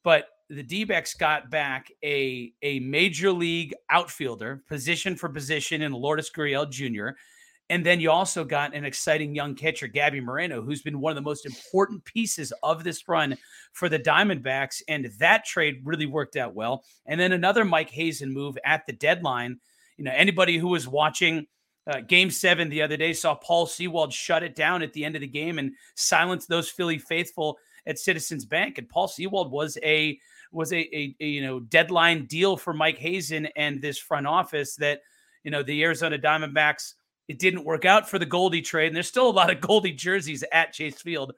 But 0.02 0.26
the 0.52 0.62
D 0.62 0.84
backs 0.84 1.14
got 1.14 1.50
back 1.50 1.90
a, 2.04 2.52
a 2.62 2.80
major 2.80 3.32
league 3.32 3.74
outfielder, 3.90 4.62
position 4.68 5.16
for 5.16 5.28
position 5.28 5.82
in 5.82 5.92
Lourdes 5.92 6.30
Gurriel 6.30 6.70
Jr. 6.70 7.16
And 7.70 7.86
then 7.86 8.00
you 8.00 8.10
also 8.10 8.44
got 8.44 8.74
an 8.74 8.84
exciting 8.84 9.34
young 9.34 9.54
catcher, 9.54 9.86
Gabby 9.86 10.20
Moreno, 10.20 10.60
who's 10.60 10.82
been 10.82 11.00
one 11.00 11.10
of 11.10 11.16
the 11.16 11.22
most 11.22 11.46
important 11.46 12.04
pieces 12.04 12.52
of 12.62 12.84
this 12.84 13.08
run 13.08 13.36
for 13.72 13.88
the 13.88 13.98
Diamondbacks. 13.98 14.82
And 14.88 15.10
that 15.18 15.46
trade 15.46 15.80
really 15.84 16.06
worked 16.06 16.36
out 16.36 16.54
well. 16.54 16.84
And 17.06 17.18
then 17.18 17.32
another 17.32 17.64
Mike 17.64 17.90
Hazen 17.90 18.32
move 18.32 18.58
at 18.64 18.84
the 18.86 18.92
deadline. 18.92 19.58
You 19.96 20.04
know, 20.04 20.12
anybody 20.14 20.58
who 20.58 20.68
was 20.68 20.86
watching– 20.86 21.46
uh, 21.86 22.00
game 22.00 22.30
seven 22.30 22.68
the 22.68 22.82
other 22.82 22.96
day 22.96 23.12
saw 23.12 23.34
Paul 23.34 23.66
Sewald 23.66 24.12
shut 24.12 24.42
it 24.42 24.54
down 24.54 24.82
at 24.82 24.92
the 24.92 25.04
end 25.04 25.16
of 25.16 25.20
the 25.20 25.26
game 25.26 25.58
and 25.58 25.72
silence 25.96 26.46
those 26.46 26.70
Philly 26.70 26.98
faithful 26.98 27.58
at 27.86 27.98
Citizens 27.98 28.44
Bank. 28.44 28.78
And 28.78 28.88
Paul 28.88 29.08
Sewald 29.08 29.50
was 29.50 29.76
a 29.82 30.18
was 30.52 30.72
a, 30.72 30.78
a, 30.96 31.14
a, 31.20 31.26
you 31.26 31.42
know 31.42 31.60
deadline 31.60 32.26
deal 32.26 32.56
for 32.56 32.72
Mike 32.72 32.98
Hazen 32.98 33.46
and 33.56 33.80
this 33.80 33.98
front 33.98 34.26
office 34.26 34.76
that 34.76 35.00
you 35.44 35.50
know 35.50 35.62
the 35.62 35.82
Arizona 35.82 36.18
Diamondbacks. 36.18 36.94
It 37.28 37.38
didn't 37.38 37.64
work 37.64 37.84
out 37.84 38.08
for 38.08 38.18
the 38.18 38.26
Goldie 38.26 38.62
trade, 38.62 38.88
and 38.88 38.96
there's 38.96 39.08
still 39.08 39.28
a 39.28 39.30
lot 39.30 39.50
of 39.50 39.60
Goldie 39.60 39.92
jerseys 39.92 40.44
at 40.52 40.72
Chase 40.72 41.00
Field. 41.00 41.32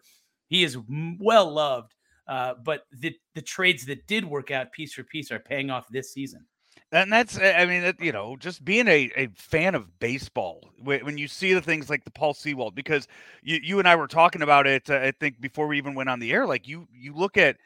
He 0.49 0.65
is 0.65 0.79
well 1.21 1.51
loved, 1.53 1.95
uh, 2.27 2.55
but 2.63 2.87
the 2.93 3.15
the 3.35 3.43
trades 3.43 3.87
that 3.87 4.07
did 4.07 4.25
work 4.25 4.51
out 4.51 4.73
piece 4.73 4.95
for 4.95 5.05
piece 5.05 5.31
are 5.31 5.39
paying 5.39 5.71
off 5.71 5.89
this 5.89 6.13
season. 6.13 6.47
And 6.93 7.13
that's, 7.13 7.39
I 7.41 7.67
mean, 7.67 7.93
you 7.99 8.13
know, 8.13 8.37
just 8.37 8.65
being 8.65 8.87
a, 8.87 9.11
a 9.17 9.29
fan 9.35 9.75
of 9.75 9.99
baseball 9.99 10.71
when 10.79 11.19
you 11.19 11.27
see 11.27 11.53
the 11.53 11.61
things 11.61 11.91
like 11.91 12.05
the 12.05 12.11
Paul 12.11 12.35
Sewald, 12.35 12.77
because 12.77 13.09
you, 13.43 13.59
you 13.63 13.79
and 13.81 13.89
I 13.89 13.97
were 13.97 14.07
talking 14.07 14.43
about 14.43 14.69
it, 14.69 14.89
uh, 14.89 14.99
I 14.99 15.11
think 15.11 15.41
before 15.41 15.67
we 15.67 15.77
even 15.77 15.95
went 15.95 16.09
on 16.09 16.21
the 16.21 16.33
air, 16.33 16.47
like 16.47 16.69
you, 16.69 16.87
you 16.93 17.13
look 17.13 17.37
at 17.37 17.57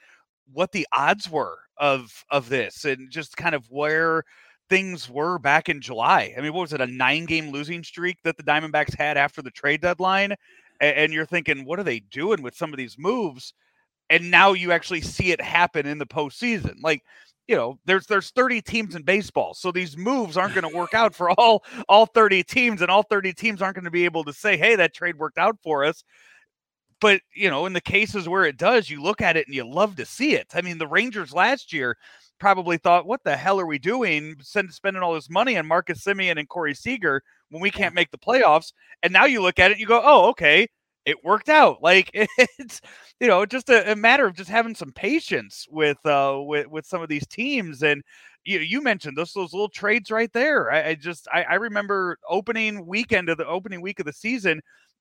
what 0.53 0.73
the 0.73 0.87
odds 0.93 1.31
were 1.31 1.59
of, 1.77 2.25
of 2.31 2.49
this 2.49 2.85
and 2.85 3.11
just 3.11 3.37
kind 3.37 3.55
of 3.55 3.65
where 3.71 4.25
things 4.69 5.09
were 5.09 5.39
back 5.39 5.69
in 5.69 5.81
July. 5.81 6.35
I 6.37 6.41
mean, 6.41 6.53
what 6.53 6.63
was 6.63 6.73
it, 6.73 6.81
a 6.81 6.87
nine 6.87 7.25
game 7.25 7.51
losing 7.51 7.83
streak 7.83 8.19
that 8.25 8.37
the 8.37 8.43
Diamondbacks 8.43 8.97
had 8.97 9.17
after 9.17 9.43
the 9.43 9.51
trade 9.51 9.81
deadline? 9.81 10.33
And, 10.81 10.97
and 10.97 11.13
you're 11.13 11.27
thinking, 11.27 11.65
what 11.65 11.79
are 11.79 11.85
they 11.85 12.01
doing 12.01 12.43
with 12.43 12.55
some 12.57 12.73
of 12.73 12.77
these 12.77 12.97
moves? 12.99 13.55
And 14.11 14.31
now 14.31 14.53
you 14.53 14.73
actually 14.73 15.03
see 15.03 15.33
it 15.33 15.41
happen 15.41 15.87
in 15.87 15.99
the 15.99 16.07
postseason. 16.07 16.77
Like, 16.83 17.03
you 17.49 17.57
know 17.57 17.79
there's 17.87 18.07
there's 18.07 18.31
30 18.31 18.61
teams 18.61 18.95
in 18.95 19.03
baseball 19.03 19.55
so 19.55 19.73
these 19.73 19.97
moves 19.97 20.37
aren't 20.37 20.55
going 20.55 20.71
to 20.71 20.77
work 20.77 20.95
out 20.95 21.15
for 21.15 21.31
all 21.39 21.65
all 21.89 22.07
30 22.07 22.45
teams 22.45 22.83
and 22.83 22.91
all 22.91 23.03
30 23.03 23.33
teams 23.33 23.61
aren't 23.61 23.75
going 23.75 23.87
to 23.87 23.91
be 23.91 24.05
able 24.05 24.23
to 24.25 24.33
say 24.33 24.57
hey 24.57 24.77
that 24.77 24.95
trade 24.95 25.17
worked 25.17 25.39
out 25.39 25.57
for 25.63 25.83
us 25.83 26.05
but 27.01 27.21
you 27.35 27.51
know 27.51 27.67
in 27.67 27.73
the 27.73 27.81
cases 27.81 28.29
where 28.29 28.45
it 28.45 28.57
does 28.57 28.91
you 28.91 29.03
look 29.03 29.21
at 29.21 29.37
it 29.37 29.47
and 29.47 29.55
you 29.55 29.69
love 29.69 29.97
to 29.97 30.05
see 30.07 30.35
it. 30.35 30.49
I 30.55 30.63
mean 30.63 30.79
the 30.79 30.87
rangers 30.87 31.33
last 31.33 31.73
year 31.73 31.97
probably 32.39 32.79
thought 32.79 33.07
what 33.07 33.23
the 33.25 33.37
hell 33.37 33.59
are 33.61 33.67
we 33.67 33.79
doing 33.79 34.37
Send, 34.41 34.73
spending 34.73 35.03
all 35.03 35.15
this 35.15 35.31
money 35.31 35.57
on 35.59 35.67
marcus 35.67 36.05
Semien 36.05 36.39
and 36.39 36.49
corey 36.49 36.75
seager 36.75 37.23
when 37.51 37.63
we 37.63 37.71
can't 37.71 37.95
make 37.95 38.11
the 38.11 38.19
playoffs? 38.19 38.73
And 39.03 39.13
now 39.13 39.25
you 39.25 39.43
look 39.43 39.59
at 39.59 39.71
it 39.71 39.75
and 39.75 39.81
you 39.81 39.87
go 39.87 40.03
oh 40.05 40.29
okay 40.31 40.69
it 41.09 41.25
worked 41.25 41.49
out. 41.49 41.79
Like 41.83 42.11
it's 42.13 42.81
you 43.21 43.27
know 43.29 43.47
just 43.47 43.71
a, 43.71 43.93
a 43.93 43.97
matter 43.97 44.27
of 44.27 44.37
just 44.37 44.51
having 44.51 44.75
some 44.75 44.93
patience 44.93 45.67
with 45.71 45.99
uh 46.05 46.39
with 46.41 46.67
with 46.69 46.87
some 46.87 47.03
of 47.03 47.09
these 47.09 47.27
teams. 47.27 47.83
And 47.83 48.03
you, 48.45 48.61
you 48.61 48.83
mentioned 48.83 49.17
those 49.17 49.33
those 49.33 49.53
little 49.53 49.69
trades 49.69 50.11
right 50.11 50.33
there. 50.33 50.71
I, 50.71 50.91
I 50.91 50.95
just 50.95 51.27
I, 51.33 51.45
I 51.45 51.55
remember 51.55 52.19
opening 52.29 52.87
weekend 52.87 53.29
of 53.29 53.39
the 53.39 53.47
opening 53.47 53.81
week 53.81 54.01
of 54.01 54.07
the 54.07 54.13
season 54.13 54.61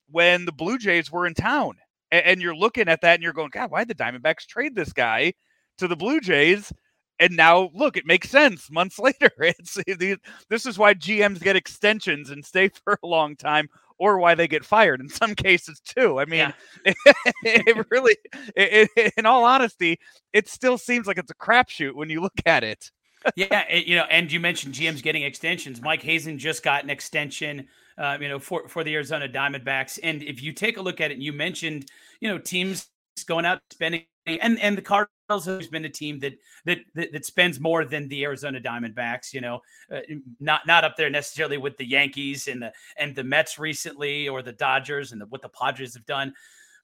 when 0.09 0.45
the 0.45 0.51
Blue 0.53 0.77
Jays 0.77 1.11
were 1.11 1.27
in 1.27 1.33
town, 1.33 1.73
and, 2.11 2.25
and 2.25 2.41
you're 2.41 2.55
looking 2.55 2.87
at 2.87 3.01
that 3.01 3.15
and 3.15 3.23
you're 3.23 3.33
going, 3.33 3.49
God, 3.51 3.71
why 3.71 3.83
did 3.83 3.97
the 3.97 4.03
Diamondbacks 4.03 4.45
trade 4.47 4.75
this 4.75 4.93
guy 4.93 5.33
to 5.77 5.87
the 5.87 5.95
Blue 5.95 6.19
Jays? 6.19 6.71
and 7.19 7.35
now 7.35 7.69
look, 7.73 7.97
it 7.97 8.05
makes 8.05 8.29
sense 8.29 8.69
months 8.71 8.99
later. 8.99 9.31
It's 9.39 9.77
eh, 9.87 10.15
this 10.49 10.65
is 10.65 10.77
why 10.77 10.93
GMs 10.93 11.41
get 11.41 11.55
extensions 11.55 12.29
and 12.29 12.45
stay 12.45 12.69
for 12.83 12.99
a 13.03 13.07
long 13.07 13.35
time, 13.35 13.67
or 13.97 14.19
why 14.19 14.35
they 14.35 14.47
get 14.47 14.65
fired 14.65 15.01
in 15.01 15.09
some 15.09 15.35
cases 15.35 15.79
too. 15.79 16.19
I 16.19 16.25
mean, 16.25 16.39
yeah. 16.39 16.51
it, 16.85 16.97
it, 17.43 17.87
really, 17.89 18.17
it, 18.55 19.13
in 19.17 19.25
all 19.25 19.43
honesty, 19.43 19.99
it 20.33 20.47
still 20.47 20.77
seems 20.77 21.07
like 21.07 21.17
it's 21.17 21.31
a 21.31 21.35
crapshoot 21.35 21.95
when 21.95 22.09
you 22.09 22.21
look 22.21 22.39
at 22.45 22.63
it. 22.63 22.91
yeah, 23.35 23.73
you 23.73 23.95
know, 23.95 24.05
and 24.09 24.31
you 24.31 24.39
mentioned 24.39 24.75
GMs 24.75 25.01
getting 25.01 25.23
extensions. 25.23 25.81
Mike 25.81 26.03
Hazen 26.03 26.37
just 26.37 26.63
got 26.63 26.83
an 26.83 26.89
extension. 26.89 27.67
Uh, 27.97 28.17
you 28.21 28.29
know, 28.29 28.39
for 28.39 28.67
for 28.67 28.83
the 28.83 28.93
Arizona 28.93 29.27
Diamondbacks, 29.27 29.97
and 30.03 30.21
if 30.21 30.41
you 30.41 30.53
take 30.53 30.77
a 30.77 30.81
look 30.81 31.01
at 31.01 31.11
it, 31.11 31.17
you 31.17 31.33
mentioned, 31.33 31.89
you 32.21 32.29
know, 32.29 32.37
teams 32.37 32.87
going 33.25 33.45
out 33.45 33.59
spending 33.71 34.05
and 34.27 34.59
and 34.59 34.77
the 34.77 34.81
Cardinals 34.81 35.45
has 35.45 35.67
been 35.67 35.85
a 35.85 35.89
team 35.89 36.19
that, 36.19 36.33
that 36.65 36.79
that 36.95 37.11
that, 37.13 37.25
spends 37.25 37.59
more 37.59 37.85
than 37.85 38.07
the 38.09 38.23
Arizona 38.23 38.59
Diamondbacks. 38.59 39.33
You 39.33 39.41
know, 39.41 39.61
uh, 39.91 40.01
not 40.39 40.67
not 40.67 40.83
up 40.83 40.95
there 40.97 41.09
necessarily 41.09 41.57
with 41.57 41.77
the 41.77 41.87
Yankees 41.87 42.47
and 42.47 42.61
the 42.61 42.73
and 42.97 43.15
the 43.15 43.23
Mets 43.23 43.57
recently 43.57 44.27
or 44.27 44.41
the 44.41 44.51
Dodgers 44.51 45.11
and 45.11 45.21
the, 45.21 45.25
what 45.27 45.41
the 45.41 45.49
Padres 45.49 45.93
have 45.93 46.05
done, 46.05 46.33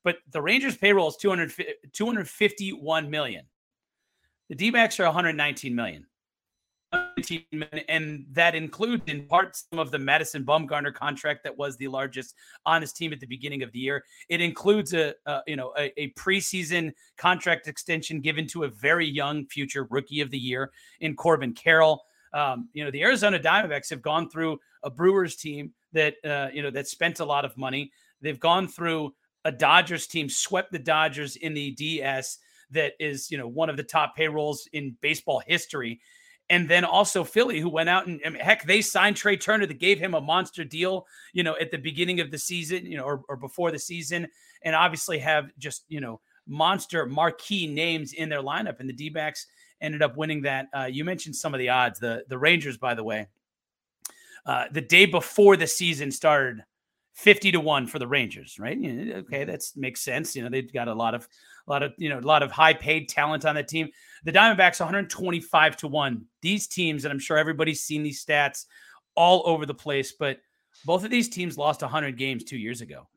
but 0.04 0.18
the 0.32 0.42
Rangers 0.42 0.78
payroll 0.78 1.10
is 1.10 1.18
200, 1.18 1.54
251 1.92 3.10
million. 3.10 3.46
The 4.50 4.56
D-backs 4.56 5.00
are 5.00 5.06
119 5.06 5.76
million 5.76 6.06
and 7.88 8.26
that 8.32 8.56
includes 8.56 9.04
in 9.08 9.26
part 9.28 9.56
some 9.56 9.80
of 9.80 9.92
the 9.92 10.00
Madison 10.00 10.44
Bumgarner 10.44 10.94
contract 10.94 11.44
that 11.44 11.58
was 11.58 11.78
the 11.78 11.88
largest 11.88 12.36
on 12.66 12.82
his 12.82 12.92
team 12.92 13.14
at 13.14 13.20
the 13.20 13.28
beginning 13.28 13.64
of 13.64 13.72
the 13.72 13.80
year. 13.80 14.04
It 14.30 14.42
includes 14.42 14.94
a, 14.94 15.14
a 15.26 15.42
you 15.48 15.56
know 15.56 15.74
a, 15.78 15.92
a, 16.02 16.12
preseason 16.12 16.92
contract 17.18 17.68
extension 17.68 18.22
given 18.22 18.48
to 18.48 18.64
a 18.64 18.68
very 18.70 19.08
young 19.08 19.46
future 19.46 19.88
rookie 19.90 20.22
of 20.22 20.32
the 20.32 20.38
year 20.38 20.72
in 21.00 21.16
Corbin 21.16 21.54
Carroll. 21.54 22.04
Um, 22.34 22.70
you 22.74 22.84
know 22.84 22.92
the 22.92 23.04
Arizona 23.04 23.40
Diamondbacks 23.40 23.90
have 23.90 24.02
gone 24.02 24.30
through 24.30 24.60
a 24.84 24.90
Brewers 24.90 25.36
team 25.36 25.72
that 25.94 26.16
uh, 26.26 26.50
you 26.54 26.62
know 26.62 26.72
that 26.72 26.88
spent 26.88 27.20
a 27.20 27.26
lot 27.26 27.46
of 27.46 27.58
money. 27.58 27.92
They've 28.22 28.40
gone 28.40 28.68
through 28.68 29.14
a 29.46 29.52
Dodgers 29.52 30.08
team, 30.08 30.30
swept 30.30 30.72
the 30.72 30.80
Dodgers 30.80 31.36
in 31.36 31.54
the 31.54 31.72
DS 31.72 32.40
that 32.72 32.94
is 33.00 33.30
you 33.32 33.38
know 33.38 33.48
one 33.48 33.70
of 33.70 33.78
the 33.78 33.84
top 33.84 34.16
payrolls 34.16 34.68
in 34.74 34.98
baseball 35.02 35.42
history 35.46 36.02
and 36.50 36.70
then 36.70 36.84
also 36.84 37.24
Philly, 37.24 37.60
who 37.60 37.70
went 37.70 37.90
out 37.90 38.06
and, 38.06 38.20
and, 38.24 38.36
heck, 38.36 38.66
they 38.66 38.82
signed 38.82 39.16
Trea 39.16 39.38
Turner 39.38 39.66
that 39.66 39.80
gave 39.80 40.00
him 40.00 40.14
a 40.14 40.22
monster 40.22 40.64
deal, 40.64 41.08
you 41.32 41.44
know, 41.44 41.56
at 41.60 41.72
the 41.72 41.78
beginning 41.78 42.20
of 42.20 42.32
the 42.32 42.38
season, 42.38 42.86
you 42.86 42.98
know, 42.98 43.04
or, 43.04 43.22
or 43.30 43.38
before 43.38 43.72
the 43.72 43.80
season, 43.80 44.28
and 44.64 44.76
obviously 44.76 45.20
have 45.20 45.52
just 45.58 45.86
you 45.88 46.02
know 46.02 46.20
monster 46.48 47.06
marquee 47.06 47.68
names 47.68 48.14
in 48.14 48.30
their 48.30 48.42
lineup. 48.42 48.80
And 48.80 48.90
the 48.90 48.94
D 48.94 49.10
backs 49.10 49.48
ended 49.82 50.02
up 50.02 50.18
winning 50.18 50.42
that. 50.44 50.68
Uh, 50.76 50.86
you 50.86 51.04
mentioned 51.06 51.36
some 51.36 51.54
of 51.54 51.60
the 51.60 51.70
odds. 51.70 52.00
The 52.00 52.24
the 52.28 52.38
Rangers, 52.38 52.78
by 52.78 52.94
the 52.94 53.04
way, 53.04 53.28
uh, 54.46 54.66
the 54.72 54.82
day 54.82 55.06
before 55.06 55.56
the 55.56 55.68
season 55.68 56.12
started, 56.12 56.64
fifty 57.14 57.52
to 57.52 57.60
one 57.60 57.88
for 57.88 58.00
the 58.00 58.08
Rangers. 58.08 58.60
Right? 58.60 58.78
okay, 58.78 59.44
that 59.46 59.64
makes 59.76 60.02
sense. 60.02 60.36
You 60.36 60.44
know, 60.44 60.50
they've 60.50 60.72
got 60.72 60.88
a 60.88 60.94
lot 60.94 61.16
of 61.16 61.28
a 61.68 61.72
lot 61.72 61.84
of 61.84 61.94
you 61.98 62.10
know 62.10 62.20
a 62.20 62.22
lot 62.22 62.44
of 62.44 62.52
high 62.52 62.74
paid 62.74 63.10
talent 63.10 63.46
on 63.46 63.56
the 63.56 63.64
team. 63.64 63.90
The 64.24 64.32
Diamondbacks 64.32 64.80
125 64.80 65.78
to 65.78 65.88
1. 65.88 66.26
These 66.42 66.68
teams, 66.68 67.06
and 67.06 67.12
I'm 67.12 67.20
sure 67.20 67.38
everybody's 67.38 67.84
seen 67.84 68.04
these 68.04 68.24
stats 68.24 68.66
all 69.16 69.44
over 69.46 69.66
the 69.66 69.74
place, 69.74 70.14
but 70.18 70.40
both 70.86 71.04
of 71.04 71.12
these 71.12 71.30
teams 71.30 71.58
lost 71.58 71.82
100 71.82 72.18
games 72.18 72.44
two 72.44 72.58
years 72.58 72.82
ago. 72.82 73.08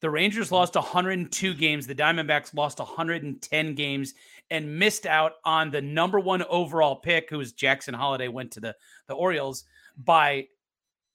The 0.00 0.10
Rangers 0.10 0.52
lost 0.52 0.74
102 0.74 1.54
games. 1.54 1.86
The 1.86 1.94
Diamondbacks 1.94 2.54
lost 2.54 2.78
110 2.78 3.74
games 3.74 4.14
and 4.50 4.78
missed 4.78 5.06
out 5.06 5.32
on 5.44 5.70
the 5.70 5.80
number 5.80 6.20
one 6.20 6.42
overall 6.44 6.96
pick, 6.96 7.30
who 7.30 7.38
was 7.38 7.52
Jackson 7.52 7.94
Holliday 7.94 8.28
went 8.28 8.50
to 8.52 8.60
the, 8.60 8.76
the 9.08 9.14
Orioles 9.14 9.64
by 9.96 10.46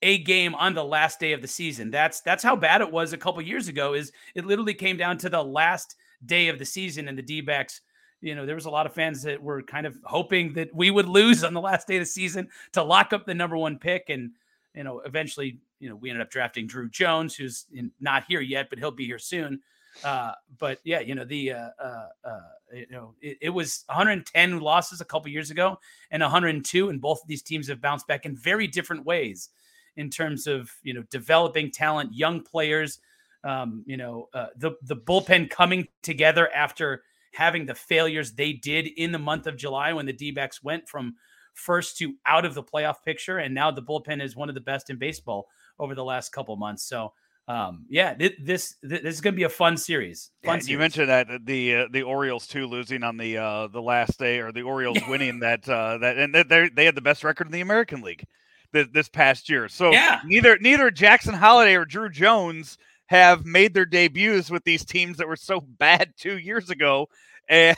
a 0.02 0.18
game 0.18 0.56
on 0.56 0.74
the 0.74 0.84
last 0.84 1.20
day 1.20 1.34
of 1.34 1.44
the 1.44 1.48
season. 1.48 1.92
That's 1.92 2.22
that's 2.22 2.44
how 2.44 2.56
bad 2.56 2.82
it 2.82 2.92
was 2.92 3.14
a 3.14 3.18
couple 3.18 3.42
years 3.44 3.68
ago. 3.68 3.94
Is 3.94 4.12
it 4.34 4.46
literally 4.46 4.74
came 4.74 4.98
down 4.98 5.20
to 5.20 5.30
the 5.30 5.44
last 5.44 5.96
day 6.26 6.48
of 6.48 6.58
the 6.58 6.66
season 6.66 7.08
and 7.08 7.18
the 7.18 7.22
D-backs 7.22 7.82
you 8.22 8.36
know, 8.36 8.46
there 8.46 8.56
was 8.56 8.66
a 8.66 8.70
lot 8.70 8.86
of 8.86 8.94
fans 8.94 9.24
that 9.24 9.42
were 9.42 9.62
kind 9.64 9.86
of 9.86 9.98
hoping 10.04 10.54
that 10.54 10.74
we 10.74 10.92
would 10.92 11.08
lose 11.08 11.44
on 11.44 11.54
the 11.54 11.62
last 11.62 11.88
day 11.88 11.98
of 11.98 12.02
the 12.02 12.06
season 12.06 12.48
to 12.74 12.84
lock 12.84 13.14
up 13.14 13.26
the 13.26 13.34
number 13.34 13.58
one 13.58 13.78
pick. 13.78 14.10
And, 14.10 14.32
you 14.76 14.84
know, 14.84 15.00
eventually, 15.00 15.60
you 15.80 15.90
know, 15.90 15.96
we 15.96 16.10
ended 16.10 16.22
up 16.22 16.30
drafting 16.30 16.68
Drew 16.68 16.88
Jones, 16.88 17.36
who's 17.36 17.66
in, 17.74 17.92
not 18.00 18.26
here 18.28 18.42
yet, 18.42 18.70
but 18.70 18.80
he'll 18.80 18.92
be 18.92 19.06
here 19.06 19.20
soon. 19.20 19.60
Uh, 20.04 20.32
but 20.58 20.80
yeah, 20.84 21.00
you 21.00 21.16
know, 21.16 21.26
the, 21.26 21.52
uh, 21.52 21.70
uh, 21.84 22.08
uh 22.24 22.40
you 22.74 22.86
know, 22.92 23.14
it, 23.22 23.38
it, 23.42 23.50
was 23.50 23.84
110 23.88 24.60
losses 24.60 25.02
a 25.02 25.06
couple 25.06 25.30
years 25.30 25.52
ago 25.52 25.78
and 26.12 26.22
102. 26.22 26.90
And 26.90 27.02
both 27.02 27.22
of 27.22 27.28
these 27.28 27.42
teams 27.42 27.68
have 27.68 27.82
bounced 27.82 28.08
back 28.08 28.26
in 28.26 28.36
very 28.36 28.68
different 28.68 29.06
ways 29.06 29.50
in 29.98 30.10
terms 30.10 30.48
of, 30.48 30.72
you 30.84 30.94
know, 30.94 31.04
developing 31.10 31.72
talent, 31.72 32.14
young 32.14 32.42
players, 32.42 33.00
um, 33.44 33.84
you 33.86 33.98
know, 33.98 34.30
uh, 34.34 34.48
the, 34.56 34.72
the 34.84 34.96
bullpen 34.96 35.50
coming 35.50 35.88
together 36.04 36.50
after, 36.54 37.04
having 37.34 37.66
the 37.66 37.76
failures 37.76 38.34
they 38.34 38.54
did 38.54 38.88
in 38.88 39.12
the 39.12 39.20
month 39.20 39.48
of 39.48 39.58
July 39.58 39.94
when 39.94 40.06
the 40.06 40.14
D 40.14 40.32
backs 40.32 40.64
went 40.64 40.88
from 40.88 41.16
first 41.54 41.98
to 41.98 42.14
out 42.26 42.46
of 42.46 42.54
the 42.54 42.64
playoff 42.64 43.04
picture. 43.04 43.38
And 43.38 43.54
now 43.54 43.72
the 43.72 43.82
bullpen 43.82 44.22
is 44.22 44.36
one 44.36 44.50
of 44.50 44.56
the 44.56 44.62
best 44.62 44.90
in 44.90 44.98
baseball 44.98 45.48
over 45.80 45.96
the 45.96 46.04
last 46.04 46.32
couple 46.32 46.56
months. 46.56 46.84
So, 46.84 47.14
um, 47.48 47.86
yeah, 47.90 48.14
this 48.14 48.32
this, 48.42 48.76
this 48.82 49.16
is 49.16 49.22
going 49.22 49.34
to 49.34 49.38
be 49.38 49.44
a 49.44 49.50
fun 49.50 49.76
series. 49.76 50.32
Fun 50.44 50.56
yeah, 50.56 50.60
series. 50.60 50.70
You 50.70 50.78
mentioned 50.78 51.10
that 51.10 51.28
the 51.46 51.76
uh, 51.76 51.88
the 51.92 52.04
Orioles 52.04 52.48
too 52.48 52.68
losing 52.68 53.04
on 53.04 53.18
the 53.18 53.38
uh, 53.38 53.68
the 53.68 53.82
last 53.82 54.20
day, 54.20 54.40
or 54.40 54.52
the 54.52 54.62
Orioles 54.62 55.00
winning 55.08 55.40
that 55.40 55.68
uh, 55.68 55.98
that, 55.98 56.18
and 56.18 56.34
they 56.34 56.70
they 56.70 56.86
had 56.86 56.96
the 56.96 57.02
best 57.02 57.24
record 57.24 57.48
in 57.48 57.54
the 57.54 57.62
American 57.62 58.02
League 58.02 58.26
this, 58.72 58.88
this 58.94 59.10
past 59.10 59.50
year. 59.50 59.68
So 59.68 59.92
yeah. 59.92 60.22
neither 60.26 60.58
neither 60.60 60.92
Jackson 60.92 61.34
Holliday 61.34 61.76
or 61.76 61.86
Drew 61.86 62.10
Jones 62.10 62.78
have 63.12 63.46
made 63.46 63.74
their 63.74 63.86
debuts 63.86 64.50
with 64.50 64.64
these 64.64 64.86
teams 64.86 65.18
that 65.18 65.28
were 65.28 65.36
so 65.36 65.60
bad 65.60 66.14
two 66.18 66.38
years 66.38 66.70
ago. 66.70 67.08
And, 67.50 67.76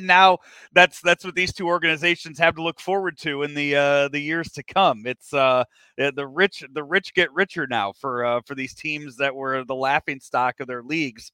now 0.00 0.38
that's 0.72 1.00
that's 1.00 1.24
what 1.24 1.36
these 1.36 1.52
two 1.52 1.68
organizations 1.68 2.36
have 2.40 2.56
to 2.56 2.62
look 2.62 2.80
forward 2.80 3.16
to 3.18 3.44
in 3.44 3.54
the 3.54 3.76
uh, 3.76 4.08
the 4.08 4.18
years 4.18 4.50
to 4.52 4.64
come. 4.64 5.06
It's 5.06 5.32
uh, 5.32 5.64
the 5.96 6.26
rich 6.26 6.64
the 6.72 6.82
rich 6.82 7.14
get 7.14 7.32
richer 7.32 7.68
now 7.68 7.92
for 7.92 8.24
uh, 8.24 8.40
for 8.44 8.56
these 8.56 8.74
teams 8.74 9.16
that 9.18 9.32
were 9.32 9.62
the 9.62 9.74
laughing 9.74 10.18
stock 10.18 10.58
of 10.58 10.66
their 10.66 10.82
leagues 10.82 11.30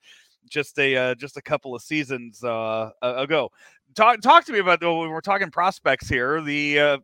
just 0.49 0.79
a 0.79 0.97
uh, 0.97 1.15
just 1.15 1.37
a 1.37 1.43
couple 1.43 1.75
of 1.75 1.83
seasons 1.83 2.43
uh, 2.45 2.91
ago. 3.01 3.51
Talk 3.95 4.21
talk 4.21 4.45
to 4.45 4.53
me 4.53 4.59
about 4.59 4.83
when 4.83 5.11
we're 5.11 5.21
talking 5.21 5.51
prospects 5.51 6.09
here. 6.09 6.41
The 6.41 6.79
uh, 6.79 6.99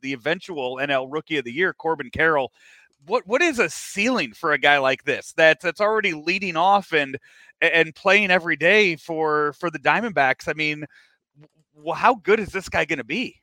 the 0.00 0.12
eventual 0.12 0.76
NL 0.76 1.08
Rookie 1.10 1.38
of 1.38 1.44
the 1.44 1.52
Year, 1.52 1.72
Corbin 1.72 2.10
Carroll 2.10 2.52
what 3.06 3.26
what 3.26 3.42
is 3.42 3.58
a 3.58 3.68
ceiling 3.70 4.32
for 4.32 4.52
a 4.52 4.58
guy 4.58 4.78
like 4.78 5.04
this 5.04 5.32
that's 5.36 5.64
that's 5.64 5.80
already 5.80 6.12
leading 6.12 6.56
off 6.56 6.92
and 6.92 7.18
and 7.60 7.94
playing 7.94 8.30
every 8.30 8.56
day 8.56 8.96
for 8.96 9.54
for 9.54 9.70
the 9.70 9.78
Diamondbacks? 9.78 10.48
I 10.48 10.52
mean, 10.54 10.84
well, 11.74 11.94
how 11.94 12.16
good 12.16 12.40
is 12.40 12.48
this 12.48 12.68
guy 12.68 12.84
going 12.84 12.98
to 12.98 13.04
be? 13.04 13.36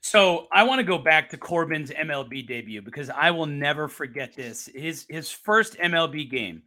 So 0.00 0.46
I 0.52 0.62
want 0.62 0.78
to 0.78 0.84
go 0.84 0.98
back 0.98 1.30
to 1.30 1.36
Corbin's 1.36 1.90
MLB 1.90 2.46
debut 2.46 2.82
because 2.82 3.10
I 3.10 3.30
will 3.30 3.46
never 3.46 3.88
forget 3.88 4.34
this. 4.34 4.68
His 4.74 5.06
his 5.08 5.30
first 5.30 5.76
MLB 5.78 6.30
game, 6.30 6.62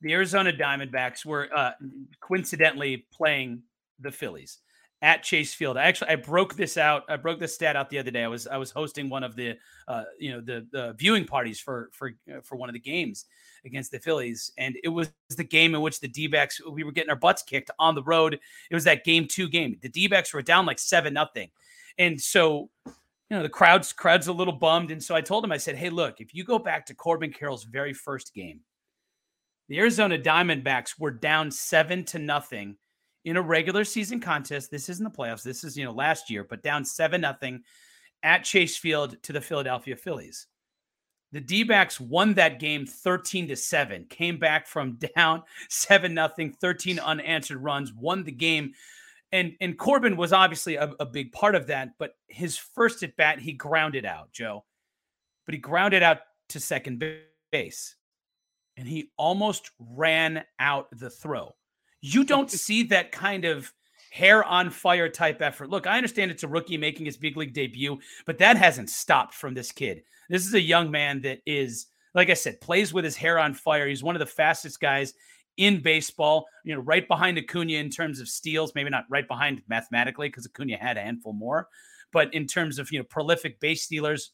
the 0.00 0.12
Arizona 0.12 0.52
Diamondbacks 0.52 1.24
were 1.24 1.48
uh, 1.54 1.72
coincidentally 2.20 3.06
playing 3.12 3.62
the 4.00 4.10
Phillies 4.10 4.58
at 5.06 5.22
Chase 5.22 5.54
Field. 5.54 5.76
I 5.76 5.84
actually 5.84 6.10
I 6.10 6.16
broke 6.16 6.56
this 6.56 6.76
out. 6.76 7.04
I 7.08 7.14
broke 7.14 7.38
this 7.38 7.54
stat 7.54 7.76
out 7.76 7.88
the 7.90 7.98
other 8.00 8.10
day. 8.10 8.24
I 8.24 8.28
was 8.28 8.48
I 8.48 8.56
was 8.56 8.72
hosting 8.72 9.08
one 9.08 9.22
of 9.22 9.36
the 9.36 9.56
uh, 9.86 10.02
you 10.18 10.32
know 10.32 10.40
the 10.40 10.66
the 10.72 10.94
viewing 10.98 11.24
parties 11.24 11.60
for 11.60 11.90
for 11.92 12.10
uh, 12.28 12.40
for 12.42 12.56
one 12.56 12.68
of 12.68 12.72
the 12.72 12.80
games 12.80 13.26
against 13.64 13.92
the 13.92 14.00
Phillies, 14.00 14.50
and 14.58 14.76
it 14.82 14.88
was 14.88 15.12
the 15.36 15.44
game 15.44 15.76
in 15.76 15.80
which 15.80 16.00
the 16.00 16.08
D-backs 16.08 16.60
we 16.68 16.82
were 16.82 16.90
getting 16.90 17.10
our 17.10 17.16
butts 17.16 17.44
kicked 17.44 17.70
on 17.78 17.94
the 17.94 18.02
road. 18.02 18.34
It 18.68 18.74
was 18.74 18.82
that 18.84 19.04
game 19.04 19.28
two 19.28 19.48
game. 19.48 19.78
The 19.80 19.88
D-backs 19.88 20.34
were 20.34 20.42
down 20.42 20.66
like 20.66 20.80
seven 20.80 21.14
nothing, 21.14 21.50
and 21.96 22.20
so. 22.20 22.68
You 23.28 23.36
know 23.36 23.42
the 23.42 23.48
crowd's 23.48 23.92
crowd's 23.92 24.28
a 24.28 24.32
little 24.32 24.52
bummed, 24.52 24.92
and 24.92 25.02
so 25.02 25.16
I 25.16 25.20
told 25.20 25.42
him. 25.42 25.50
I 25.50 25.56
said, 25.56 25.74
"Hey, 25.74 25.90
look, 25.90 26.20
if 26.20 26.32
you 26.32 26.44
go 26.44 26.60
back 26.60 26.86
to 26.86 26.94
Corbin 26.94 27.32
Carroll's 27.32 27.64
very 27.64 27.92
first 27.92 28.32
game, 28.32 28.60
the 29.68 29.80
Arizona 29.80 30.16
Diamondbacks 30.16 30.90
were 30.96 31.10
down 31.10 31.50
seven 31.50 32.04
to 32.04 32.20
nothing 32.20 32.76
in 33.26 33.36
a 33.36 33.42
regular 33.42 33.84
season 33.84 34.20
contest. 34.20 34.70
This 34.70 34.88
isn't 34.88 35.04
the 35.04 35.10
playoffs. 35.10 35.42
This 35.42 35.64
is, 35.64 35.76
you 35.76 35.84
know, 35.84 35.92
last 35.92 36.30
year, 36.30 36.44
but 36.48 36.62
down 36.62 36.84
7 36.84 37.20
nothing 37.20 37.62
at 38.22 38.44
Chase 38.44 38.76
Field 38.76 39.20
to 39.24 39.32
the 39.32 39.40
Philadelphia 39.40 39.96
Phillies. 39.96 40.46
The 41.32 41.40
D 41.40 41.64
backs 41.64 42.00
won 42.00 42.34
that 42.34 42.60
game 42.60 42.86
13 42.86 43.48
to 43.48 43.56
7, 43.56 44.06
came 44.08 44.38
back 44.38 44.68
from 44.68 44.98
down 45.16 45.42
7 45.68 46.14
nothing, 46.14 46.52
13 46.52 47.00
unanswered 47.00 47.62
runs, 47.62 47.92
won 47.92 48.22
the 48.22 48.32
game. 48.32 48.72
And, 49.32 49.54
and 49.60 49.76
Corbin 49.76 50.16
was 50.16 50.32
obviously 50.32 50.76
a, 50.76 50.94
a 51.00 51.04
big 51.04 51.32
part 51.32 51.56
of 51.56 51.66
that, 51.66 51.90
but 51.98 52.12
his 52.28 52.56
first 52.56 53.02
at 53.02 53.16
bat, 53.16 53.40
he 53.40 53.52
grounded 53.52 54.06
out, 54.06 54.30
Joe. 54.32 54.64
But 55.46 55.54
he 55.54 55.60
grounded 55.60 56.04
out 56.04 56.18
to 56.50 56.60
second 56.60 57.04
base 57.50 57.96
and 58.76 58.86
he 58.86 59.10
almost 59.16 59.72
ran 59.80 60.44
out 60.60 60.86
the 60.92 61.10
throw. 61.10 61.56
You 62.00 62.24
don't 62.24 62.50
see 62.50 62.82
that 62.84 63.12
kind 63.12 63.44
of 63.44 63.72
hair 64.10 64.44
on 64.44 64.70
fire 64.70 65.08
type 65.08 65.42
effort. 65.42 65.70
Look, 65.70 65.86
I 65.86 65.96
understand 65.96 66.30
it's 66.30 66.42
a 66.42 66.48
rookie 66.48 66.78
making 66.78 67.06
his 67.06 67.16
big 67.16 67.36
league 67.36 67.52
debut, 67.52 67.98
but 68.24 68.38
that 68.38 68.56
hasn't 68.56 68.90
stopped 68.90 69.34
from 69.34 69.54
this 69.54 69.72
kid. 69.72 70.02
This 70.28 70.46
is 70.46 70.54
a 70.54 70.60
young 70.60 70.90
man 70.90 71.20
that 71.22 71.40
is, 71.46 71.86
like 72.14 72.30
I 72.30 72.34
said, 72.34 72.60
plays 72.60 72.92
with 72.92 73.04
his 73.04 73.16
hair 73.16 73.38
on 73.38 73.54
fire. 73.54 73.86
He's 73.86 74.02
one 74.02 74.16
of 74.16 74.20
the 74.20 74.26
fastest 74.26 74.80
guys 74.80 75.14
in 75.56 75.80
baseball, 75.80 76.46
you 76.64 76.74
know, 76.74 76.80
right 76.80 77.06
behind 77.06 77.38
Acuna 77.38 77.74
in 77.74 77.90
terms 77.90 78.20
of 78.20 78.28
steals, 78.28 78.74
maybe 78.74 78.90
not 78.90 79.04
right 79.08 79.26
behind 79.26 79.62
mathematically 79.68 80.28
because 80.28 80.46
Acuna 80.46 80.76
had 80.76 80.96
a 80.96 81.02
handful 81.02 81.32
more, 81.32 81.68
but 82.12 82.32
in 82.34 82.46
terms 82.46 82.78
of, 82.78 82.90
you 82.92 82.98
know, 82.98 83.04
prolific 83.04 83.58
base 83.60 83.82
stealers. 83.82 84.32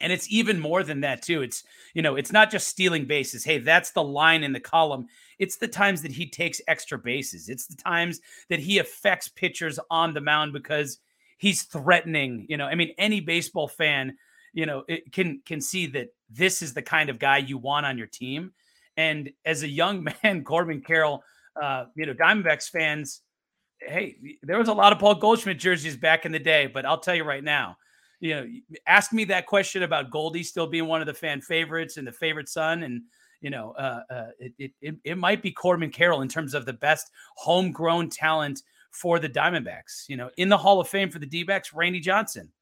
And 0.00 0.12
it's 0.12 0.30
even 0.30 0.58
more 0.58 0.82
than 0.82 1.00
that, 1.00 1.22
too. 1.22 1.42
It's, 1.42 1.64
you 1.94 2.02
know, 2.02 2.16
it's 2.16 2.32
not 2.32 2.50
just 2.50 2.68
stealing 2.68 3.06
bases. 3.06 3.44
Hey, 3.44 3.58
that's 3.58 3.90
the 3.90 4.02
line 4.02 4.42
in 4.42 4.52
the 4.52 4.60
column. 4.60 5.06
It's 5.38 5.56
the 5.56 5.68
times 5.68 6.02
that 6.02 6.12
he 6.12 6.28
takes 6.28 6.60
extra 6.68 6.98
bases. 6.98 7.48
It's 7.48 7.66
the 7.66 7.76
times 7.76 8.20
that 8.48 8.60
he 8.60 8.78
affects 8.78 9.28
pitchers 9.28 9.78
on 9.90 10.14
the 10.14 10.20
mound 10.20 10.52
because 10.52 10.98
he's 11.38 11.62
threatening. 11.62 12.46
You 12.48 12.56
know, 12.56 12.66
I 12.66 12.74
mean, 12.74 12.94
any 12.98 13.20
baseball 13.20 13.68
fan 13.68 14.16
you 14.52 14.66
know, 14.66 14.84
it 14.88 15.12
can 15.12 15.40
can 15.44 15.60
see 15.60 15.86
that 15.88 16.08
this 16.30 16.62
is 16.62 16.74
the 16.74 16.82
kind 16.82 17.10
of 17.10 17.18
guy 17.18 17.38
you 17.38 17.58
want 17.58 17.86
on 17.86 17.98
your 17.98 18.06
team. 18.06 18.52
And 18.96 19.30
as 19.44 19.62
a 19.62 19.68
young 19.68 20.06
man, 20.22 20.44
Corbin 20.44 20.82
Carroll, 20.82 21.24
uh, 21.60 21.86
you 21.94 22.06
know, 22.06 22.14
Diamondbacks 22.14 22.68
fans, 22.68 23.22
hey, 23.80 24.16
there 24.42 24.58
was 24.58 24.68
a 24.68 24.74
lot 24.74 24.92
of 24.92 24.98
Paul 24.98 25.16
Goldschmidt 25.16 25.58
jerseys 25.58 25.96
back 25.96 26.26
in 26.26 26.32
the 26.32 26.38
day, 26.38 26.66
but 26.66 26.84
I'll 26.84 27.00
tell 27.00 27.14
you 27.14 27.24
right 27.24 27.42
now, 27.42 27.76
you 28.22 28.34
know, 28.36 28.46
ask 28.86 29.12
me 29.12 29.24
that 29.24 29.46
question 29.46 29.82
about 29.82 30.10
Goldie 30.10 30.44
still 30.44 30.68
being 30.68 30.86
one 30.86 31.00
of 31.00 31.08
the 31.08 31.14
fan 31.14 31.40
favorites 31.40 31.96
and 31.96 32.06
the 32.06 32.12
favorite 32.12 32.48
son, 32.48 32.84
and 32.84 33.02
you 33.40 33.50
know, 33.50 33.72
uh, 33.72 34.02
uh, 34.08 34.26
it, 34.38 34.70
it 34.80 34.94
it 35.02 35.18
might 35.18 35.42
be 35.42 35.50
Corbin 35.50 35.90
Carroll 35.90 36.22
in 36.22 36.28
terms 36.28 36.54
of 36.54 36.64
the 36.64 36.72
best 36.72 37.10
homegrown 37.34 38.10
talent 38.10 38.62
for 38.92 39.18
the 39.18 39.28
Diamondbacks. 39.28 40.08
You 40.08 40.16
know, 40.16 40.30
in 40.36 40.48
the 40.48 40.56
Hall 40.56 40.80
of 40.80 40.88
Fame 40.88 41.10
for 41.10 41.18
the 41.18 41.26
D-backs, 41.26 41.74
Randy 41.74 41.98
Johnson. 41.98 42.52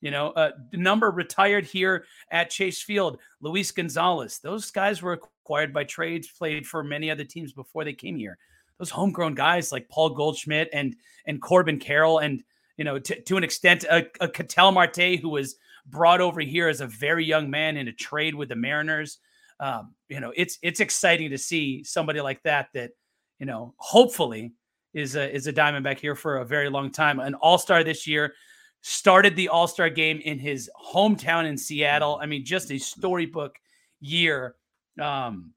You 0.00 0.12
know, 0.12 0.28
uh, 0.30 0.52
number 0.72 1.10
retired 1.10 1.64
here 1.64 2.04
at 2.30 2.48
Chase 2.48 2.80
Field, 2.80 3.18
Luis 3.40 3.72
Gonzalez. 3.72 4.38
Those 4.38 4.70
guys 4.70 5.02
were 5.02 5.14
acquired 5.14 5.74
by 5.74 5.84
trades, 5.84 6.28
played 6.28 6.66
for 6.68 6.84
many 6.84 7.10
other 7.10 7.24
teams 7.24 7.52
before 7.52 7.84
they 7.84 7.92
came 7.92 8.16
here. 8.16 8.38
Those 8.78 8.90
homegrown 8.90 9.34
guys 9.34 9.72
like 9.72 9.88
Paul 9.88 10.10
Goldschmidt 10.10 10.68
and 10.72 10.94
and 11.26 11.42
Corbin 11.42 11.80
Carroll, 11.80 12.20
and 12.20 12.44
you 12.80 12.84
know, 12.84 12.98
to, 12.98 13.20
to 13.20 13.36
an 13.36 13.44
extent, 13.44 13.84
a, 13.84 14.06
a 14.22 14.28
Ketel 14.28 14.72
Marte 14.72 15.20
who 15.20 15.28
was 15.28 15.56
brought 15.84 16.22
over 16.22 16.40
here 16.40 16.66
as 16.66 16.80
a 16.80 16.86
very 16.86 17.26
young 17.26 17.50
man 17.50 17.76
in 17.76 17.88
a 17.88 17.92
trade 17.92 18.34
with 18.34 18.48
the 18.48 18.56
Mariners. 18.56 19.18
Um, 19.60 19.94
you 20.08 20.18
know, 20.18 20.32
it's 20.34 20.58
it's 20.62 20.80
exciting 20.80 21.28
to 21.28 21.36
see 21.36 21.84
somebody 21.84 22.22
like 22.22 22.42
that 22.44 22.68
that 22.72 22.92
you 23.38 23.44
know, 23.44 23.74
hopefully 23.76 24.54
is 24.94 25.14
a 25.14 25.30
is 25.30 25.46
a 25.46 25.52
Diamondback 25.52 25.98
here 25.98 26.14
for 26.14 26.38
a 26.38 26.44
very 26.46 26.70
long 26.70 26.90
time. 26.90 27.20
An 27.20 27.34
All 27.34 27.58
Star 27.58 27.84
this 27.84 28.06
year 28.06 28.32
started 28.80 29.36
the 29.36 29.50
All 29.50 29.66
Star 29.66 29.90
game 29.90 30.18
in 30.24 30.38
his 30.38 30.70
hometown 30.82 31.44
in 31.44 31.58
Seattle. 31.58 32.18
I 32.22 32.24
mean, 32.24 32.46
just 32.46 32.72
a 32.72 32.78
storybook 32.78 33.56
year. 34.00 34.54
Um, 34.98 35.52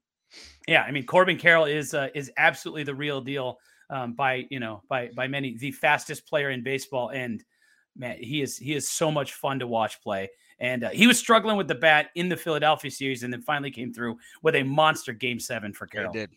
yeah, 0.68 0.82
I 0.82 0.90
mean, 0.90 1.06
Corbin 1.06 1.38
Carroll 1.38 1.64
is 1.64 1.94
uh, 1.94 2.08
is 2.14 2.30
absolutely 2.36 2.82
the 2.82 2.94
real 2.94 3.22
deal 3.22 3.60
um, 3.90 4.14
by 4.14 4.46
you 4.50 4.60
know 4.60 4.82
by 4.88 5.10
by 5.14 5.28
many 5.28 5.56
the 5.56 5.72
fastest 5.72 6.26
player 6.26 6.50
in 6.50 6.62
baseball, 6.62 7.10
and 7.10 7.44
man, 7.96 8.16
he 8.18 8.42
is 8.42 8.56
he 8.56 8.74
is 8.74 8.88
so 8.88 9.10
much 9.10 9.34
fun 9.34 9.58
to 9.58 9.66
watch 9.66 10.02
play. 10.02 10.30
And 10.60 10.84
uh, 10.84 10.90
he 10.90 11.06
was 11.06 11.18
struggling 11.18 11.56
with 11.56 11.66
the 11.66 11.74
bat 11.74 12.10
in 12.14 12.28
the 12.28 12.36
Philadelphia 12.36 12.90
series, 12.90 13.24
and 13.24 13.32
then 13.32 13.42
finally 13.42 13.70
came 13.70 13.92
through 13.92 14.18
with 14.42 14.54
a 14.54 14.62
monster 14.62 15.12
Game 15.12 15.40
Seven 15.40 15.72
for 15.72 15.86
Carroll. 15.86 16.12
He 16.12 16.20
did. 16.20 16.30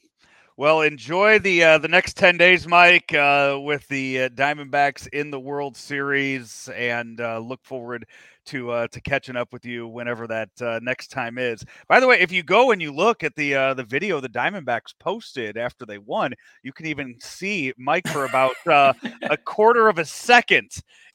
Well, 0.57 0.81
enjoy 0.81 1.37
the 1.37 1.63
uh, 1.63 1.77
the 1.77 1.87
next 1.87 2.17
ten 2.17 2.35
days, 2.35 2.67
Mike, 2.67 3.13
uh, 3.13 3.59
with 3.61 3.87
the 3.89 4.23
uh, 4.23 4.29
Diamondbacks 4.29 5.07
in 5.09 5.29
the 5.29 5.39
World 5.39 5.77
Series, 5.77 6.67
and 6.75 7.21
uh, 7.21 7.37
look 7.37 7.63
forward 7.63 8.07
to 8.47 8.71
uh, 8.71 8.87
to 8.87 9.01
catching 9.01 9.35
up 9.35 9.53
with 9.53 9.65
you 9.65 9.87
whenever 9.87 10.27
that 10.27 10.49
uh, 10.61 10.79
next 10.81 11.07
time 11.07 11.37
is. 11.37 11.63
By 11.87 11.99
the 11.99 12.07
way, 12.07 12.19
if 12.19 12.31
you 12.31 12.43
go 12.43 12.71
and 12.71 12.81
you 12.81 12.93
look 12.93 13.23
at 13.23 13.35
the 13.35 13.73
the 13.75 13.85
video 13.87 14.19
the 14.19 14.29
Diamondbacks 14.29 14.93
posted 14.99 15.57
after 15.57 15.85
they 15.85 15.97
won, 15.97 16.33
you 16.63 16.73
can 16.73 16.85
even 16.85 17.15
see 17.19 17.73
Mike 17.77 18.07
for 18.07 18.25
about 18.25 18.55
a 18.65 19.37
quarter 19.45 19.87
of 19.87 19.97
a 19.97 20.05
second 20.05 20.71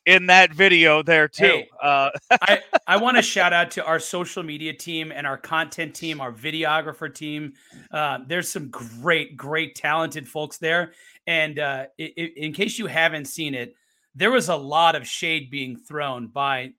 in 0.06 0.26
that 0.26 0.52
video 0.52 1.02
there 1.02 1.28
too. 1.28 1.44
Hey, 1.44 1.68
uh, 1.82 2.10
I 2.30 2.60
I 2.86 2.96
want 2.96 3.16
to 3.16 3.22
shout 3.22 3.52
out 3.52 3.70
to 3.72 3.84
our 3.84 3.98
social 3.98 4.42
media 4.42 4.72
team 4.72 5.12
and 5.12 5.26
our 5.26 5.38
content 5.38 5.94
team, 5.94 6.20
our 6.20 6.32
videographer 6.32 7.12
team. 7.12 7.54
Uh, 7.90 8.18
there's 8.26 8.48
some 8.48 8.68
great, 8.68 9.36
great, 9.36 9.74
talented 9.74 10.28
folks 10.28 10.58
there. 10.58 10.92
And 11.26 11.58
uh, 11.58 11.86
it, 11.98 12.36
in 12.36 12.52
case 12.52 12.78
you 12.78 12.86
haven't 12.86 13.26
seen 13.26 13.54
it, 13.54 13.74
there 14.14 14.30
was 14.30 14.48
a 14.48 14.56
lot 14.56 14.94
of 14.94 15.06
shade 15.06 15.50
being 15.50 15.76
thrown 15.76 16.26
by 16.26 16.72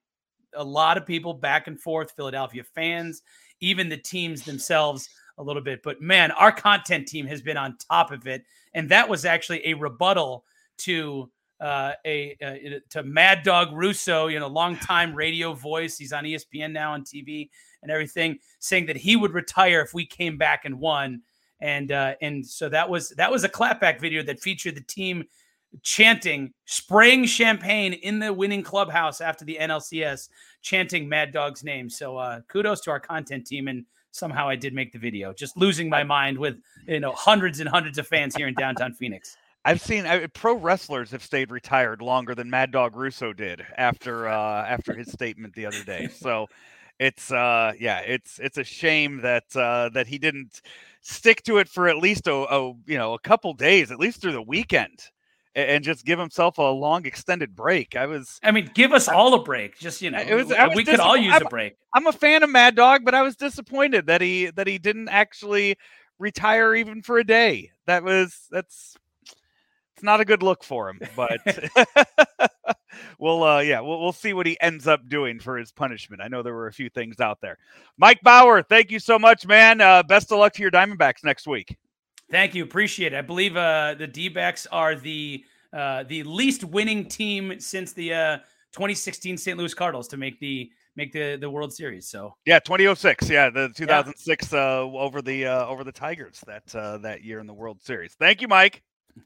a 0.56 0.64
lot 0.64 0.96
of 0.96 1.06
people 1.06 1.34
back 1.34 1.66
and 1.66 1.80
forth, 1.80 2.12
Philadelphia 2.12 2.64
fans, 2.64 3.22
even 3.60 3.88
the 3.88 3.96
teams 3.96 4.42
themselves 4.44 5.08
a 5.38 5.42
little 5.42 5.62
bit. 5.62 5.82
But 5.82 6.00
man, 6.00 6.30
our 6.32 6.52
content 6.52 7.08
team 7.08 7.26
has 7.26 7.42
been 7.42 7.56
on 7.56 7.76
top 7.90 8.10
of 8.10 8.26
it, 8.26 8.44
and 8.74 8.88
that 8.90 9.08
was 9.08 9.24
actually 9.24 9.66
a 9.66 9.74
rebuttal 9.74 10.44
to 10.78 11.30
uh, 11.60 11.92
a, 12.04 12.36
a, 12.42 12.80
to 12.90 13.02
Mad 13.02 13.42
Dog 13.42 13.72
Russo, 13.72 14.26
you 14.26 14.38
know, 14.38 14.48
longtime 14.48 15.14
radio 15.14 15.54
voice. 15.54 15.96
He's 15.96 16.12
on 16.12 16.24
ESPN 16.24 16.72
now 16.72 16.92
on 16.92 17.04
TV 17.04 17.48
and 17.82 17.90
everything, 17.90 18.38
saying 18.58 18.86
that 18.86 18.96
he 18.96 19.16
would 19.16 19.32
retire 19.32 19.80
if 19.80 19.94
we 19.94 20.04
came 20.04 20.36
back 20.36 20.64
and 20.64 20.78
won. 20.78 21.22
And 21.60 21.92
uh, 21.92 22.14
and 22.20 22.44
so 22.44 22.68
that 22.68 22.90
was 22.90 23.10
that 23.10 23.30
was 23.30 23.44
a 23.44 23.48
clapback 23.48 24.00
video 24.00 24.22
that 24.24 24.40
featured 24.40 24.74
the 24.74 24.82
team 24.82 25.24
chanting, 25.82 26.52
spraying 26.66 27.26
champagne 27.26 27.92
in 27.92 28.18
the 28.18 28.32
winning 28.32 28.62
clubhouse 28.62 29.20
after 29.20 29.44
the 29.44 29.58
NLCS, 29.60 30.28
chanting 30.62 31.08
Mad 31.08 31.32
Dog's 31.32 31.64
name. 31.64 31.90
So 31.90 32.16
uh, 32.16 32.40
kudos 32.48 32.80
to 32.82 32.90
our 32.90 33.00
content 33.00 33.46
team 33.46 33.68
and 33.68 33.84
somehow 34.14 34.48
I 34.48 34.56
did 34.56 34.74
make 34.74 34.92
the 34.92 34.98
video. 34.98 35.32
Just 35.32 35.56
losing 35.56 35.88
my 35.88 36.04
mind 36.04 36.38
with 36.38 36.56
you 36.86 37.00
know 37.00 37.12
hundreds 37.12 37.60
and 37.60 37.68
hundreds 37.68 37.98
of 37.98 38.06
fans 38.06 38.34
here 38.34 38.48
in 38.48 38.54
downtown 38.54 38.92
Phoenix. 38.98 39.36
I've 39.66 39.80
seen 39.80 40.06
I, 40.06 40.26
pro 40.26 40.56
wrestlers 40.56 41.10
have 41.10 41.22
stayed 41.22 41.50
retired 41.50 42.02
longer 42.02 42.34
than 42.34 42.50
Mad 42.50 42.70
Dog 42.70 42.96
Russo 42.96 43.32
did 43.32 43.64
after 43.76 44.28
uh, 44.28 44.64
after 44.66 44.94
his 44.94 45.10
statement 45.10 45.54
the 45.54 45.66
other 45.66 45.82
day. 45.84 46.08
So 46.14 46.46
it's 46.98 47.32
uh, 47.32 47.72
yeah, 47.78 48.00
it's 48.00 48.38
it's 48.38 48.58
a 48.58 48.64
shame 48.64 49.22
that 49.22 49.44
uh, 49.56 49.90
that 49.94 50.06
he 50.06 50.18
didn't 50.18 50.60
stick 51.00 51.42
to 51.44 51.58
it 51.58 51.68
for 51.68 51.88
at 51.88 51.96
least 51.96 52.26
a, 52.26 52.34
a 52.34 52.72
you 52.86 52.98
know 52.98 53.14
a 53.14 53.18
couple 53.18 53.52
days, 53.54 53.90
at 53.90 53.98
least 53.98 54.20
through 54.20 54.32
the 54.32 54.42
weekend, 54.42 55.10
and, 55.54 55.84
just 55.84 56.04
give 56.04 56.18
himself 56.18 56.58
a 56.58 56.62
long 56.62 57.06
extended 57.06 57.54
break. 57.54 57.96
I 57.96 58.06
was, 58.06 58.40
I 58.42 58.50
mean, 58.50 58.70
give 58.74 58.92
us 58.92 59.08
all 59.08 59.34
a 59.34 59.42
break. 59.42 59.78
Just 59.78 60.02
you 60.02 60.10
know, 60.10 60.24
was 60.36 60.52
we 60.74 60.84
could 60.84 61.00
all 61.00 61.16
use 61.16 61.34
I'm, 61.34 61.46
a 61.46 61.48
break. 61.48 61.76
I'm 61.94 62.06
a 62.06 62.12
fan 62.12 62.42
of 62.42 62.50
Mad 62.50 62.74
Dog, 62.74 63.04
but 63.04 63.14
I 63.14 63.22
was 63.22 63.36
disappointed 63.36 64.06
that 64.06 64.20
he 64.20 64.50
that 64.50 64.66
he 64.66 64.78
didn't 64.78 65.08
actually 65.08 65.76
retire 66.18 66.74
even 66.74 67.02
for 67.02 67.18
a 67.18 67.24
day. 67.24 67.70
That 67.86 68.02
was 68.02 68.46
that's 68.50 68.96
it's 69.94 70.02
not 70.02 70.20
a 70.20 70.24
good 70.24 70.42
look 70.42 70.64
for 70.64 70.90
him, 70.90 71.00
but 71.14 71.38
we'll 73.18 73.42
uh, 73.42 73.60
yeah, 73.60 73.80
we'll 73.80 74.00
we'll 74.00 74.12
see 74.12 74.32
what 74.32 74.46
he 74.46 74.60
ends 74.60 74.86
up 74.86 75.08
doing 75.08 75.38
for 75.38 75.56
his 75.56 75.70
punishment. 75.70 76.22
I 76.22 76.28
know 76.28 76.42
there 76.42 76.54
were 76.54 76.66
a 76.66 76.72
few 76.72 76.90
things 76.90 77.20
out 77.20 77.40
there. 77.40 77.58
Mike 77.96 78.20
Bauer, 78.22 78.62
thank 78.62 78.90
you 78.90 78.98
so 78.98 79.18
much, 79.18 79.46
man. 79.46 79.80
Uh, 79.80 80.02
best 80.02 80.32
of 80.32 80.38
luck 80.38 80.52
to 80.54 80.62
your 80.62 80.70
Diamondbacks 80.70 81.22
next 81.24 81.46
week. 81.46 81.76
Thank 82.30 82.54
you, 82.54 82.64
appreciate 82.64 83.12
it. 83.12 83.16
I 83.16 83.22
believe 83.22 83.56
uh, 83.56 83.94
the 83.98 84.06
D-backs 84.06 84.66
are 84.72 84.94
the 84.94 85.44
uh, 85.72 86.04
the 86.04 86.22
least 86.22 86.62
winning 86.64 87.06
team 87.06 87.58
since 87.58 87.92
the 87.92 88.14
uh, 88.14 88.36
2016 88.72 89.36
St. 89.36 89.58
Louis 89.58 89.74
Cardinals 89.74 90.08
to 90.08 90.16
make 90.16 90.38
the 90.40 90.70
make 90.96 91.12
the 91.12 91.36
the 91.36 91.50
World 91.50 91.72
Series. 91.72 92.06
So 92.06 92.34
yeah, 92.46 92.58
2006. 92.58 93.28
Yeah, 93.28 93.50
the 93.50 93.70
2006 93.74 94.52
yeah. 94.52 94.58
Uh, 94.58 94.62
over 94.62 95.22
the 95.22 95.46
uh, 95.46 95.66
over 95.66 95.84
the 95.84 95.92
Tigers 95.92 96.42
that 96.46 96.74
uh, 96.74 96.98
that 96.98 97.22
year 97.24 97.40
in 97.40 97.46
the 97.46 97.54
World 97.54 97.82
Series. 97.82 98.14
Thank 98.14 98.40
you, 98.40 98.48
Mike. 98.48 98.82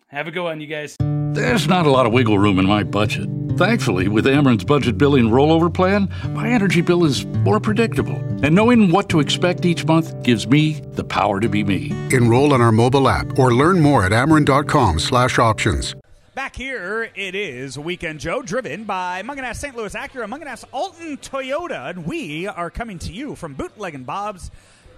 Have 0.09 0.29
a 0.29 0.31
good 0.31 0.43
one, 0.43 0.61
you 0.61 0.67
guys. 0.67 0.97
There's 1.35 1.69
not 1.69 1.87
a 1.87 1.91
lot 1.91 2.07
of 2.07 2.13
wiggle 2.13 2.39
room 2.39 2.59
in 2.59 2.67
my 2.67 2.83
budget. 2.83 3.29
Thankfully, 3.59 4.09
with 4.09 4.27
Ameren's 4.27 4.65
budget 4.65 4.97
billing 4.97 5.27
rollover 5.27 5.73
plan, 5.73 6.09
my 6.31 6.49
energy 6.49 6.81
bill 6.81 7.05
is 7.05 7.27
more 7.27 7.61
predictable. 7.61 8.17
And 8.43 8.55
knowing 8.55 8.91
what 8.91 9.09
to 9.11 9.21
expect 9.21 9.67
each 9.67 9.85
month 9.85 10.23
gives 10.23 10.47
me 10.47 10.81
the 10.93 11.05
power 11.05 11.39
to 11.41 11.49
be 11.49 11.65
me. 11.65 11.93
Enroll 12.13 12.55
in 12.55 12.63
our 12.63 12.73
mobile 12.73 13.09
app 13.09 13.39
or 13.39 13.53
learn 13.53 13.81
more 13.81 14.05
at 14.05 14.13
ameren.com 14.13 14.99
slash 14.99 15.39
options. 15.39 15.95
Back 16.35 16.57
here, 16.57 17.11
it 17.15 17.35
is 17.35 17.79
Weekend 17.79 18.21
Joe, 18.21 18.43
driven 18.43 18.85
by 18.85 19.23
Mungenast 19.23 19.57
St. 19.57 19.77
Louis 19.77 19.93
Acura, 19.95 20.27
Mungenast 20.29 20.65
Alton 20.73 21.19
Toyota, 21.19 21.91
and 21.91 22.07
we 22.07 22.47
are 22.47 22.71
coming 22.71 22.99
to 23.01 23.13
you 23.13 23.35
from 23.35 23.55
Bootleg 23.55 23.95
and 23.95 24.07
Bob's 24.07 24.51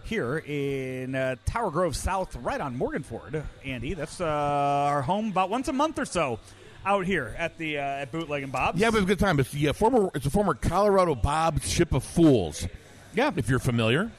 here 0.04 0.38
in 0.38 1.14
uh, 1.14 1.36
Tower 1.44 1.70
Grove 1.70 1.96
South, 1.96 2.36
right 2.36 2.60
on 2.60 2.78
Morganford. 2.78 3.44
Andy, 3.64 3.94
that's 3.94 4.20
uh, 4.20 4.24
our 4.24 5.02
home 5.02 5.28
about 5.28 5.50
once 5.50 5.68
a 5.68 5.72
month 5.72 5.98
or 5.98 6.04
so 6.04 6.38
out 6.84 7.04
here 7.04 7.34
at 7.38 7.58
the 7.58 7.78
uh, 7.78 7.82
at 7.82 8.12
Bootleg 8.12 8.42
and 8.42 8.52
Bob's. 8.52 8.80
Yeah, 8.80 8.90
but 8.90 8.98
it's 8.98 9.04
a 9.04 9.08
good 9.08 9.18
time. 9.18 9.40
It's 9.40 9.50
the 9.50 9.68
uh, 9.68 9.72
former. 9.72 10.10
It's 10.14 10.26
a 10.26 10.30
former 10.30 10.54
Colorado 10.54 11.14
Bob's 11.14 11.68
Ship 11.70 11.92
of 11.92 12.04
Fools. 12.04 12.66
Yeah, 13.14 13.32
if 13.36 13.48
you're 13.48 13.58
familiar. 13.58 14.10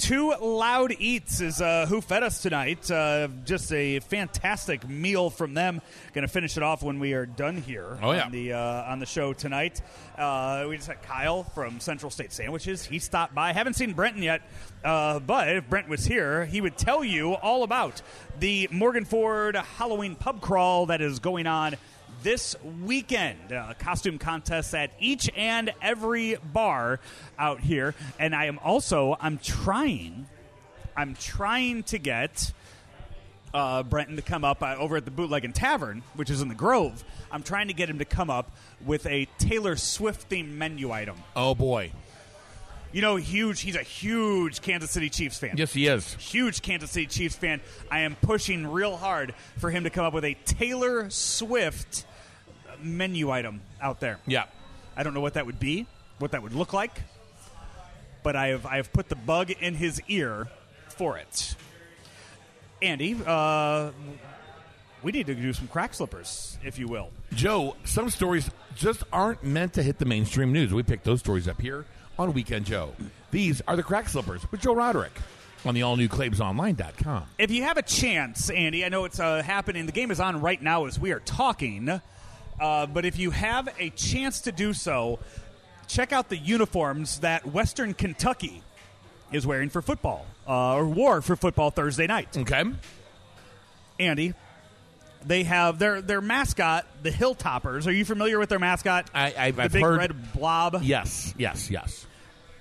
Two 0.00 0.34
Loud 0.40 0.94
Eats 0.98 1.42
is 1.42 1.60
uh, 1.60 1.84
who 1.86 2.00
fed 2.00 2.22
us 2.22 2.40
tonight. 2.40 2.90
Uh, 2.90 3.28
just 3.44 3.70
a 3.70 4.00
fantastic 4.00 4.88
meal 4.88 5.28
from 5.28 5.52
them. 5.52 5.82
Going 6.14 6.26
to 6.26 6.32
finish 6.32 6.56
it 6.56 6.62
off 6.62 6.82
when 6.82 7.00
we 7.00 7.12
are 7.12 7.26
done 7.26 7.58
here. 7.58 7.98
Oh, 8.00 8.12
yeah. 8.12 8.24
on 8.24 8.32
the 8.32 8.54
uh, 8.54 8.90
on 8.90 8.98
the 8.98 9.04
show 9.04 9.34
tonight. 9.34 9.82
Uh, 10.16 10.64
we 10.70 10.76
just 10.76 10.88
had 10.88 11.02
Kyle 11.02 11.42
from 11.42 11.80
Central 11.80 12.10
State 12.10 12.32
Sandwiches. 12.32 12.82
He 12.82 12.98
stopped 12.98 13.34
by. 13.34 13.52
Haven't 13.52 13.74
seen 13.74 13.92
Brenton 13.92 14.22
yet, 14.22 14.40
uh, 14.82 15.18
but 15.18 15.54
if 15.54 15.68
Brent 15.68 15.86
was 15.90 16.06
here, 16.06 16.46
he 16.46 16.62
would 16.62 16.78
tell 16.78 17.04
you 17.04 17.34
all 17.34 17.62
about 17.62 18.00
the 18.38 18.68
Morganford 18.72 19.54
Halloween 19.54 20.16
pub 20.16 20.40
crawl 20.40 20.86
that 20.86 21.02
is 21.02 21.18
going 21.18 21.46
on 21.46 21.76
this 22.22 22.56
weekend. 22.82 23.52
Uh, 23.52 23.74
costume 23.78 24.18
contests 24.18 24.74
at 24.74 24.90
each 24.98 25.30
and 25.36 25.72
every 25.82 26.36
bar 26.52 27.00
out 27.38 27.60
here, 27.60 27.94
and 28.18 28.34
I 28.34 28.46
am 28.46 28.58
also 28.60 29.16
I'm 29.20 29.38
trying, 29.38 30.26
I'm 30.96 31.14
trying 31.14 31.82
to 31.84 31.98
get. 31.98 32.52
Uh, 33.52 33.82
Brenton 33.82 34.14
to 34.14 34.22
come 34.22 34.44
up 34.44 34.62
uh, 34.62 34.76
over 34.78 34.96
at 34.98 35.04
the 35.04 35.10
Bootleg 35.10 35.44
and 35.44 35.52
Tavern, 35.52 36.04
which 36.14 36.30
is 36.30 36.40
in 36.40 36.46
the 36.46 36.54
Grove. 36.54 37.02
I'm 37.32 37.42
trying 37.42 37.66
to 37.66 37.74
get 37.74 37.90
him 37.90 37.98
to 37.98 38.04
come 38.04 38.30
up 38.30 38.52
with 38.86 39.04
a 39.06 39.26
Taylor 39.38 39.74
Swift 39.74 40.30
themed 40.30 40.52
menu 40.52 40.92
item. 40.92 41.16
Oh 41.34 41.56
boy, 41.56 41.90
You 42.92 43.02
know, 43.02 43.16
huge. 43.16 43.60
He's 43.62 43.74
a 43.74 43.82
huge 43.82 44.62
Kansas 44.62 44.92
City 44.92 45.10
Chiefs 45.10 45.38
fan. 45.40 45.56
yes, 45.56 45.72
he 45.72 45.88
is. 45.88 46.14
Huge 46.14 46.62
Kansas 46.62 46.92
City 46.92 47.06
Chiefs 47.06 47.34
fan. 47.34 47.60
I 47.90 48.00
am 48.02 48.14
pushing 48.22 48.68
real 48.68 48.96
hard 48.96 49.34
for 49.58 49.68
him 49.68 49.82
to 49.82 49.90
come 49.90 50.04
up 50.04 50.12
with 50.12 50.24
a 50.24 50.34
Taylor 50.44 51.10
Swift 51.10 52.06
menu 52.82 53.30
item 53.30 53.60
out 53.80 54.00
there. 54.00 54.18
Yeah, 54.26 54.44
I 54.96 55.02
don't 55.02 55.14
know 55.14 55.20
what 55.20 55.34
that 55.34 55.46
would 55.46 55.60
be, 55.60 55.86
what 56.18 56.32
that 56.32 56.42
would 56.42 56.54
look 56.54 56.72
like, 56.72 57.02
but 58.22 58.36
I 58.36 58.48
have 58.48 58.66
I 58.66 58.76
have 58.76 58.92
put 58.92 59.08
the 59.08 59.16
bug 59.16 59.50
in 59.50 59.74
his 59.74 60.00
ear 60.08 60.48
for 60.88 61.16
it. 61.18 61.54
Andy, 62.82 63.16
uh, 63.26 63.90
we 65.02 65.12
need 65.12 65.26
to 65.26 65.34
do 65.34 65.52
some 65.52 65.68
crack 65.68 65.94
slippers, 65.94 66.58
if 66.64 66.78
you 66.78 66.88
will. 66.88 67.10
Joe. 67.34 67.76
Some 67.84 68.10
stories 68.10 68.50
just 68.74 69.02
aren't 69.12 69.44
meant 69.44 69.74
to 69.74 69.82
hit 69.82 69.98
the 69.98 70.04
mainstream 70.04 70.52
news. 70.52 70.72
We 70.72 70.82
picked 70.82 71.04
those 71.04 71.20
stories 71.20 71.48
up 71.48 71.60
here 71.60 71.84
on 72.18 72.32
Weekend 72.32 72.66
Joe. 72.66 72.94
These 73.30 73.62
are 73.66 73.76
the 73.76 73.82
Crack 73.82 74.08
Slippers 74.08 74.50
with 74.50 74.60
Joe 74.60 74.74
Roderick 74.74 75.12
on 75.64 75.74
the 75.74 75.82
all 75.82 75.96
new 75.96 76.08
ClavesOnline.com. 76.08 77.24
If 77.38 77.50
you 77.50 77.62
have 77.62 77.76
a 77.76 77.82
chance, 77.82 78.50
Andy, 78.50 78.84
I 78.84 78.88
know 78.88 79.04
it's 79.04 79.20
uh, 79.20 79.42
happening. 79.42 79.86
The 79.86 79.92
game 79.92 80.10
is 80.10 80.20
on 80.20 80.40
right 80.40 80.60
now 80.60 80.86
as 80.86 80.98
we 80.98 81.12
are 81.12 81.20
talking. 81.20 82.00
Uh, 82.60 82.86
but 82.86 83.04
if 83.06 83.18
you 83.18 83.30
have 83.30 83.68
a 83.78 83.88
chance 83.90 84.42
to 84.42 84.52
do 84.52 84.72
so, 84.74 85.18
check 85.88 86.12
out 86.12 86.28
the 86.28 86.36
uniforms 86.36 87.20
that 87.20 87.46
Western 87.46 87.94
Kentucky 87.94 88.62
is 89.32 89.46
wearing 89.46 89.70
for 89.70 89.80
football, 89.80 90.26
uh, 90.46 90.74
or 90.74 90.86
wore 90.86 91.22
for 91.22 91.36
football 91.36 91.70
Thursday 91.70 92.06
night. 92.06 92.36
Okay. 92.36 92.64
Andy, 93.98 94.34
they 95.24 95.44
have 95.44 95.78
their 95.78 96.00
their 96.00 96.20
mascot, 96.20 96.86
the 97.02 97.10
Hilltoppers. 97.10 97.86
Are 97.86 97.92
you 97.92 98.04
familiar 98.04 98.38
with 98.38 98.48
their 98.48 98.58
mascot? 98.58 99.10
I, 99.14 99.34
I've, 99.36 99.56
the 99.56 99.62
I've 99.62 99.72
big 99.72 99.82
heard. 99.82 99.98
red 99.98 100.32
blob. 100.32 100.80
Yes, 100.82 101.34
yes, 101.38 101.70
yes. 101.70 102.06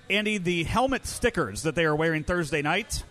Andy, 0.10 0.38
the 0.38 0.64
helmet 0.64 1.06
stickers 1.06 1.64
that 1.64 1.76
they 1.76 1.86
are 1.86 1.96
wearing 1.96 2.24
Thursday 2.24 2.62
night 2.62 3.04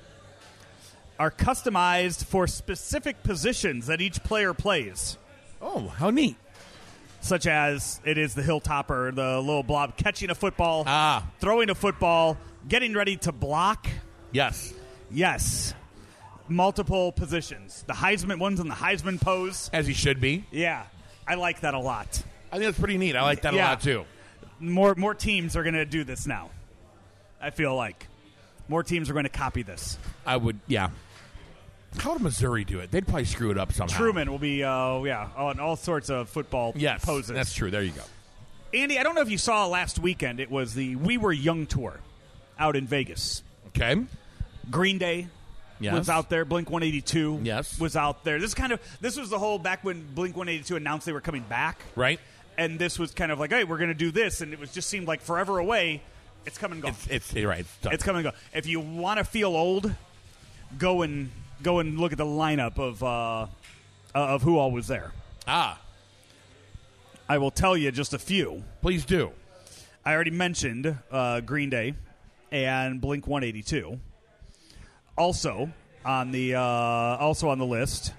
are 1.18 1.30
customized 1.30 2.24
for 2.24 2.46
specific 2.46 3.22
positions 3.22 3.86
that 3.86 4.00
each 4.00 4.22
player 4.24 4.52
plays, 4.54 5.16
Oh, 5.60 5.88
how 5.88 6.10
neat! 6.10 6.36
Such 7.28 7.46
as 7.46 8.00
it 8.04 8.18
is 8.18 8.34
the 8.34 8.42
Hilltopper, 8.42 9.14
the 9.14 9.38
little 9.40 9.62
blob 9.62 9.96
catching 9.96 10.30
a 10.30 10.34
football, 10.34 10.84
Ah, 10.86 11.26
throwing 11.40 11.70
a 11.70 11.74
football, 11.74 12.36
getting 12.66 12.94
ready 12.94 13.16
to 13.18 13.32
block. 13.32 13.86
yes. 14.32 14.72
Yes. 15.10 15.74
Multiple 16.48 17.12
positions. 17.12 17.84
The 17.86 17.92
Heisman 17.92 18.38
one's 18.38 18.58
in 18.60 18.68
the 18.68 18.74
Heisman 18.74 19.20
pose. 19.20 19.68
As 19.72 19.86
he 19.86 19.92
should 19.94 20.20
be. 20.20 20.44
Yeah. 20.50 20.84
I 21.26 21.34
like 21.34 21.60
that 21.60 21.74
a 21.74 21.78
lot. 21.78 22.22
I 22.50 22.56
think 22.56 22.64
that's 22.64 22.78
pretty 22.78 22.96
neat. 22.98 23.16
I 23.16 23.22
like 23.22 23.42
that 23.42 23.52
Yeah. 23.54 23.66
a 23.66 23.70
lot 23.70 23.80
too. 23.82 24.04
More 24.60 24.94
more 24.96 25.14
teams 25.14 25.56
are 25.56 25.62
going 25.62 25.74
to 25.74 25.84
do 25.84 26.04
this 26.04 26.26
now. 26.26 26.50
I 27.40 27.50
feel 27.50 27.74
like 27.76 28.06
more 28.68 28.82
teams 28.82 29.08
are 29.10 29.12
going 29.12 29.24
to 29.24 29.28
copy 29.30 29.62
this. 29.62 29.98
I 30.26 30.36
would, 30.36 30.58
yeah. 30.66 30.88
How 31.96 32.12
would 32.12 32.22
Missouri 32.22 32.64
do 32.64 32.78
it? 32.80 32.90
They'd 32.90 33.06
probably 33.06 33.24
screw 33.24 33.50
it 33.50 33.58
up 33.58 33.72
somehow. 33.72 33.96
Truman 33.96 34.30
will 34.30 34.38
be, 34.38 34.62
uh, 34.62 35.02
yeah, 35.04 35.28
on 35.36 35.58
all 35.58 35.74
sorts 35.76 36.10
of 36.10 36.28
football 36.28 36.72
Yes, 36.76 37.04
poses. 37.04 37.34
that's 37.34 37.54
true. 37.54 37.70
There 37.70 37.82
you 37.82 37.92
go. 37.92 38.02
Andy, 38.74 38.98
I 38.98 39.02
don't 39.02 39.14
know 39.14 39.22
if 39.22 39.30
you 39.30 39.38
saw 39.38 39.66
last 39.66 39.98
weekend. 39.98 40.38
It 40.40 40.50
was 40.50 40.74
the 40.74 40.96
We 40.96 41.16
Were 41.16 41.32
Young 41.32 41.66
tour 41.66 41.98
out 42.58 42.76
in 42.76 42.86
Vegas. 42.86 43.42
Okay. 43.68 43.96
Green 44.70 44.98
Day 44.98 45.28
Yes. 45.80 45.94
was 45.94 46.08
out 46.10 46.28
there. 46.28 46.44
Blink 46.44 46.68
One 46.70 46.82
Eighty 46.82 47.00
Two 47.00 47.40
Yes. 47.42 47.78
was 47.80 47.96
out 47.96 48.24
there. 48.24 48.38
This 48.38 48.52
kind 48.52 48.72
of 48.72 48.80
this 49.00 49.16
was 49.16 49.30
the 49.30 49.38
whole 49.38 49.58
back 49.58 49.82
when 49.84 50.04
Blink 50.14 50.36
One 50.36 50.48
Eighty 50.48 50.64
Two 50.64 50.76
announced 50.76 51.06
they 51.06 51.12
were 51.12 51.20
coming 51.22 51.42
back, 51.48 51.80
Right. 51.96 52.20
and 52.58 52.78
this 52.78 52.98
was 52.98 53.12
kind 53.12 53.32
of 53.32 53.38
like, 53.40 53.50
hey, 53.50 53.64
we're 53.64 53.78
going 53.78 53.88
to 53.88 53.94
do 53.94 54.10
this, 54.10 54.40
and 54.42 54.52
it 54.52 54.58
was 54.58 54.72
just 54.72 54.90
seemed 54.90 55.06
like 55.08 55.22
forever 55.22 55.58
away. 55.58 56.02
It's 56.44 56.58
coming 56.58 56.76
and 56.78 56.82
gone. 56.82 56.94
It's 57.10 57.32
it's 57.32 57.44
right. 57.44 57.60
It's. 57.60 57.94
It's 57.94 58.04
coming 58.04 58.26
and 58.26 58.34
go. 58.34 58.38
If 58.52 58.66
you 58.66 58.80
want 58.80 59.18
to 59.18 59.24
feel 59.24 59.54
old, 59.56 59.94
go 60.78 61.02
and 61.02 61.30
go 61.62 61.78
and 61.80 61.98
look 61.98 62.12
at 62.12 62.18
the 62.18 62.24
lineup 62.24 62.78
of 62.78 63.02
uh, 63.02 63.46
of 64.14 64.42
who 64.42 64.58
all 64.58 64.70
was 64.70 64.86
there. 64.86 65.12
ah. 65.46 65.80
I 67.30 67.36
will 67.36 67.50
tell 67.50 67.76
you 67.76 67.90
just 67.92 68.14
a 68.14 68.18
few. 68.18 68.64
Please 68.80 69.04
do. 69.04 69.32
I 70.02 70.14
already 70.14 70.30
mentioned 70.30 70.96
uh, 71.10 71.40
Green 71.40 71.68
Day 71.68 71.92
and 72.50 73.02
Blink 73.02 73.26
182. 73.26 74.00
Also 75.18 75.70
on 76.06 76.32
the 76.32 76.54
uh, 76.54 76.60
also 76.62 77.50
on 77.50 77.58
the 77.58 77.66
list, 77.66 78.14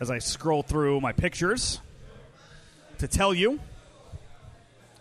as 0.00 0.10
I 0.10 0.20
scroll 0.20 0.62
through 0.62 1.02
my 1.02 1.12
pictures, 1.12 1.80
to 2.98 3.06
tell 3.08 3.34
you, 3.34 3.60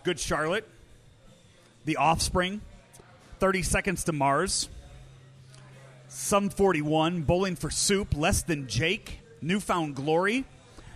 Good 0.03 0.19
Charlotte, 0.19 0.67
The 1.85 1.95
Offspring, 1.95 2.59
Thirty 3.39 3.61
Seconds 3.61 4.03
to 4.05 4.11
Mars, 4.11 4.67
Sum 6.15 6.49
41, 6.49 7.23
Bowling 7.23 7.57
for 7.57 7.69
Soup, 7.69 8.15
Less 8.15 8.41
Than 8.41 8.67
Jake, 8.69 9.19
New 9.41 9.59
Found 9.59 9.95
Glory, 9.95 10.45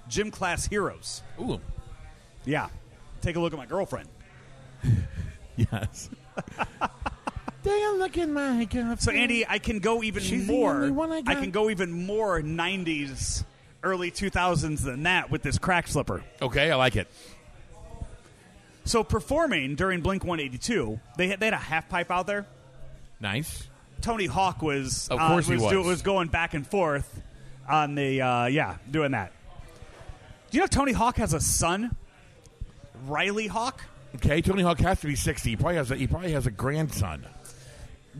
Gym 0.07 0.31
Class 0.31 0.65
Heroes. 0.65 1.23
Ooh. 1.41 1.59
Yeah, 2.45 2.69
take 3.19 3.35
a 3.35 3.39
look 3.41 3.51
at 3.51 3.59
my 3.59 3.65
girlfriend. 3.65 4.07
Yes. 5.57 6.09
Take 7.65 7.83
a 7.83 7.95
look 7.97 8.17
at 8.17 8.29
my 8.29 8.63
girlfriend. 8.63 9.01
So 9.01 9.11
Andy, 9.11 9.45
I 9.45 9.59
can 9.59 9.79
go 9.79 10.01
even 10.03 10.23
She's 10.23 10.47
more. 10.47 10.75
only 10.75 10.91
one 10.91 11.11
I 11.11 11.21
I, 11.27 11.35
can 11.35 11.51
go 11.51 11.69
even 11.69 11.91
more 11.91 12.39
'90s, 12.39 13.43
early 13.83 14.09
2000s 14.09 14.81
than 14.85 15.03
that 15.03 15.29
with 15.29 15.41
this 15.41 15.57
crack 15.57 15.89
slipper. 15.89 16.23
Okay, 16.41 16.71
I 16.71 16.75
like 16.75 16.95
it. 16.95 17.09
So 18.85 19.03
performing 19.03 19.75
during 19.75 19.99
Blink 19.99 20.23
182, 20.23 20.97
they 21.17 21.27
had 21.27 21.41
they 21.41 21.47
had 21.47 21.53
a 21.53 21.57
half 21.57 21.89
pipe 21.89 22.09
out 22.09 22.25
there. 22.25 22.45
Nice. 23.19 23.68
Tony 24.01 24.25
Hawk 24.25 24.61
was 24.61 25.07
Of 25.09 25.19
uh, 25.19 25.27
course 25.27 25.47
he 25.47 25.55
was, 25.55 25.63
do- 25.69 25.77
was. 25.79 25.87
was 25.87 26.01
going 26.01 26.27
back 26.29 26.53
and 26.53 26.65
forth 26.65 27.21
on 27.67 27.95
the 27.95 28.21
uh, 28.21 28.45
yeah 28.47 28.77
doing 28.89 29.11
that. 29.11 29.31
Do 30.51 30.57
you 30.57 30.61
know 30.61 30.67
Tony 30.67 30.91
Hawk 30.93 31.17
has 31.17 31.33
a 31.33 31.39
son, 31.39 31.95
Riley 33.05 33.47
Hawk? 33.47 33.81
Okay, 34.15 34.41
Tony 34.41 34.63
Hawk 34.63 34.79
has 34.79 34.99
to 35.01 35.07
be 35.07 35.15
sixty. 35.15 35.51
He 35.51 35.55
probably 35.55 35.75
has 35.75 35.91
a, 35.91 35.95
he 35.95 36.07
probably 36.07 36.31
has 36.31 36.47
a 36.47 36.51
grandson. 36.51 37.25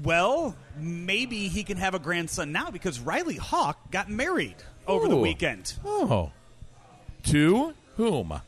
Well, 0.03 0.56
maybe 0.77 1.47
he 1.47 1.64
can 1.64 1.77
have 1.77 1.95
a 1.95 1.99
grandson 1.99 2.51
now 2.51 2.69
because 2.69 2.99
Riley 2.99 3.35
Hawk 3.38 3.91
got 3.91 4.10
married 4.10 4.56
over 4.88 5.07
the 5.07 5.18
weekend. 5.18 5.73
Oh. 5.84 6.31
To 7.23 7.73
whom? 7.97 8.39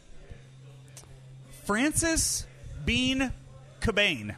Frances 1.66 2.46
Bean 2.86 3.34
Cobain. 3.82 4.36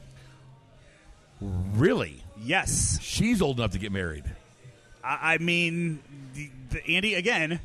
Really? 1.42 2.23
Yes. 2.44 3.00
She's 3.02 3.42
old 3.42 3.60
enough 3.60 3.72
to 3.72 3.80
get 3.80 3.92
married. 3.92 4.26
I, 5.04 5.36
I 5.36 5.38
mean, 5.38 6.00
the, 6.34 6.50
the 6.70 6.88
Andy 6.96 7.16
again. 7.16 7.60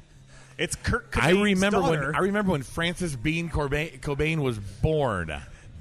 It's 0.56 0.74
Kurt. 0.74 1.12
Cobain's 1.12 1.24
I 1.24 1.30
remember 1.42 1.80
daughter. 1.80 2.06
when 2.06 2.16
I 2.16 2.18
remember 2.18 2.52
when 2.52 2.62
Frances 2.62 3.14
Bean 3.14 3.48
Cobain, 3.48 4.00
Cobain 4.00 4.38
was 4.38 4.58
born. 4.58 5.32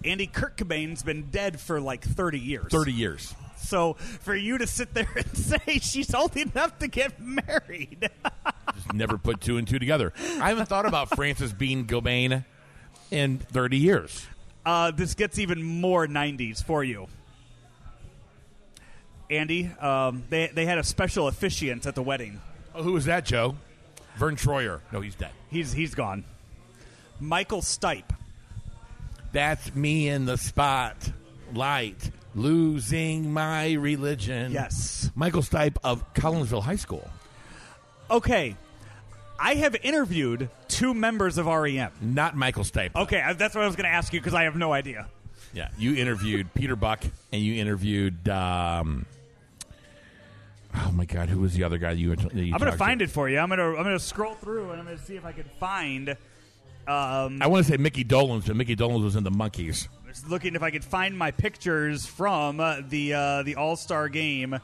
Andy 0.06 0.28
Kurt 0.28 0.56
Cobain's 0.58 1.02
been 1.02 1.30
dead 1.32 1.60
for 1.60 1.82
like 1.82 2.04
30 2.04 2.40
years. 2.40 2.72
30 2.72 2.94
years. 2.94 3.34
So 3.58 3.94
for 3.96 4.36
you 4.36 4.60
to 4.60 4.68
sit 4.68 4.94
there 4.94 5.10
and 5.16 5.36
say 5.36 5.80
she's 5.80 6.14
old 6.14 6.38
enough 6.38 6.78
to 6.80 6.88
get 6.88 7.20
married. 7.20 8.10
Just 8.76 8.94
never 8.94 9.18
put 9.18 9.42
two 9.42 9.58
and 9.58 9.68
two 9.68 9.80
together. 9.80 10.14
I 10.40 10.50
haven't 10.50 10.68
thought 10.68 10.86
about 10.86 11.10
Frances 11.16 11.52
Bean 11.54 11.86
Cobain 11.88 12.46
in 13.10 13.40
30 13.40 13.78
years. 13.78 14.28
Uh, 14.64 14.92
this 14.92 15.16
gets 15.16 15.40
even 15.40 15.64
more 15.64 16.06
90s 16.08 16.64
for 16.64 16.84
you. 16.84 17.08
Andy, 19.30 19.70
um, 19.80 20.24
they, 20.30 20.48
they 20.48 20.66
had 20.66 20.78
a 20.78 20.84
special 20.84 21.28
officiant 21.28 21.86
at 21.86 21.96
the 21.96 22.02
wedding. 22.02 22.42
Oh, 22.74 22.84
who 22.84 22.94
was 22.94 23.06
that, 23.06 23.26
Joe? 23.26 23.56
Verne 24.18 24.36
Troyer. 24.36 24.80
No, 24.92 25.02
he's 25.02 25.16
dead. 25.16 25.32
He's 25.50 25.72
he's 25.74 25.94
gone. 25.96 26.24
Michael 27.20 27.62
Stipe. 27.62 28.04
That's 29.32 29.76
me 29.76 30.08
in 30.08 30.26
the 30.26 30.38
spotlight, 30.38 32.12
losing 32.34 33.32
my 33.34 33.74
religion. 33.74 34.52
Yes. 34.52 35.12
Michael 35.16 35.42
Stipe 35.42 35.78
of 35.84 36.14
Collinsville 36.14 36.64
High 36.64 36.76
School. 36.78 37.08
Okay, 38.10 38.56
I 39.40 39.56
have 39.56 39.76
interviewed 39.84 40.50
two 40.68 40.94
members 40.94 41.38
of 41.38 41.46
REM. 41.48 41.92
Not 42.02 42.36
Michael 42.36 42.64
Stipe. 42.64 42.94
though. 42.94 43.02
Okay, 43.02 43.22
I- 43.22 43.34
that's 43.34 43.54
what 43.54 43.64
I 43.64 43.68
was 43.68 43.76
going 43.76 43.90
to 43.90 43.94
ask 43.96 44.14
you 44.14 44.20
because 44.20 44.34
I 44.34 44.44
have 44.44 44.56
no 44.56 44.72
idea. 44.74 45.08
Yeah, 45.54 45.70
you 45.78 45.96
interviewed 45.96 46.54
Peter 46.54 46.76
Buck 46.76 47.04
and 47.32 47.42
you 47.42 47.56
interviewed. 47.56 48.28
Um, 48.30 49.06
oh 50.86 50.92
my 50.92 51.06
God, 51.06 51.30
who 51.30 51.40
was 51.40 51.54
the 51.54 51.64
other 51.64 51.78
guy 51.78 51.92
you? 51.92 52.16
that 52.16 52.34
you 52.34 52.46
I'm 52.46 52.50
going 52.52 52.60
to 52.60 52.66
talked 52.68 52.78
find 52.78 53.02
it 53.02 53.10
for 53.10 53.30
you. 53.30 53.40
I'm 53.40 53.50
going 53.50 53.60
to 53.60 53.66
I'm 53.78 53.84
going 53.84 53.98
to 53.98 54.00
scroll 54.00 54.34
through 54.36 54.72
and 54.72 54.80
I'm 54.80 54.86
going 54.86 54.98
to 54.98 55.04
see 55.04 55.16
if 55.16 55.26
I 55.26 55.32
can 55.32 55.46
find. 55.60 56.10
Um, 56.88 57.42
I 57.42 57.48
want 57.48 57.66
to 57.66 57.72
say 57.72 57.78
Mickey 57.78 58.06
Dolenz, 58.06 58.48
but 58.48 58.56
Mickey 58.56 58.76
Dolenz 58.76 59.04
was 59.04 59.16
in 59.18 59.24
the 59.24 59.32
Monkees. 59.32 59.88
just 60.08 60.30
looking 60.30 60.56
if 60.56 60.64
I 60.64 60.72
could 60.72 60.86
find 60.86 61.18
my 61.18 61.32
pictures 61.32 62.06
from 62.06 62.60
uh, 62.60 62.78
the 62.88 63.14
uh, 63.14 63.44
the 63.44 63.56
All 63.56 63.76
Star 63.76 64.08
game 64.10 64.58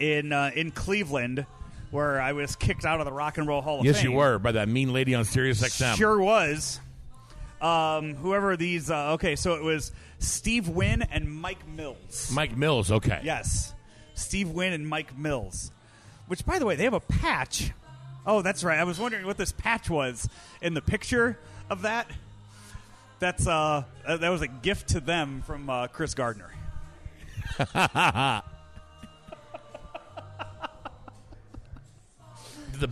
in 0.00 0.32
uh, 0.32 0.50
in 0.54 0.70
Cleveland, 0.70 1.44
where 1.90 2.20
I 2.20 2.32
was 2.32 2.56
kicked 2.56 2.84
out 2.86 3.00
of 3.00 3.06
the 3.06 3.12
Rock 3.12 3.36
and 3.38 3.46
Roll 3.46 3.60
Hall 3.60 3.80
of 3.80 3.84
Yes, 3.84 4.00
Fame. 4.00 4.12
you 4.12 4.16
were 4.16 4.38
by 4.38 4.52
that 4.52 4.68
mean 4.68 4.92
lady 4.94 5.14
on 5.14 5.24
Sirius 5.26 5.60
XM. 5.62 5.96
Sure 5.96 6.18
was. 6.20 6.80
Um, 7.60 8.14
whoever 8.14 8.56
these. 8.56 8.90
Uh, 8.90 9.12
okay, 9.12 9.36
so 9.36 9.54
it 9.54 9.62
was 9.62 9.92
Steve 10.18 10.68
Wynn 10.68 11.02
and 11.02 11.30
Mike 11.30 11.68
Mills. 11.68 12.30
Mike 12.34 12.56
Mills. 12.56 12.90
Okay. 12.90 13.20
Yes, 13.22 13.74
Steve 14.14 14.50
Wynn 14.50 14.72
and 14.72 14.88
Mike 14.88 15.16
Mills. 15.18 15.70
Which, 16.26 16.44
by 16.46 16.58
the 16.58 16.66
way, 16.66 16.76
they 16.76 16.84
have 16.84 16.94
a 16.94 17.00
patch. 17.00 17.72
Oh, 18.26 18.42
that's 18.42 18.62
right. 18.64 18.78
I 18.78 18.84
was 18.84 18.98
wondering 18.98 19.26
what 19.26 19.36
this 19.36 19.52
patch 19.52 19.90
was 19.90 20.28
in 20.60 20.74
the 20.74 20.80
picture 20.82 21.38
of 21.68 21.82
that. 21.82 22.06
That's 23.18 23.46
uh, 23.46 23.84
uh, 24.06 24.16
that 24.16 24.28
was 24.30 24.42
a 24.42 24.48
gift 24.48 24.88
to 24.90 25.00
them 25.00 25.42
from 25.46 25.68
uh, 25.70 25.86
Chris 25.88 26.14
Gardner. 26.14 26.50
The- 27.58 28.42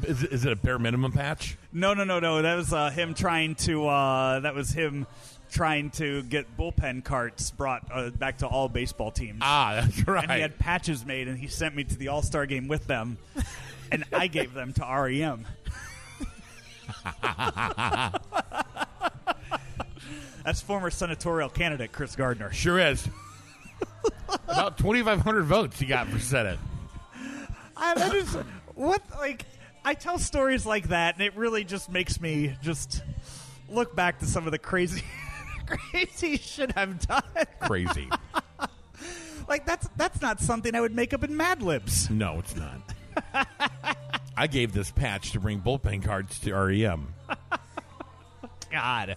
is, 0.07 0.23
it- 0.23 0.33
is 0.33 0.45
it 0.45 0.53
a 0.53 0.57
bare 0.57 0.79
minimum 0.79 1.13
patch? 1.13 1.57
No, 1.73 1.95
no, 1.95 2.05
no, 2.05 2.21
no. 2.21 2.43
That 2.43 2.55
was 2.57 2.73
uh, 2.73 2.91
him 2.91 3.15
trying 3.15 3.55
to. 3.57 3.87
Uh, 3.89 4.41
that 4.41 4.55
was 4.55 4.71
him 4.71 5.07
trying 5.51 5.91
to 5.91 6.23
get 6.25 6.57
bullpen 6.57 7.05
carts 7.05 7.51
brought 7.51 7.87
uh, 7.93 8.11
back 8.11 8.39
to 8.39 8.47
all 8.47 8.69
baseball 8.69 9.11
teams. 9.11 9.39
Ah, 9.43 9.81
that's 9.83 10.07
right. 10.07 10.25
And 10.25 10.33
he 10.33 10.41
had 10.41 10.59
patches 10.59 11.05
made, 11.05 11.29
and 11.29 11.39
he 11.39 11.49
sent 11.49 11.75
me 11.77 11.85
to 11.85 11.97
the 11.97 12.09
All 12.09 12.23
Star 12.23 12.47
game 12.47 12.69
with 12.69 12.87
them, 12.87 13.19
and 13.93 14.05
I 14.13 14.27
gave 14.27 14.55
them 14.55 14.73
to 14.75 14.83
REM. 14.83 15.47
That's 20.45 20.63
former 20.63 20.91
senatorial 20.91 21.49
candidate 21.51 21.93
Chris 21.93 22.17
Gardner. 22.17 22.51
Sure 22.53 22.79
is. 22.79 23.07
About 24.49 24.79
2,500 24.79 25.45
votes 25.45 25.79
he 25.79 25.87
got 25.87 26.09
for 26.09 26.19
Senate. 26.19 26.59
I, 27.77 27.93
I 27.93 28.09
just 28.11 28.37
what 28.75 29.03
like 29.19 29.45
I 29.85 29.95
tell 29.95 30.19
stories 30.19 30.67
like 30.67 30.89
that, 30.89 31.15
and 31.15 31.23
it 31.23 31.37
really 31.37 31.65
just 31.65 31.91
makes 31.91 32.21
me 32.21 32.57
just 32.63 33.03
look 33.69 33.95
back 33.95 34.19
to 34.21 34.27
some 34.27 34.47
of 34.47 34.53
the 34.53 34.59
crazy, 34.59 35.03
crazy 35.77 36.37
shit 36.43 36.73
I've 36.77 36.99
done. 37.07 37.23
Crazy. 37.61 38.09
Like 39.49 39.67
that's 39.67 39.89
that's 39.97 40.23
not 40.23 40.39
something 40.39 40.77
I 40.77 40.81
would 40.81 40.95
make 40.95 41.13
up 41.13 41.25
in 41.25 41.37
Mad 41.37 41.61
Libs. 41.61 42.09
No, 42.09 42.39
it's 42.39 42.55
not. 42.55 42.81
I 44.37 44.47
gave 44.47 44.73
this 44.73 44.93
patch 44.93 45.33
to 45.33 45.41
bring 45.41 45.61
bullpen 45.61 46.05
cards 46.05 46.39
to 46.41 46.55
REM. 46.55 47.09
God. 48.71 49.17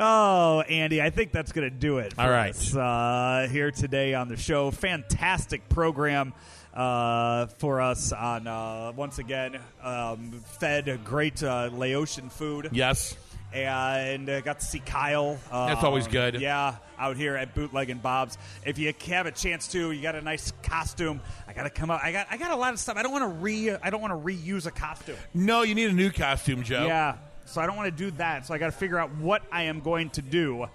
Oh, 0.00 0.62
Andy, 0.62 1.00
I 1.00 1.10
think 1.10 1.30
that's 1.30 1.52
going 1.52 1.70
to 1.70 1.76
do 1.76 1.98
it. 1.98 2.14
for 2.14 2.22
All 2.22 2.30
right. 2.30 2.50
us, 2.50 2.74
uh, 2.74 3.46
here 3.52 3.70
today 3.70 4.14
on 4.14 4.28
the 4.28 4.36
show, 4.36 4.72
fantastic 4.72 5.68
program 5.68 6.32
uh, 6.74 7.46
for 7.58 7.80
us 7.80 8.12
on 8.12 8.46
uh, 8.48 8.92
once 8.96 9.18
again 9.18 9.60
um, 9.82 10.32
fed 10.58 11.04
great 11.04 11.40
uh, 11.42 11.70
Laotian 11.72 12.30
food. 12.30 12.70
Yes. 12.72 13.14
And 13.52 14.28
uh, 14.28 14.40
got 14.40 14.60
to 14.60 14.66
see 14.66 14.80
Kyle. 14.80 15.38
Uh, 15.50 15.66
That's 15.66 15.84
always 15.84 16.06
good. 16.06 16.40
Yeah, 16.40 16.76
out 16.98 17.16
here 17.16 17.36
at 17.36 17.54
Bootleg 17.54 17.90
and 17.90 18.02
Bob's. 18.02 18.38
If 18.64 18.78
you 18.78 18.92
have 19.08 19.26
a 19.26 19.32
chance 19.32 19.68
to, 19.68 19.90
you 19.92 20.02
got 20.02 20.14
a 20.14 20.22
nice 20.22 20.52
costume. 20.62 21.20
I 21.48 21.52
got 21.52 21.64
to 21.64 21.70
come 21.70 21.90
out. 21.90 22.00
I 22.02 22.12
got 22.12 22.26
I 22.30 22.36
got 22.36 22.50
a 22.50 22.56
lot 22.56 22.72
of 22.72 22.78
stuff. 22.78 22.96
I 22.96 23.02
don't 23.02 23.12
want 23.12 23.24
to 23.24 23.40
re. 23.40 23.70
I 23.70 23.90
don't 23.90 24.00
want 24.00 24.12
to 24.12 24.18
reuse 24.18 24.66
a 24.66 24.70
costume. 24.70 25.16
No, 25.34 25.62
you 25.62 25.74
need 25.74 25.90
a 25.90 25.94
new 25.94 26.10
costume, 26.10 26.62
Joe. 26.62 26.86
Yeah, 26.86 27.16
so 27.46 27.60
I 27.60 27.66
don't 27.66 27.76
want 27.76 27.96
to 27.96 28.04
do 28.04 28.10
that. 28.12 28.46
So 28.46 28.54
I 28.54 28.58
got 28.58 28.66
to 28.66 28.72
figure 28.72 28.98
out 28.98 29.14
what 29.16 29.42
I 29.50 29.64
am 29.64 29.80
going 29.80 30.10
to 30.10 30.22
do 30.22 30.66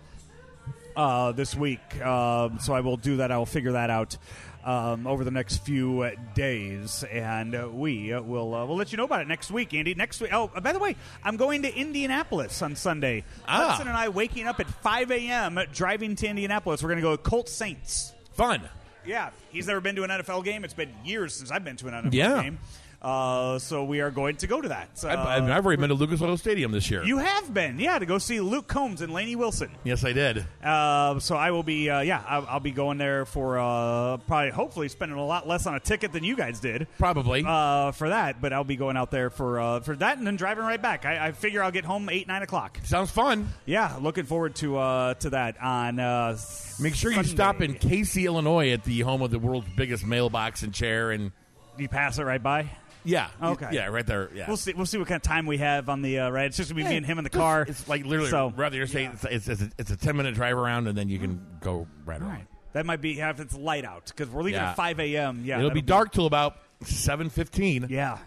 uh, 0.95 1.31
this 1.31 1.55
week. 1.55 2.01
Um, 2.01 2.59
so 2.59 2.73
I 2.73 2.81
will 2.81 2.97
do 2.97 3.17
that. 3.17 3.31
I 3.31 3.37
will 3.37 3.45
figure 3.45 3.73
that 3.73 3.89
out 3.89 4.17
um, 4.65 5.05
over 5.07 5.23
the 5.23 5.31
next 5.31 5.57
few 5.57 6.11
days, 6.33 7.03
and 7.11 7.55
uh, 7.55 7.69
we 7.71 8.11
will 8.13 8.53
uh, 8.55 8.65
we'll 8.65 8.75
let 8.75 8.91
you 8.91 8.97
know 8.97 9.03
about 9.05 9.21
it 9.21 9.27
next 9.27 9.51
week, 9.51 9.73
Andy. 9.73 9.93
Next 9.93 10.19
week. 10.19 10.31
Oh, 10.33 10.47
by 10.61 10.73
the 10.73 10.79
way, 10.79 10.95
I'm 11.23 11.37
going 11.37 11.61
to 11.61 11.73
Indianapolis 11.73 12.61
on 12.61 12.75
Sunday. 12.75 13.23
Ah. 13.47 13.69
Hudson 13.69 13.87
and 13.87 13.95
I 13.95 14.09
waking 14.09 14.47
up 14.47 14.59
at 14.59 14.67
5 14.67 15.11
a.m. 15.11 15.59
driving 15.71 16.15
to 16.17 16.27
Indianapolis. 16.27 16.81
We're 16.83 16.89
going 16.89 16.97
to 16.97 17.03
go 17.03 17.15
to 17.15 17.21
Colt 17.21 17.47
Saints. 17.47 18.11
Fun. 18.33 18.61
Yeah, 19.05 19.29
he's 19.51 19.67
never 19.67 19.81
been 19.81 19.95
to 19.97 20.03
an 20.03 20.09
NFL 20.09 20.43
game. 20.43 20.63
It's 20.65 20.73
been 20.73 20.89
years 21.05 21.35
since 21.35 21.51
I've 21.51 21.63
been 21.63 21.77
to 21.77 21.87
an 21.87 21.93
NFL 22.09 22.13
Yeah. 22.13 22.41
game. 22.41 22.57
Uh, 23.05 23.59
so 23.59 23.83
we 23.83 24.01
are 24.01 24.09
going 24.09 24.35
to 24.37 24.47
go 24.47 24.59
to 24.59 24.69
that. 24.69 24.97
So, 24.97 25.07
I've, 25.07 25.19
I've 25.19 25.63
already 25.65 25.79
been 25.79 25.89
to 25.89 25.95
Lucas 25.95 26.21
Oil 26.23 26.37
Stadium 26.37 26.71
this 26.71 26.89
year. 26.89 27.03
you 27.03 27.19
have 27.19 27.53
been, 27.53 27.79
yeah, 27.79 27.99
to 27.99 28.05
go 28.07 28.17
see 28.17 28.39
Luke 28.39 28.67
Combs 28.67 29.01
and 29.01 29.13
Lainey 29.13 29.35
Wilson. 29.35 29.69
yes, 29.83 30.03
I 30.03 30.11
did. 30.13 30.43
Uh, 30.63 31.19
so 31.19 31.35
I 31.35 31.51
will 31.51 31.61
be, 31.61 31.87
uh, 31.89 31.99
yeah, 31.99 32.23
I'll, 32.27 32.47
I'll 32.49 32.59
be 32.59 32.71
going 32.71 32.97
there 32.97 33.25
for 33.25 33.59
uh, 33.59 34.17
probably, 34.17 34.49
hopefully, 34.49 34.89
spending 34.89 35.19
a 35.19 35.25
lot 35.25 35.47
less 35.47 35.67
on 35.67 35.75
a 35.75 35.79
ticket 35.79 36.13
than 36.13 36.23
you 36.23 36.35
guys 36.35 36.59
did 36.59 36.87
Probably. 36.97 37.43
uh, 37.45 37.91
for 37.91 38.09
that. 38.09 38.41
But 38.41 38.53
I'll 38.53 38.63
be 38.63 38.75
going 38.75 38.97
out 38.97 39.11
there 39.11 39.29
for 39.29 39.59
uh, 39.59 39.79
for 39.81 39.95
that 39.97 40.17
and 40.17 40.25
then 40.25 40.35
driving 40.35 40.63
right 40.63 40.81
back. 40.81 41.05
I, 41.05 41.27
I 41.27 41.31
figure 41.31 41.61
I'll 41.61 41.71
get 41.71 41.85
home 41.85 42.09
eight 42.09 42.27
nine 42.27 42.41
o'clock. 42.41 42.79
Sounds 42.85 43.11
fun. 43.11 43.49
Yeah, 43.67 43.97
looking 44.01 44.25
forward 44.25 44.55
to 44.55 44.77
uh, 44.77 45.13
to 45.15 45.29
that 45.29 45.61
on. 45.61 45.99
Uh, 45.99 46.37
Make 46.79 46.95
sure 46.95 47.11
you 47.11 47.23
stop 47.23 47.61
in 47.61 47.75
Casey, 47.75 48.25
Illinois, 48.25 48.71
at 48.71 48.83
the 48.83 49.01
home 49.01 49.21
of 49.21 49.29
the 49.29 49.37
world's 49.39 49.67
biggest 49.77 50.05
mailbox 50.05 50.63
and 50.63 50.73
chair. 50.73 51.11
And 51.11 51.31
You 51.77 51.87
pass 51.87 52.17
it 52.17 52.23
right 52.23 52.41
by. 52.41 52.69
Yeah, 53.05 53.29
Okay. 53.41 53.69
yeah, 53.71 53.85
right 53.87 54.05
there. 54.05 54.29
Yeah, 54.33 54.45
We'll 54.47 54.57
see. 54.57 54.73
We'll 54.73 54.85
see 54.85 54.97
what 54.97 55.07
kind 55.07 55.15
of 55.17 55.21
time 55.23 55.45
we 55.45 55.57
have 55.59 55.87
on 55.89 56.01
the 56.01 56.19
uh, 56.19 56.29
right. 56.29 56.45
It's 56.47 56.57
just 56.57 56.69
gonna 56.71 56.83
be 56.83 56.89
me 56.89 56.97
and 56.97 57.05
him 57.05 57.17
in 57.17 57.23
the 57.23 57.29
car. 57.29 57.61
It's 57.67 57.87
like 57.87 58.05
literally 58.05 58.29
So- 58.31 58.51
rather 58.55 58.75
you 58.77 58.85
say 58.87 59.05
it's, 59.05 59.23
it's, 59.23 59.47
it's, 59.47 59.61
a, 59.61 59.69
it's 59.77 59.91
a 59.91 59.97
ten 59.97 60.17
minute 60.17 60.35
drive 60.35 60.57
around, 60.57 60.87
and 60.87 60.97
then 60.97 61.07
you 61.09 61.19
can 61.19 61.45
go 61.61 61.87
right 62.05 62.19
around. 62.21 62.29
Right. 62.31 62.47
That 62.73 62.85
might 62.85 62.99
be 62.99 63.11
yeah, 63.11 63.29
if 63.29 63.39
it's 63.39 63.55
light 63.55 63.85
out 63.85 64.07
because 64.07 64.29
we're 64.29 64.41
leaving 64.43 64.59
Yeah. 64.59 64.71
at 64.71 64.75
five 64.75 64.99
a.m. 64.99 65.43
Yeah, 65.45 65.59
It'll 65.59 65.69
be 65.71 65.79
that'll 65.81 65.87
dark 65.97 66.11
till 66.11 66.25
about 66.25 66.57
seven 66.83 67.29
fifteen. 67.29 67.87
Yeah, 67.89 68.17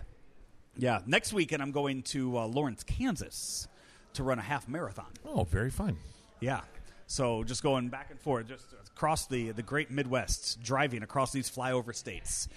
yeah. 0.76 1.00
Next 1.06 1.32
weekend, 1.34 1.62
I'm 1.62 1.72
going 1.72 2.02
to 2.04 2.38
uh, 2.38 2.46
Lawrence, 2.46 2.82
Kansas, 2.84 3.68
to 4.14 4.22
run 4.22 4.38
a 4.38 4.42
half 4.42 4.66
marathon. 4.68 5.06
Oh, 5.26 5.44
very 5.44 5.70
fun. 5.70 5.98
Yeah. 6.40 6.60
So 7.06 7.42
just 7.44 7.62
going 7.62 7.88
back 7.88 8.10
and 8.10 8.20
forth, 8.20 8.48
just 8.48 8.64
across 8.94 9.26
the 9.26 9.50
the 9.52 9.62
great 9.62 9.90
Midwest, 9.90 10.62
driving 10.62 11.02
across 11.02 11.32
these 11.32 11.50
flyover 11.50 11.94
states. 11.94 12.48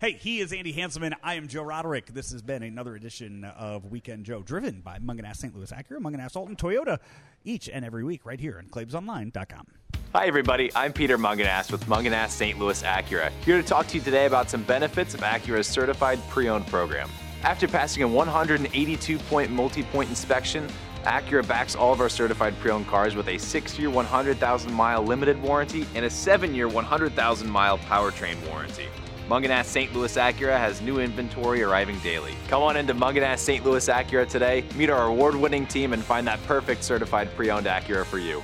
Hey, 0.00 0.12
he 0.12 0.38
is 0.38 0.52
Andy 0.52 0.72
Hanselman. 0.72 1.12
I 1.24 1.34
am 1.34 1.48
Joe 1.48 1.64
Roderick. 1.64 2.14
This 2.14 2.30
has 2.30 2.40
been 2.40 2.62
another 2.62 2.94
edition 2.94 3.42
of 3.42 3.86
Weekend 3.86 4.24
Joe, 4.24 4.42
driven 4.42 4.80
by 4.80 5.00
Mungenast 5.00 5.38
St. 5.38 5.56
Louis 5.56 5.72
Acura, 5.72 5.98
Mungenast 5.98 6.36
Alton 6.36 6.54
Toyota, 6.54 7.00
each 7.42 7.68
and 7.68 7.84
every 7.84 8.04
week 8.04 8.24
right 8.24 8.38
here 8.38 8.58
on 8.58 8.66
ClavesOnline.com. 8.66 9.66
Hi, 10.14 10.26
everybody. 10.28 10.70
I'm 10.76 10.92
Peter 10.92 11.18
Mungenast 11.18 11.72
with 11.72 11.84
Mungenast 11.86 12.28
St. 12.28 12.60
Louis 12.60 12.80
Acura, 12.84 13.30
here 13.44 13.60
to 13.60 13.66
talk 13.66 13.88
to 13.88 13.96
you 13.96 14.00
today 14.00 14.26
about 14.26 14.48
some 14.48 14.62
benefits 14.62 15.14
of 15.14 15.20
Acura's 15.22 15.66
certified 15.66 16.20
pre 16.28 16.48
owned 16.48 16.68
program. 16.68 17.10
After 17.42 17.66
passing 17.66 18.04
a 18.04 18.08
182 18.08 19.18
point 19.18 19.50
multi 19.50 19.82
point 19.82 20.10
inspection, 20.10 20.68
Acura 21.02 21.44
backs 21.48 21.74
all 21.74 21.92
of 21.92 22.00
our 22.00 22.08
certified 22.08 22.56
pre 22.60 22.70
owned 22.70 22.86
cars 22.86 23.16
with 23.16 23.26
a 23.26 23.36
6 23.36 23.78
year, 23.80 23.90
100,000 23.90 24.72
mile 24.72 25.02
limited 25.02 25.42
warranty 25.42 25.88
and 25.96 26.04
a 26.04 26.10
7 26.10 26.54
year, 26.54 26.68
100,000 26.68 27.50
mile 27.50 27.78
powertrain 27.78 28.36
warranty. 28.48 28.86
Mungenast 29.28 29.66
St. 29.66 29.94
Louis 29.94 30.16
Acura 30.16 30.56
has 30.56 30.80
new 30.80 31.00
inventory 31.00 31.62
arriving 31.62 31.98
daily. 31.98 32.32
Come 32.48 32.62
on 32.62 32.78
into 32.78 32.94
Mungenast 32.94 33.40
St. 33.40 33.62
Louis 33.62 33.86
Acura 33.86 34.26
today, 34.26 34.64
meet 34.74 34.88
our 34.88 35.08
award 35.08 35.34
winning 35.34 35.66
team, 35.66 35.92
and 35.92 36.02
find 36.02 36.26
that 36.26 36.42
perfect 36.44 36.82
certified 36.82 37.28
pre 37.36 37.50
owned 37.50 37.66
Acura 37.66 38.06
for 38.06 38.18
you. 38.18 38.42